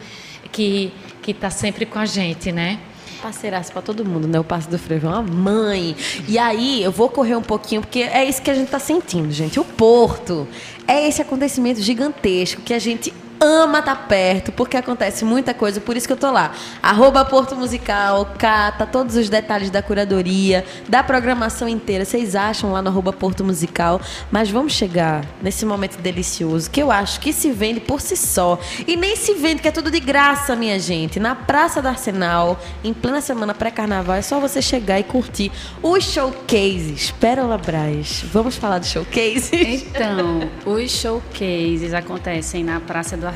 que 0.51 0.91
que 1.21 1.31
está 1.31 1.49
sempre 1.49 1.85
com 1.85 1.97
a 1.99 2.05
gente, 2.05 2.51
né? 2.51 2.79
Parceiraço 3.23 3.71
pra 3.71 3.81
todo 3.81 4.03
mundo, 4.03 4.27
né? 4.27 4.37
O 4.37 4.43
Passo 4.43 4.69
do 4.69 4.77
Frevo 4.77 5.07
é 5.07 5.09
uma 5.11 5.21
mãe. 5.21 5.95
E 6.27 6.37
aí, 6.37 6.83
eu 6.83 6.91
vou 6.91 7.07
correr 7.07 7.37
um 7.37 7.41
pouquinho, 7.41 7.79
porque 7.79 7.99
é 7.99 8.25
isso 8.25 8.41
que 8.41 8.51
a 8.51 8.53
gente 8.53 8.67
tá 8.67 8.79
sentindo, 8.79 9.31
gente. 9.31 9.57
O 9.61 9.63
Porto 9.63 10.45
é 10.85 11.07
esse 11.07 11.21
acontecimento 11.21 11.79
gigantesco 11.79 12.61
que 12.61 12.73
a 12.73 12.79
gente 12.79 13.13
ama 13.43 13.79
estar 13.79 13.95
perto, 14.07 14.51
porque 14.51 14.77
acontece 14.77 15.25
muita 15.25 15.53
coisa, 15.53 15.81
por 15.81 15.97
isso 15.97 16.07
que 16.07 16.13
eu 16.13 16.17
tô 16.17 16.31
lá. 16.31 16.51
Arroba 16.81 17.25
Porto 17.25 17.55
Musical, 17.55 18.33
cata 18.37 18.85
todos 18.85 19.15
os 19.15 19.29
detalhes 19.29 19.69
da 19.69 19.81
curadoria, 19.81 20.65
da 20.87 21.03
programação 21.03 21.67
inteira. 21.67 22.05
Vocês 22.05 22.35
acham 22.35 22.71
lá 22.71 22.81
no 22.81 22.89
arroba 22.89 23.11
Porto 23.11 23.43
Musical. 23.43 23.99
Mas 24.31 24.49
vamos 24.49 24.73
chegar 24.73 25.25
nesse 25.41 25.65
momento 25.65 25.97
delicioso, 25.97 26.69
que 26.69 26.81
eu 26.81 26.91
acho 26.91 27.19
que 27.19 27.33
se 27.33 27.51
vende 27.51 27.79
por 27.79 28.01
si 28.01 28.15
só. 28.15 28.59
E 28.87 28.95
nem 28.95 29.15
se 29.15 29.33
vende, 29.33 29.61
que 29.61 29.67
é 29.67 29.71
tudo 29.71 29.91
de 29.91 29.99
graça, 29.99 30.55
minha 30.55 30.79
gente. 30.79 31.19
Na 31.19 31.35
Praça 31.35 31.81
do 31.81 31.87
Arsenal, 31.87 32.59
em 32.83 32.93
plena 32.93 33.21
semana 33.21 33.53
pré-carnaval, 33.53 34.15
é 34.15 34.21
só 34.21 34.39
você 34.39 34.61
chegar 34.61 34.99
e 34.99 35.03
curtir 35.03 35.51
os 35.81 36.03
showcases. 36.03 37.11
Pérola 37.11 37.57
Braz. 37.57 38.23
Vamos 38.31 38.55
falar 38.55 38.79
do 38.79 38.85
showcase? 38.85 39.51
Então, 39.53 40.49
os 40.65 40.91
showcases 40.91 41.93
acontecem 41.93 42.63
na 42.63 42.79
Praça 42.79 43.17
do 43.17 43.25
Arsenal, 43.25 43.32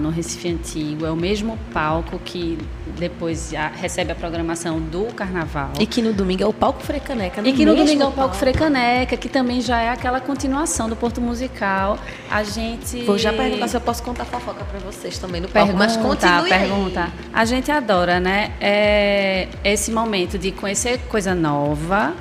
no 0.00 0.10
Recife 0.10 0.48
Antigo. 0.48 1.06
É 1.06 1.10
o 1.10 1.16
mesmo 1.16 1.58
palco 1.72 2.18
que 2.18 2.58
depois 2.98 3.50
já 3.50 3.68
recebe 3.68 4.12
a 4.12 4.14
programação 4.14 4.80
do 4.80 5.06
Carnaval. 5.14 5.72
E 5.80 5.86
que 5.86 6.00
no 6.00 6.12
domingo 6.12 6.42
é 6.42 6.46
o 6.46 6.52
palco 6.52 6.82
Frecaneca. 6.82 7.42
E 7.44 7.52
que 7.52 7.64
no 7.64 7.74
domingo 7.74 8.02
é 8.02 8.06
o 8.06 8.12
Palco 8.12 8.36
Frecaneca, 8.36 9.16
que 9.16 9.28
também 9.28 9.60
já 9.60 9.80
é 9.80 9.90
aquela 9.90 10.20
continuação 10.20 10.88
do 10.88 10.96
Porto 10.96 11.20
Musical. 11.20 11.98
A 12.30 12.42
gente. 12.42 13.02
Vou 13.02 13.18
já 13.18 13.32
perguntar 13.32 13.68
se 13.68 13.76
eu 13.76 13.80
posso 13.80 14.02
contar 14.02 14.24
fofoca 14.24 14.64
pra 14.64 14.78
vocês 14.80 15.18
também 15.18 15.40
no 15.40 15.48
palco. 15.48 15.72
Pergunta, 15.72 15.86
mas 15.86 15.96
continue 15.96 16.52
aí. 16.52 16.60
pergunta. 16.60 17.12
A 17.32 17.44
gente 17.44 17.70
adora, 17.70 18.20
né? 18.20 18.52
É 18.60 19.48
esse 19.64 19.90
momento 19.90 20.38
de 20.38 20.52
conhecer 20.52 20.98
coisa 21.08 21.34
nova. 21.34 22.14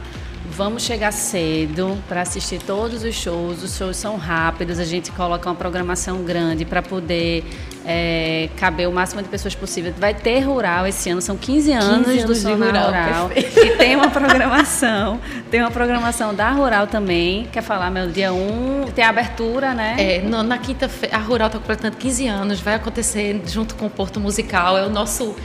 Vamos 0.56 0.84
chegar 0.84 1.12
cedo 1.12 1.98
para 2.08 2.22
assistir 2.22 2.60
todos 2.62 3.04
os 3.04 3.16
shows. 3.16 3.64
Os 3.64 3.76
shows 3.76 3.98
são 3.98 4.18
rápidos, 4.18 4.78
a 4.78 4.84
gente 4.86 5.12
coloca 5.12 5.50
uma 5.50 5.56
programação 5.56 6.24
grande 6.24 6.64
para 6.64 6.80
poder 6.82 7.44
é, 7.84 8.50
caber 8.58 8.88
o 8.88 8.92
máximo 8.92 9.24
de 9.24 9.30
pessoas 9.30 9.56
possível. 9.56 9.92
Vai 9.98 10.14
ter 10.14 10.42
rural 10.42 10.86
esse 10.86 11.10
ano, 11.10 11.22
são 11.22 11.36
15 11.36 11.72
anos, 11.74 12.06
15 12.06 12.18
do 12.20 12.24
anos 12.26 12.38
de 12.38 12.42
Sonar 12.44 12.68
Rural, 12.68 12.86
Rural. 13.28 13.32
E 13.36 13.72
tem 13.78 13.96
uma 13.96 14.10
programação, 14.12 15.20
tem 15.50 15.60
uma 15.60 15.72
programação 15.72 16.36
da 16.36 16.52
Rural 16.52 16.86
também. 16.86 17.48
Quer 17.52 17.64
falar, 17.64 17.90
meu 17.90 18.08
dia 18.12 18.32
1, 18.32 18.92
tem 18.94 19.04
a 19.04 19.10
abertura, 19.10 19.74
né? 19.74 19.96
É, 19.98 20.22
no- 20.22 20.44
na 20.44 20.60
quinta-feira, 20.60 21.16
a 21.16 21.20
Rural 21.20 21.48
está 21.48 21.58
completando 21.58 21.98
15 21.98 22.28
anos, 22.28 22.60
vai 22.60 22.76
acontecer 22.76 23.42
junto 23.48 23.74
com 23.74 23.88
o 23.88 23.90
Porto 23.90 24.20
Musical, 24.20 24.78
é 24.78 24.86
o 24.86 24.90
nosso 24.90 25.36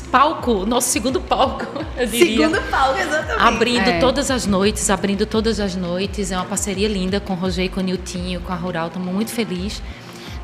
palco, 0.00 0.66
nosso 0.66 0.88
segundo 0.88 1.20
palco, 1.20 1.66
eu 1.96 2.06
diria. 2.06 2.48
Segundo 2.48 2.70
palco, 2.70 2.98
exatamente. 2.98 3.42
Abrindo 3.42 3.88
É. 3.88 3.98
todas 3.98 4.30
as 4.30 4.46
noites, 4.46 4.88
abrindo 4.90 5.26
todas 5.26 5.60
as 5.60 5.74
noites. 5.74 6.32
É 6.32 6.36
uma 6.36 6.44
parceria 6.46 6.88
linda 6.88 7.20
com 7.20 7.32
o 7.32 7.36
Roger 7.36 7.70
com 7.70 7.80
o 7.80 7.82
Niltinho, 7.82 8.40
com 8.40 8.52
a 8.52 8.56
Rural. 8.56 8.88
Estamos 8.88 9.12
muito 9.12 9.30
felizes. 9.30 9.82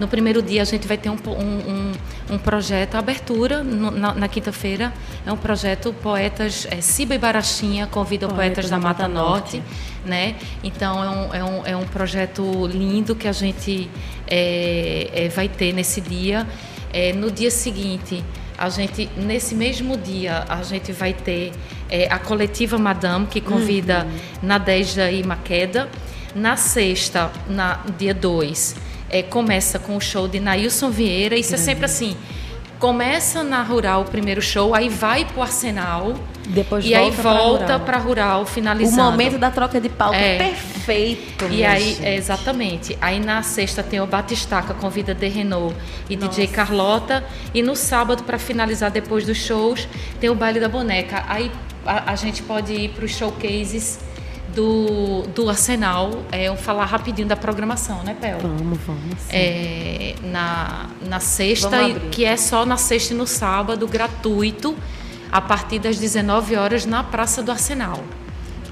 No 0.00 0.08
primeiro 0.08 0.42
dia 0.42 0.62
a 0.62 0.64
gente 0.64 0.88
vai 0.88 0.96
ter 0.96 1.10
um, 1.10 1.16
um, 1.28 1.92
um 2.34 2.38
projeto, 2.38 2.96
a 2.96 2.98
abertura 2.98 3.62
no, 3.62 3.90
na, 3.90 4.14
na 4.14 4.26
quinta-feira, 4.26 4.92
é 5.24 5.30
um 5.30 5.36
projeto 5.36 5.94
Poetas 6.02 6.66
é, 6.70 6.80
Ciba 6.80 7.14
e 7.14 7.18
Barachinha 7.18 7.86
convida 7.86 8.26
poetas, 8.26 8.66
poetas 8.66 8.70
da, 8.70 8.78
da 8.78 8.82
Mata, 8.82 9.02
Mata 9.02 9.14
Norte. 9.14 9.58
Norte, 9.58 9.72
né? 10.04 10.34
Então 10.64 11.04
é 11.04 11.08
um, 11.08 11.34
é, 11.34 11.44
um, 11.44 11.66
é 11.66 11.76
um 11.76 11.84
projeto 11.84 12.66
lindo 12.66 13.14
que 13.14 13.28
a 13.28 13.32
gente 13.32 13.88
é, 14.26 15.10
é, 15.14 15.28
vai 15.28 15.48
ter 15.48 15.72
nesse 15.72 16.00
dia. 16.00 16.46
É, 16.92 17.12
no 17.12 17.30
dia 17.30 17.50
seguinte, 17.50 18.24
a 18.62 18.68
gente 18.68 19.10
nesse 19.16 19.56
mesmo 19.56 19.96
dia 19.96 20.44
a 20.48 20.62
gente 20.62 20.92
vai 20.92 21.12
ter 21.12 21.52
é, 21.90 22.06
a 22.08 22.16
coletiva 22.16 22.78
Madame 22.78 23.26
que 23.26 23.40
convida 23.40 24.04
uhum. 24.04 24.20
Nadeja 24.40 25.10
e 25.10 25.20
Maqueda. 25.24 25.88
Na 26.32 26.56
sexta, 26.56 27.32
na 27.48 27.80
dia 27.98 28.14
2, 28.14 28.76
é, 29.10 29.20
começa 29.20 29.80
com 29.80 29.96
o 29.96 30.00
show 30.00 30.28
de 30.28 30.38
Nailson 30.38 30.90
Vieira. 30.90 31.34
Isso 31.34 31.50
uhum. 31.50 31.56
é 31.56 31.58
sempre 31.58 31.84
assim. 31.84 32.16
Começa 32.82 33.44
na 33.44 33.62
Rural 33.62 34.02
o 34.02 34.04
primeiro 34.04 34.42
show, 34.42 34.74
aí 34.74 34.88
vai 34.88 35.24
pro 35.24 35.40
Arsenal. 35.40 36.14
Depois 36.48 36.84
e 36.84 36.90
volta 36.90 36.98
aí 36.98 37.10
volta 37.12 37.78
para 37.78 37.96
rural. 37.96 38.38
rural, 38.38 38.46
finalizando. 38.46 39.02
O 39.02 39.12
momento 39.12 39.38
da 39.38 39.52
troca 39.52 39.80
de 39.80 39.88
palco 39.88 40.16
é 40.16 40.36
perfeito. 40.38 41.44
E 41.48 41.64
aí, 41.64 41.96
é, 42.02 42.16
exatamente. 42.16 42.98
Aí 43.00 43.20
na 43.20 43.40
sexta 43.44 43.84
tem 43.84 44.00
o 44.00 44.06
Batistaca, 44.08 44.74
convida 44.74 45.14
de 45.14 45.28
Renault 45.28 45.76
e 46.10 46.16
Nossa. 46.16 46.30
DJ 46.30 46.48
Carlota. 46.48 47.24
E 47.54 47.62
no 47.62 47.76
sábado, 47.76 48.24
para 48.24 48.36
finalizar 48.36 48.90
depois 48.90 49.24
dos 49.24 49.38
shows, 49.38 49.86
tem 50.18 50.28
o 50.28 50.34
baile 50.34 50.58
da 50.58 50.68
boneca. 50.68 51.22
Aí 51.28 51.52
a, 51.86 52.10
a 52.10 52.16
gente 52.16 52.42
pode 52.42 52.72
ir 52.72 52.88
para 52.88 53.04
os 53.04 53.12
showcases 53.12 54.00
do, 54.54 55.22
do 55.34 55.48
Arsenal, 55.48 56.22
é, 56.30 56.44
eu 56.44 56.56
falar 56.56 56.84
rapidinho 56.84 57.26
da 57.26 57.36
programação, 57.36 58.02
né, 58.02 58.16
Pel? 58.20 58.38
Vamos, 58.40 58.78
vamos. 58.86 59.16
É, 59.30 60.14
na, 60.22 60.86
na 61.06 61.20
sexta, 61.20 61.70
que 62.10 62.24
é 62.24 62.36
só 62.36 62.64
na 62.64 62.76
sexta 62.76 63.14
e 63.14 63.16
no 63.16 63.26
sábado, 63.26 63.86
gratuito, 63.86 64.76
a 65.30 65.40
partir 65.40 65.78
das 65.78 65.98
19 65.98 66.56
horas 66.56 66.84
na 66.84 67.02
Praça 67.02 67.42
do 67.42 67.50
Arsenal. 67.50 68.02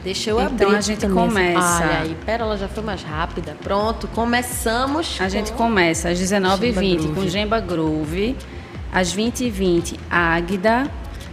Deixa 0.02 0.30
eu 0.30 0.40
então, 0.40 0.68
abrir. 0.68 0.76
a 0.78 0.80
gente 0.80 1.06
começa. 1.08 1.84
Olha 1.84 2.00
aí, 2.00 2.16
pera, 2.24 2.44
ela 2.44 2.56
já 2.56 2.68
foi 2.68 2.82
mais 2.82 3.02
rápida. 3.02 3.56
Pronto, 3.62 4.08
começamos. 4.08 5.18
A 5.20 5.28
gente 5.28 5.52
começa 5.52 6.08
às 6.08 6.18
19h20 6.18 7.14
com 7.14 7.28
Gemba 7.28 7.60
Groove, 7.60 8.34
às 8.90 9.14
20h20 9.14 9.98
Águida, 10.10 10.90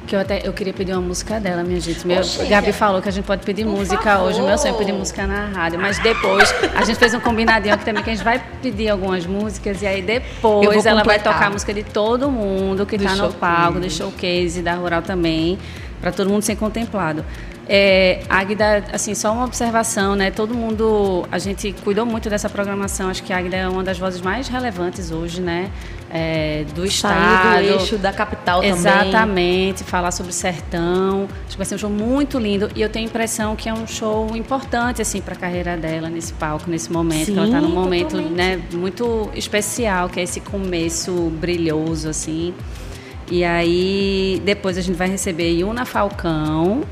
que 0.08 0.16
eu 0.16 0.20
até 0.20 0.42
eu 0.44 0.54
queria 0.54 0.74
pedir 0.74 0.94
uma 0.94 1.02
música 1.02 1.40
dela, 1.40 1.64
minha 1.64 1.80
gente. 1.80 2.08
Meu, 2.08 2.20
Oxê, 2.20 2.46
Gabi 2.46 2.72
falou 2.72 3.02
que 3.02 3.10
a 3.10 3.12
gente 3.12 3.26
pode 3.26 3.46
pedir 3.46 3.66
música 3.66 4.02
favor. 4.02 4.30
hoje. 4.30 4.42
Meu 4.42 4.58
sonho 4.58 4.74
é 4.74 4.78
pedir 4.78 4.94
música 4.94 5.28
na 5.28 5.48
rádio. 5.48 5.80
Mas 5.80 6.00
depois 6.00 6.52
a 6.74 6.86
gente 6.86 6.98
fez 6.98 7.14
um 7.14 7.20
combinadinho 7.20 7.76
aqui 7.76 7.84
também 7.84 8.02
que 8.02 8.10
a 8.10 8.16
gente 8.16 8.24
vai 8.24 8.42
pedir 8.62 8.90
algumas 8.90 9.26
músicas. 9.26 9.82
E 9.82 9.86
aí 9.86 10.02
depois 10.02 10.86
ela 10.86 11.04
vai 11.04 11.20
tocar 11.20 11.48
a 11.48 11.50
música 11.50 11.74
de 11.74 11.84
todo 11.84 12.32
mundo 12.32 12.86
que 12.86 12.96
está 12.96 13.16
no 13.16 13.34
palco, 13.34 13.80
do 13.80 13.90
showcase, 13.90 14.62
da 14.62 14.76
Rural 14.76 15.02
também, 15.02 15.60
para 16.00 16.12
todo 16.12 16.30
mundo 16.30 16.42
ser 16.42 16.56
contemplado. 16.56 17.26
É, 17.70 18.22
Águida, 18.30 18.86
assim, 18.94 19.14
só 19.14 19.34
uma 19.34 19.44
observação, 19.44 20.16
né? 20.16 20.32
Todo 20.32 20.54
mundo, 20.54 21.28
a 21.30 21.38
gente 21.38 21.74
cuidou 21.84 22.06
muito 22.06 22.30
dessa 22.30 22.50
programação. 22.50 23.10
Acho 23.10 23.22
que 23.24 23.34
a 23.34 23.38
Águida 23.38 23.58
é 23.58 23.68
uma 23.68 23.84
das 23.84 23.98
vozes 24.00 24.22
mais 24.22 24.48
relevantes 24.48 25.12
hoje, 25.12 25.42
né? 25.42 25.70
É, 26.10 26.64
do 26.74 26.86
estado, 26.86 27.64
do 27.64 27.70
eixo 27.74 27.98
da 27.98 28.14
capital 28.14 28.64
exatamente, 28.64 28.88
também. 28.88 29.10
Exatamente, 29.10 29.84
falar 29.84 30.12
sobre 30.12 30.32
o 30.32 30.34
sertão. 30.34 31.28
Acho 31.42 31.52
que 31.52 31.58
vai 31.58 31.66
ser 31.66 31.76
um 31.76 31.78
show 31.78 31.90
muito 31.90 32.40
lindo 32.40 32.72
e 32.74 32.82
eu 32.82 32.88
tenho 32.88 33.06
a 33.06 33.10
impressão 33.10 33.58
que 33.58 33.68
é 33.68 33.74
um 33.74 33.86
show 33.86 34.34
importante 34.34 35.02
assim 35.02 35.20
para 35.20 35.34
a 35.34 35.38
carreira 35.38 35.76
dela 35.76 36.10
nesse 36.10 36.32
palco, 36.32 36.70
nesse 36.70 36.90
momento. 36.90 37.26
Sim, 37.26 37.38
ela 37.38 37.48
está 37.48 37.60
num 37.60 37.72
momento, 37.72 38.22
né, 38.22 38.62
muito 38.72 39.30
especial, 39.36 40.08
que 40.08 40.22
é 40.22 40.24
esse 40.24 40.40
começo 40.40 41.12
brilhoso 41.42 42.08
assim. 42.08 42.54
E 43.30 43.44
aí 43.44 44.42
depois 44.46 44.78
a 44.78 44.82
gente 44.82 44.96
vai 44.96 45.10
receber 45.10 45.52
Yuna 45.60 45.84
Falcão 45.84 46.84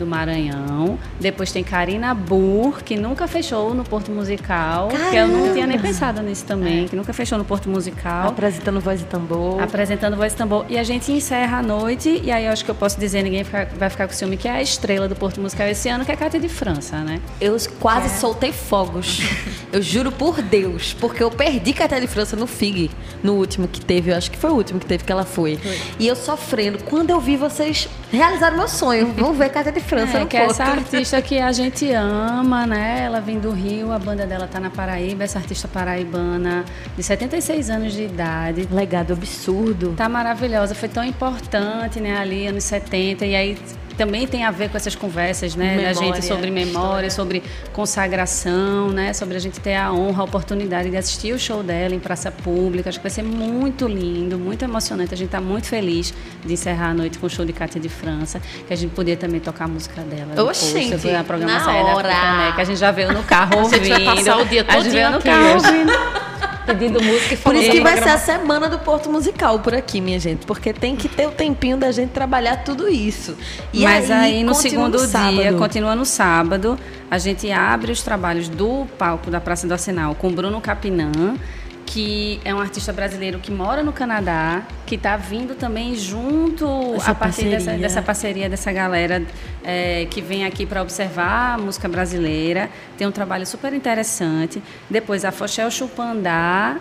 do 0.00 0.06
Maranhão. 0.06 0.98
Depois 1.20 1.52
tem 1.52 1.62
Karina 1.62 2.14
Burr, 2.14 2.82
que 2.82 2.96
nunca 2.96 3.28
fechou 3.28 3.74
no 3.74 3.84
Porto 3.84 4.10
Musical. 4.10 4.88
Caramba. 4.88 5.10
Que 5.10 5.16
eu 5.16 5.28
não 5.28 5.52
tinha 5.52 5.66
nem 5.66 5.78
pensado 5.78 6.22
nisso 6.22 6.44
também, 6.46 6.84
é. 6.84 6.88
que 6.88 6.96
nunca 6.96 7.12
fechou 7.12 7.36
no 7.36 7.44
Porto 7.44 7.68
Musical. 7.68 8.28
Apresentando 8.28 8.80
Voz 8.80 9.02
e 9.02 9.04
Tambor. 9.04 9.62
Apresentando 9.62 10.16
Voz 10.16 10.32
e 10.32 10.36
Tambor. 10.36 10.64
E 10.68 10.78
a 10.78 10.82
gente 10.82 11.12
encerra 11.12 11.58
a 11.58 11.62
noite, 11.62 12.20
e 12.24 12.32
aí 12.32 12.46
eu 12.46 12.52
acho 12.52 12.64
que 12.64 12.70
eu 12.70 12.74
posso 12.74 12.98
dizer, 12.98 13.22
ninguém 13.22 13.44
vai 13.44 13.90
ficar 13.90 14.08
com 14.08 14.14
ciúme, 14.14 14.36
que 14.36 14.48
é 14.48 14.52
a 14.52 14.62
estrela 14.62 15.06
do 15.06 15.14
Porto 15.14 15.40
Musical 15.40 15.66
esse 15.68 15.88
ano, 15.88 16.04
que 16.04 16.10
é 16.10 16.14
a 16.14 16.16
Cátia 16.16 16.40
de 16.40 16.48
França, 16.48 16.98
né? 16.98 17.20
Eu 17.40 17.56
quase 17.78 18.06
é. 18.06 18.18
soltei 18.18 18.52
fogos. 18.52 19.20
eu 19.70 19.82
juro 19.82 20.10
por 20.10 20.40
Deus, 20.40 20.94
porque 20.98 21.22
eu 21.22 21.30
perdi 21.30 21.74
Cátia 21.74 22.00
de 22.00 22.06
França 22.06 22.36
no 22.36 22.46
FIG, 22.46 22.90
no 23.22 23.34
último 23.34 23.68
que 23.68 23.80
teve, 23.80 24.10
eu 24.10 24.16
acho 24.16 24.30
que 24.30 24.38
foi 24.38 24.50
o 24.50 24.54
último 24.54 24.80
que 24.80 24.86
teve 24.86 25.04
que 25.04 25.12
ela 25.12 25.24
foi. 25.24 25.58
foi. 25.58 25.78
E 25.98 26.08
eu 26.08 26.16
sofrendo. 26.16 26.78
Quando 26.84 27.10
eu 27.10 27.20
vi 27.20 27.36
vocês 27.36 27.86
realizaram 28.10 28.56
meu 28.56 28.68
sonho, 28.68 29.12
vamos 29.16 29.36
ver 29.36 29.50
Cátia 29.50 29.70
de 29.70 29.80
França 29.80 29.89
é, 29.96 30.26
que 30.26 30.36
é 30.36 30.44
essa 30.44 30.64
artista 30.64 31.20
que 31.22 31.38
a 31.38 31.52
gente 31.52 31.90
ama, 31.92 32.66
né? 32.66 33.02
Ela 33.04 33.20
vem 33.20 33.38
do 33.38 33.50
Rio, 33.50 33.92
a 33.92 33.98
banda 33.98 34.26
dela 34.26 34.46
tá 34.46 34.60
na 34.60 34.70
Paraíba, 34.70 35.24
essa 35.24 35.38
artista 35.38 35.66
paraibana 35.68 36.64
de 36.96 37.02
76 37.02 37.70
anos 37.70 37.92
de 37.92 38.04
idade. 38.04 38.68
Legado 38.70 39.12
absurdo. 39.12 39.94
Tá 39.96 40.08
maravilhosa, 40.08 40.74
foi 40.74 40.88
tão 40.88 41.04
importante, 41.04 42.00
né, 42.00 42.16
ali 42.18 42.46
anos 42.46 42.64
70 42.64 43.24
e 43.26 43.34
aí 43.34 43.58
também 44.00 44.26
tem 44.26 44.44
a 44.44 44.50
ver 44.50 44.70
com 44.70 44.78
essas 44.78 44.94
conversas, 44.94 45.54
né, 45.54 45.76
memória, 45.76 45.94
da 45.94 46.00
gente 46.00 46.24
sobre 46.24 46.50
memória, 46.50 47.06
história. 47.06 47.10
sobre 47.10 47.42
consagração, 47.70 48.88
né, 48.88 49.12
sobre 49.12 49.36
a 49.36 49.38
gente 49.38 49.60
ter 49.60 49.74
a 49.74 49.92
honra, 49.92 50.22
a 50.22 50.24
oportunidade 50.24 50.88
de 50.88 50.96
assistir 50.96 51.34
o 51.34 51.38
show 51.38 51.62
dela 51.62 51.94
em 51.94 51.98
praça 51.98 52.30
pública. 52.30 52.88
Acho 52.88 52.98
que 52.98 53.02
vai 53.02 53.10
ser 53.10 53.22
muito 53.22 53.86
lindo, 53.86 54.38
muito 54.38 54.64
emocionante. 54.64 55.12
A 55.12 55.16
gente 55.18 55.26
está 55.26 55.38
muito 55.38 55.66
feliz 55.66 56.14
de 56.42 56.50
encerrar 56.50 56.88
a 56.88 56.94
noite 56.94 57.18
com 57.18 57.26
o 57.26 57.30
show 57.30 57.44
de 57.44 57.52
Cátia 57.52 57.78
de 57.78 57.90
França, 57.90 58.40
que 58.66 58.72
a 58.72 58.76
gente 58.76 58.94
podia 58.94 59.18
também 59.18 59.38
tocar 59.38 59.66
a 59.66 59.68
música 59.68 60.00
dela. 60.00 60.42
Oxente, 60.48 60.96
foi 60.96 61.14
a 61.14 61.22
programação 61.22 61.70
na 61.70 61.94
hora. 61.94 62.08
né, 62.08 62.52
que 62.54 62.60
a 62.62 62.64
gente 62.64 62.78
já 62.78 62.90
veio 62.90 63.12
no 63.12 63.22
carro 63.24 63.58
ouvindo. 63.58 63.82
A 63.82 63.84
gente 63.84 64.04
vai 64.04 64.16
passar 64.16 64.38
o 64.38 64.46
dia 64.46 64.64
todo 64.64 64.76
A 64.76 64.80
gente 64.80 64.92
veio 64.92 65.10
no 65.10 65.20
carro 65.20 65.56
ouvindo 65.56 65.92
pedindo 66.74 67.02
música 67.02 67.34
e 67.34 67.36
Por 67.36 67.54
isso 67.54 67.70
que 67.70 67.80
vai 67.80 67.96
ser 67.96 68.08
a 68.08 68.18
semana 68.18 68.68
do 68.68 68.78
Porto 68.78 69.10
Musical 69.10 69.58
por 69.60 69.74
aqui, 69.74 70.00
minha 70.00 70.18
gente. 70.18 70.46
Porque 70.46 70.72
tem 70.72 70.96
que 70.96 71.08
ter 71.08 71.26
o 71.26 71.30
tempinho 71.30 71.76
da 71.76 71.90
gente 71.92 72.10
trabalhar 72.10 72.58
tudo 72.58 72.88
isso. 72.88 73.36
E 73.72 73.82
Mas 73.82 74.10
aí, 74.10 74.36
aí 74.36 74.44
no 74.44 74.54
segundo 74.54 74.98
no 74.98 75.06
dia, 75.06 75.52
continua 75.54 75.94
no 75.94 76.04
sábado, 76.04 76.78
a 77.10 77.18
gente 77.18 77.50
abre 77.50 77.92
os 77.92 78.02
trabalhos 78.02 78.48
do 78.48 78.86
palco 78.98 79.30
da 79.30 79.40
Praça 79.40 79.66
do 79.66 79.72
Arsenal 79.72 80.14
com 80.14 80.30
Bruno 80.30 80.60
Capinã 80.60 81.36
que 81.92 82.40
é 82.44 82.54
um 82.54 82.60
artista 82.60 82.92
brasileiro 82.92 83.40
que 83.40 83.50
mora 83.50 83.82
no 83.82 83.92
Canadá, 83.92 84.62
que 84.86 84.94
está 84.94 85.16
vindo 85.16 85.56
também 85.56 85.96
junto 85.96 86.94
Essa 86.94 87.10
a 87.10 87.14
partir 87.16 87.48
dessa, 87.48 87.72
dessa, 87.72 88.00
parceria 88.00 88.48
dessa 88.48 88.70
galera 88.70 89.26
é, 89.64 90.06
que 90.08 90.22
vem 90.22 90.44
aqui 90.44 90.64
para 90.64 90.82
observar 90.82 91.54
a 91.54 91.58
música 91.58 91.88
brasileira. 91.88 92.70
Tem 92.96 93.08
um 93.08 93.10
trabalho 93.10 93.44
super 93.44 93.72
interessante. 93.72 94.62
Depois 94.88 95.24
a 95.24 95.32
Fochel 95.32 95.68
Chupandá, 95.68 96.76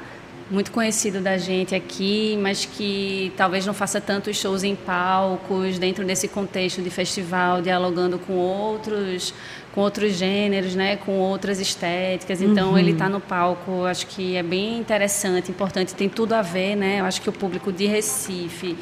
muito 0.50 0.72
conhecido 0.72 1.22
da 1.22 1.38
gente 1.38 1.76
aqui, 1.76 2.38
mas 2.42 2.66
que 2.66 3.32
talvez 3.38 3.66
não 3.66 3.74
faça 3.74 4.02
tantos 4.02 4.36
shows 4.36 4.64
em 4.64 4.76
palcos, 4.76 5.78
dentro 5.78 6.04
desse 6.04 6.28
contexto 6.28 6.82
de 6.82 6.90
festival, 6.90 7.62
dialogando 7.62 8.18
com 8.18 8.34
outros 8.34 9.34
com 9.74 9.82
outros 9.82 10.14
gêneros, 10.14 10.74
né, 10.74 10.96
com 10.98 11.20
outras 11.20 11.60
estéticas. 11.60 12.42
Então 12.42 12.72
uhum. 12.72 12.78
ele 12.78 12.92
está 12.92 13.08
no 13.08 13.20
palco, 13.20 13.86
acho 13.86 14.08
que 14.08 14.36
é 14.36 14.42
bem 14.42 14.80
interessante, 14.80 15.52
importante, 15.52 15.94
tem 15.94 16.10
tudo 16.10 16.34
a 16.34 16.42
ver, 16.42 16.76
né? 16.76 17.00
Eu 17.00 17.06
acho 17.06 17.22
que 17.22 17.30
o 17.30 17.32
público 17.32 17.72
de 17.72 17.86
Recife 17.86 18.76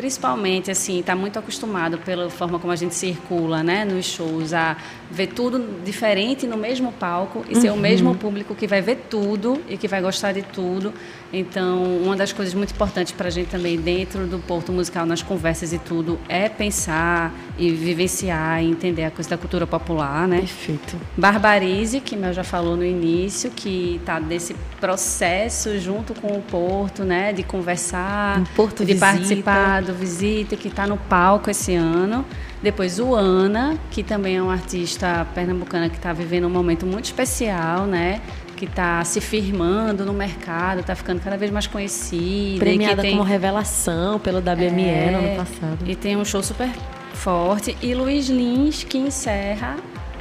principalmente 0.00 0.70
assim 0.70 1.00
está 1.00 1.14
muito 1.14 1.38
acostumado 1.38 1.98
pela 1.98 2.30
forma 2.30 2.58
como 2.58 2.72
a 2.72 2.76
gente 2.76 2.94
circula 2.94 3.62
né 3.62 3.84
nos 3.84 4.06
shows 4.06 4.54
a 4.54 4.74
ver 5.10 5.26
tudo 5.26 5.82
diferente 5.84 6.46
no 6.46 6.56
mesmo 6.56 6.90
palco 6.90 7.44
e 7.50 7.54
uhum. 7.54 7.60
ser 7.60 7.70
o 7.70 7.76
mesmo 7.76 8.14
público 8.14 8.54
que 8.54 8.66
vai 8.66 8.80
ver 8.80 9.06
tudo 9.10 9.60
e 9.68 9.76
que 9.76 9.86
vai 9.86 10.00
gostar 10.00 10.32
de 10.32 10.40
tudo 10.40 10.94
então 11.30 11.82
uma 12.02 12.16
das 12.16 12.32
coisas 12.32 12.54
muito 12.54 12.72
importantes 12.72 13.12
para 13.12 13.28
a 13.28 13.30
gente 13.30 13.48
também 13.48 13.78
dentro 13.78 14.26
do 14.26 14.38
Porto 14.38 14.72
Musical 14.72 15.04
nas 15.04 15.22
conversas 15.22 15.72
e 15.74 15.78
tudo 15.78 16.18
é 16.28 16.48
pensar 16.48 17.34
e 17.58 17.70
vivenciar 17.70 18.62
e 18.62 18.70
entender 18.70 19.04
a 19.04 19.10
coisa 19.10 19.28
da 19.28 19.36
cultura 19.36 19.66
popular 19.66 20.26
né 20.26 20.38
perfeito 20.38 20.96
Barbarize 21.14 22.00
que 22.00 22.16
Mel 22.16 22.32
já 22.32 22.44
falou 22.44 22.74
no 22.74 22.84
início 22.84 23.50
que 23.50 23.96
está 23.96 24.18
desse 24.18 24.56
processo 24.80 25.78
junto 25.78 26.14
com 26.14 26.28
o 26.28 26.40
Porto 26.40 27.04
né 27.04 27.34
de 27.34 27.42
conversar 27.42 28.38
um 28.38 28.44
Porto 28.54 28.84
de 28.84 28.94
visita. 28.94 29.06
participar 29.06 29.82
do 29.90 29.98
Visita, 29.98 30.56
que 30.56 30.68
está 30.68 30.86
no 30.86 30.96
palco 30.96 31.50
esse 31.50 31.74
ano. 31.74 32.24
Depois 32.62 32.98
o 32.98 33.14
Ana, 33.14 33.78
que 33.90 34.02
também 34.02 34.36
é 34.36 34.42
uma 34.42 34.52
artista 34.52 35.26
pernambucana 35.34 35.88
que 35.88 35.96
está 35.96 36.12
vivendo 36.12 36.46
um 36.46 36.50
momento 36.50 36.86
muito 36.86 37.06
especial, 37.06 37.86
né? 37.86 38.20
Que 38.56 38.66
está 38.66 39.02
se 39.04 39.20
firmando 39.20 40.04
no 40.04 40.12
mercado, 40.12 40.80
está 40.80 40.94
ficando 40.94 41.20
cada 41.20 41.36
vez 41.36 41.50
mais 41.50 41.66
conhecida. 41.66 42.58
Premiada 42.58 43.02
tem... 43.02 43.12
como 43.12 43.22
revelação 43.22 44.18
pelo 44.18 44.38
WME 44.38 44.84
é, 44.84 45.10
no 45.10 45.18
ano 45.18 45.36
passado. 45.36 45.78
E 45.86 45.96
tem 45.96 46.16
um 46.16 46.24
show 46.24 46.42
super 46.42 46.68
forte. 47.14 47.76
E 47.82 47.94
Luiz 47.94 48.28
Lins, 48.28 48.84
que 48.84 48.98
encerra 48.98 49.76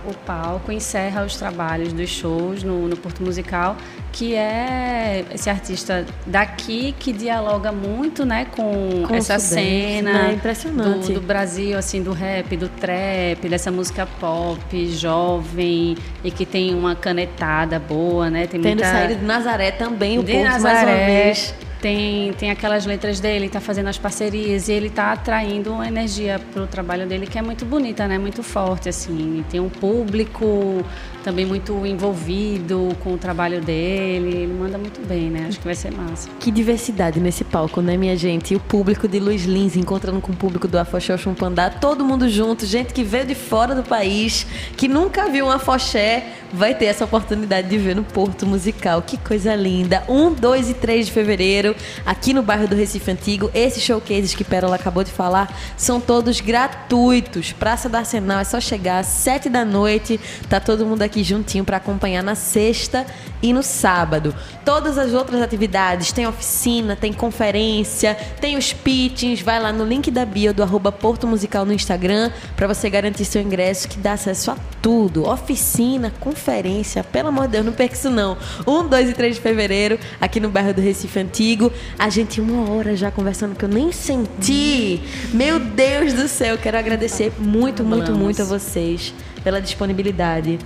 o 0.06 0.14
palco, 0.14 0.72
encerra 0.72 1.26
os 1.26 1.36
trabalhos 1.36 1.92
dos 1.94 2.10
shows 2.10 2.64
no, 2.64 2.88
no 2.88 2.96
Porto 2.96 3.22
Musical. 3.22 3.76
Que 4.12 4.36
é 4.36 5.26
esse 5.34 5.50
artista 5.50 6.06
daqui 6.26 6.94
que 6.98 7.14
dialoga 7.14 7.72
muito, 7.72 8.26
né, 8.26 8.46
com, 8.46 9.04
com 9.08 9.16
essa 9.16 9.40
cena 9.40 10.24
né? 10.24 10.34
impressionante. 10.34 11.08
Do, 11.08 11.20
do, 11.20 11.22
Brasil, 11.22 11.78
assim, 11.78 12.02
do 12.02 12.12
rap, 12.12 12.56
do 12.58 12.70
trap, 12.70 13.48
dessa 13.50 13.72
música 13.72 14.08
pop, 14.20 14.88
jovem 14.92 15.96
e 16.24 16.32
que 16.32 16.46
tem 16.46 16.74
uma 16.74 16.96
canetada 16.96 17.80
boa, 17.80 18.30
né? 18.30 18.48
Tem 18.48 18.60
Tendo 18.60 18.80
muita... 18.80 18.92
saído 18.92 19.16
de 19.16 19.26
Nazaré 19.26 19.72
também, 19.72 20.20
o 20.20 20.24
de 20.24 20.34
ponto 20.34 20.44
Nazaré, 20.44 20.74
mais 20.74 20.88
uma 20.88 21.06
vez 21.06 21.70
tem, 21.82 22.34
tem 22.34 22.52
aquelas 22.52 22.86
letras 22.86 23.20
dele, 23.20 23.46
está 23.46 23.60
fazendo 23.60 23.88
as 23.88 23.98
parcerias 23.98 24.68
e 24.68 24.74
ele 24.74 24.88
está 24.88 25.14
atraindo 25.14 25.72
uma 25.72 25.88
energia 25.88 26.40
para 26.54 26.64
o 26.64 26.68
trabalho 26.68 27.08
dele 27.08 27.26
que 27.26 27.38
é 27.38 27.42
muito 27.42 27.66
bonita, 27.66 28.08
né? 28.08 28.18
Muito 28.18 28.44
forte, 28.44 28.90
assim. 28.90 29.44
Tem 29.50 29.60
um 29.60 29.70
público 29.70 30.84
também 31.24 31.46
muito 31.46 31.86
envolvido 31.86 32.96
com 33.04 33.14
o 33.14 33.18
trabalho 33.18 33.62
dele. 33.62 34.30
Ele 34.30 34.54
manda 34.54 34.78
muito 34.78 35.06
bem, 35.06 35.30
né? 35.30 35.46
Acho 35.48 35.60
que 35.60 35.66
vai 35.66 35.76
ser 35.76 35.92
massa. 35.92 36.30
Que 36.40 36.52
diversidade 36.52 37.20
nesse 37.20 37.44
palco, 37.44 37.82
né, 37.82 37.98
minha 37.98 38.16
gente? 38.16 38.54
E 38.54 38.58
o 38.58 38.60
público 38.60 39.08
de 39.08 39.20
Luiz 39.20 39.46
Lins 39.46 39.76
encontrando 39.76 40.22
com 40.22 40.32
o 40.32 40.36
público 40.36 40.68
do 40.68 40.78
Afoxé 40.78 41.18
Chumpandá, 41.18 41.70
todo 41.70 42.06
mundo 42.06 42.30
junto, 42.30 42.66
gente 42.66 42.94
que 42.94 43.04
veio 43.04 43.26
de 43.26 43.36
fora 43.36 43.76
do 43.76 43.84
país, 43.84 44.46
que 44.78 44.88
nunca 44.88 45.30
viu 45.30 45.48
um 45.48 45.52
afoxé, 45.52 46.34
vai 46.54 46.74
ter 46.74 46.86
essa 46.86 47.06
oportunidade 47.06 47.68
de 47.68 47.78
ver 47.78 47.96
no 47.96 48.04
Porto 48.04 48.46
Musical. 48.46 49.02
Que 49.02 49.18
coisa 49.18 49.56
linda! 49.56 50.04
1, 50.08 50.34
2 50.34 50.70
e 50.70 50.74
3 50.74 51.08
de 51.08 51.12
fevereiro, 51.12 51.76
aqui 52.06 52.34
no 52.34 52.42
bairro 52.42 52.68
do 52.68 52.76
Recife 52.76 53.12
Antigo. 53.12 53.52
Esses 53.54 53.84
showcases 53.84 54.34
que 54.34 54.44
Pérola 54.44 54.76
acabou 54.76 55.04
de 55.04 55.12
falar 55.12 55.56
são 55.78 56.00
todos 56.00 56.40
gratuitos. 56.42 57.52
Praça 57.52 57.90
do 57.90 57.96
Arsenal, 57.96 58.40
é 58.40 58.44
só 58.44 58.60
chegar 58.60 59.00
às 59.00 59.08
7 59.08 59.50
da 59.50 59.66
noite, 59.66 60.20
tá 60.48 60.60
todo 60.60 60.86
mundo 60.86 61.02
aqui 61.02 61.09
juntinho 61.24 61.64
para 61.64 61.78
acompanhar 61.78 62.24
na 62.24 62.36
sexta 62.36 63.06
e 63.42 63.54
no 63.54 63.64
sábado. 63.64 64.36
Todas 64.66 64.98
as 64.98 65.14
outras 65.14 65.42
atividades, 65.42 66.12
tem 66.12 66.28
oficina, 66.28 66.96
tem 66.96 67.12
conferência, 67.14 68.16
tem 68.40 68.58
os 68.58 68.74
pitchings, 68.74 69.42
vai 69.42 69.60
lá 69.60 69.72
no 69.72 69.86
link 69.86 70.12
da 70.12 70.26
bio 70.26 70.54
do 70.54 70.62
arroba 70.62 70.92
Porto 70.92 71.26
Musical 71.26 71.66
no 71.66 71.74
Instagram 71.74 72.32
para 72.56 72.68
você 72.68 72.90
garantir 72.90 73.26
seu 73.26 73.42
ingresso 73.42 73.88
que 73.88 73.98
dá 73.98 74.14
acesso 74.14 74.52
a 74.52 74.58
tudo. 74.82 75.28
Oficina, 75.28 76.12
conferência, 76.20 77.04
pelo 77.04 77.30
amor 77.30 77.46
de 77.46 77.54
Deus, 77.54 77.66
não 77.66 77.74
perca 77.74 77.96
isso 77.96 78.10
não. 78.10 78.38
1, 78.68 78.88
2 78.88 79.10
e 79.10 79.14
3 79.14 79.36
de 79.36 79.42
fevereiro, 79.42 80.00
aqui 80.20 80.40
no 80.40 80.50
bairro 80.50 80.74
do 80.74 80.82
Recife 80.82 81.20
Antigo. 81.20 81.72
A 81.98 82.10
gente 82.10 82.42
uma 82.42 82.70
hora 82.72 82.96
já 82.96 83.12
conversando 83.12 83.56
que 83.56 83.66
eu 83.66 83.70
nem 83.70 83.92
senti. 83.92 85.02
Meu 85.34 85.60
Deus 85.60 86.14
do 86.14 86.28
céu, 86.28 86.58
quero 86.58 86.78
agradecer 86.78 87.32
muito, 87.40 87.84
muito, 87.84 88.12
muito 88.12 88.42
a 88.42 88.46
vocês 88.46 89.14
pela 89.44 89.62
disponibilidade. 89.62 90.60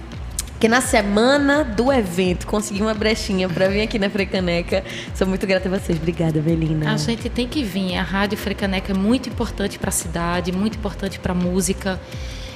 Que 0.63 0.69
na 0.69 0.79
semana 0.79 1.61
do 1.61 1.91
evento 1.91 2.47
consegui 2.47 2.81
uma 2.81 2.93
brechinha 2.93 3.49
para 3.49 3.67
vir 3.67 3.81
aqui 3.81 3.99
na 3.99 4.09
Frecaneca. 4.09 4.81
Sou 5.13 5.27
muito 5.27 5.45
grata 5.45 5.67
a 5.67 5.77
vocês. 5.77 5.97
Obrigada, 5.97 6.39
Belina. 6.39 6.93
A 6.93 6.95
gente 6.95 7.29
tem 7.29 7.49
que 7.49 7.61
vir. 7.65 7.97
A 7.97 8.01
Rádio 8.01 8.37
Frecaneca 8.37 8.93
é 8.93 8.95
muito 8.95 9.27
importante 9.27 9.77
para 9.77 9.89
a 9.89 9.91
cidade, 9.91 10.53
muito 10.53 10.77
importante 10.77 11.19
para 11.19 11.33
a 11.33 11.35
música. 11.35 11.99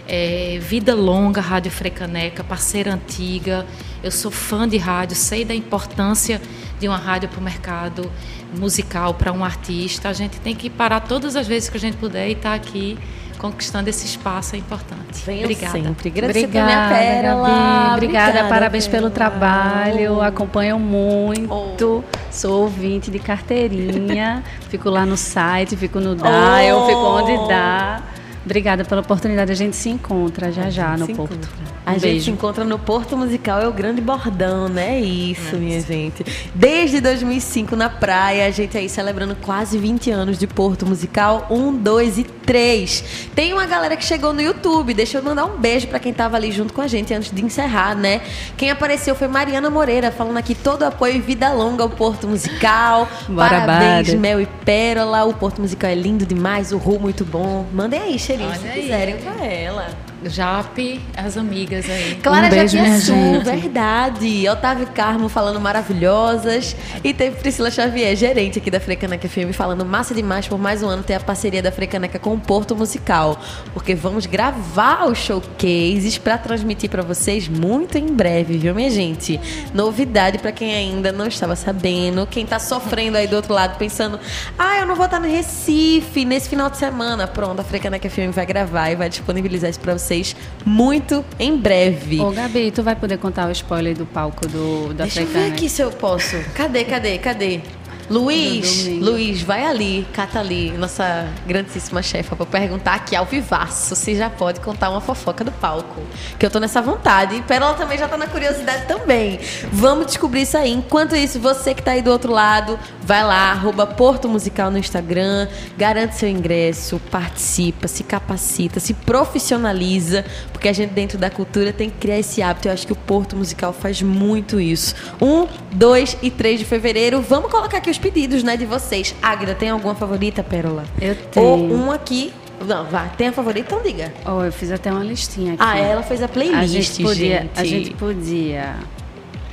É, 0.08 0.58
vida 0.62 0.96
longa, 0.96 1.42
Rádio 1.42 1.70
Frecaneca, 1.70 2.46
parceira 2.46 2.94
antiga. 2.94 3.66
Eu 4.02 4.10
sou 4.10 4.32
fã 4.32 4.66
de 4.70 4.78
rádio, 4.78 5.18
sei 5.18 5.44
da 5.44 5.54
importância 5.54 6.42
de 6.80 6.88
uma 6.88 6.96
rádio 6.96 7.28
para 7.28 7.42
o 7.42 7.44
mercado 7.44 8.10
musical, 8.58 9.16
para 9.16 9.34
um 9.34 9.44
artista. 9.44 10.08
A 10.08 10.14
gente 10.14 10.40
tem 10.40 10.56
que 10.56 10.70
parar 10.70 11.02
todas 11.02 11.36
as 11.36 11.46
vezes 11.46 11.68
que 11.68 11.76
a 11.76 11.82
gente 11.82 11.98
puder 11.98 12.30
e 12.30 12.32
estar 12.32 12.52
tá 12.52 12.56
aqui 12.56 12.98
conquistando 13.38 13.90
esse 13.90 14.06
espaço 14.06 14.56
é 14.56 14.60
importante. 14.60 15.24
Venham 15.26 15.44
Obrigada. 15.44 15.72
sempre. 15.74 16.10
Obrigada, 16.10 16.28
Obrigada 16.28 16.96
Pérola. 16.96 17.48
Gabi. 17.48 17.94
Obrigada, 17.94 18.30
Obrigada 18.30 18.50
parabéns 18.50 18.88
Pérola. 18.88 19.10
pelo 19.10 19.14
trabalho. 19.14 20.22
Acompanho 20.22 20.80
muito. 20.80 22.04
Oh. 22.04 22.18
Sou 22.32 22.64
ouvinte 22.64 23.10
de 23.10 23.20
carteirinha. 23.20 24.44
fico 24.70 24.90
lá 24.90 25.06
no 25.06 25.18
site, 25.18 25.76
fico 25.76 26.00
no 26.00 26.16
DA, 26.16 26.28
oh. 26.28 26.60
eu 26.60 26.86
fico 26.86 27.00
onde 27.00 27.48
dá. 27.48 28.02
Obrigada 28.48 28.86
pela 28.86 29.02
oportunidade. 29.02 29.52
A 29.52 29.56
gente 29.56 29.76
se 29.76 29.90
encontra 29.90 30.54
já 30.54 30.70
já 30.70 30.96
no 30.96 31.06
Porto. 31.06 31.34
Encontra. 31.34 31.50
A 31.86 31.92
um 31.92 31.94
gente 31.94 32.02
beijo. 32.04 32.26
se 32.26 32.32
encontra 32.32 32.64
no 32.64 32.80
Porto 32.80 33.18
Musical, 33.18 33.60
é 33.62 33.68
o 33.68 33.74
grande 33.74 34.00
bordão, 34.00 34.70
né? 34.70 35.00
Isso, 35.02 35.56
é. 35.56 35.60
minha 35.60 35.82
gente. 35.82 36.26
Desde 36.56 37.02
2005 37.02 37.76
na 37.76 37.90
praia, 37.90 38.46
a 38.46 38.52
gente 38.52 38.78
aí 38.78 38.88
celebrando 38.88 39.36
quase 39.36 39.78
20 39.78 40.12
anos 40.12 40.38
de 40.38 40.48
Porto 40.48 40.86
Musical. 40.86 41.46
Um, 41.50 41.74
dois 41.74 42.18
e 42.18 42.24
três. 42.24 43.04
Tem 43.36 43.54
uma 43.54 43.66
galera 43.66 43.98
que 43.98 44.06
chegou 44.06 44.32
no 44.32 44.42
YouTube. 44.42 44.94
Deixa 44.94 45.18
eu 45.18 45.24
mandar 45.24 45.46
um 45.46 45.58
beijo 45.58 45.88
para 45.88 46.00
quem 46.00 46.14
tava 46.14 46.38
ali 46.38 46.52
junto 46.52 46.74
com 46.74 46.82
a 46.82 46.88
gente 46.88 47.14
antes 47.14 47.30
de 47.30 47.44
encerrar, 47.44 47.96
né? 47.96 48.22
Quem 48.56 48.72
apareceu 48.72 49.14
foi 49.14 49.28
Mariana 49.28 49.70
Moreira, 49.70 50.10
falando 50.10 50.38
aqui 50.38 50.56
todo 50.56 50.84
apoio 50.84 51.16
e 51.16 51.20
vida 51.20 51.52
longa 51.52 51.84
ao 51.84 51.90
Porto 51.90 52.28
Musical. 52.28 53.10
Bora, 53.28 53.62
Parabéns. 53.62 54.14
Mel 54.14 54.40
e 54.40 54.46
Pérola. 54.46 55.26
O 55.26 55.34
Porto 55.34 55.62
Musical 55.62 55.90
é 55.90 55.96
lindo 55.96 56.26
demais, 56.26 56.72
o 56.72 56.78
Ru 56.78 56.98
muito 56.98 57.26
bom. 57.26 57.66
Mandem 57.74 58.02
aí, 58.02 58.18
cheirinho, 58.38 58.56
se 58.56 58.68
quiserem 58.82 59.18
pra 59.18 59.46
ela. 59.46 59.88
Jap, 60.26 61.00
as 61.16 61.38
amigas 61.38 61.88
aí. 61.90 62.16
Clara 62.24 62.48
um 62.48 62.50
beijo, 62.50 62.76
Japiaçu, 62.78 63.14
verdade. 63.44 64.50
Otávio 64.50 64.88
Carmo 64.88 65.30
falando 65.30 65.60
maravilhosas. 65.62 66.76
E 67.04 67.14
teve 67.14 67.38
Priscila 67.38 67.70
Xavier, 67.70 68.16
gerente 68.16 68.58
aqui 68.58 68.72
da 68.72 68.80
Frecaneca 68.80 69.30
FM, 69.30 69.54
falando 69.54 69.86
massa 69.86 70.16
demais 70.16 70.48
por 70.48 70.58
mais 70.58 70.82
um 70.82 70.88
ano 70.88 71.04
ter 71.04 71.14
a 71.14 71.20
parceria 71.20 71.62
da 71.62 71.72
Frecaneca 71.72 72.18
com 72.18 72.34
o 72.34 72.40
Porto 72.40 72.76
Musical. 72.76 73.40
Porque 73.74 73.94
vamos 73.94 74.26
gravar 74.26 75.06
os 75.06 75.20
showcases 75.20 76.18
para 76.18 76.38
transmitir 76.38 76.90
para 76.90 77.04
vocês 77.04 77.48
muito 77.48 77.98
em 77.98 78.08
breve, 78.08 78.58
viu, 78.58 78.74
minha 78.74 78.90
gente? 78.90 79.40
Novidade 79.74 80.40
para 80.40 80.52
quem 80.52 80.74
ainda 80.74 81.12
não 81.12 81.28
estava 81.28 81.56
sabendo, 81.56 82.26
quem 82.26 82.46
tá 82.46 82.58
sofrendo 82.58 83.18
aí 83.18 83.28
do 83.28 83.36
outro 83.36 83.54
lado, 83.54 83.78
pensando, 83.78 84.20
ah, 84.58 84.80
eu 84.80 84.88
não 84.88 84.96
vou 84.96 85.06
estar 85.06 85.20
no 85.20 85.28
Recife 85.28 86.26
nesse 86.26 86.50
final 86.50 86.70
de 86.70 86.78
semana. 86.78 87.28
Pronto, 87.28 87.60
a 87.60 87.64
Frecaneca 87.64 88.10
FM 88.10 88.34
vai 88.34 88.46
gravar 88.46 88.90
e 88.90 88.96
vai 88.96 89.10
disponibilizar 89.10 89.70
isso 89.70 89.80
para 89.80 89.94
vocês 89.94 90.07
vocês 90.08 90.36
muito 90.66 91.24
em 91.38 91.58
breve. 91.58 92.22
Ô, 92.22 92.32
Gabi, 92.32 92.72
tu 92.72 92.82
vai 92.82 92.96
poder 92.96 93.18
contar 93.18 93.48
o 93.48 93.52
spoiler 93.52 93.96
do 93.96 94.06
palco 94.06 94.48
do, 94.48 94.94
da 94.94 95.04
Deixa 95.04 95.22
eu 95.22 95.28
ver 95.28 95.52
aqui 95.52 95.70
se 95.70 95.82
eu 95.82 95.92
posso. 95.92 96.38
Cadê, 96.56 96.86
cadê, 96.86 97.18
cadê? 97.18 97.62
Luiz, 98.10 98.88
Luiz, 98.88 99.42
vai 99.42 99.66
ali, 99.66 100.08
cata 100.14 100.40
ali, 100.40 100.72
nossa 100.72 101.28
grandíssima 101.46 102.02
chefa, 102.02 102.38
para 102.38 102.46
perguntar 102.46 102.94
aqui 102.94 103.18
ao 103.18 103.26
vivaço 103.26 103.98
se 103.98 104.16
já 104.16 104.30
pode 104.30 104.62
contar 104.62 104.90
uma 104.90 105.02
fofoca 105.02 105.44
do 105.44 105.52
palco. 105.52 106.02
Que 106.40 106.46
eu 106.46 106.50
tô 106.50 106.58
nessa 106.58 106.82
vontade. 106.82 107.36
E 107.36 107.42
Perola 107.42 107.74
também 107.74 107.98
já 107.98 108.08
tá 108.08 108.16
na 108.16 108.28
curiosidade 108.28 108.86
também. 108.88 109.42
Vamos 109.74 110.06
descobrir 110.06 110.44
isso 110.44 110.58
aí. 110.58 110.72
Enquanto 110.72 111.18
isso, 111.18 111.38
você 111.38 111.74
que 111.74 111.84
tá 111.84 111.92
aí 111.92 112.02
do 112.02 112.10
outro 112.10 112.32
lado, 112.32 112.80
vai 113.08 113.24
lá, 113.24 113.52
arroba 113.54 113.88
Porto 113.88 114.28
Musical 114.28 114.70
no 114.70 114.78
Instagram, 114.78 115.48
garante 115.78 116.18
seu 116.18 116.28
ingresso, 116.28 117.00
participa, 117.10 117.88
se 117.88 118.04
capacita, 118.04 118.82
se 118.82 118.94
profissionaliza, 118.94 120.26
porque 120.52 120.68
a 120.68 120.74
gente 120.74 120.92
dentro 120.92 121.18
da 121.18 121.30
cultura 121.30 121.72
tem 121.72 121.90
que 121.90 121.96
criar 122.00 122.20
esse 122.20 122.42
hábito. 122.42 122.68
Eu 122.68 122.74
acho 122.74 122.86
que 122.86 122.92
o 122.92 122.98
Porto 122.98 123.34
Musical 123.38 123.72
faz 123.72 124.02
muito 124.02 124.60
isso. 124.60 124.94
Um, 125.22 125.48
dois 125.72 126.18
e 126.22 126.30
três 126.30 126.60
de 126.60 126.66
fevereiro. 126.66 127.22
Vamos 127.22 127.50
colocar 127.50 127.78
aqui 127.78 127.90
os 127.90 127.98
pedidos, 127.98 128.44
né, 128.44 128.58
de 128.58 128.66
vocês. 128.66 129.16
Águida, 129.22 129.56
tem 129.56 129.70
alguma 129.70 129.96
favorita, 129.96 130.44
Pérola? 130.44 130.84
Eu 131.00 131.16
tenho. 131.16 131.46
Ou 131.46 131.74
um 131.74 131.92
aqui 131.92 132.34
não, 132.66 132.84
vai. 132.86 133.10
Tem 133.16 133.28
a 133.28 133.32
favorita? 133.32 133.74
Então 133.74 133.82
diga. 133.82 134.12
Oh, 134.26 134.44
eu 134.44 134.52
fiz 134.52 134.70
até 134.70 134.92
uma 134.92 135.04
listinha 135.04 135.54
aqui. 135.54 135.64
Ah, 135.64 135.78
ela 135.78 136.04
fez 136.04 136.22
a 136.22 136.28
playlist, 136.28 136.58
a 136.58 136.68
gente. 136.68 137.04
Podia, 137.04 137.42
gente. 137.42 137.52
A 137.56 137.64
gente 137.64 137.94
podia... 137.94 138.76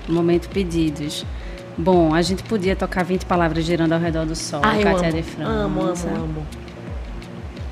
Momento 0.08 0.48
pedidos. 0.48 1.24
Bom, 1.76 2.14
a 2.14 2.22
gente 2.22 2.42
podia 2.44 2.76
tocar 2.76 3.04
20 3.04 3.26
palavras 3.26 3.64
girando 3.64 3.92
ao 3.92 4.00
redor 4.00 4.24
do 4.24 4.36
sol. 4.36 4.60
Ah, 4.62 4.70
amo. 4.72 5.12
de 5.12 5.22
França. 5.22 5.50
Amo, 5.50 5.80
amo, 5.82 6.16
amo. 6.16 6.46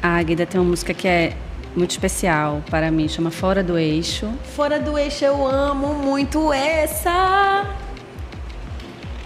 A 0.03 0.17
Águida 0.17 0.45
tem 0.45 0.61
uma 0.61 0.71
música 0.71 0.93
que 0.93 1.07
é 1.07 1.37
muito 1.77 1.93
especial 1.93 2.63
para 2.69 2.91
mim, 2.91 3.09
chama 3.09 3.31
Fora 3.31 3.63
do 3.63 3.79
Eixo. 3.79 4.29
Fora 4.57 4.81
do 4.81 4.99
Eixo 4.99 5.25
eu 5.25 5.47
amo 5.47 5.95
muito 5.95 6.53
essa. 6.53 7.65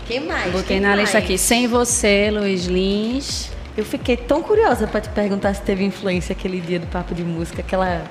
Quem 0.07 0.21
mais? 0.21 0.53
Botei 0.53 0.77
Quem 0.77 0.81
na 0.81 0.89
mais? 0.89 1.01
lista 1.01 1.19
aqui. 1.19 1.39
Sem 1.39 1.67
você, 1.67 2.31
Luiz 2.31 2.67
Lins. 2.67 3.51
Eu 3.77 3.85
fiquei 3.85 4.17
tão 4.17 4.43
curiosa 4.43 4.87
para 4.87 5.01
te 5.01 5.09
perguntar 5.09 5.53
se 5.55 5.63
teve 5.63 5.85
influência 5.85 6.33
aquele 6.33 6.61
dia 6.61 6.79
do 6.79 6.87
Papo 6.87 7.15
de 7.15 7.23
Música, 7.25 7.61
aquela 7.61 8.05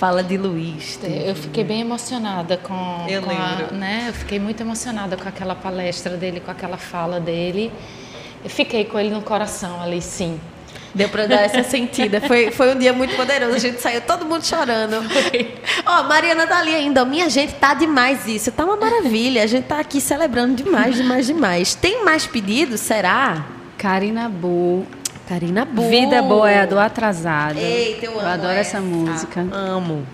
fala 0.00 0.22
de 0.22 0.38
Luiz. 0.38 0.98
Eu 1.04 1.36
fiquei 1.36 1.62
bem 1.62 1.82
emocionada 1.82 2.56
com, 2.56 3.04
eu 3.06 3.20
com. 3.20 3.30
A, 3.30 3.68
né? 3.70 4.06
Eu 4.08 4.14
fiquei 4.14 4.38
muito 4.38 4.62
emocionada 4.62 5.14
com 5.14 5.28
aquela 5.28 5.54
palestra 5.54 6.16
dele, 6.16 6.40
com 6.40 6.50
aquela 6.50 6.78
fala 6.78 7.20
dele. 7.20 7.70
Eu 8.42 8.48
fiquei 8.48 8.86
com 8.86 8.98
ele 8.98 9.10
no 9.10 9.20
coração 9.20 9.82
ali, 9.82 10.00
sim. 10.00 10.40
Deu 10.94 11.10
pra 11.10 11.26
dar 11.26 11.42
essa 11.42 11.62
sentida. 11.62 12.18
Foi, 12.22 12.50
foi 12.50 12.74
um 12.74 12.78
dia 12.78 12.94
muito 12.94 13.14
poderoso. 13.14 13.54
A 13.54 13.58
gente 13.58 13.78
saiu 13.80 14.00
todo 14.00 14.24
mundo 14.24 14.44
chorando. 14.44 14.94
Ó, 15.84 16.00
oh, 16.00 16.04
Mariana 16.04 16.46
tá 16.46 16.58
ali 16.58 16.74
ainda. 16.74 17.04
Minha 17.04 17.28
gente, 17.28 17.52
tá 17.54 17.74
demais 17.74 18.26
isso. 18.26 18.50
Tá 18.50 18.64
uma 18.64 18.76
maravilha. 18.76 19.42
A 19.42 19.46
gente 19.46 19.66
tá 19.66 19.78
aqui 19.78 20.00
celebrando 20.00 20.54
demais, 20.54 20.96
demais, 20.96 21.26
demais. 21.26 21.74
Tem 21.74 22.02
mais 22.02 22.26
pedidos? 22.26 22.80
Será? 22.80 23.44
Karina 23.76 24.30
Bu. 24.30 24.86
Karina 25.30 25.64
Bu. 25.64 25.88
Vida 25.88 26.22
Boa 26.22 26.50
é 26.50 26.58
a 26.58 26.66
do 26.66 26.76
Atrasado. 26.76 27.56
Eita, 27.56 28.06
eu 28.06 28.18
amo. 28.18 28.20
Eu 28.20 28.26
adoro 28.26 28.52
essa, 28.52 28.78
essa 28.78 28.80
música. 28.80 29.46
amo. 29.52 30.04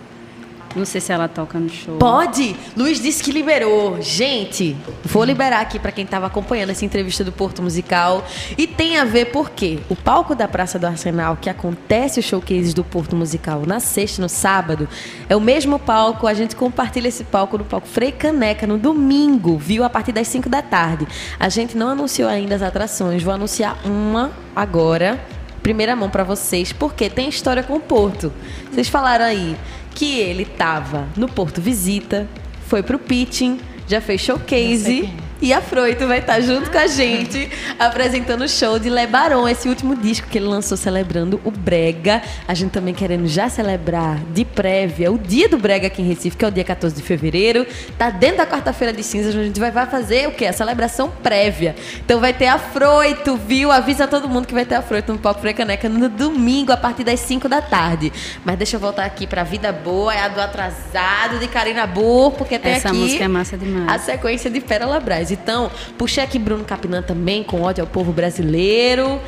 Não 0.76 0.84
sei 0.84 1.00
se 1.00 1.10
ela 1.10 1.26
toca 1.26 1.58
no 1.58 1.70
show. 1.70 1.96
Pode! 1.96 2.54
Luiz 2.76 3.00
disse 3.00 3.22
que 3.22 3.32
liberou. 3.32 4.00
Gente, 4.02 4.76
vou 5.02 5.24
liberar 5.24 5.60
aqui 5.60 5.78
para 5.78 5.90
quem 5.90 6.04
estava 6.04 6.26
acompanhando 6.26 6.68
essa 6.68 6.84
entrevista 6.84 7.24
do 7.24 7.32
Porto 7.32 7.62
Musical. 7.62 8.22
E 8.58 8.66
tem 8.66 8.98
a 8.98 9.04
ver 9.04 9.32
porque 9.32 9.78
o 9.88 9.96
palco 9.96 10.34
da 10.34 10.46
Praça 10.46 10.78
do 10.78 10.86
Arsenal, 10.86 11.38
que 11.40 11.48
acontece 11.48 12.20
o 12.20 12.22
showcase 12.22 12.74
do 12.74 12.84
Porto 12.84 13.16
Musical 13.16 13.62
na 13.66 13.80
sexta 13.80 14.20
e 14.20 14.22
no 14.22 14.28
sábado, 14.28 14.86
é 15.30 15.34
o 15.34 15.40
mesmo 15.40 15.78
palco. 15.78 16.26
A 16.26 16.34
gente 16.34 16.54
compartilha 16.54 17.08
esse 17.08 17.24
palco 17.24 17.56
no 17.56 17.64
palco 17.64 17.88
Frei 17.88 18.12
Caneca 18.12 18.66
no 18.66 18.76
domingo, 18.76 19.56
viu? 19.56 19.82
A 19.82 19.88
partir 19.88 20.12
das 20.12 20.28
5 20.28 20.48
da 20.50 20.60
tarde. 20.60 21.08
A 21.40 21.48
gente 21.48 21.74
não 21.74 21.88
anunciou 21.88 22.28
ainda 22.28 22.54
as 22.54 22.60
atrações. 22.60 23.22
Vou 23.22 23.32
anunciar 23.32 23.78
uma 23.86 24.30
agora 24.54 25.18
primeira 25.66 25.96
mão 25.96 26.08
para 26.08 26.22
vocês, 26.22 26.72
porque 26.72 27.10
tem 27.10 27.28
história 27.28 27.60
com 27.60 27.74
o 27.74 27.80
Porto. 27.80 28.32
Vocês 28.70 28.88
falaram 28.88 29.24
aí 29.24 29.56
que 29.96 30.20
ele 30.20 30.42
estava 30.42 31.08
no 31.16 31.26
Porto 31.26 31.60
Visita, 31.60 32.28
foi 32.66 32.82
pro 32.82 32.98
pitching, 32.98 33.58
já 33.88 33.98
fez 33.98 34.20
showcase 34.20 35.08
e 35.40 35.52
a 35.52 35.60
Froito 35.60 36.06
vai 36.06 36.18
estar 36.18 36.40
junto 36.40 36.70
com 36.70 36.78
a 36.78 36.86
gente 36.86 37.50
apresentando 37.78 38.42
o 38.42 38.48
show 38.48 38.78
de 38.78 38.88
Lebaron, 38.88 39.46
esse 39.46 39.68
último 39.68 39.94
disco 39.94 40.28
que 40.28 40.38
ele 40.38 40.46
lançou 40.46 40.76
celebrando 40.76 41.40
o 41.44 41.50
Brega. 41.50 42.22
A 42.48 42.54
gente 42.54 42.70
também 42.70 42.94
querendo 42.94 43.26
já 43.26 43.48
celebrar 43.48 44.18
de 44.32 44.44
prévia 44.44 45.12
o 45.12 45.18
dia 45.18 45.48
do 45.48 45.58
Brega 45.58 45.88
aqui 45.88 46.00
em 46.02 46.06
Recife, 46.06 46.36
que 46.36 46.44
é 46.44 46.48
o 46.48 46.50
dia 46.50 46.64
14 46.64 46.94
de 46.94 47.02
fevereiro. 47.02 47.66
Tá 47.98 48.10
dentro 48.10 48.38
da 48.38 48.46
quarta-feira 48.46 48.92
de 48.92 49.02
cinzas, 49.02 49.34
a 49.34 49.42
gente 49.42 49.60
vai, 49.60 49.70
vai 49.70 49.86
fazer 49.86 50.28
o 50.28 50.32
quê? 50.32 50.46
A 50.46 50.52
celebração 50.52 51.10
prévia. 51.22 51.76
Então 52.04 52.20
vai 52.20 52.32
ter 52.32 52.46
a 52.46 52.58
Froito, 52.58 53.36
viu? 53.36 53.70
Avisa 53.70 54.06
todo 54.06 54.28
mundo 54.28 54.46
que 54.46 54.54
vai 54.54 54.64
ter 54.64 54.74
a 54.74 54.82
Froito 54.82 55.12
no 55.12 55.18
Pop 55.18 55.40
Caneca 55.54 55.88
no 55.88 56.08
domingo, 56.08 56.72
a 56.72 56.76
partir 56.76 57.04
das 57.04 57.20
5 57.20 57.48
da 57.48 57.60
tarde. 57.60 58.12
Mas 58.44 58.56
deixa 58.56 58.76
eu 58.76 58.80
voltar 58.80 59.04
aqui 59.04 59.26
pra 59.26 59.42
Vida 59.42 59.72
Boa, 59.72 60.14
é 60.14 60.20
a 60.20 60.28
do 60.28 60.40
Atrasado, 60.40 61.38
de 61.38 61.48
Karina 61.48 61.86
Burr, 61.86 62.32
porque 62.32 62.58
tem 62.58 62.72
Essa 62.72 62.88
aqui... 62.88 62.96
música 62.96 63.24
é 63.24 63.28
massa 63.28 63.56
demais. 63.56 63.88
A 63.88 63.98
sequência 63.98 64.50
de 64.50 64.60
Pérola 64.60 64.98
Então, 65.30 65.70
puxei 65.96 66.22
aqui 66.22 66.38
Bruno 66.38 66.64
Capinã 66.64 67.02
também, 67.02 67.42
com 67.42 67.62
ódio 67.62 67.82
ao 67.82 67.88
povo 67.88 68.12
brasileiro. 68.12 69.20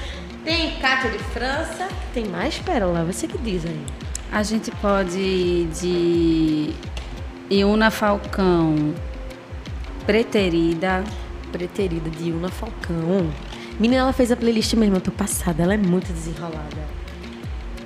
Tem 0.45 0.73
Cátia 0.77 1.11
de 1.11 1.19
França. 1.19 1.89
Tem 2.15 2.27
mais 2.27 2.59
Pérola? 2.59 3.05
Você 3.05 3.27
que 3.27 3.39
diz 3.39 3.65
aí. 3.65 3.81
A 4.31 4.43
gente 4.43 4.71
pode 4.73 5.65
de 5.81 6.75
Iuna 7.51 7.91
Falcão, 7.91 8.95
Preterida. 10.07 11.05
Preterida 11.53 12.11
de 12.11 12.31
Iuna 12.31 12.49
Falcão. 12.49 13.31
Menina, 13.79 14.03
ela 14.03 14.13
fez 14.13 14.33
a 14.33 14.37
playlist 14.37 14.75
mesmo, 14.75 14.97
eu 14.97 15.01
tô 15.01 15.11
passada. 15.11 15.63
Ela 15.63 15.75
é 15.75 15.79
muito 15.79 16.13
desenrolada. 16.13 16.99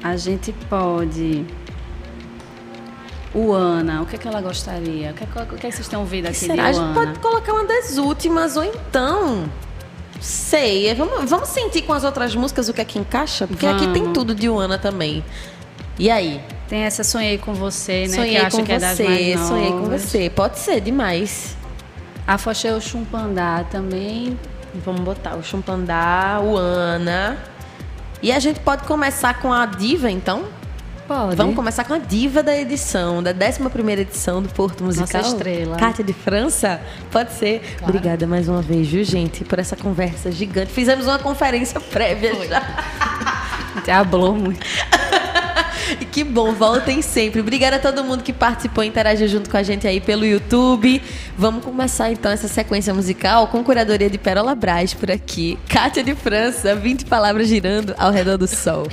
A 0.03 0.17
gente 0.17 0.53
pode 0.69 1.45
o 3.35 3.53
Ana, 3.53 4.03
o 4.03 4.07
que, 4.07 4.17
é 4.17 4.19
que 4.19 4.29
ela 4.29 4.41
gostaria? 4.41 5.11
O 5.11 5.15
que, 5.15 5.25
é, 5.25 5.27
o 5.27 5.47
que, 5.47 5.55
é 5.55 5.59
que 5.59 5.63
vocês 5.63 5.81
estão 5.81 6.01
ouvindo 6.01 6.27
aqui 6.27 6.37
Será? 6.37 6.55
de 6.55 6.61
A 6.61 6.73
gente 6.73 6.95
pode 6.95 7.19
colocar 7.19 7.53
uma 7.53 7.65
das 7.65 7.97
últimas, 7.97 8.57
ou 8.57 8.65
então. 8.65 9.51
Sei. 10.21 10.89
É, 10.89 10.95
vamos, 10.95 11.29
vamos 11.29 11.49
sentir 11.49 11.83
com 11.83 11.93
as 11.93 12.05
outras 12.05 12.35
músicas 12.35 12.69
o 12.69 12.75
que 12.75 12.81
é 12.81 12.85
que 12.85 12.99
encaixa? 12.99 13.47
Porque 13.47 13.67
vamos. 13.67 13.83
aqui 13.83 13.93
tem 13.93 14.13
tudo 14.13 14.35
de 14.35 14.47
Ana 14.47 14.79
também. 14.79 15.25
E 15.99 16.11
aí? 16.11 16.43
Tem 16.69 16.83
essa 16.83 17.03
Sonhei 17.05 17.39
com 17.39 17.55
Você, 17.55 18.07
né? 18.07 18.17
Sonhei 18.17 18.51
com 18.51 18.65
que 18.65 18.79
você, 18.79 19.33
é 19.33 19.39
Sonhei 19.39 19.71
com 19.73 19.85
você. 19.85 20.31
Pode 20.31 20.59
ser 20.59 20.81
demais. 20.81 21.57
A 22.27 22.39
Fochê 22.39 22.71
o 22.71 22.81
Chumpandá 22.81 23.65
também. 23.71 24.39
Vamos 24.85 25.03
botar 25.03 25.37
o 25.37 25.43
Chumpandá, 25.43 26.41
o 26.43 26.57
Ana. 26.57 27.39
E 28.23 28.31
a 28.31 28.39
gente 28.39 28.61
pode 28.61 28.85
começar 28.85 29.41
com 29.41 29.53
a 29.53 29.67
diva, 29.67 30.11
então? 30.11 30.45
Pode. 31.07 31.37
Vamos 31.37 31.55
começar 31.55 31.85
com 31.85 31.95
a 31.95 31.99
diva 31.99 32.43
da 32.43 32.57
edição, 32.57 33.23
da 33.23 33.33
11 33.33 34.01
edição 34.01 34.43
do 34.43 34.49
Porto 34.49 34.85
Musical. 34.85 35.23
Nossa 35.23 35.35
estrela. 35.35 35.77
Kátia 35.77 36.05
de 36.05 36.13
França? 36.13 36.81
Pode 37.11 37.33
ser. 37.33 37.61
Claro. 37.79 37.95
Obrigada 37.95 38.27
mais 38.27 38.49
uma 38.49 38.63
vez, 38.63 38.89
viu, 38.89 39.05
gente, 39.05 39.45
por 39.45 39.59
essa 39.59 39.77
conversa 39.77 40.31
gigante. 40.31 40.73
Fizemos 40.73 41.07
uma 41.07 41.19
conferência 41.19 41.81
prévia 41.81 42.35
Foi. 42.35 42.49
já. 42.49 42.63
Hablou 43.99 44.35
muito. 44.35 44.65
E 46.01 46.05
que 46.05 46.25
bom, 46.25 46.53
voltem 46.53 47.03
sempre. 47.03 47.41
Obrigada 47.41 47.77
a 47.77 47.79
todo 47.79 48.05
mundo 48.05 48.23
que 48.23 48.33
participou 48.33 48.83
e 48.83 48.87
interagiu 48.87 49.29
junto 49.29 49.51
com 49.51 49.57
a 49.57 49.63
gente 49.63 49.87
aí 49.87 50.01
pelo 50.01 50.25
YouTube. 50.25 51.03
Vamos 51.37 51.65
começar 51.65 52.11
então 52.11 52.31
essa 52.31 52.49
sequência 52.49 52.95
musical 52.95 53.49
com 53.49 53.63
curadoria 53.63 54.09
de 54.09 54.17
Pérola 54.17 54.55
Braz 54.55 54.95
por 54.95 55.11
aqui. 55.11 55.59
Kátia 55.69 56.03
de 56.03 56.15
França, 56.15 56.75
20 56.75 57.05
palavras 57.07 57.49
girando 57.49 57.95
ao 57.99 58.11
redor 58.11 58.39
do 58.39 58.47
sol. 58.47 58.87